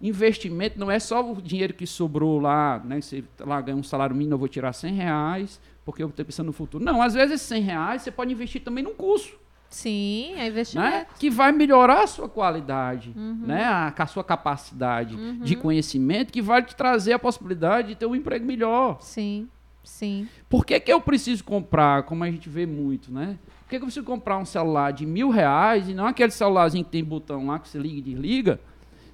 investimento 0.00 0.78
não 0.78 0.90
é 0.90 0.98
só 0.98 1.32
o 1.32 1.42
dinheiro 1.42 1.74
que 1.74 1.86
sobrou 1.86 2.40
lá, 2.40 2.80
né? 2.82 3.02
Você 3.02 3.22
lá 3.40 3.60
ganha 3.60 3.76
um 3.76 3.82
salário 3.82 4.16
mínimo, 4.16 4.34
eu 4.34 4.38
vou 4.38 4.48
tirar 4.48 4.72
100 4.72 4.94
reais, 4.94 5.60
porque 5.84 6.02
eu 6.02 6.08
estou 6.08 6.24
pensando 6.24 6.46
no 6.46 6.52
futuro. 6.54 6.82
Não, 6.82 7.02
às 7.02 7.12
vezes 7.12 7.34
esses 7.34 7.46
100 7.46 7.62
reais 7.62 8.02
você 8.02 8.10
pode 8.10 8.32
investir 8.32 8.62
também 8.62 8.82
num 8.82 8.94
curso 8.94 9.44
Sim, 9.76 10.32
é 10.32 10.36
né? 10.36 10.46
investimento. 10.48 11.06
que 11.18 11.28
vai 11.28 11.52
melhorar 11.52 12.02
a 12.04 12.06
sua 12.06 12.28
qualidade, 12.30 13.12
Uhum. 13.14 13.40
né? 13.46 13.62
a, 13.62 13.92
a 13.94 14.06
sua 14.06 14.24
capacidade 14.24 15.16
de 15.42 15.54
conhecimento, 15.54 16.32
que 16.32 16.40
vai 16.40 16.62
te 16.62 16.74
trazer 16.74 17.12
a 17.12 17.18
possibilidade 17.18 17.88
de 17.88 17.94
ter 17.94 18.06
um 18.06 18.14
emprego 18.16 18.46
melhor. 18.46 18.96
Sim, 19.02 19.46
sim. 19.84 20.26
Por 20.48 20.64
que, 20.64 20.80
que 20.80 20.90
eu 20.90 20.98
preciso 21.00 21.44
comprar, 21.44 22.04
como 22.04 22.24
a 22.24 22.30
gente 22.30 22.48
vê 22.48 22.64
muito, 22.64 23.12
né? 23.12 23.38
Por 23.64 23.68
que, 23.70 23.76
que 23.76 23.82
eu 23.82 23.86
preciso 23.86 24.06
comprar 24.06 24.38
um 24.38 24.46
celular 24.46 24.92
de 24.92 25.04
mil 25.04 25.28
reais 25.28 25.88
e 25.90 25.94
não 25.94 26.06
aquele 26.06 26.30
celularzinho 26.32 26.84
que 26.84 26.90
tem 26.90 27.04
botão 27.04 27.46
lá 27.48 27.58
que 27.58 27.68
você 27.68 27.78
liga 27.78 27.98
e 27.98 28.02
desliga? 28.02 28.58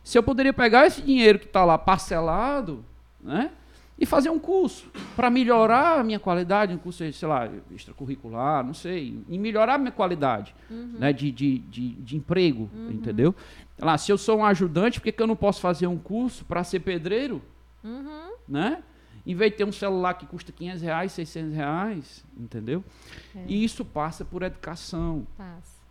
Se 0.05 0.17
eu 0.17 0.23
poderia 0.23 0.53
pegar 0.53 0.87
esse 0.87 1.03
dinheiro 1.03 1.39
que 1.41 1.47
está 1.47 1.65
lá 1.65 1.77
parcelado, 1.77 2.85
né? 3.21 3.51
E 3.99 4.07
fazer 4.07 4.31
um 4.31 4.39
curso 4.39 4.91
para 5.15 5.31
melhorar 5.31 6.01
a 6.01 6.03
minha 6.05 6.19
qualidade, 6.19 6.75
um 6.75 6.79
curso, 6.79 7.13
sei 7.13 7.29
lá, 7.29 7.49
extracurricular, 7.71 8.65
não 8.65 8.75
sei, 8.75 9.23
e 9.29 9.39
melhorar 9.39 9.75
a 9.75 9.79
minha 9.79 9.93
qualidade 9.93 10.55
né, 10.99 11.13
de, 11.13 11.31
de, 11.31 11.59
de, 11.59 11.91
de 11.95 12.17
emprego, 12.17 12.69
entendeu? 12.91 13.35
Lá, 13.79 13.97
se 13.97 14.11
eu 14.11 14.19
sou 14.19 14.39
um 14.39 14.45
ajudante, 14.45 14.99
por 14.99 15.05
que, 15.05 15.13
que 15.13 15.23
eu 15.23 15.27
não 15.27 15.37
posso 15.37 15.61
fazer 15.61 15.87
um 15.87 15.99
curso 15.99 16.45
para 16.45 16.65
ser 16.65 16.81
pedreiro? 16.81 17.41
Né? 18.49 18.83
Em 19.25 19.35
vez 19.37 19.53
de 19.53 19.59
ter 19.59 19.65
um 19.65 19.73
celular 19.73 20.15
que 20.15 20.27
custa 20.27 20.51
500 20.51 20.83
reais, 20.83 21.13
600 21.13 21.55
reais, 21.55 22.25
entendeu? 22.37 22.83
E 23.47 23.63
isso 23.63 23.85
passa 23.85 24.25
por 24.25 24.43
educação. 24.43 25.27
Passa. 25.37 25.82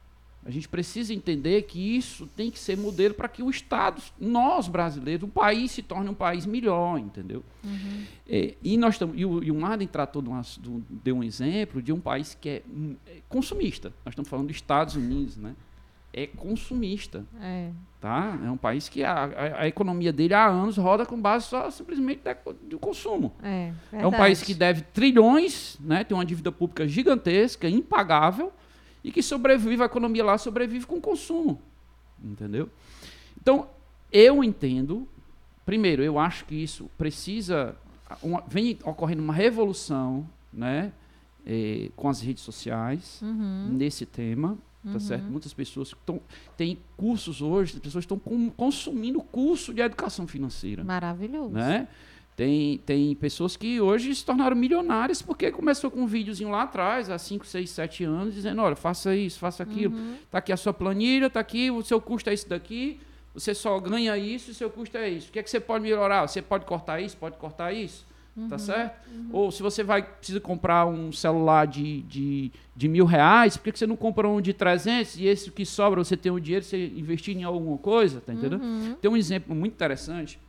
A 0.44 0.50
gente 0.50 0.68
precisa 0.68 1.14
entender 1.14 1.62
que 1.64 1.80
isso 1.96 2.26
tem 2.36 2.50
que 2.50 2.58
ser 2.58 2.76
modelo 2.76 3.14
para 3.14 3.28
que 3.28 3.44
o 3.44 3.50
Estado, 3.50 4.02
nós 4.20 4.68
brasileiros, 4.68 5.24
o 5.30 5.32
país 5.32 5.70
se 5.72 5.84
torne 5.84 6.10
um 6.10 6.16
país 6.16 6.48
melhor, 6.48 6.98
entendeu? 6.98 7.44
É, 8.28 8.56
e 8.64 8.76
nós 8.76 8.96
estamos, 8.96 9.16
e 9.20 9.24
o, 9.24 9.44
e 9.44 9.52
o 9.52 9.56
Marden 9.56 9.88
tratou 9.88 10.22
de 10.22 10.30
um, 10.30 10.36
ass- 10.36 10.58
de 10.60 10.70
deu 10.90 11.18
um 11.18 11.24
exemplo 11.24 11.80
de 11.82 11.94
um 11.94 12.00
país 12.00 12.36
que 12.40 12.50
é, 12.50 12.62
hum, 12.68 12.96
é 13.08 13.18
consumista. 13.30 13.90
Nós 14.04 14.14
estamos 14.14 14.30
falando 14.30 14.48
dos 14.48 14.56
Estados 14.56 14.96
Unidos, 14.96 15.38
né? 15.38 15.54
É 16.14 16.26
consumista, 16.28 17.24
É. 17.40 17.70
tá? 18.02 18.38
É 18.44 18.50
um 18.52 18.58
país 18.58 18.90
que 18.90 19.04
a, 19.04 19.14
a- 19.26 19.62
a 19.62 19.68
economia 19.68 20.12
dele 20.12 20.34
há 20.34 20.46
anos 20.48 20.76
roda 20.76 21.06
com 21.06 21.22
base 21.22 21.46
só 21.46 21.70
simplesmente 21.70 22.22
do 22.64 22.80
consumo. 22.80 23.32
É, 23.44 23.72
É 23.94 24.06
um 24.08 24.12
país 24.12 24.42
que 24.42 24.54
deve 24.54 24.82
trilhões, 24.82 25.78
né? 25.80 26.04
tem 26.04 26.18
uma 26.18 26.26
dívida 26.26 26.52
pública 26.52 26.88
gigantesca, 26.88 27.70
impagável, 27.70 28.52
e 29.04 29.12
que 29.12 29.22
sobrevive, 29.24 29.82
a 29.82 29.86
economia 29.86 30.24
lá 30.24 30.38
sobrevive 30.38 30.86
com 30.86 31.00
consumo. 31.02 31.62
Entendeu? 32.24 32.70
Então, 33.42 33.68
eu 34.12 34.44
entendo, 34.44 35.08
primeiro, 35.66 36.04
eu 36.04 36.20
acho 36.20 36.46
que 36.46 36.56
isso 36.56 36.90
precisa. 36.98 37.76
uma- 38.22 38.44
vem 38.46 38.78
ocorrendo 38.84 39.22
uma 39.24 39.34
revolução 39.34 40.28
né? 40.52 40.92
eh, 41.46 41.90
com 41.96 42.10
as 42.10 42.20
redes 42.22 42.44
sociais 42.44 43.20
Uhum. 43.22 43.70
nesse 43.72 44.06
tema. 44.06 44.58
Tá 44.84 45.00
certo? 45.00 45.26
Muitas 45.26 45.54
pessoas 45.54 45.90
estão. 45.90 46.20
Tem 46.58 46.78
cursos 46.98 47.40
hoje, 47.42 47.74
as 47.76 47.80
pessoas 47.80 48.04
estão 48.04 48.20
consumindo 48.58 49.22
curso 49.22 49.72
de 49.74 49.80
educação 49.82 50.26
financeira 50.28 50.84
Maravilhoso. 50.84 51.54
né? 51.54 51.88
Tem, 52.36 52.78
tem 52.80 53.14
pessoas 53.16 53.58
que 53.58 53.82
hoje 53.82 54.16
se 54.16 54.26
tornaram 54.26 54.56
milionárias 54.56 55.22
porque 55.22 55.52
começou 55.52 55.92
com 55.92 56.02
um 56.02 56.08
videozinho 56.08 56.50
lá 56.50 56.64
atrás, 56.64 57.10
há 57.10 57.18
5, 57.18 57.46
6, 57.46 57.70
7 57.70 58.04
anos, 58.04 58.34
dizendo, 58.34 58.62
olha, 58.62 58.76
faça 58.76 59.16
isso, 59.16 59.38
faça 59.38 59.62
aquilo. 59.62 59.94
Tá 60.30 60.38
aqui 60.38 60.52
a 60.52 60.58
sua 60.58 60.74
planilha, 60.74 61.30
tá 61.30 61.40
aqui, 61.40 61.70
o 61.70 61.84
seu 61.84 62.00
custo 62.00 62.30
é 62.30 62.34
isso 62.34 62.48
daqui, 62.48 63.00
você 63.34 63.54
só 63.54 63.78
ganha 63.80 64.18
isso 64.18 64.50
e 64.50 64.52
o 64.52 64.56
seu 64.56 64.70
custo 64.70 64.98
é 64.98 65.10
isso. 65.10 65.30
O 65.30 65.32
que 65.32 65.40
é 65.40 65.44
que 65.44 65.50
você 65.50 65.60
pode 65.60 65.84
melhorar? 65.84 66.28
Você 66.28 66.42
pode 66.42 66.66
cortar 66.66 67.00
isso, 67.02 67.16
pode 67.18 67.38
cortar 67.38 67.74
isso, 67.74 68.06
tá 68.50 68.58
certo? 68.58 68.96
Ou 69.32 69.52
se 69.52 69.62
você 69.62 69.84
vai 69.84 70.02
precisa 70.02 70.40
comprar 70.40 70.86
um 70.88 71.12
celular 71.12 71.68
de, 71.68 72.02
de, 72.04 72.52
de 72.76 72.88
mil 72.88 73.06
reais, 73.06 73.56
por 73.58 73.72
que, 73.72 73.78
você 73.78 73.86
não 73.86 73.98
compra 73.98 74.28
um 74.28 74.42
de 74.42 74.54
300 74.54 75.18
e 75.18 75.28
esse 75.28 75.52
que 75.52 75.66
sobra 75.66 76.04
você 76.04 76.18
tem 76.18 76.32
o 76.32 76.40
dinheiro, 76.40 76.66
você 76.66 76.88
investir 76.96 77.38
em 77.38 77.44
alguma 77.44 77.78
coisa, 77.78 78.20
tá 78.22 78.34
entendendo? 78.34 78.96
Tem 79.02 79.12
um 79.12 79.18
exemplo 79.18 79.54
muito 79.54 79.74
interessante 79.74 80.40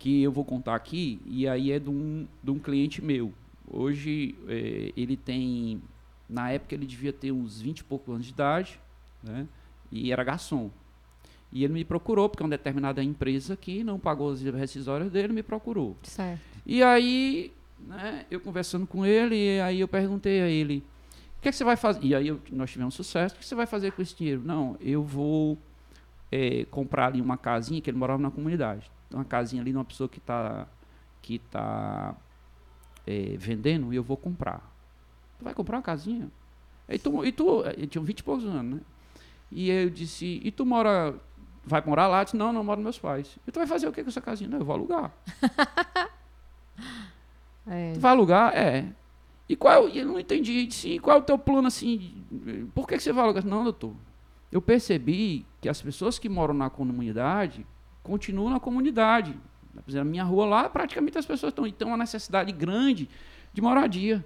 que 0.00 0.22
eu 0.22 0.32
vou 0.32 0.44
contar 0.44 0.74
aqui, 0.74 1.20
e 1.26 1.46
aí 1.46 1.70
é 1.70 1.78
de 1.78 1.90
um, 1.90 2.26
de 2.42 2.50
um 2.50 2.58
cliente 2.58 3.04
meu. 3.04 3.32
Hoje 3.70 4.34
eh, 4.48 4.92
ele 4.96 5.14
tem, 5.16 5.80
na 6.28 6.50
época 6.50 6.74
ele 6.74 6.86
devia 6.86 7.12
ter 7.12 7.30
uns 7.30 7.60
20 7.60 7.80
e 7.80 7.84
poucos 7.84 8.12
anos 8.14 8.26
de 8.26 8.32
idade, 8.32 8.80
né? 9.22 9.46
E 9.92 10.10
era 10.10 10.24
garçom. 10.24 10.70
E 11.52 11.62
ele 11.64 11.74
me 11.74 11.84
procurou, 11.84 12.28
porque 12.30 12.42
é 12.42 12.44
uma 12.44 12.50
determinada 12.50 13.02
empresa 13.04 13.56
que 13.56 13.84
não 13.84 13.98
pagou 13.98 14.30
as 14.32 14.40
rescisórias 14.40 15.10
dele, 15.12 15.32
me 15.34 15.42
procurou. 15.42 15.96
Certo. 16.02 16.40
E 16.64 16.82
aí, 16.82 17.52
né, 17.86 18.24
eu 18.30 18.40
conversando 18.40 18.86
com 18.86 19.04
ele, 19.04 19.36
e 19.36 19.60
aí 19.60 19.80
eu 19.80 19.88
perguntei 19.88 20.40
a 20.40 20.48
ele, 20.48 20.82
o 21.38 21.42
que, 21.42 21.48
é 21.48 21.52
que 21.52 21.56
você 21.58 21.64
vai 21.64 21.76
fazer? 21.76 22.00
E 22.02 22.14
aí 22.14 22.28
eu- 22.28 22.40
nós 22.52 22.70
tivemos 22.70 22.94
sucesso, 22.94 23.34
o 23.34 23.38
que 23.38 23.44
você 23.44 23.54
vai 23.54 23.66
fazer 23.66 23.92
com 23.92 24.00
esse 24.00 24.16
dinheiro? 24.16 24.40
Não, 24.44 24.76
eu 24.80 25.02
vou 25.04 25.58
eh, 26.32 26.64
comprar 26.70 27.06
ali 27.08 27.20
uma 27.20 27.36
casinha, 27.36 27.80
que 27.82 27.90
ele 27.90 27.98
morava 27.98 28.22
na 28.22 28.30
comunidade, 28.30 28.90
uma 29.10 29.24
casinha 29.24 29.62
ali 29.62 29.70
de 29.70 29.76
uma 29.76 29.84
pessoa 29.84 30.08
que 30.08 30.18
está 30.18 30.66
que 31.22 31.38
tá, 31.38 32.14
eh, 33.06 33.36
vendendo, 33.38 33.92
e 33.92 33.96
eu 33.96 34.02
vou 34.02 34.16
comprar. 34.16 34.60
Tu 35.38 35.44
vai 35.44 35.54
comprar 35.54 35.76
uma 35.76 35.82
casinha? 35.82 36.30
E 36.88 36.98
tu, 36.98 37.24
e 37.24 37.30
tu 37.30 37.62
ele 37.66 37.86
tinha 37.86 38.02
20 38.02 38.18
e 38.18 38.22
poucos 38.22 38.44
anos, 38.44 38.76
né? 38.76 38.80
E 39.50 39.70
eu 39.70 39.90
disse, 39.90 40.40
e 40.42 40.50
tu 40.50 40.64
mora 40.64 41.14
vai 41.64 41.82
morar 41.84 42.06
lá? 42.06 42.20
Eu 42.20 42.24
disse, 42.24 42.36
não, 42.36 42.52
não 42.52 42.64
moro 42.64 42.78
com 42.78 42.84
meus 42.84 42.98
pais. 42.98 43.38
E 43.46 43.52
tu 43.52 43.58
vai 43.58 43.66
fazer 43.66 43.86
o 43.86 43.92
que 43.92 44.02
com 44.02 44.08
essa 44.08 44.20
casinha? 44.20 44.48
Não, 44.48 44.58
eu 44.58 44.64
vou 44.64 44.74
alugar. 44.74 45.12
É. 47.66 47.92
Tu 47.92 48.00
vai 48.00 48.10
alugar? 48.10 48.56
É. 48.56 48.86
E 49.48 49.54
qual, 49.54 49.88
eu 49.88 50.06
não 50.06 50.18
entendi, 50.18 50.66
disse, 50.66 50.88
e 50.88 50.98
qual 50.98 51.18
é 51.18 51.20
o 51.20 51.22
teu 51.22 51.38
plano 51.38 51.68
assim? 51.68 52.24
Por 52.74 52.88
que, 52.88 52.96
que 52.96 53.02
você 53.02 53.12
vai 53.12 53.22
alugar? 53.22 53.44
Não, 53.44 53.62
doutor. 53.62 53.94
Eu 54.50 54.62
percebi 54.62 55.46
que 55.60 55.68
as 55.68 55.80
pessoas 55.80 56.18
que 56.18 56.28
moram 56.28 56.54
na 56.54 56.70
comunidade 56.70 57.64
continuam 58.02 58.50
na 58.50 58.60
comunidade. 58.60 59.36
Na 59.88 60.04
minha 60.04 60.24
rua 60.24 60.46
lá, 60.46 60.68
praticamente 60.68 61.16
as 61.18 61.26
pessoas 61.26 61.50
estão 61.50 61.66
então 61.66 61.88
uma 61.88 61.96
necessidade 61.96 62.52
grande 62.52 63.08
de 63.52 63.60
moradia. 63.60 64.24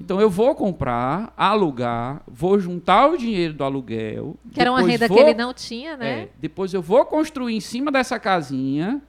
Então 0.00 0.20
eu 0.20 0.28
vou 0.30 0.54
comprar, 0.54 1.32
alugar, 1.36 2.22
vou 2.26 2.58
juntar 2.60 3.08
o 3.08 3.16
dinheiro 3.16 3.54
do 3.54 3.64
aluguel. 3.64 4.36
Que 4.52 4.60
era 4.60 4.70
uma 4.70 4.80
renda 4.82 5.08
vou- 5.08 5.16
que 5.16 5.22
ele 5.22 5.34
não 5.34 5.52
tinha, 5.54 5.92
é, 5.92 5.96
né? 5.96 6.28
depois 6.38 6.72
eu 6.74 6.82
vou 6.82 7.04
construir 7.06 7.54
em 7.56 7.60
cima 7.60 7.90
dessa 7.90 8.18
casinha, 8.18 9.02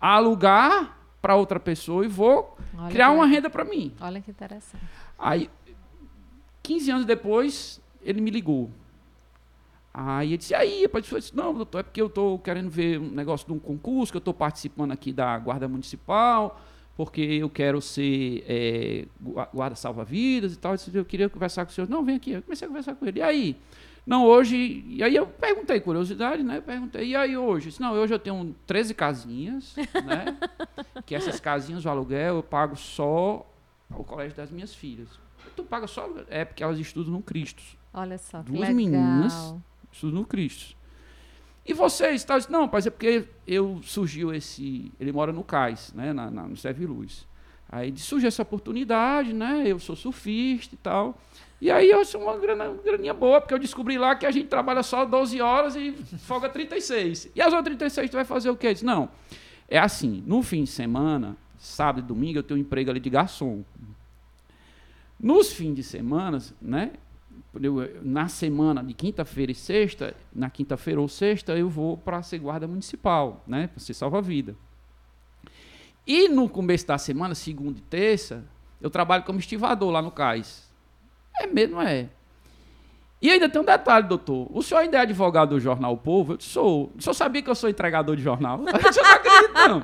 alugar 0.00 0.96
para 1.20 1.34
outra 1.36 1.60
pessoa 1.60 2.04
e 2.04 2.08
vou 2.08 2.56
Olha 2.76 2.88
criar 2.90 3.10
uma 3.10 3.26
renda 3.26 3.50
para 3.50 3.64
mim. 3.64 3.92
Olha 4.00 4.20
que 4.20 4.30
interessante. 4.30 4.82
Aí, 5.18 5.50
15 6.62 6.90
anos 6.90 7.04
depois, 7.04 7.80
ele 8.02 8.20
me 8.20 8.30
ligou. 8.30 8.70
Aí 9.92 10.28
ele 10.28 10.36
disse, 10.38 10.54
aí, 10.54 10.82
rapaz, 10.84 11.10
eu 11.10 11.18
disse, 11.18 11.34
não, 11.36 11.52
doutor, 11.52 11.80
é 11.80 11.82
porque 11.82 12.00
eu 12.00 12.06
estou 12.06 12.38
querendo 12.38 12.70
ver 12.70 12.98
um 13.00 13.10
negócio 13.10 13.46
de 13.46 13.52
um 13.52 13.58
concurso, 13.58 14.12
que 14.12 14.16
eu 14.16 14.20
estou 14.20 14.32
participando 14.32 14.92
aqui 14.92 15.12
da 15.12 15.36
Guarda 15.38 15.66
Municipal, 15.66 16.60
porque 16.96 17.20
eu 17.20 17.50
quero 17.50 17.80
ser 17.80 18.44
é, 18.46 19.06
gua- 19.20 19.48
guarda 19.52 19.74
salva-vidas 19.74 20.54
e 20.54 20.58
tal. 20.58 20.72
Eu, 20.72 20.76
disse, 20.76 20.94
eu 20.96 21.04
queria 21.04 21.28
conversar 21.28 21.64
com 21.64 21.72
o 21.72 21.74
senhor. 21.74 21.88
Não, 21.90 22.04
vem 22.04 22.16
aqui. 22.16 22.32
Eu 22.32 22.42
comecei 22.42 22.66
a 22.66 22.68
conversar 22.68 22.94
com 22.94 23.04
ele. 23.06 23.18
E 23.18 23.22
aí? 23.22 23.56
Não, 24.06 24.24
hoje... 24.24 24.84
E 24.86 25.02
aí 25.02 25.14
eu 25.16 25.26
perguntei, 25.26 25.80
curiosidade, 25.80 26.42
né? 26.42 26.58
Eu 26.58 26.62
perguntei, 26.62 27.08
e 27.08 27.16
aí 27.16 27.36
hoje? 27.36 27.66
Eu 27.66 27.70
disse, 27.70 27.80
não, 27.80 27.92
hoje 27.92 28.14
eu 28.14 28.18
tenho 28.18 28.54
13 28.66 28.94
casinhas, 28.94 29.74
né? 30.04 30.36
que 31.04 31.14
essas 31.16 31.40
casinhas, 31.40 31.84
o 31.84 31.88
aluguel, 31.88 32.36
eu 32.36 32.42
pago 32.42 32.76
só 32.76 33.44
ao 33.90 34.04
colégio 34.04 34.36
das 34.36 34.50
minhas 34.50 34.72
filhas. 34.74 35.08
Tu 35.56 35.64
paga 35.64 35.86
só... 35.88 36.08
É 36.28 36.44
porque 36.44 36.62
elas 36.62 36.78
estudam 36.78 37.12
no 37.12 37.22
Cristo. 37.22 37.62
Olha 37.92 38.18
só, 38.18 38.40
Duas 38.42 38.60
legal. 38.60 38.74
meninas. 38.74 39.54
Estudam 39.92 40.20
no 40.20 40.26
Cristo. 40.26 40.76
E 41.66 41.72
vocês? 41.72 42.24
Tá? 42.24 42.34
Eu 42.34 42.38
disse, 42.38 42.52
Não, 42.52 42.68
mas 42.72 42.86
é 42.86 42.90
porque 42.90 43.24
eu 43.46 43.80
surgiu 43.82 44.32
esse... 44.32 44.90
Ele 44.98 45.12
mora 45.12 45.32
no 45.32 45.44
Cais, 45.44 45.92
né? 45.94 46.12
Na, 46.12 46.30
na, 46.30 46.42
no 46.48 46.56
Serve 46.56 46.86
Luz. 46.86 47.26
Aí 47.68 47.96
surgiu 47.96 48.26
essa 48.26 48.42
oportunidade, 48.42 49.32
né? 49.32 49.64
Eu 49.66 49.78
sou 49.78 49.94
surfista 49.94 50.74
e 50.74 50.78
tal. 50.78 51.16
E 51.60 51.70
aí 51.70 51.90
eu 51.90 52.04
sou 52.04 52.22
uma 52.22 52.36
grana, 52.36 52.72
graninha 52.84 53.14
boa, 53.14 53.40
porque 53.40 53.52
eu 53.54 53.58
descobri 53.58 53.98
lá 53.98 54.16
que 54.16 54.24
a 54.24 54.30
gente 54.30 54.48
trabalha 54.48 54.82
só 54.82 55.04
12 55.04 55.40
horas 55.40 55.76
e 55.76 55.92
folga 56.18 56.48
36. 56.48 57.30
E 57.34 57.40
as 57.40 57.52
outras 57.52 57.76
36 57.76 58.10
tu 58.10 58.14
vai 58.14 58.24
fazer 58.24 58.50
o 58.50 58.56
quê? 58.56 58.68
Eu 58.68 58.72
disse, 58.72 58.84
não, 58.84 59.10
é 59.68 59.78
assim, 59.78 60.24
no 60.26 60.42
fim 60.42 60.64
de 60.64 60.70
semana, 60.70 61.36
sábado 61.58 62.04
e 62.04 62.08
domingo, 62.08 62.38
eu 62.38 62.42
tenho 62.42 62.58
um 62.58 62.62
emprego 62.62 62.90
ali 62.90 62.98
de 62.98 63.10
garçom. 63.10 63.62
Nos 65.18 65.52
fins 65.52 65.74
de 65.74 65.82
semana, 65.82 66.38
né? 66.60 66.92
Eu- 67.54 68.00
na 68.02 68.28
semana 68.28 68.82
de 68.82 68.92
quinta-feira 68.94 69.52
e 69.52 69.54
sexta, 69.54 70.14
na 70.34 70.48
quinta-feira 70.50 71.00
ou 71.00 71.08
sexta, 71.08 71.52
eu 71.56 71.68
vou 71.68 71.96
para 71.96 72.22
ser 72.22 72.38
guarda 72.38 72.66
municipal, 72.66 73.42
né? 73.46 73.66
Para 73.68 73.80
ser 73.80 73.94
salva-vida. 73.94 74.54
E 76.06 76.28
no 76.28 76.48
começo 76.48 76.86
da 76.86 76.98
semana, 76.98 77.34
segunda 77.34 77.78
e 77.78 77.82
terça, 77.82 78.44
eu 78.80 78.90
trabalho 78.90 79.22
como 79.24 79.38
estivador 79.38 79.90
lá 79.90 80.02
no 80.02 80.10
cais. 80.10 80.68
É 81.38 81.46
mesmo, 81.46 81.80
é. 81.80 82.08
E 83.22 83.30
ainda 83.30 83.48
tem 83.48 83.60
um 83.60 83.64
detalhe, 83.64 84.08
doutor. 84.08 84.48
O 84.50 84.62
senhor 84.62 84.80
ainda 84.80 84.96
é 84.96 85.00
advogado 85.02 85.50
do 85.50 85.60
jornal 85.60 85.92
O 85.92 85.96
Povo? 85.98 86.32
Eu 86.32 86.36
disse, 86.38 86.50
sou. 86.50 86.90
O 86.96 87.02
senhor 87.02 87.12
sabia 87.14 87.42
que 87.42 87.50
eu 87.50 87.54
sou 87.54 87.68
entregador 87.68 88.16
de 88.16 88.22
jornal? 88.22 88.60
O 88.64 88.92
senhor 88.92 89.04
não 89.06 89.14
acredita, 89.14 89.68
não. 89.68 89.82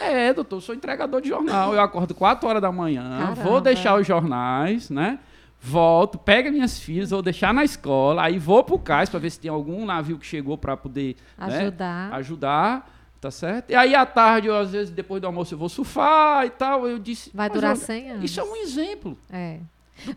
É, 0.00 0.32
doutor, 0.32 0.56
eu 0.56 0.60
sou 0.60 0.74
entregador 0.74 1.20
de 1.20 1.28
jornal. 1.28 1.74
Eu 1.74 1.80
acordo 1.80 2.14
4 2.14 2.48
horas 2.48 2.62
da 2.62 2.70
manhã, 2.70 3.02
Caramba. 3.18 3.42
vou 3.42 3.60
deixar 3.60 3.98
os 4.00 4.06
jornais, 4.06 4.88
né? 4.88 5.18
Volto, 5.66 6.18
pego 6.18 6.50
minhas 6.52 6.78
filhas, 6.78 7.08
vou 7.08 7.22
deixar 7.22 7.54
na 7.54 7.64
escola, 7.64 8.22
aí 8.22 8.38
vou 8.38 8.62
pro 8.62 8.78
cais 8.78 9.08
para 9.08 9.18
ver 9.18 9.30
se 9.30 9.40
tem 9.40 9.50
algum 9.50 9.86
navio 9.86 10.18
que 10.18 10.26
chegou 10.26 10.58
para 10.58 10.76
poder 10.76 11.16
né, 11.38 11.46
Ajudar. 11.58 12.12
ajudar, 12.14 12.94
tá 13.18 13.30
certo? 13.30 13.70
E 13.70 13.74
aí 13.74 13.94
à 13.94 14.04
tarde, 14.04 14.48
eu, 14.48 14.54
às 14.56 14.72
vezes, 14.72 14.90
depois 14.90 15.22
do 15.22 15.26
almoço, 15.26 15.54
eu 15.54 15.58
vou 15.58 15.70
surfar 15.70 16.44
e 16.44 16.50
tal. 16.50 16.86
Eu 16.86 16.98
disse. 16.98 17.30
Vai 17.32 17.48
"Mas 17.48 17.54
durar 17.54 17.70
olha, 17.70 17.80
100 17.80 18.10
anos. 18.10 18.24
Isso 18.24 18.40
é 18.40 18.44
um 18.44 18.56
exemplo 18.56 19.18
É. 19.32 19.58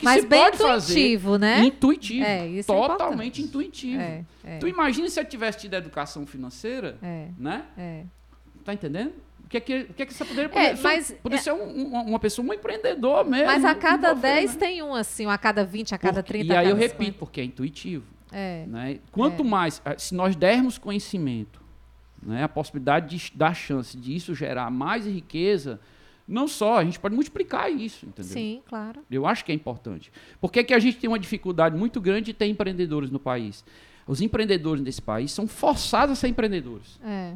Mas 0.03 0.25
bem 0.25 0.41
pode 0.43 0.57
fazer. 0.57 0.93
intuitivo, 0.93 1.37
né? 1.37 1.59
Intuitivo. 1.63 2.25
É, 2.25 2.47
isso 2.47 2.69
é 2.71 2.75
totalmente 2.75 3.41
importante. 3.41 3.41
intuitivo. 3.43 4.01
É, 4.01 4.25
é, 4.43 4.57
Tu 4.57 4.67
imagina 4.67 5.07
se 5.07 5.17
eu 5.19 5.23
tivesse 5.23 5.59
tido 5.59 5.75
educação 5.75 6.25
financeira, 6.25 6.97
é, 7.01 7.27
né? 7.37 7.63
é. 7.77 8.03
Tá 8.65 8.73
entendendo? 8.73 9.13
O 9.47 9.49
que 9.49 9.55
é 9.57 9.59
que, 9.61 9.77
o 9.89 9.93
que, 9.93 10.03
é 10.03 10.05
que 10.05 10.13
você 10.13 10.25
poderia 10.25 10.51
É, 10.53 10.69
poder, 10.71 10.81
mas- 10.83 11.11
poder 11.23 11.37
ser 11.37 11.53
um- 11.53 11.63
um- 11.63 12.01
uma 12.09 12.19
pessoa, 12.19 12.45
um 12.45 12.53
empreendedor 12.53 13.23
mesmo. 13.25 13.45
Mas 13.45 13.63
a 13.63 13.71
um 13.71 13.75
cada 13.79 14.13
governo, 14.13 14.35
10 14.35 14.53
né? 14.55 14.59
tem 14.59 14.83
um, 14.83 14.93
assim, 14.93 15.25
ou 15.25 15.31
a 15.31 15.37
cada 15.37 15.63
20, 15.63 15.95
a 15.95 15.97
cada 15.97 16.21
Porque- 16.21 16.39
30, 16.39 16.53
E 16.53 16.57
aí 16.57 16.69
eu 16.69 16.75
repito, 16.75 16.97
50. 17.03 17.17
porque 17.17 17.39
é 17.39 17.43
intuitivo. 17.45 18.03
É, 18.29 18.65
Né? 18.67 18.99
Quanto 19.09 19.43
É. 19.43 19.45
mais, 19.45 19.81
eh, 19.85 19.95
se 19.97 20.13
nós 20.13 20.35
dermos 20.35 20.77
conhecimento, 20.77 21.61
né, 22.21 22.43
a 22.43 22.49
possibilidade 22.49 23.15
de 23.17 23.31
dar 23.37 23.53
chance 23.53 23.95
disso 23.95 24.35
gerar 24.35 24.69
mais 24.69 25.05
riqueza, 25.05 25.79
não 26.27 26.45
só, 26.45 26.79
a 26.79 26.83
gente 26.83 26.99
pode 26.99 27.15
multiplicar 27.15 27.71
isso, 27.71 28.05
entendeu? 28.05 28.33
sim, 28.33 28.61
claro. 28.67 29.01
Eu 29.09 29.25
acho 29.25 29.45
que 29.45 29.51
é 29.53 29.55
importante. 29.55 30.11
Por 30.41 30.51
que, 30.51 30.61
que 30.61 30.73
a 30.73 30.79
gente 30.79 30.97
tem 30.97 31.09
uma 31.09 31.17
dificuldade 31.17 31.77
muito 31.77 32.01
grande 32.01 32.25
de 32.25 32.33
ter 32.33 32.47
empreendedores 32.47 33.09
no 33.09 33.19
país? 33.19 33.63
Os 34.05 34.19
empreendedores 34.19 34.83
desse 34.83 35.01
país 35.01 35.31
são 35.31 35.47
forçados 35.47 36.11
a 36.11 36.15
ser 36.15 36.27
empreendedores. 36.27 36.99
É, 37.01 37.33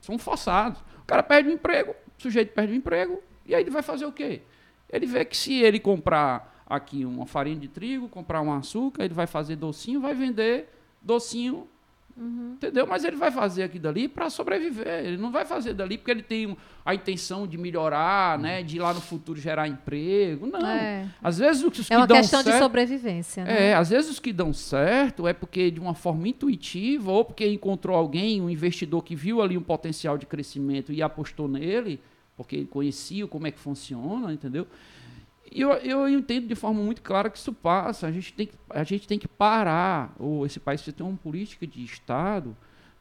São 0.00 0.18
forçados. 0.18 0.80
O 1.02 1.04
cara 1.06 1.22
perde 1.22 1.48
o 1.48 1.52
emprego, 1.52 1.92
o 2.18 2.22
sujeito 2.22 2.52
perde 2.54 2.72
o 2.72 2.76
emprego, 2.76 3.22
e 3.44 3.54
aí 3.54 3.62
ele 3.62 3.70
vai 3.70 3.82
fazer 3.82 4.06
o 4.06 4.12
quê? 4.12 4.42
Ele 4.88 5.06
vê 5.06 5.24
que 5.24 5.36
se 5.36 5.54
ele 5.60 5.78
comprar 5.78 6.64
aqui 6.66 7.04
uma 7.04 7.26
farinha 7.26 7.56
de 7.56 7.68
trigo, 7.68 8.08
comprar 8.08 8.40
um 8.40 8.52
açúcar, 8.52 9.04
ele 9.04 9.14
vai 9.14 9.26
fazer 9.26 9.56
docinho, 9.56 10.00
vai 10.00 10.14
vender 10.14 10.68
docinho, 11.00 11.68
entendeu? 12.16 12.86
Mas 12.86 13.04
ele 13.04 13.16
vai 13.16 13.30
fazer 13.30 13.64
aqui 13.64 13.78
dali 13.78 14.08
para 14.08 14.28
sobreviver. 14.30 15.04
Ele 15.04 15.16
não 15.16 15.30
vai 15.30 15.44
fazer 15.44 15.74
dali 15.74 15.96
porque 15.96 16.10
ele 16.10 16.22
tem 16.22 16.56
a 16.84 16.94
intenção 16.94 17.46
de 17.46 17.56
melhorar, 17.56 18.38
né? 18.38 18.62
De 18.62 18.78
lá 18.78 18.92
no 18.92 19.00
futuro 19.00 19.40
gerar 19.40 19.68
emprego. 19.68 20.46
Não. 20.46 20.66
É. 20.66 21.08
Às 21.22 21.38
vezes 21.38 21.62
os 21.62 21.86
que 21.86 21.92
é 21.92 21.96
uma 21.96 22.06
dão 22.06 22.16
questão 22.18 22.40
de 22.40 22.50
certo, 22.50 22.62
sobrevivência, 22.62 23.44
né? 23.44 23.70
é, 23.70 23.74
às 23.74 23.90
vezes 23.90 24.10
os 24.10 24.18
que 24.18 24.32
dão 24.32 24.52
certo 24.52 25.26
é 25.26 25.32
porque 25.32 25.70
de 25.70 25.80
uma 25.80 25.94
forma 25.94 26.28
intuitiva 26.28 27.10
ou 27.10 27.24
porque 27.24 27.46
encontrou 27.46 27.96
alguém, 27.96 28.40
um 28.40 28.50
investidor 28.50 29.02
que 29.02 29.14
viu 29.14 29.40
ali 29.40 29.56
um 29.56 29.62
potencial 29.62 30.18
de 30.18 30.26
crescimento 30.26 30.92
e 30.92 31.02
apostou 31.02 31.48
nele, 31.48 32.00
porque 32.36 32.56
ele 32.56 32.66
conhecia 32.66 33.26
como 33.26 33.46
é 33.46 33.50
que 33.50 33.58
funciona, 33.58 34.32
entendeu? 34.32 34.66
E 35.54 35.60
eu, 35.60 35.70
eu 35.72 36.08
entendo 36.08 36.46
de 36.46 36.54
forma 36.54 36.82
muito 36.82 37.02
clara 37.02 37.28
que 37.28 37.36
isso 37.36 37.52
passa. 37.52 38.06
A 38.06 38.12
gente 38.12 38.32
tem 38.32 38.46
que, 38.46 38.54
a 38.70 38.84
gente 38.84 39.06
tem 39.06 39.18
que 39.18 39.28
parar, 39.28 40.14
ou 40.18 40.46
esse 40.46 40.58
país 40.58 40.80
precisa 40.80 40.96
ter 40.96 41.02
uma 41.02 41.16
política 41.16 41.66
de 41.66 41.84
Estado, 41.84 42.56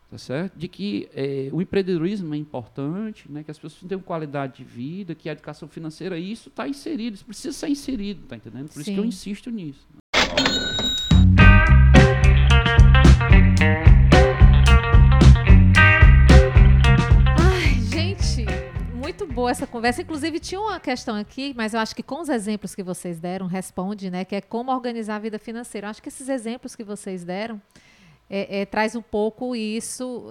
tá 0.09 0.17
certo? 0.17 0.57
De 0.57 0.67
que 0.67 1.09
eh, 1.15 1.49
o 1.53 1.61
empreendedorismo 1.61 2.35
é 2.35 2.37
importante, 2.37 3.31
né? 3.31 3.43
que 3.43 3.51
as 3.51 3.57
pessoas 3.57 3.87
tenham 3.87 4.01
qualidade 4.01 4.57
de 4.57 4.63
vida, 4.65 5.15
que 5.15 5.29
a 5.29 5.31
educação 5.31 5.69
financeira, 5.69 6.17
isso 6.19 6.49
está 6.49 6.67
inserido, 6.67 7.13
isso 7.15 7.25
precisa 7.25 7.57
ser 7.57 7.69
inserido, 7.69 8.27
tá 8.27 8.35
entendendo? 8.35 8.69
Por 8.69 8.81
isso 8.81 8.91
que 8.91 8.97
eu 8.97 9.03
Sim. 9.03 9.09
insisto 9.09 9.49
nisso. 9.49 9.87
Muito 19.21 19.33
boa 19.33 19.51
essa 19.51 19.67
conversa. 19.67 20.01
Inclusive, 20.01 20.39
tinha 20.39 20.59
uma 20.59 20.79
questão 20.79 21.15
aqui, 21.15 21.53
mas 21.55 21.73
eu 21.73 21.79
acho 21.79 21.95
que 21.95 22.01
com 22.01 22.21
os 22.21 22.29
exemplos 22.29 22.73
que 22.73 22.81
vocês 22.81 23.19
deram, 23.19 23.45
responde, 23.45 24.09
né? 24.09 24.25
Que 24.25 24.35
é 24.35 24.41
como 24.41 24.71
organizar 24.71 25.17
a 25.17 25.19
vida 25.19 25.37
financeira. 25.37 25.87
Eu 25.87 25.91
acho 25.91 26.01
que 26.01 26.09
esses 26.09 26.27
exemplos 26.27 26.75
que 26.75 26.83
vocês 26.83 27.23
deram 27.23 27.61
é, 28.29 28.61
é, 28.61 28.65
traz 28.65 28.95
um 28.95 29.01
pouco 29.01 29.55
isso 29.55 30.27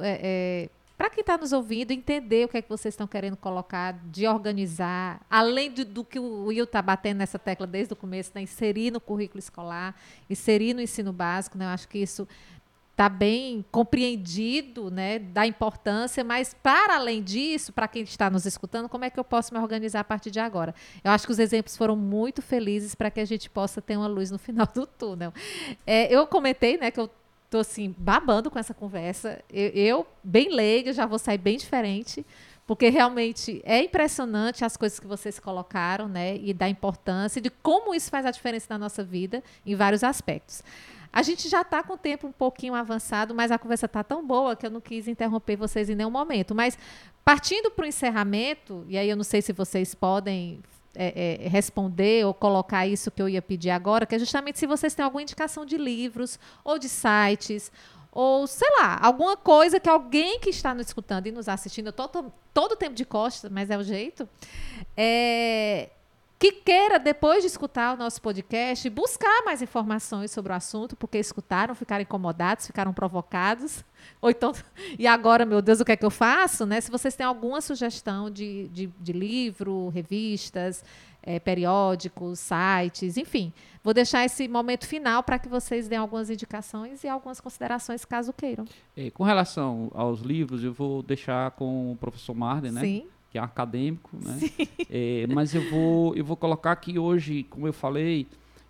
para 0.99 1.09
quem 1.09 1.23
está 1.23 1.39
nos 1.39 1.53
ouvindo 1.53 1.93
entender 1.93 2.45
o 2.45 2.49
que 2.49 2.59
é 2.59 2.63
que 2.63 2.69
vocês 2.69 2.93
estão 2.93 3.07
querendo 3.07 3.37
colocar, 3.37 3.99
de 4.05 4.27
organizar, 4.27 5.25
além 5.31 5.71
do, 5.71 5.83
do 5.83 6.05
que 6.05 6.19
o 6.19 6.45
Will 6.45 6.65
está 6.65 6.83
batendo 6.83 7.19
nessa 7.19 7.39
tecla 7.39 7.67
desde 7.67 7.95
o 7.95 7.97
começo, 7.97 8.33
né? 8.35 8.43
inserir 8.43 8.91
no 8.91 9.01
currículo 9.01 9.39
escolar, 9.39 9.95
inserir 10.29 10.75
no 10.75 10.81
ensino 10.83 11.11
básico, 11.11 11.57
né? 11.57 11.65
Eu 11.65 11.71
acho 11.71 11.89
que 11.89 11.99
isso 11.99 12.29
está 12.91 13.09
bem 13.09 13.65
compreendido, 13.71 14.91
né, 14.91 15.19
da 15.19 15.47
importância, 15.47 16.23
mas 16.23 16.55
para 16.63 16.97
além 16.97 17.23
disso, 17.23 17.73
para 17.73 17.89
quem 17.89 18.03
está 18.03 18.29
nos 18.29 18.45
escutando, 18.45 18.89
como 18.89 19.05
é 19.05 19.11
que 19.11 19.19
eu 19.19 19.25
posso 19.25 19.55
me 19.55 19.61
organizar 19.61 20.01
a 20.01 20.05
partir 20.05 20.31
de 20.31 20.39
agora? 20.39 20.75
Eu 21.03 21.11
acho 21.11 21.25
que 21.25 21.33
os 21.33 21.39
exemplos 21.39 21.77
foram 21.77 21.97
muito 21.97 22.43
felizes 22.43 22.95
para 22.95 23.11
que 23.11 23.21
a 23.21 23.25
gente 23.25 23.49
possa 23.49 23.81
ter 23.81 23.97
uma 23.97 24.07
luz 24.07 24.31
no 24.31 24.37
final 24.39 24.69
do 24.75 24.87
túnel. 24.87 25.33
É, 25.87 26.15
eu 26.15 26.27
comentei, 26.27 26.77
né, 26.77 26.91
que 26.91 27.01
eu 27.01 27.11
tô 27.49 27.59
assim 27.59 27.95
babando 27.99 28.51
com 28.51 28.59
essa 28.59 28.73
conversa. 28.73 29.43
Eu, 29.51 29.69
eu, 29.71 30.07
bem 30.23 30.55
leiga, 30.55 30.93
já 30.93 31.05
vou 31.05 31.19
sair 31.19 31.39
bem 31.39 31.57
diferente. 31.57 32.25
Porque 32.67 32.89
realmente 32.89 33.61
é 33.65 33.83
impressionante 33.83 34.65
as 34.65 34.77
coisas 34.77 35.01
que 35.01 35.07
vocês 35.07 35.41
colocaram, 35.41 36.09
né? 36.09 36.37
E 36.37 36.55
da 36.55 36.69
importância 36.69 37.41
de 37.41 37.51
como 37.51 37.93
isso 37.93 38.09
faz 38.09 38.25
a 38.25 38.31
diferença 38.31 38.67
na 38.71 38.79
nossa 38.79 39.03
vida 39.03 39.43
em 39.67 39.75
vários 39.75 40.05
aspectos. 40.05 40.63
A 41.13 41.23
gente 41.23 41.49
já 41.49 41.63
está 41.63 41.83
com 41.83 41.95
o 41.95 41.99
tempo 41.99 42.27
um 42.27 42.33
pouquinho 42.33 42.75
avançado, 42.75 43.35
mas 43.35 43.51
a 43.51 43.59
conversa 43.59 43.87
está 43.87 44.05
tão 44.05 44.25
boa 44.25 44.55
que 44.55 44.65
eu 44.65 44.71
não 44.71 44.81
quis 44.81 45.09
interromper 45.09 45.57
vocês 45.57 45.91
em 45.91 45.95
nenhum 45.95 46.11
momento. 46.11 46.55
Mas 46.55 46.79
partindo 47.25 47.71
para 47.71 47.85
o 47.85 47.89
encerramento, 47.89 48.85
e 48.89 48.97
aí 48.97 49.09
eu 49.09 49.17
não 49.17 49.25
sei 49.25 49.43
se 49.43 49.53
vocês 49.53 49.95
podem 49.95 50.63
é, 50.95 51.39
é, 51.45 51.49
responder 51.49 52.25
ou 52.25 52.35
colocar 52.35 52.87
isso 52.87 53.11
que 53.11 53.21
eu 53.21 53.29
ia 53.29 53.43
pedir 53.43 53.71
agora, 53.71 54.07
que 54.07 54.15
é 54.15 54.19
justamente 54.19 54.59
se 54.59 54.67
vocês 54.67 54.95
têm 54.95 55.05
alguma 55.05 55.23
indicação 55.23 55.65
de 55.65 55.77
livros 55.77 56.39
ou 56.65 56.79
de 56.79 56.89
sites 56.89 57.71
ou 58.13 58.47
sei 58.47 58.69
lá, 58.79 58.99
alguma 59.01 59.37
coisa 59.37 59.79
que 59.79 59.89
alguém 59.89 60.41
que 60.41 60.51
está 60.51 60.75
nos 60.75 60.87
escutando 60.87 61.29
e 61.29 61.33
nos 61.33 61.49
assistindo 61.49 61.93
todo, 61.93 62.33
todo 62.53 62.75
tempo 62.75 62.95
de 62.95 63.05
costas, 63.05 63.51
mas 63.51 63.71
é 63.71 63.79
o 63.79 63.85
jeito, 63.85 64.29
é, 64.97 65.91
que 66.41 66.53
queira, 66.53 66.99
depois 66.99 67.43
de 67.43 67.49
escutar 67.49 67.95
o 67.95 67.99
nosso 67.99 68.23
podcast, 68.23 68.89
buscar 68.89 69.45
mais 69.45 69.61
informações 69.61 70.31
sobre 70.31 70.51
o 70.51 70.57
assunto, 70.57 70.97
porque 70.97 71.19
escutaram, 71.19 71.75
ficaram 71.75 72.01
incomodados, 72.01 72.67
ficaram 72.67 72.95
provocados. 72.95 73.85
Ou 74.23 74.31
então, 74.31 74.55
e 74.99 75.07
agora, 75.07 75.45
meu 75.45 75.61
Deus, 75.61 75.81
o 75.81 75.85
que 75.85 75.93
é 75.93 75.97
que 75.97 76.05
eu 76.05 76.11
faço? 76.11 76.65
Né? 76.65 76.81
Se 76.81 76.91
vocês 76.91 77.15
têm 77.15 77.27
alguma 77.27 77.61
sugestão 77.61 78.31
de, 78.31 78.69
de, 78.69 78.87
de 78.87 79.13
livro, 79.13 79.91
revistas, 79.91 80.83
é, 81.23 81.39
periódicos, 81.39 82.39
sites, 82.39 83.19
enfim, 83.19 83.53
vou 83.85 83.93
deixar 83.93 84.25
esse 84.25 84.49
momento 84.49 84.87
final 84.87 85.23
para 85.23 85.39
que 85.39 85.47
vocês 85.47 85.89
deem 85.89 85.99
algumas 85.99 86.31
indicações 86.31 87.05
e 87.05 87.09
algumas 87.09 87.39
considerações, 87.39 88.07
caso 88.07 88.33
queiram. 88.33 88.65
É, 88.97 89.11
com 89.11 89.25
relação 89.25 89.93
aos 89.95 90.23
livros, 90.23 90.65
eu 90.65 90.73
vou 90.73 91.03
deixar 91.03 91.51
com 91.51 91.93
o 91.93 91.97
professor 91.97 92.35
Marden, 92.35 92.73
né? 92.73 92.81
Sim 92.81 93.07
que 93.31 93.39
é 93.39 93.41
acadêmico, 93.41 94.11
né? 94.23 94.39
É, 94.93 95.25
mas 95.29 95.55
eu 95.55 95.71
vou, 95.71 96.17
eu 96.17 96.25
vou 96.25 96.37
colocar 96.37 96.75
que 96.77 96.99
hoje, 96.99 97.45
como 97.45 97.67
eu 97.67 97.73
falei, 97.73 98.27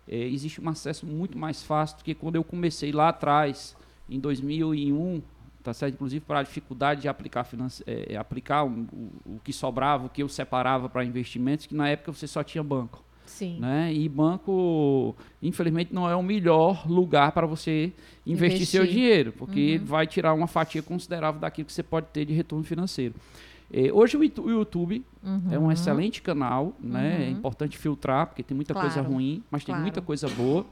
é, 0.07 0.17
existe 0.27 0.61
um 0.61 0.69
acesso 0.69 1.05
muito 1.05 1.37
mais 1.37 1.63
fácil 1.63 1.97
do 1.97 2.03
que 2.03 2.13
quando 2.13 2.35
eu 2.35 2.43
comecei 2.43 2.91
lá 2.91 3.09
atrás, 3.09 3.75
em 4.07 4.19
2001, 4.19 5.21
tá 5.63 5.73
certo? 5.73 5.95
Inclusive 5.95 6.23
para 6.23 6.39
a 6.39 6.43
dificuldade 6.43 7.01
de 7.01 7.07
aplicar, 7.07 7.47
é, 7.87 8.15
aplicar 8.15 8.63
um, 8.63 8.87
o, 8.93 9.35
o 9.35 9.41
que 9.43 9.51
sobrava, 9.51 10.05
o 10.05 10.09
que 10.09 10.21
eu 10.21 10.29
separava 10.29 10.87
para 10.87 11.03
investimentos, 11.03 11.65
que 11.65 11.73
na 11.73 11.89
época 11.89 12.13
você 12.13 12.27
só 12.27 12.43
tinha 12.43 12.63
banco. 12.63 13.03
Sim. 13.25 13.59
Né? 13.59 13.93
E 13.93 14.09
banco, 14.09 15.15
infelizmente, 15.41 15.93
não 15.93 16.09
é 16.09 16.15
o 16.15 16.21
melhor 16.21 16.85
lugar 16.87 17.31
para 17.31 17.47
você 17.47 17.93
investir, 18.27 18.57
investir, 18.57 18.65
seu 18.67 18.85
dinheiro, 18.85 19.31
porque 19.31 19.77
uhum. 19.77 19.85
vai 19.85 20.05
tirar 20.05 20.33
uma 20.33 20.47
fatia 20.47 20.83
considerável 20.83 21.39
daquilo 21.39 21.65
que 21.65 21.73
você 21.73 21.81
pode 21.81 22.07
ter 22.07 22.25
de 22.25 22.33
retorno 22.33 22.63
financeiro. 22.63 23.15
É, 23.73 23.91
hoje 23.91 24.17
o 24.17 24.23
YouTube 24.23 25.05
uhum. 25.23 25.41
é 25.49 25.57
um 25.57 25.63
uhum. 25.63 25.71
excelente 25.71 26.21
canal, 26.21 26.75
né? 26.79 27.15
Uhum. 27.17 27.23
É 27.23 27.29
importante 27.29 27.77
filtrar, 27.77 28.27
porque 28.27 28.43
tem 28.43 28.55
muita 28.55 28.73
claro. 28.73 28.89
coisa 28.89 29.01
ruim, 29.07 29.43
mas 29.49 29.63
tem 29.63 29.73
claro. 29.73 29.81
muita 29.81 30.01
coisa 30.01 30.27
boa, 30.27 30.65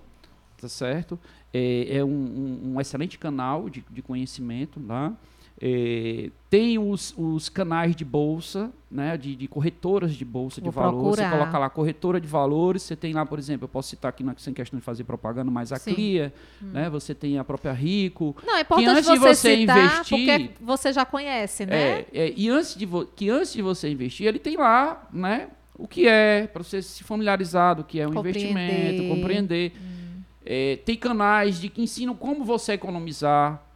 tá 0.60 0.68
certo? 0.68 1.18
É, 1.54 1.97
é 1.97 2.04
um, 2.04 2.10
um, 2.10 2.74
um, 2.74 2.82
excelente 2.82 3.18
canal 3.18 3.70
de, 3.70 3.84
de 3.89 4.02
conhecimento 4.02 4.82
lá. 4.86 5.12
Tá? 5.12 5.16
É, 5.62 6.30
tem 6.49 6.80
os, 6.80 7.14
os, 7.18 7.49
canais 7.49 7.93
de 7.93 8.05
bolsa, 8.05 8.72
né, 8.89 9.18
de, 9.18 9.36
de 9.36 9.45
corretoras 9.45 10.16
de 10.16 10.24
bolsa 10.24 10.62
Vou 10.62 10.70
de 10.70 10.76
valores. 10.76 11.20
Você 11.20 11.30
coloca 11.30 11.57
lá 11.60 11.70
corretora 11.70 12.22
de 12.22 12.28
valores. 12.28 12.82
Você 12.84 12.95
tem 12.95 13.12
lá, 13.12 13.26
por 13.26 13.38
exemplo, 13.38 13.66
eu 13.66 13.68
posso 13.70 13.89
citar 13.89 14.07
aqui, 14.07 14.24
não, 14.24 14.34
sem 14.38 14.53
questão 14.53 14.80
de 14.80 14.86
fazer 14.86 15.03
propaganda, 15.03 15.51
mas 15.51 15.74
a 15.74 15.76
Sim. 15.78 15.93
Clia, 15.93 16.34
hum. 16.64 16.68
né, 16.72 16.89
você 16.89 17.14
tem 17.14 17.38
a 17.38 17.43
própria 17.43 17.74
Rico. 17.74 18.36
Não, 18.45 18.55
é 18.55 18.62
importante 18.62 18.89
antes 18.89 19.05
você, 19.05 19.14
de 19.14 19.20
você 19.20 19.55
investir, 19.57 20.18
porque 20.18 20.51
você 20.62 20.93
já 20.93 21.05
conhece, 21.05 21.66
né? 21.66 21.76
É, 21.76 22.07
é, 22.14 22.34
e 22.38 22.49
antes 22.49 22.76
de 22.76 22.88
que 23.16 23.30
antes 23.30 23.51
de 23.51 23.62
você 23.62 23.89
investir, 23.89 24.28
ele 24.28 24.39
tem 24.39 24.55
lá, 24.55 25.10
né, 25.12 25.49
o 25.78 25.88
que 25.89 26.07
é, 26.07 26.47
para 26.47 26.64
você 26.64 26.82
se 26.82 27.03
familiarizar 27.03 27.76
do 27.76 27.84
que 27.84 27.99
é 27.99 28.07
um 28.07 28.18
investimento, 28.18 29.07
compreender. 29.10 29.74
Hum. 29.76 30.22
É, 30.45 30.80
tem 30.86 30.95
canais 30.95 31.60
de 31.60 31.68
que 31.68 31.82
ensinam 31.82 32.16
como 32.16 32.45
você 32.45 32.74
economizar 32.74 33.68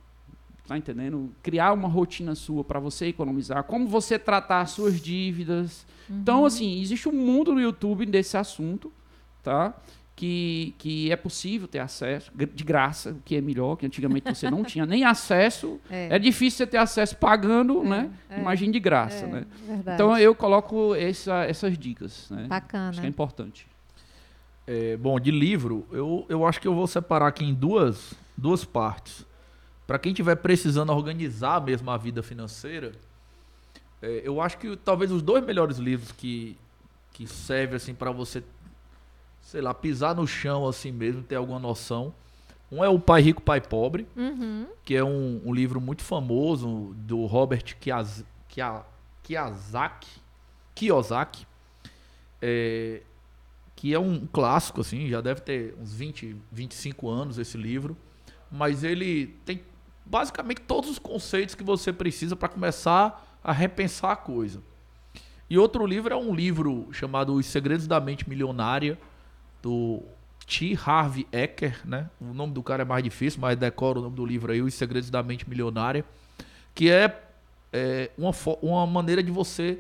Tá 0.68 0.78
entendendo? 0.78 1.30
Criar 1.43 1.74
uma 1.74 1.89
rotina 1.89 2.36
sua 2.36 2.64
para 2.64 2.80
você 2.80 3.07
economizar, 3.07 3.64
como 3.66 3.86
você 3.86 4.18
tratar 4.18 4.61
as 4.61 4.72
suas 4.72 5.01
dívidas. 5.01 5.86
Uhum. 6.09 6.20
Então, 6.22 6.45
assim, 6.45 6.80
existe 6.80 7.09
um 7.09 7.11
mundo 7.11 7.53
no 7.53 7.59
YouTube 7.59 8.05
desse 8.05 8.38
assunto, 8.38 8.91
tá? 9.43 9.74
Que, 10.16 10.74
que 10.78 11.11
é 11.11 11.18
possível 11.18 11.68
ter 11.68 11.80
acesso 11.80 12.32
de 12.34 12.64
graça, 12.64 13.11
o 13.11 13.22
que 13.26 13.36
é 13.36 13.41
melhor, 13.41 13.76
que 13.76 13.86
antigamente 13.86 14.34
você 14.34 14.49
não 14.49 14.64
tinha 14.64 14.86
nem 14.86 15.03
acesso. 15.03 15.82
É, 15.91 16.16
é 16.16 16.20
difícil 16.20 16.59
você 16.59 16.68
ter 16.68 16.78
acesso 16.78 17.18
pagando, 17.18 17.82
é, 17.84 17.89
né? 17.89 18.11
É, 18.30 18.39
Imagine 18.39 18.72
de 18.72 18.80
graça, 18.80 19.26
é, 19.26 19.28
né? 19.28 19.45
Verdade. 19.68 19.95
Então 19.95 20.18
eu 20.18 20.34
coloco 20.34 20.95
essa, 20.95 21.43
essas 21.43 21.78
dicas, 21.78 22.30
né? 22.30 22.45
Bacana. 22.47 22.89
Acho 22.89 23.01
que 23.01 23.05
é 23.05 23.09
importante. 23.09 23.68
É, 24.66 24.95
bom, 24.95 25.20
de 25.20 25.30
livro, 25.30 25.86
eu, 25.91 26.26
eu 26.30 26.45
acho 26.45 26.61
que 26.61 26.68
eu 26.68 26.74
vou 26.74 26.88
separar 26.88 27.28
aqui 27.28 27.43
em 27.43 27.53
duas, 27.53 28.14
duas 28.38 28.64
partes 28.64 29.26
para 29.86 29.99
quem 29.99 30.11
estiver 30.11 30.36
precisando 30.36 30.91
organizar 30.91 31.61
mesmo 31.61 31.89
a 31.91 31.97
vida 31.97 32.23
financeira, 32.23 32.93
é, 34.01 34.21
eu 34.23 34.41
acho 34.41 34.57
que 34.57 34.75
talvez 34.77 35.11
os 35.11 35.21
dois 35.21 35.45
melhores 35.45 35.77
livros 35.77 36.11
que, 36.11 36.57
que 37.11 37.27
servem 37.27 37.75
assim 37.75 37.93
para 37.93 38.11
você, 38.11 38.43
sei 39.41 39.61
lá, 39.61 39.73
pisar 39.73 40.15
no 40.15 40.27
chão 40.27 40.67
assim 40.67 40.91
mesmo, 40.91 41.23
ter 41.23 41.36
alguma 41.36 41.59
noção. 41.59 42.13
Um 42.71 42.84
é 42.84 42.89
o 42.89 42.99
Pai 42.99 43.21
Rico, 43.21 43.41
Pai 43.41 43.61
Pobre, 43.61 44.07
uhum. 44.15 44.67
que 44.84 44.95
é 44.95 45.03
um, 45.03 45.41
um, 45.45 45.53
livro 45.53 45.79
muito 45.79 46.01
famoso 46.01 46.95
do 46.97 47.25
Robert 47.25 47.77
Kiyaz, 47.79 48.25
Kiyazaki, 49.21 50.09
Kiyosaki, 50.73 51.45
é, 52.41 53.03
que 53.75 53.93
é 53.93 53.99
um 53.99 54.25
clássico, 54.25 54.81
assim, 54.81 55.07
já 55.07 55.21
deve 55.21 55.41
ter 55.41 55.75
uns 55.79 55.93
20, 55.93 56.36
25 56.51 57.09
anos 57.09 57.38
esse 57.38 57.57
livro, 57.57 57.95
mas 58.51 58.84
ele 58.84 59.27
tem 59.45 59.61
basicamente 60.14 60.61
todos 60.61 60.91
os 60.91 60.99
conceitos 60.99 61.55
que 61.55 61.64
você 61.64 61.91
precisa 61.91 62.36
para 62.36 62.47
começar 62.47 63.39
a 63.43 63.51
repensar 63.51 64.11
a 64.11 64.16
coisa. 64.16 64.61
E 65.49 65.57
outro 65.57 65.88
livro 65.88 66.14
é 66.14 66.16
um 66.16 66.36
livro 66.36 66.88
chamado 66.91 67.34
Os 67.34 67.47
Segredos 67.47 67.88
da 67.88 67.99
Mente 67.99 68.30
Milionária, 68.30 68.99
do 69.59 70.03
T. 70.45 70.78
Harvey 70.86 71.26
Eker, 71.32 71.82
né? 71.84 72.11
O 72.22 72.32
nome 72.32 72.53
do 72.53 72.61
cara 72.61 72.84
é 72.84 72.86
mais 72.86 73.03
difícil, 73.03 73.41
mas 73.41 73.57
decora 73.57 73.97
o 73.97 74.03
nome 74.03 74.16
do 74.16 74.24
livro 74.24 74.51
aí, 74.51 74.61
Os 74.61 74.76
Segredos 74.76 75.09
da 75.09 75.24
Mente 75.24 75.49
Milionária, 75.49 76.05
que 76.76 76.91
é, 76.91 77.20
é 77.72 78.11
uma, 78.16 78.32
uma 78.61 78.86
maneira 78.86 79.24
de 79.24 79.32
você 79.32 79.80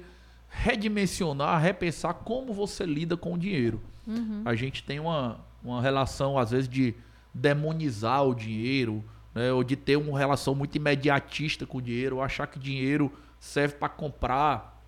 redimensionar, 0.49 1.61
repensar 1.61 2.11
como 2.15 2.53
você 2.53 2.87
lida 2.87 3.15
com 3.15 3.35
o 3.35 3.37
dinheiro. 3.37 3.79
Uhum. 4.07 4.41
A 4.45 4.55
gente 4.55 4.83
tem 4.83 4.99
uma, 4.99 5.39
uma 5.63 5.79
relação, 5.79 6.39
às 6.39 6.49
vezes, 6.49 6.67
de 6.67 6.95
demonizar 7.31 8.25
o 8.27 8.33
dinheiro, 8.33 9.03
né, 9.33 9.51
ou 9.51 9.63
de 9.63 9.75
ter 9.75 9.97
uma 9.97 10.17
relação 10.17 10.53
muito 10.53 10.75
imediatista 10.75 11.65
com 11.65 11.79
o 11.79 11.81
dinheiro, 11.81 12.17
ou 12.17 12.21
achar 12.21 12.47
que 12.47 12.59
dinheiro 12.59 13.11
serve 13.39 13.75
para 13.75 13.89
comprar. 13.89 14.81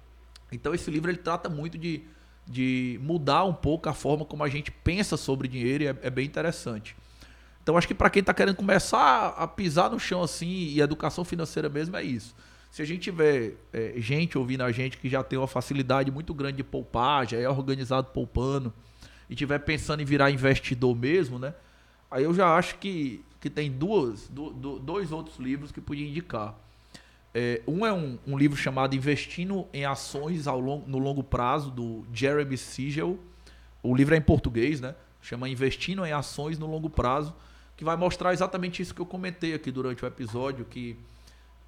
Então 0.51 0.73
esse 0.73 0.89
livro 0.89 1.09
ele 1.09 1.17
trata 1.17 1.49
muito 1.49 1.77
de, 1.77 2.03
de 2.47 2.99
mudar 3.01 3.43
um 3.43 3.53
pouco 3.53 3.89
a 3.89 3.93
forma 3.93 4.25
como 4.25 4.43
a 4.43 4.49
gente 4.49 4.71
pensa 4.71 5.17
sobre 5.17 5.47
dinheiro 5.47 5.83
e 5.83 5.87
é, 5.87 5.95
é 6.03 6.09
bem 6.09 6.25
interessante. 6.25 6.95
Então 7.61 7.77
acho 7.77 7.87
que 7.87 7.95
para 7.95 8.09
quem 8.09 8.19
está 8.19 8.33
querendo 8.33 8.55
começar 8.55 9.29
a 9.29 9.47
pisar 9.47 9.89
no 9.89 9.99
chão 9.99 10.21
assim 10.21 10.47
e 10.47 10.79
educação 10.79 11.25
financeira 11.25 11.67
mesmo 11.67 11.97
é 11.97 12.03
isso. 12.03 12.35
Se 12.69 12.81
a 12.81 12.85
gente 12.85 13.01
tiver 13.01 13.53
é, 13.73 13.93
gente 13.97 14.37
ouvindo 14.37 14.61
a 14.61 14.71
gente 14.71 14.97
que 14.97 15.09
já 15.09 15.23
tem 15.23 15.39
uma 15.39 15.47
facilidade 15.47 16.11
muito 16.11 16.33
grande 16.33 16.57
de 16.57 16.63
poupar, 16.63 17.27
já 17.27 17.37
é 17.37 17.49
organizado 17.49 18.07
poupando 18.07 18.71
e 19.29 19.35
tiver 19.35 19.59
pensando 19.59 20.01
em 20.01 20.05
virar 20.05 20.29
investidor 20.29 20.95
mesmo, 20.95 21.39
né? 21.39 21.53
Aí 22.11 22.23
eu 22.23 22.33
já 22.33 22.55
acho 22.55 22.77
que 22.77 23.23
que 23.45 23.49
tem 23.51 23.71
duas, 23.71 24.27
do, 24.27 24.49
do, 24.49 24.79
dois 24.79 25.11
outros 25.11 25.37
livros 25.37 25.71
que 25.71 25.79
podia 25.79 26.07
indicar. 26.09 26.55
É, 27.31 27.61
um 27.67 27.85
é 27.85 27.93
um, 27.93 28.17
um, 28.25 28.35
livro 28.35 28.57
chamado 28.57 28.95
Investindo 28.95 29.67
em 29.71 29.85
Ações 29.85 30.47
ao 30.47 30.59
long, 30.59 30.83
no 30.87 30.97
Longo 30.97 31.23
Prazo, 31.23 31.69
do 31.69 32.03
Jeremy 32.11 32.57
Siegel. 32.57 33.19
O 33.83 33.93
livro 33.93 34.15
é 34.15 34.17
em 34.17 34.21
português, 34.21 34.81
né? 34.81 34.95
Chama 35.21 35.47
Investindo 35.47 36.03
em 36.03 36.11
Ações 36.11 36.57
no 36.57 36.65
Longo 36.65 36.89
Prazo, 36.89 37.35
que 37.77 37.83
vai 37.83 37.95
mostrar 37.95 38.33
exatamente 38.33 38.81
isso 38.81 38.95
que 38.95 39.01
eu 39.01 39.05
comentei 39.05 39.53
aqui 39.53 39.69
durante 39.69 40.03
o 40.03 40.07
episódio, 40.07 40.65
que 40.65 40.97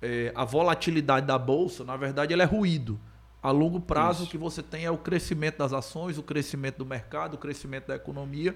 é, 0.02 0.32
a 0.34 0.44
volatilidade 0.44 1.28
da 1.28 1.38
bolsa, 1.38 1.84
na 1.84 1.96
verdade, 1.96 2.34
ela 2.34 2.42
é 2.42 2.48
ruído. 2.48 3.00
A 3.44 3.52
longo 3.52 3.80
prazo, 3.80 4.24
isso. 4.24 4.30
o 4.30 4.32
que 4.32 4.38
você 4.40 4.64
tem 4.64 4.86
é 4.86 4.90
o 4.90 4.98
crescimento 4.98 5.60
das 5.60 5.74
ações, 5.74 6.18
o 6.18 6.24
crescimento 6.24 6.78
do 6.78 6.88
mercado, 6.88 7.36
o 7.36 7.38
crescimento 7.38 7.86
da 7.86 7.96
economia 7.96 8.56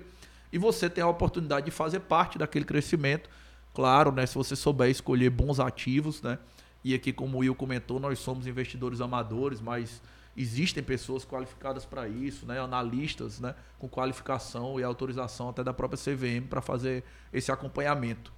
e 0.51 0.57
você 0.57 0.89
tem 0.89 1.03
a 1.03 1.07
oportunidade 1.07 1.65
de 1.65 1.71
fazer 1.71 2.01
parte 2.01 2.37
daquele 2.37 2.65
crescimento. 2.65 3.29
Claro, 3.73 4.11
né, 4.11 4.25
se 4.25 4.35
você 4.35 4.55
souber 4.55 4.89
escolher 4.89 5.29
bons 5.29 5.59
ativos, 5.59 6.21
né? 6.21 6.37
E 6.83 6.93
aqui, 6.93 7.13
como 7.13 7.37
o 7.37 7.39
Will 7.41 7.55
comentou, 7.55 7.99
nós 7.99 8.19
somos 8.19 8.47
investidores 8.47 9.01
amadores, 9.01 9.61
mas 9.61 10.01
existem 10.35 10.83
pessoas 10.83 11.23
qualificadas 11.23 11.85
para 11.85 12.07
isso, 12.07 12.45
né? 12.45 12.59
Analistas, 12.59 13.39
né? 13.39 13.55
Com 13.77 13.87
qualificação 13.87 14.79
e 14.79 14.83
autorização 14.83 15.49
até 15.49 15.63
da 15.63 15.73
própria 15.73 15.97
CVM 15.97 16.47
para 16.49 16.61
fazer 16.61 17.03
esse 17.31 17.51
acompanhamento. 17.51 18.33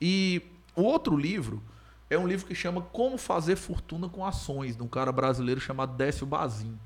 E 0.00 0.42
o 0.76 0.82
outro 0.82 1.16
livro 1.16 1.62
é 2.08 2.18
um 2.18 2.26
livro 2.26 2.46
que 2.46 2.54
chama 2.54 2.82
Como 2.82 3.16
Fazer 3.16 3.56
Fortuna 3.56 4.08
com 4.08 4.24
Ações, 4.24 4.76
de 4.76 4.82
um 4.82 4.88
cara 4.88 5.10
brasileiro 5.10 5.60
chamado 5.60 5.96
Décio 5.96 6.26
Bazin. 6.26 6.78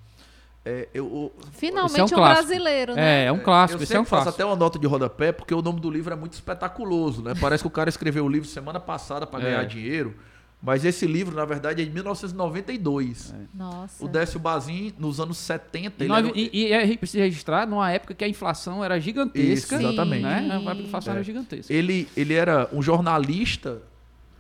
É, 0.66 0.89
eu, 0.95 1.05
eu- 1.05 1.32
Finalmente 1.53 1.99
é 2.15 2.16
um 2.16 2.20
um, 2.20 2.23
brasileiro, 2.23 2.95
né? 2.95 3.24
É, 3.24 3.27
é 3.27 3.32
um 3.32 3.39
clássico, 3.39 3.81
eu 3.81 3.85
esse 3.85 3.95
é 3.95 4.01
um 4.01 4.05
faço 4.05 4.23
clássico. 4.24 4.43
até 4.43 4.45
uma 4.47 4.57
nota 4.57 4.78
de 4.78 4.86
rodapé, 4.86 5.31
porque 5.31 5.53
o 5.55 5.61
nome 5.61 5.78
do 5.78 5.91
livro 5.91 6.12
é 6.12 6.16
muito 6.16 6.32
espetaculoso, 6.32 7.23
né? 7.23 7.35
Parece 7.39 7.62
que 7.62 7.66
o 7.69 7.70
cara 7.70 7.91
escreveu 7.91 8.24
o 8.24 8.28
livro 8.28 8.49
semana 8.49 8.81
passada 8.81 9.27
para 9.27 9.41
É. 9.41 9.51
ganhar 9.51 9.65
dinheiro, 9.65 10.15
mas 10.62 10.82
esse 10.86 11.07
livro, 11.07 11.36
na 11.36 11.45
verdade, 11.45 11.82
é 11.82 11.85
de 11.85 11.91
1992. 11.91 13.35
Nossa. 13.53 14.03
O 14.05 14.09
Décio 14.09 14.41
Bazin, 14.41 14.93
nos 14.99 15.20
anos 15.20 15.36
70, 15.36 16.05
E, 16.05 16.09
nós- 16.09 16.24
era- 16.27 16.32
e- 16.39 16.51
e 16.53 16.74
a 16.74 16.86
gente 16.86 16.99
precisa 16.99 17.23
registrar 17.24 17.66
numa 17.66 17.91
época 17.93 18.15
que 18.15 18.24
a 18.24 18.28
inflação 18.28 18.82
era 18.82 18.99
gigantesca. 18.99 19.77
Isso, 19.77 19.86
exatamente. 19.86 20.23
Né? 20.23 20.62
A 20.66 20.74
inflação 20.74 21.12
É. 21.12 21.16
era 21.16 21.24
gigantesca. 21.24 21.73
ele, 21.73 22.09
ele 22.16 22.32
era 22.35 22.69
um 22.73 22.81
jornalista 22.82 23.82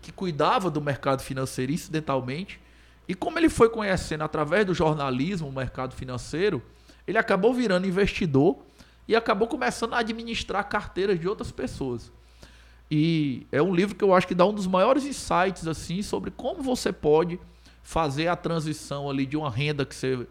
que 0.00 0.12
cuidava 0.12 0.70
do 0.70 0.80
mercado 0.80 1.20
financeiro 1.22 1.72
incidentalmente. 1.72 2.60
E 3.06 3.14
como 3.14 3.38
ele 3.38 3.48
foi 3.48 3.68
conhecendo 3.68 4.24
através 4.24 4.64
do 4.64 4.74
jornalismo 4.74 5.48
o 5.48 5.52
mercado 5.52 5.94
financeiro, 5.94 6.62
ele 7.06 7.18
acabou 7.18 7.52
virando 7.52 7.86
investidor 7.86 8.58
e 9.06 9.14
acabou 9.14 9.46
começando 9.46 9.94
a 9.94 9.98
administrar 9.98 10.68
carteiras 10.68 11.20
de 11.20 11.28
outras 11.28 11.50
pessoas. 11.50 12.10
E 12.90 13.46
é 13.50 13.62
um 13.62 13.74
livro 13.74 13.94
que 13.94 14.04
eu 14.04 14.14
acho 14.14 14.26
que 14.26 14.34
dá 14.34 14.46
um 14.46 14.52
dos 14.52 14.66
maiores 14.66 15.04
insights 15.04 15.66
assim 15.66 16.02
sobre 16.02 16.30
como 16.30 16.62
você 16.62 16.92
pode 16.92 17.38
fazer 17.82 18.28
a 18.28 18.36
transição 18.36 19.10
ali 19.10 19.26
de 19.26 19.36
uma 19.36 19.50
renda 19.50 19.84
que 19.84 19.94
você 19.94 20.26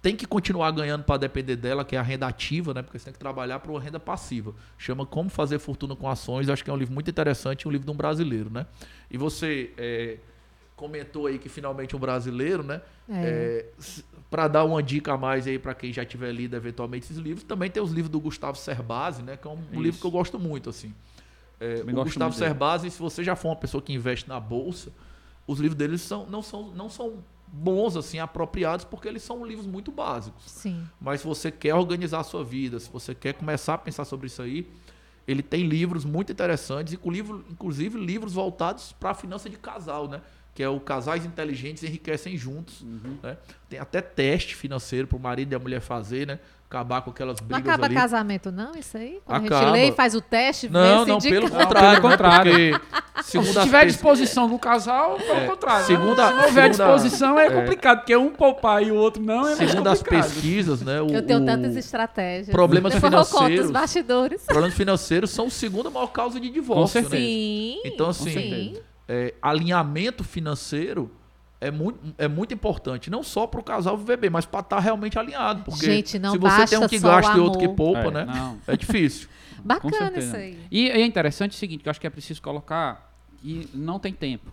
tem 0.00 0.16
que 0.16 0.26
continuar 0.26 0.70
ganhando 0.70 1.04
para 1.04 1.18
depender 1.18 1.56
dela, 1.56 1.84
que 1.84 1.94
é 1.94 1.98
a 1.98 2.02
renda 2.02 2.26
ativa, 2.26 2.72
né? 2.72 2.80
Porque 2.82 2.98
você 2.98 3.04
tem 3.04 3.12
que 3.12 3.18
trabalhar 3.18 3.60
para 3.60 3.70
uma 3.70 3.80
renda 3.80 4.00
passiva. 4.00 4.54
Chama 4.78 5.04
Como 5.04 5.28
Fazer 5.28 5.58
Fortuna 5.58 5.94
com 5.94 6.08
Ações. 6.08 6.48
Acho 6.48 6.64
que 6.64 6.70
é 6.70 6.72
um 6.72 6.76
livro 6.76 6.94
muito 6.94 7.10
interessante, 7.10 7.68
um 7.68 7.70
livro 7.70 7.84
de 7.84 7.92
um 7.92 7.96
brasileiro, 7.96 8.48
né? 8.48 8.66
E 9.10 9.18
você 9.18 9.72
é, 9.76 10.16
comentou 10.80 11.26
aí 11.26 11.38
que 11.38 11.50
finalmente 11.50 11.94
um 11.94 11.98
brasileiro, 11.98 12.62
né? 12.62 12.80
É. 13.10 13.66
para 14.30 14.48
dar 14.48 14.64
uma 14.64 14.82
dica 14.82 15.12
a 15.12 15.18
mais 15.18 15.46
aí 15.46 15.58
para 15.58 15.74
quem 15.74 15.92
já 15.92 16.06
tiver 16.06 16.32
lido 16.32 16.56
eventualmente 16.56 17.04
esses 17.04 17.18
livros, 17.18 17.44
também 17.44 17.70
tem 17.70 17.82
os 17.82 17.90
livros 17.90 18.10
do 18.10 18.18
Gustavo 18.18 18.56
Cerbasi, 18.56 19.22
né? 19.22 19.36
Que 19.36 19.46
é 19.46 19.50
um, 19.50 19.58
Isso. 19.72 19.80
livro 19.82 20.00
que 20.00 20.06
eu 20.06 20.10
gosto 20.10 20.38
muito, 20.38 20.70
assim. 20.70 20.94
É, 21.60 21.82
o 21.82 21.84
gosto 21.92 22.04
Gustavo 22.04 22.34
dele. 22.34 22.46
Cerbasi, 22.46 22.90
se 22.90 22.98
você 22.98 23.22
já 23.22 23.36
for 23.36 23.48
uma 23.48 23.56
pessoa 23.56 23.82
que 23.82 23.92
investe 23.92 24.26
na 24.26 24.40
bolsa, 24.40 24.90
os 25.46 25.60
livros 25.60 25.76
deles 25.76 26.00
são, 26.00 26.24
não, 26.26 26.40
são, 26.40 26.70
não 26.70 26.88
são 26.88 27.18
bons, 27.46 27.94
assim, 27.94 28.18
apropriados, 28.18 28.86
porque 28.86 29.06
eles 29.06 29.22
são 29.22 29.44
livros 29.44 29.66
muito 29.66 29.92
básicos. 29.92 30.44
Sim. 30.46 30.88
Mas 30.98 31.20
se 31.20 31.26
você 31.26 31.50
quer 31.50 31.74
organizar 31.74 32.20
a 32.20 32.24
sua 32.24 32.42
vida, 32.42 32.80
se 32.80 32.88
você 32.88 33.14
quer 33.14 33.34
começar 33.34 33.74
a 33.74 33.78
pensar 33.78 34.06
sobre 34.06 34.28
isso 34.28 34.40
aí, 34.40 34.66
ele 35.28 35.42
tem 35.42 35.66
livros 35.66 36.04
muito 36.04 36.32
interessantes, 36.32 36.94
e 36.94 36.96
com 36.96 37.10
livro, 37.10 37.44
inclusive 37.50 37.98
livros 37.98 38.32
voltados 38.32 38.92
para 38.92 39.10
a 39.10 39.14
finança 39.14 39.50
de 39.50 39.58
casal, 39.58 40.08
né? 40.08 40.22
Que 40.60 40.64
é 40.64 40.68
o 40.68 40.78
Casais 40.78 41.24
Inteligentes 41.24 41.82
Enriquecem 41.84 42.36
Juntos. 42.36 42.82
Uhum. 42.82 43.16
Né? 43.22 43.38
Tem 43.66 43.78
até 43.78 44.02
teste 44.02 44.54
financeiro 44.54 45.06
para 45.06 45.16
o 45.16 45.18
marido 45.18 45.54
e 45.54 45.56
a 45.56 45.58
mulher 45.58 45.80
fazer, 45.80 46.26
né? 46.26 46.38
Acabar 46.68 47.00
com 47.00 47.08
aquelas 47.10 47.40
Não 47.40 47.46
brigas 47.48 47.66
acaba 47.66 47.86
ali. 47.86 47.94
casamento, 47.94 48.52
não, 48.52 48.72
isso 48.76 48.96
aí? 48.98 49.18
Quando 49.24 49.38
a 49.38 49.40
gente 49.40 49.52
Acaba. 49.54 49.70
lê 49.72 49.88
e 49.88 49.92
faz 49.92 50.14
o 50.14 50.20
teste, 50.20 50.68
Não, 50.68 51.04
vê 51.06 51.10
não, 51.12 51.18
se 51.20 51.30
pelo 51.30 51.50
contrário. 51.50 52.00
pelo 52.00 52.08
né? 52.10 52.16
contrário. 52.16 52.80
Se 53.24 53.38
tiver 53.62 53.86
disposição 53.86 54.48
do 54.48 54.58
casal, 54.58 55.16
pelo 55.16 55.32
É, 55.32 55.46
contrário. 55.46 55.86
segunda- 55.86 56.28
Se 56.28 56.34
não 56.34 56.44
houver 56.44 56.74
segunda- 56.74 56.94
disposição, 56.94 57.38
é, 57.38 57.46
é. 57.46 57.50
complicado, 57.50 57.98
porque 58.00 58.16
um 58.16 58.30
poupar 58.30 58.82
e 58.82 58.92
o 58.92 58.94
outro 58.96 59.22
não 59.22 59.40
é 59.48 59.56
mais 59.56 59.70
segundo 59.70 59.88
as 59.88 60.02
pesquisas, 60.02 60.82
né? 60.82 61.00
O, 61.00 61.08
Eu 61.08 61.22
tenho 61.26 61.44
tantas 61.44 61.74
estratégias. 61.74 62.50
problemas 62.54 62.92
Depois 62.94 63.12
conto 63.12 63.26
financeiros. 63.30 63.66
os 63.66 63.72
bastidores. 63.72 64.42
problemas 64.44 64.74
financeiros 64.76 65.30
são 65.30 65.46
a 65.46 65.50
segunda 65.50 65.88
maior 65.90 66.08
causa 66.08 66.38
de 66.38 66.50
divórcio, 66.50 67.00
certeza. 67.00 67.14
né? 67.16 67.20
Sim. 67.20 67.80
Então, 67.86 68.10
assim, 68.10 68.30
sim. 68.30 68.76
É, 69.10 69.34
alinhamento 69.42 70.22
financeiro 70.22 71.10
é 71.60 71.68
muito, 71.68 71.98
é 72.16 72.28
muito 72.28 72.54
importante, 72.54 73.10
não 73.10 73.24
só 73.24 73.44
para 73.44 73.58
o 73.58 73.62
casal 73.62 73.96
viver 73.96 74.16
bem, 74.16 74.30
mas 74.30 74.46
para 74.46 74.60
estar 74.60 74.78
realmente 74.78 75.18
alinhado. 75.18 75.64
Porque 75.64 75.84
Gente, 75.84 76.16
não 76.16 76.30
se 76.32 76.38
você 76.38 76.64
tem 76.64 76.78
um 76.78 76.86
que 76.86 76.98
gasta 76.98 77.36
e 77.36 77.40
outro 77.40 77.58
que 77.58 77.68
poupa, 77.68 77.98
É, 77.98 78.10
né? 78.12 78.24
não. 78.24 78.58
É 78.68 78.76
difícil. 78.76 79.28
Bacana 79.62 80.16
isso 80.16 80.34
aí. 80.34 80.58
E 80.70 80.88
é 80.88 81.04
interessante 81.04 81.50
o 81.50 81.54
seguinte, 81.54 81.82
que 81.82 81.88
eu 81.88 81.90
acho 81.90 82.00
que 82.00 82.06
é 82.06 82.10
preciso 82.10 82.40
colocar 82.40 83.12
que 83.42 83.68
não 83.74 83.98
tem 83.98 84.12
tempo. 84.12 84.50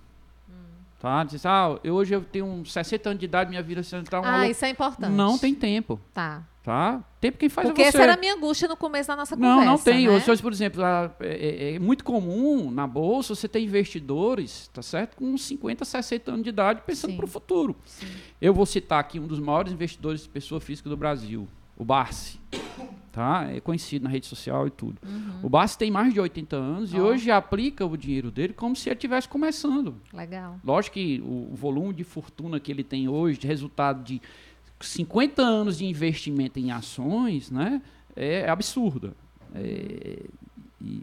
Tá? 0.99 1.23
Diz, 1.23 1.45
ah, 1.45 1.77
eu, 1.83 1.93
hoje 1.93 2.15
eu 2.15 2.21
tenho 2.23 2.45
uns 2.45 2.73
60 2.73 3.09
anos 3.09 3.19
de 3.19 3.25
idade, 3.25 3.49
minha 3.51 3.61
vida 3.61 3.81
está 3.81 4.19
uma 4.19 4.39
Ah, 4.41 4.49
isso 4.49 4.65
é 4.65 4.69
importante. 4.69 5.11
Não 5.13 5.37
tem 5.37 5.53
tempo, 5.53 5.99
Tá. 6.11 6.43
tá? 6.63 7.03
Tempo 7.21 7.37
quem 7.37 7.49
faz 7.49 7.67
Porque 7.67 7.83
é 7.83 7.85
você. 7.91 7.97
essa 7.97 8.03
era 8.03 8.15
a 8.15 8.17
minha 8.17 8.33
angústia 8.33 8.67
no 8.67 8.75
começo 8.75 9.07
da 9.07 9.15
nossa 9.15 9.35
Não, 9.35 9.59
conversa. 9.59 9.71
não 9.71 9.77
tem. 9.77 10.07
Né? 10.07 10.23
Hoje, 10.27 10.41
por 10.41 10.51
exemplo, 10.51 10.81
é, 10.83 11.11
é- 11.19 11.73
é 11.75 11.79
muito 11.79 12.03
comum 12.03 12.71
na 12.71 12.87
bolsa 12.87 13.35
você 13.35 13.47
ter 13.47 13.59
investidores, 13.59 14.69
tá 14.73 14.81
certo? 14.81 15.17
Com 15.17 15.37
50, 15.37 15.85
60 15.85 16.31
anos 16.31 16.43
de 16.43 16.49
idade 16.49 16.81
pensando 16.83 17.15
para 17.15 17.25
o 17.25 17.27
futuro. 17.27 17.75
Sim. 17.85 18.07
Eu 18.41 18.51
vou 18.53 18.65
citar 18.65 18.99
aqui 18.99 19.19
um 19.19 19.27
dos 19.27 19.39
maiores 19.39 19.71
investidores 19.71 20.23
de 20.23 20.29
pessoa 20.29 20.59
física 20.59 20.89
do 20.89 20.97
Brasil, 20.97 21.47
o 21.77 21.85
Barsi. 21.85 22.39
Tá? 23.17 23.47
É 23.51 23.59
conhecido 23.59 24.03
na 24.03 24.11
rede 24.11 24.27
social 24.27 24.67
e 24.67 24.69
tudo. 24.69 24.99
O 25.41 25.49
Barsi 25.49 25.75
tem 25.75 25.89
mais 25.89 26.13
de 26.13 26.19
80 26.19 26.55
anos 26.55 26.93
e 26.93 26.97
Uhum. 26.97 27.03
Ó. 27.03 27.07
hoje 27.07 27.31
aplica 27.31 27.83
o 27.83 27.97
dinheiro 27.97 28.29
dele 28.29 28.53
como 28.53 28.75
se 28.75 28.87
ele 28.89 28.93
estivesse 28.93 29.27
começando. 29.27 29.95
Legal. 30.13 30.59
Lógico 30.63 30.93
que 30.93 31.19
o, 31.25 31.49
o 31.51 31.55
volume 31.55 31.95
de 31.95 32.03
fortuna 32.03 32.59
que 32.59 32.71
ele 32.71 32.83
tem 32.83 33.07
hoje, 33.09 33.39
de 33.39 33.47
resultado 33.47 34.03
de 34.03 34.21
50 34.79 35.41
anos 35.41 35.79
de 35.79 35.85
investimento 35.87 36.59
em 36.59 36.69
ações, 36.69 37.49
né, 37.49 37.81
é 38.15 38.47
absurda. 38.47 39.15
É, 39.55 40.19
e, 40.79 41.01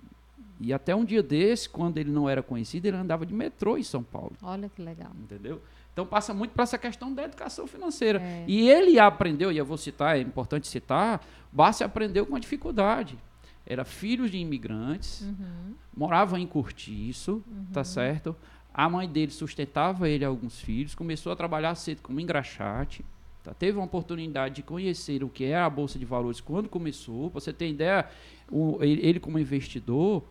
e 0.61 0.73
até 0.73 0.95
um 0.95 1.05
dia 1.05 1.21
desse, 1.21 1.69
quando 1.69 1.99
ele 1.99 2.13
não 2.13 2.29
era 2.31 2.45
conhecido, 2.45 2.87
ele 2.87 2.97
andava 2.97 3.27
de 3.27 3.35
metrô 3.35 3.77
em 3.77 3.83
São 3.83 4.05
Paulo, 4.05 4.37
Olha 4.41 4.69
que 4.69 4.81
legal. 4.81 5.11
entendeu? 5.21 5.61
Então 5.95 6.05
passa 6.05 6.35
muito 6.35 6.51
para 6.51 6.65
essa 6.65 6.77
questão 6.77 7.15
da 7.15 7.23
educação 7.23 7.67
financeira. 7.67 8.21
É. 8.21 8.45
E 8.47 8.69
ele 8.69 8.99
aprendeu, 8.99 9.51
e 9.51 9.57
eu 9.57 9.65
vou 9.65 9.79
citar, 9.79 10.19
é 10.19 10.21
importante 10.21 10.67
citar, 10.69 11.25
Bassi 11.53 11.83
aprendeu 11.85 12.27
com 12.27 12.35
a 12.37 12.39
dificuldade. 12.41 13.17
Era 13.65 13.85
filho 13.85 14.29
de 14.29 14.37
imigrantes, 14.37 15.23
Uhum. 15.23 15.73
morava 15.97 16.39
em 16.39 16.47
Cortiço, 16.47 17.43
tá 17.73 17.83
certo? 17.85 18.35
A 18.75 18.89
mãe 18.89 19.09
dele 19.09 19.31
sustentava 19.31 20.09
ele 20.09 20.25
alguns 20.25 20.61
filhos, 20.61 20.95
começou 20.97 21.31
a 21.33 21.37
trabalhar 21.37 21.75
cedo 21.77 22.03
como 22.03 22.19
engraxate, 22.21 23.05
tá? 23.45 23.55
teve 23.55 23.79
uma 23.79 23.85
oportunidade 23.87 24.57
de 24.57 24.63
conhecer 24.65 25.23
o 25.23 25.29
que 25.29 25.45
é 25.45 25.57
a 25.57 25.71
Bolsa 25.71 25.97
de 25.97 26.05
Valores 26.05 26.41
quando 26.41 26.69
começou. 26.69 27.31
Pra 27.31 27.41
você 27.41 27.53
ter 27.53 27.69
ideia, 27.71 28.05
o- 28.51 28.79
ele, 28.83 29.01
ele 29.07 29.21
como 29.21 29.39
investidor, 29.39 30.25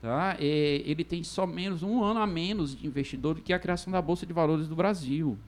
tá? 0.00 0.36
É, 0.38 0.82
ele 0.84 1.04
tem 1.04 1.22
só 1.22 1.46
menos 1.46 1.82
um 1.82 2.02
ano 2.02 2.20
a 2.20 2.26
menos 2.26 2.76
de 2.76 2.86
investidor 2.86 3.34
do 3.36 3.42
que 3.42 3.52
a 3.52 3.58
criação 3.58 3.92
da 3.92 4.00
Bolsa 4.02 4.24
de 4.26 4.32
Valores 4.32 4.68
do 4.68 4.74
Brasil. 4.76 5.38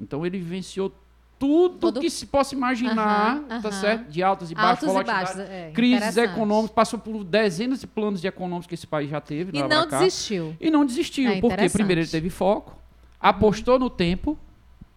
Então 0.00 0.24
ele 0.24 0.38
vivenciou 0.38 0.92
tudo 1.38 1.78
Todo- 1.78 2.00
que 2.00 2.10
se 2.10 2.26
possa 2.26 2.54
imaginar, 2.54 3.40
tá 3.62 3.72
certo? 3.72 4.10
De 4.10 4.22
altos 4.22 4.50
e 4.50 4.54
baixos, 4.54 4.88
Altos 4.88 5.00
e 5.02 5.04
baixos. 5.04 5.38
É, 5.40 5.70
crises 5.74 6.16
econômicas, 6.18 6.74
passou 6.74 6.98
por 6.98 7.24
dezenas 7.24 7.80
de 7.80 7.86
planos 7.86 8.20
de 8.20 8.26
econômicos 8.26 8.66
que 8.66 8.74
esse 8.74 8.86
país 8.86 9.08
já 9.08 9.20
teve. 9.22 9.56
E 9.58 9.62
não 9.62 9.86
desistiu. 9.88 10.54
E 10.60 10.70
não 10.70 10.84
desistiu, 10.84 11.30
É 11.30 11.40
porque 11.40 11.68
primeiro 11.70 12.02
ele 12.02 12.08
teve 12.08 12.28
foco, 12.28 12.76
apostou 13.18 13.78
no 13.78 13.88
tempo, 13.88 14.38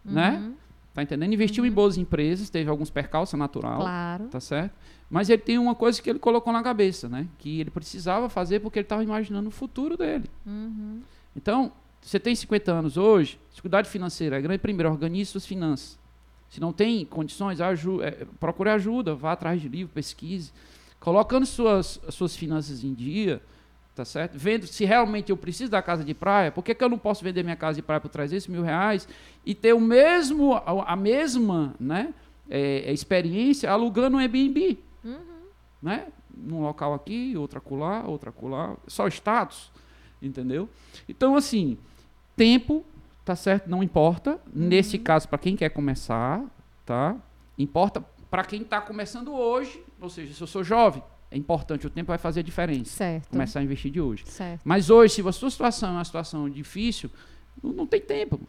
né? 0.03 0.31
Uhum, 0.41 0.53
Tá 0.93 1.01
entendendo? 1.01 1.33
Investiu 1.33 1.65
em 1.65 1.71
boas 1.71 1.97
empresas, 1.97 2.51
teve 2.51 2.69
alguns 2.69 2.91
percalços 2.91 3.37
natural, 3.39 3.79
Claro. 3.79 4.25
tá 4.27 4.39
certo? 4.39 4.73
Mas 5.09 5.29
ele 5.29 5.41
tem 5.41 5.57
uma 5.57 5.75
coisa 5.75 6.01
que 6.01 6.09
ele 6.09 6.19
colocou 6.19 6.51
na 6.51 6.63
cabeça, 6.63 7.07
né? 7.07 7.27
Que 7.37 7.59
ele 7.59 7.69
precisava 7.69 8.29
fazer 8.29 8.59
porque 8.59 8.79
ele 8.79 8.85
estava 8.85 9.03
imaginando 9.03 9.49
o 9.49 9.51
futuro 9.51 9.95
dele. 9.95 10.29
Uhum. 10.45 11.01
Então, 11.35 11.71
você 12.01 12.19
tem 12.19 12.35
50 12.35 12.71
anos 12.71 12.97
hoje, 12.97 13.39
dificuldade 13.49 13.89
financeira 13.89 14.37
é 14.37 14.41
grande, 14.41 14.59
primeiro, 14.59 14.89
organize 14.89 15.31
suas 15.31 15.45
finanças. 15.45 15.97
Se 16.49 16.59
não 16.59 16.71
tem 16.73 17.05
condições, 17.05 17.59
aju 17.61 18.01
é, 18.03 18.25
procure 18.39 18.69
ajuda, 18.69 19.15
vá 19.15 19.31
atrás 19.31 19.61
de 19.61 19.67
livro, 19.67 19.93
pesquise. 19.93 20.51
Colocando 20.99 21.45
suas, 21.45 21.99
suas 22.09 22.35
finanças 22.35 22.83
em 22.83 22.93
dia, 22.93 23.41
tá 23.95 24.05
certo? 24.05 24.37
Vendo 24.37 24.67
se 24.67 24.85
realmente 24.85 25.31
eu 25.31 25.37
preciso 25.37 25.71
da 25.71 25.81
casa 25.81 26.03
de 26.03 26.13
praia, 26.13 26.51
por 26.51 26.63
que, 26.63 26.75
que 26.75 26.83
eu 26.83 26.89
não 26.89 26.97
posso 26.97 27.23
vender 27.23 27.43
minha 27.43 27.55
casa 27.55 27.77
de 27.77 27.81
praia 27.81 27.99
por 27.99 28.09
300 28.09 28.47
mil 28.47 28.61
reais 28.61 29.07
e 29.45 29.55
ter 29.55 29.73
o 29.73 29.79
mesmo, 29.79 30.53
a, 30.53 30.93
a 30.93 30.95
mesma 30.95 31.73
né, 31.79 32.13
é, 32.49 32.91
experiência 32.91 33.71
alugando 33.71 34.17
um 34.17 34.19
Airbnb? 34.19 34.77
Né? 35.83 36.07
Num 36.35 36.61
local 36.61 36.93
aqui, 36.93 37.35
outra 37.37 37.59
acolá, 37.59 38.05
outra 38.07 38.29
acolá, 38.29 38.77
só 38.87 39.05
status, 39.07 39.69
entendeu? 40.21 40.69
Então, 41.09 41.35
assim, 41.35 41.77
tempo, 42.37 42.85
tá 43.25 43.35
certo? 43.35 43.69
Não 43.69 43.83
importa. 43.83 44.39
Nesse 44.51 44.97
caso, 44.97 45.27
para 45.27 45.37
quem 45.37 45.57
quer 45.57 45.69
começar, 45.69 46.41
tá? 46.85 47.17
Importa 47.57 48.03
para 48.33 48.43
quem 48.43 48.63
está 48.63 48.81
começando 48.81 49.31
hoje, 49.31 49.83
ou 50.01 50.09
seja, 50.09 50.33
se 50.33 50.41
eu 50.41 50.47
sou 50.47 50.63
jovem, 50.63 51.03
é 51.29 51.37
importante, 51.37 51.85
o 51.85 51.89
tempo 51.89 52.07
vai 52.07 52.17
fazer 52.17 52.39
a 52.39 52.43
diferença. 52.43 52.89
Certo. 52.89 53.29
Começar 53.29 53.59
a 53.59 53.63
investir 53.63 53.91
de 53.91 54.01
hoje. 54.01 54.23
Certo. 54.25 54.61
Mas 54.63 54.89
hoje, 54.89 55.13
se 55.13 55.27
a 55.27 55.31
sua 55.31 55.51
situação 55.51 55.89
é 55.89 55.91
uma 55.91 56.03
situação 56.03 56.49
difícil, 56.49 57.11
não, 57.61 57.71
não 57.73 57.85
tem 57.85 58.01
tempo. 58.01 58.39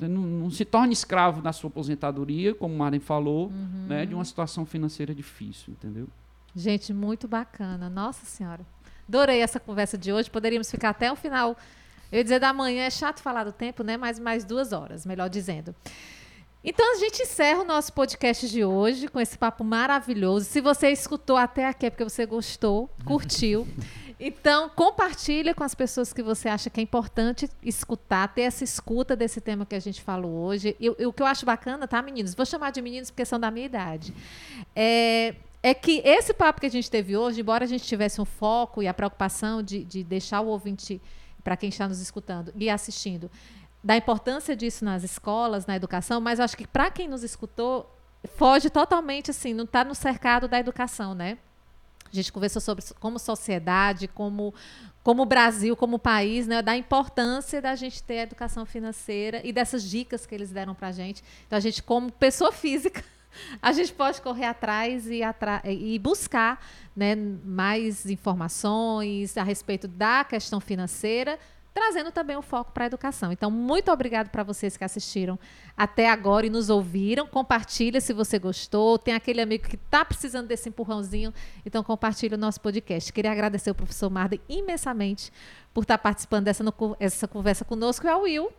Não, 0.00 0.22
não 0.22 0.50
se 0.50 0.64
torne 0.64 0.94
escravo 0.94 1.42
da 1.42 1.52
sua 1.52 1.68
aposentadoria, 1.68 2.54
como 2.54 2.74
o 2.74 2.78
Maren 2.78 3.00
falou, 3.00 3.52
né, 3.86 4.06
de 4.06 4.14
uma 4.14 4.24
situação 4.24 4.64
financeira 4.64 5.14
difícil, 5.14 5.74
entendeu? 5.74 6.08
Gente, 6.54 6.92
muito 6.92 7.26
bacana. 7.26 7.90
Nossa 7.90 8.24
Senhora. 8.24 8.64
Adorei 9.08 9.40
essa 9.40 9.58
conversa 9.58 9.98
de 9.98 10.12
hoje. 10.12 10.30
Poderíamos 10.30 10.70
ficar 10.70 10.90
até 10.90 11.10
o 11.10 11.16
final. 11.16 11.56
Eu 12.10 12.18
ia 12.18 12.24
dizer 12.24 12.38
da 12.38 12.52
manhã, 12.52 12.84
é 12.84 12.90
chato 12.90 13.20
falar 13.20 13.44
do 13.44 13.52
tempo, 13.52 13.82
né? 13.82 13.96
Mas 13.96 14.18
mais 14.18 14.44
duas 14.44 14.72
horas, 14.72 15.04
melhor 15.04 15.28
dizendo. 15.28 15.74
Então 16.62 16.94
a 16.94 16.98
gente 16.98 17.22
encerra 17.22 17.60
o 17.60 17.64
nosso 17.64 17.92
podcast 17.92 18.48
de 18.48 18.64
hoje 18.64 19.08
com 19.08 19.20
esse 19.20 19.36
papo 19.36 19.62
maravilhoso. 19.62 20.46
Se 20.46 20.60
você 20.60 20.88
escutou 20.90 21.36
até 21.36 21.66
aqui 21.66 21.86
é 21.86 21.90
porque 21.90 22.04
você 22.04 22.24
gostou, 22.24 22.88
curtiu. 23.04 23.66
Então, 24.18 24.70
compartilha 24.70 25.52
com 25.54 25.64
as 25.64 25.74
pessoas 25.74 26.12
que 26.12 26.22
você 26.22 26.48
acha 26.48 26.70
que 26.70 26.80
é 26.80 26.82
importante 26.82 27.50
escutar, 27.62 28.28
ter 28.28 28.42
essa 28.42 28.64
escuta 28.64 29.14
desse 29.14 29.40
tema 29.40 29.66
que 29.66 29.74
a 29.74 29.80
gente 29.80 30.00
falou 30.00 30.46
hoje. 30.46 30.74
E, 30.80 30.88
o 30.88 31.12
que 31.12 31.20
eu 31.20 31.26
acho 31.26 31.44
bacana, 31.44 31.86
tá, 31.86 32.00
meninos? 32.00 32.34
Vou 32.34 32.46
chamar 32.46 32.70
de 32.70 32.80
meninos 32.80 33.10
porque 33.10 33.24
são 33.24 33.38
da 33.38 33.50
minha 33.50 33.66
idade. 33.66 34.14
É, 34.74 35.34
é 35.64 35.72
que 35.72 36.02
esse 36.04 36.34
papo 36.34 36.60
que 36.60 36.66
a 36.66 36.70
gente 36.70 36.90
teve 36.90 37.16
hoje, 37.16 37.40
embora 37.40 37.64
a 37.64 37.66
gente 37.66 37.86
tivesse 37.86 38.20
um 38.20 38.24
foco 38.26 38.82
e 38.82 38.86
a 38.86 38.92
preocupação 38.92 39.62
de, 39.62 39.82
de 39.82 40.04
deixar 40.04 40.42
o 40.42 40.48
ouvinte, 40.48 41.00
para 41.42 41.56
quem 41.56 41.70
está 41.70 41.88
nos 41.88 42.00
escutando 42.00 42.52
e 42.54 42.68
assistindo, 42.68 43.30
da 43.82 43.96
importância 43.96 44.54
disso 44.54 44.84
nas 44.84 45.02
escolas, 45.02 45.64
na 45.64 45.74
educação, 45.74 46.20
mas 46.20 46.38
acho 46.38 46.54
que 46.54 46.66
para 46.66 46.90
quem 46.90 47.08
nos 47.08 47.22
escutou, 47.22 47.90
foge 48.36 48.68
totalmente 48.68 49.30
assim, 49.30 49.54
não 49.54 49.64
está 49.64 49.82
no 49.82 49.94
cercado 49.94 50.46
da 50.46 50.58
educação, 50.58 51.14
né? 51.14 51.38
A 52.12 52.14
gente 52.14 52.30
conversou 52.30 52.60
sobre 52.60 52.84
como 53.00 53.18
sociedade, 53.18 54.06
como 54.06 54.52
como 55.02 55.24
Brasil, 55.26 55.76
como 55.76 55.98
país, 55.98 56.46
né, 56.46 56.62
da 56.62 56.74
importância 56.74 57.60
da 57.60 57.74
gente 57.74 58.02
ter 58.02 58.20
educação 58.20 58.64
financeira 58.64 59.42
e 59.44 59.52
dessas 59.52 59.82
dicas 59.82 60.24
que 60.24 60.34
eles 60.34 60.50
deram 60.50 60.74
para 60.74 60.88
a 60.88 60.92
gente. 60.92 61.22
Então, 61.46 61.58
a 61.58 61.60
gente, 61.60 61.82
como 61.82 62.10
pessoa 62.10 62.50
física, 62.50 63.04
a 63.60 63.72
gente 63.72 63.92
pode 63.92 64.20
correr 64.20 64.46
atrás 64.46 65.08
e, 65.08 65.22
atra 65.22 65.62
e 65.64 65.98
buscar 65.98 66.64
né, 66.94 67.14
mais 67.16 68.06
informações 68.06 69.36
a 69.36 69.42
respeito 69.42 69.88
da 69.88 70.24
questão 70.24 70.60
financeira, 70.60 71.38
trazendo 71.72 72.12
também 72.12 72.36
o 72.36 72.38
um 72.38 72.42
foco 72.42 72.70
para 72.70 72.84
a 72.84 72.86
educação. 72.86 73.32
Então, 73.32 73.50
muito 73.50 73.90
obrigado 73.90 74.30
para 74.30 74.44
vocês 74.44 74.76
que 74.76 74.84
assistiram 74.84 75.38
até 75.76 76.08
agora 76.08 76.46
e 76.46 76.50
nos 76.50 76.70
ouviram. 76.70 77.26
Compartilha 77.26 78.00
se 78.00 78.12
você 78.12 78.38
gostou. 78.38 78.96
Tem 78.96 79.12
aquele 79.12 79.40
amigo 79.40 79.68
que 79.68 79.74
está 79.74 80.04
precisando 80.04 80.46
desse 80.46 80.68
empurrãozinho, 80.68 81.34
então 81.66 81.82
compartilha 81.82 82.36
o 82.36 82.40
nosso 82.40 82.60
podcast. 82.60 83.12
Queria 83.12 83.32
agradecer 83.32 83.72
o 83.72 83.74
professor 83.74 84.08
Marden 84.08 84.40
imensamente 84.48 85.32
por 85.72 85.82
estar 85.82 85.98
tá 85.98 86.02
participando 86.02 86.44
dessa 86.44 86.64
essa 87.00 87.26
conversa 87.26 87.64
conosco 87.64 88.06
e 88.06 88.08
ao 88.08 88.22
Will, 88.22 88.52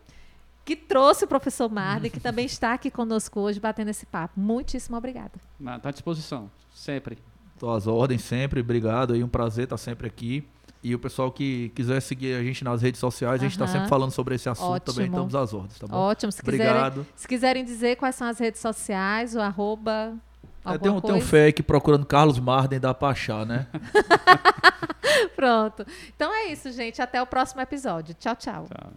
que 0.66 0.76
trouxe 0.76 1.26
o 1.26 1.28
professor 1.28 1.70
Marden, 1.70 2.10
que 2.10 2.20
também 2.20 2.46
está 2.46 2.74
aqui 2.74 2.90
conosco 2.90 3.40
hoje, 3.40 3.60
batendo 3.60 3.90
esse 3.90 4.06
papo. 4.06 4.34
Muitíssimo 4.40 4.98
obrigada. 4.98 5.34
Está 5.60 5.90
à 5.90 5.92
disposição, 5.92 6.50
sempre. 6.74 7.20
Estou 7.54 7.72
às 7.72 7.86
ordens 7.86 8.24
sempre, 8.24 8.60
obrigado. 8.60 9.16
É 9.16 9.24
um 9.24 9.30
prazer 9.30 9.66
estar 9.66 9.78
sempre 9.78 10.08
aqui. 10.08 10.44
E 10.84 10.94
o 10.94 11.00
pessoal 11.00 11.32
que 11.32 11.70
quiser 11.70 12.00
seguir 12.02 12.36
a 12.36 12.44
gente 12.44 12.64
nas 12.64 12.82
redes 12.82 13.00
sociais, 13.00 13.42
a 13.42 13.44
gente 13.44 13.54
está 13.54 13.68
sempre 13.68 13.88
falando 13.88 14.12
sobre 14.12 14.36
esse 14.36 14.50
assunto 14.50 14.70
Ótimo. 14.70 14.94
também, 14.94 15.10
estamos 15.10 15.36
às 15.36 15.54
ordens, 15.54 15.80
tá 15.80 15.88
bom? 15.88 15.98
Ótimo. 15.98 16.32
Se 16.32 16.42
Obrigado. 16.42 16.92
Quiserem, 16.92 17.08
se 17.16 17.28
quiserem 17.28 17.66
dizer 17.66 17.96
quais 17.96 18.16
são 18.16 18.28
as 18.28 18.40
redes 18.40 18.60
sociais, 18.60 19.36
o 19.36 19.40
arroba. 19.40 20.16
É, 20.66 20.78
tem, 20.78 20.92
um, 20.92 21.00
tem 21.00 21.14
um 21.14 21.22
fake 21.22 21.64
procurando 21.64 22.06
Carlos 22.06 22.40
Marden 22.40 22.80
da 22.80 22.94
Pachá, 22.94 23.46
né? 23.46 23.68
Pronto. 25.36 25.86
Então 26.16 26.32
é 26.34 26.52
isso, 26.52 26.72
gente. 26.72 27.02
Até 27.02 27.22
o 27.22 27.26
próximo 27.26 27.62
episódio. 27.62 28.16
Tchau, 28.16 28.36
tchau. 28.36 28.68
tchau. 28.68 28.94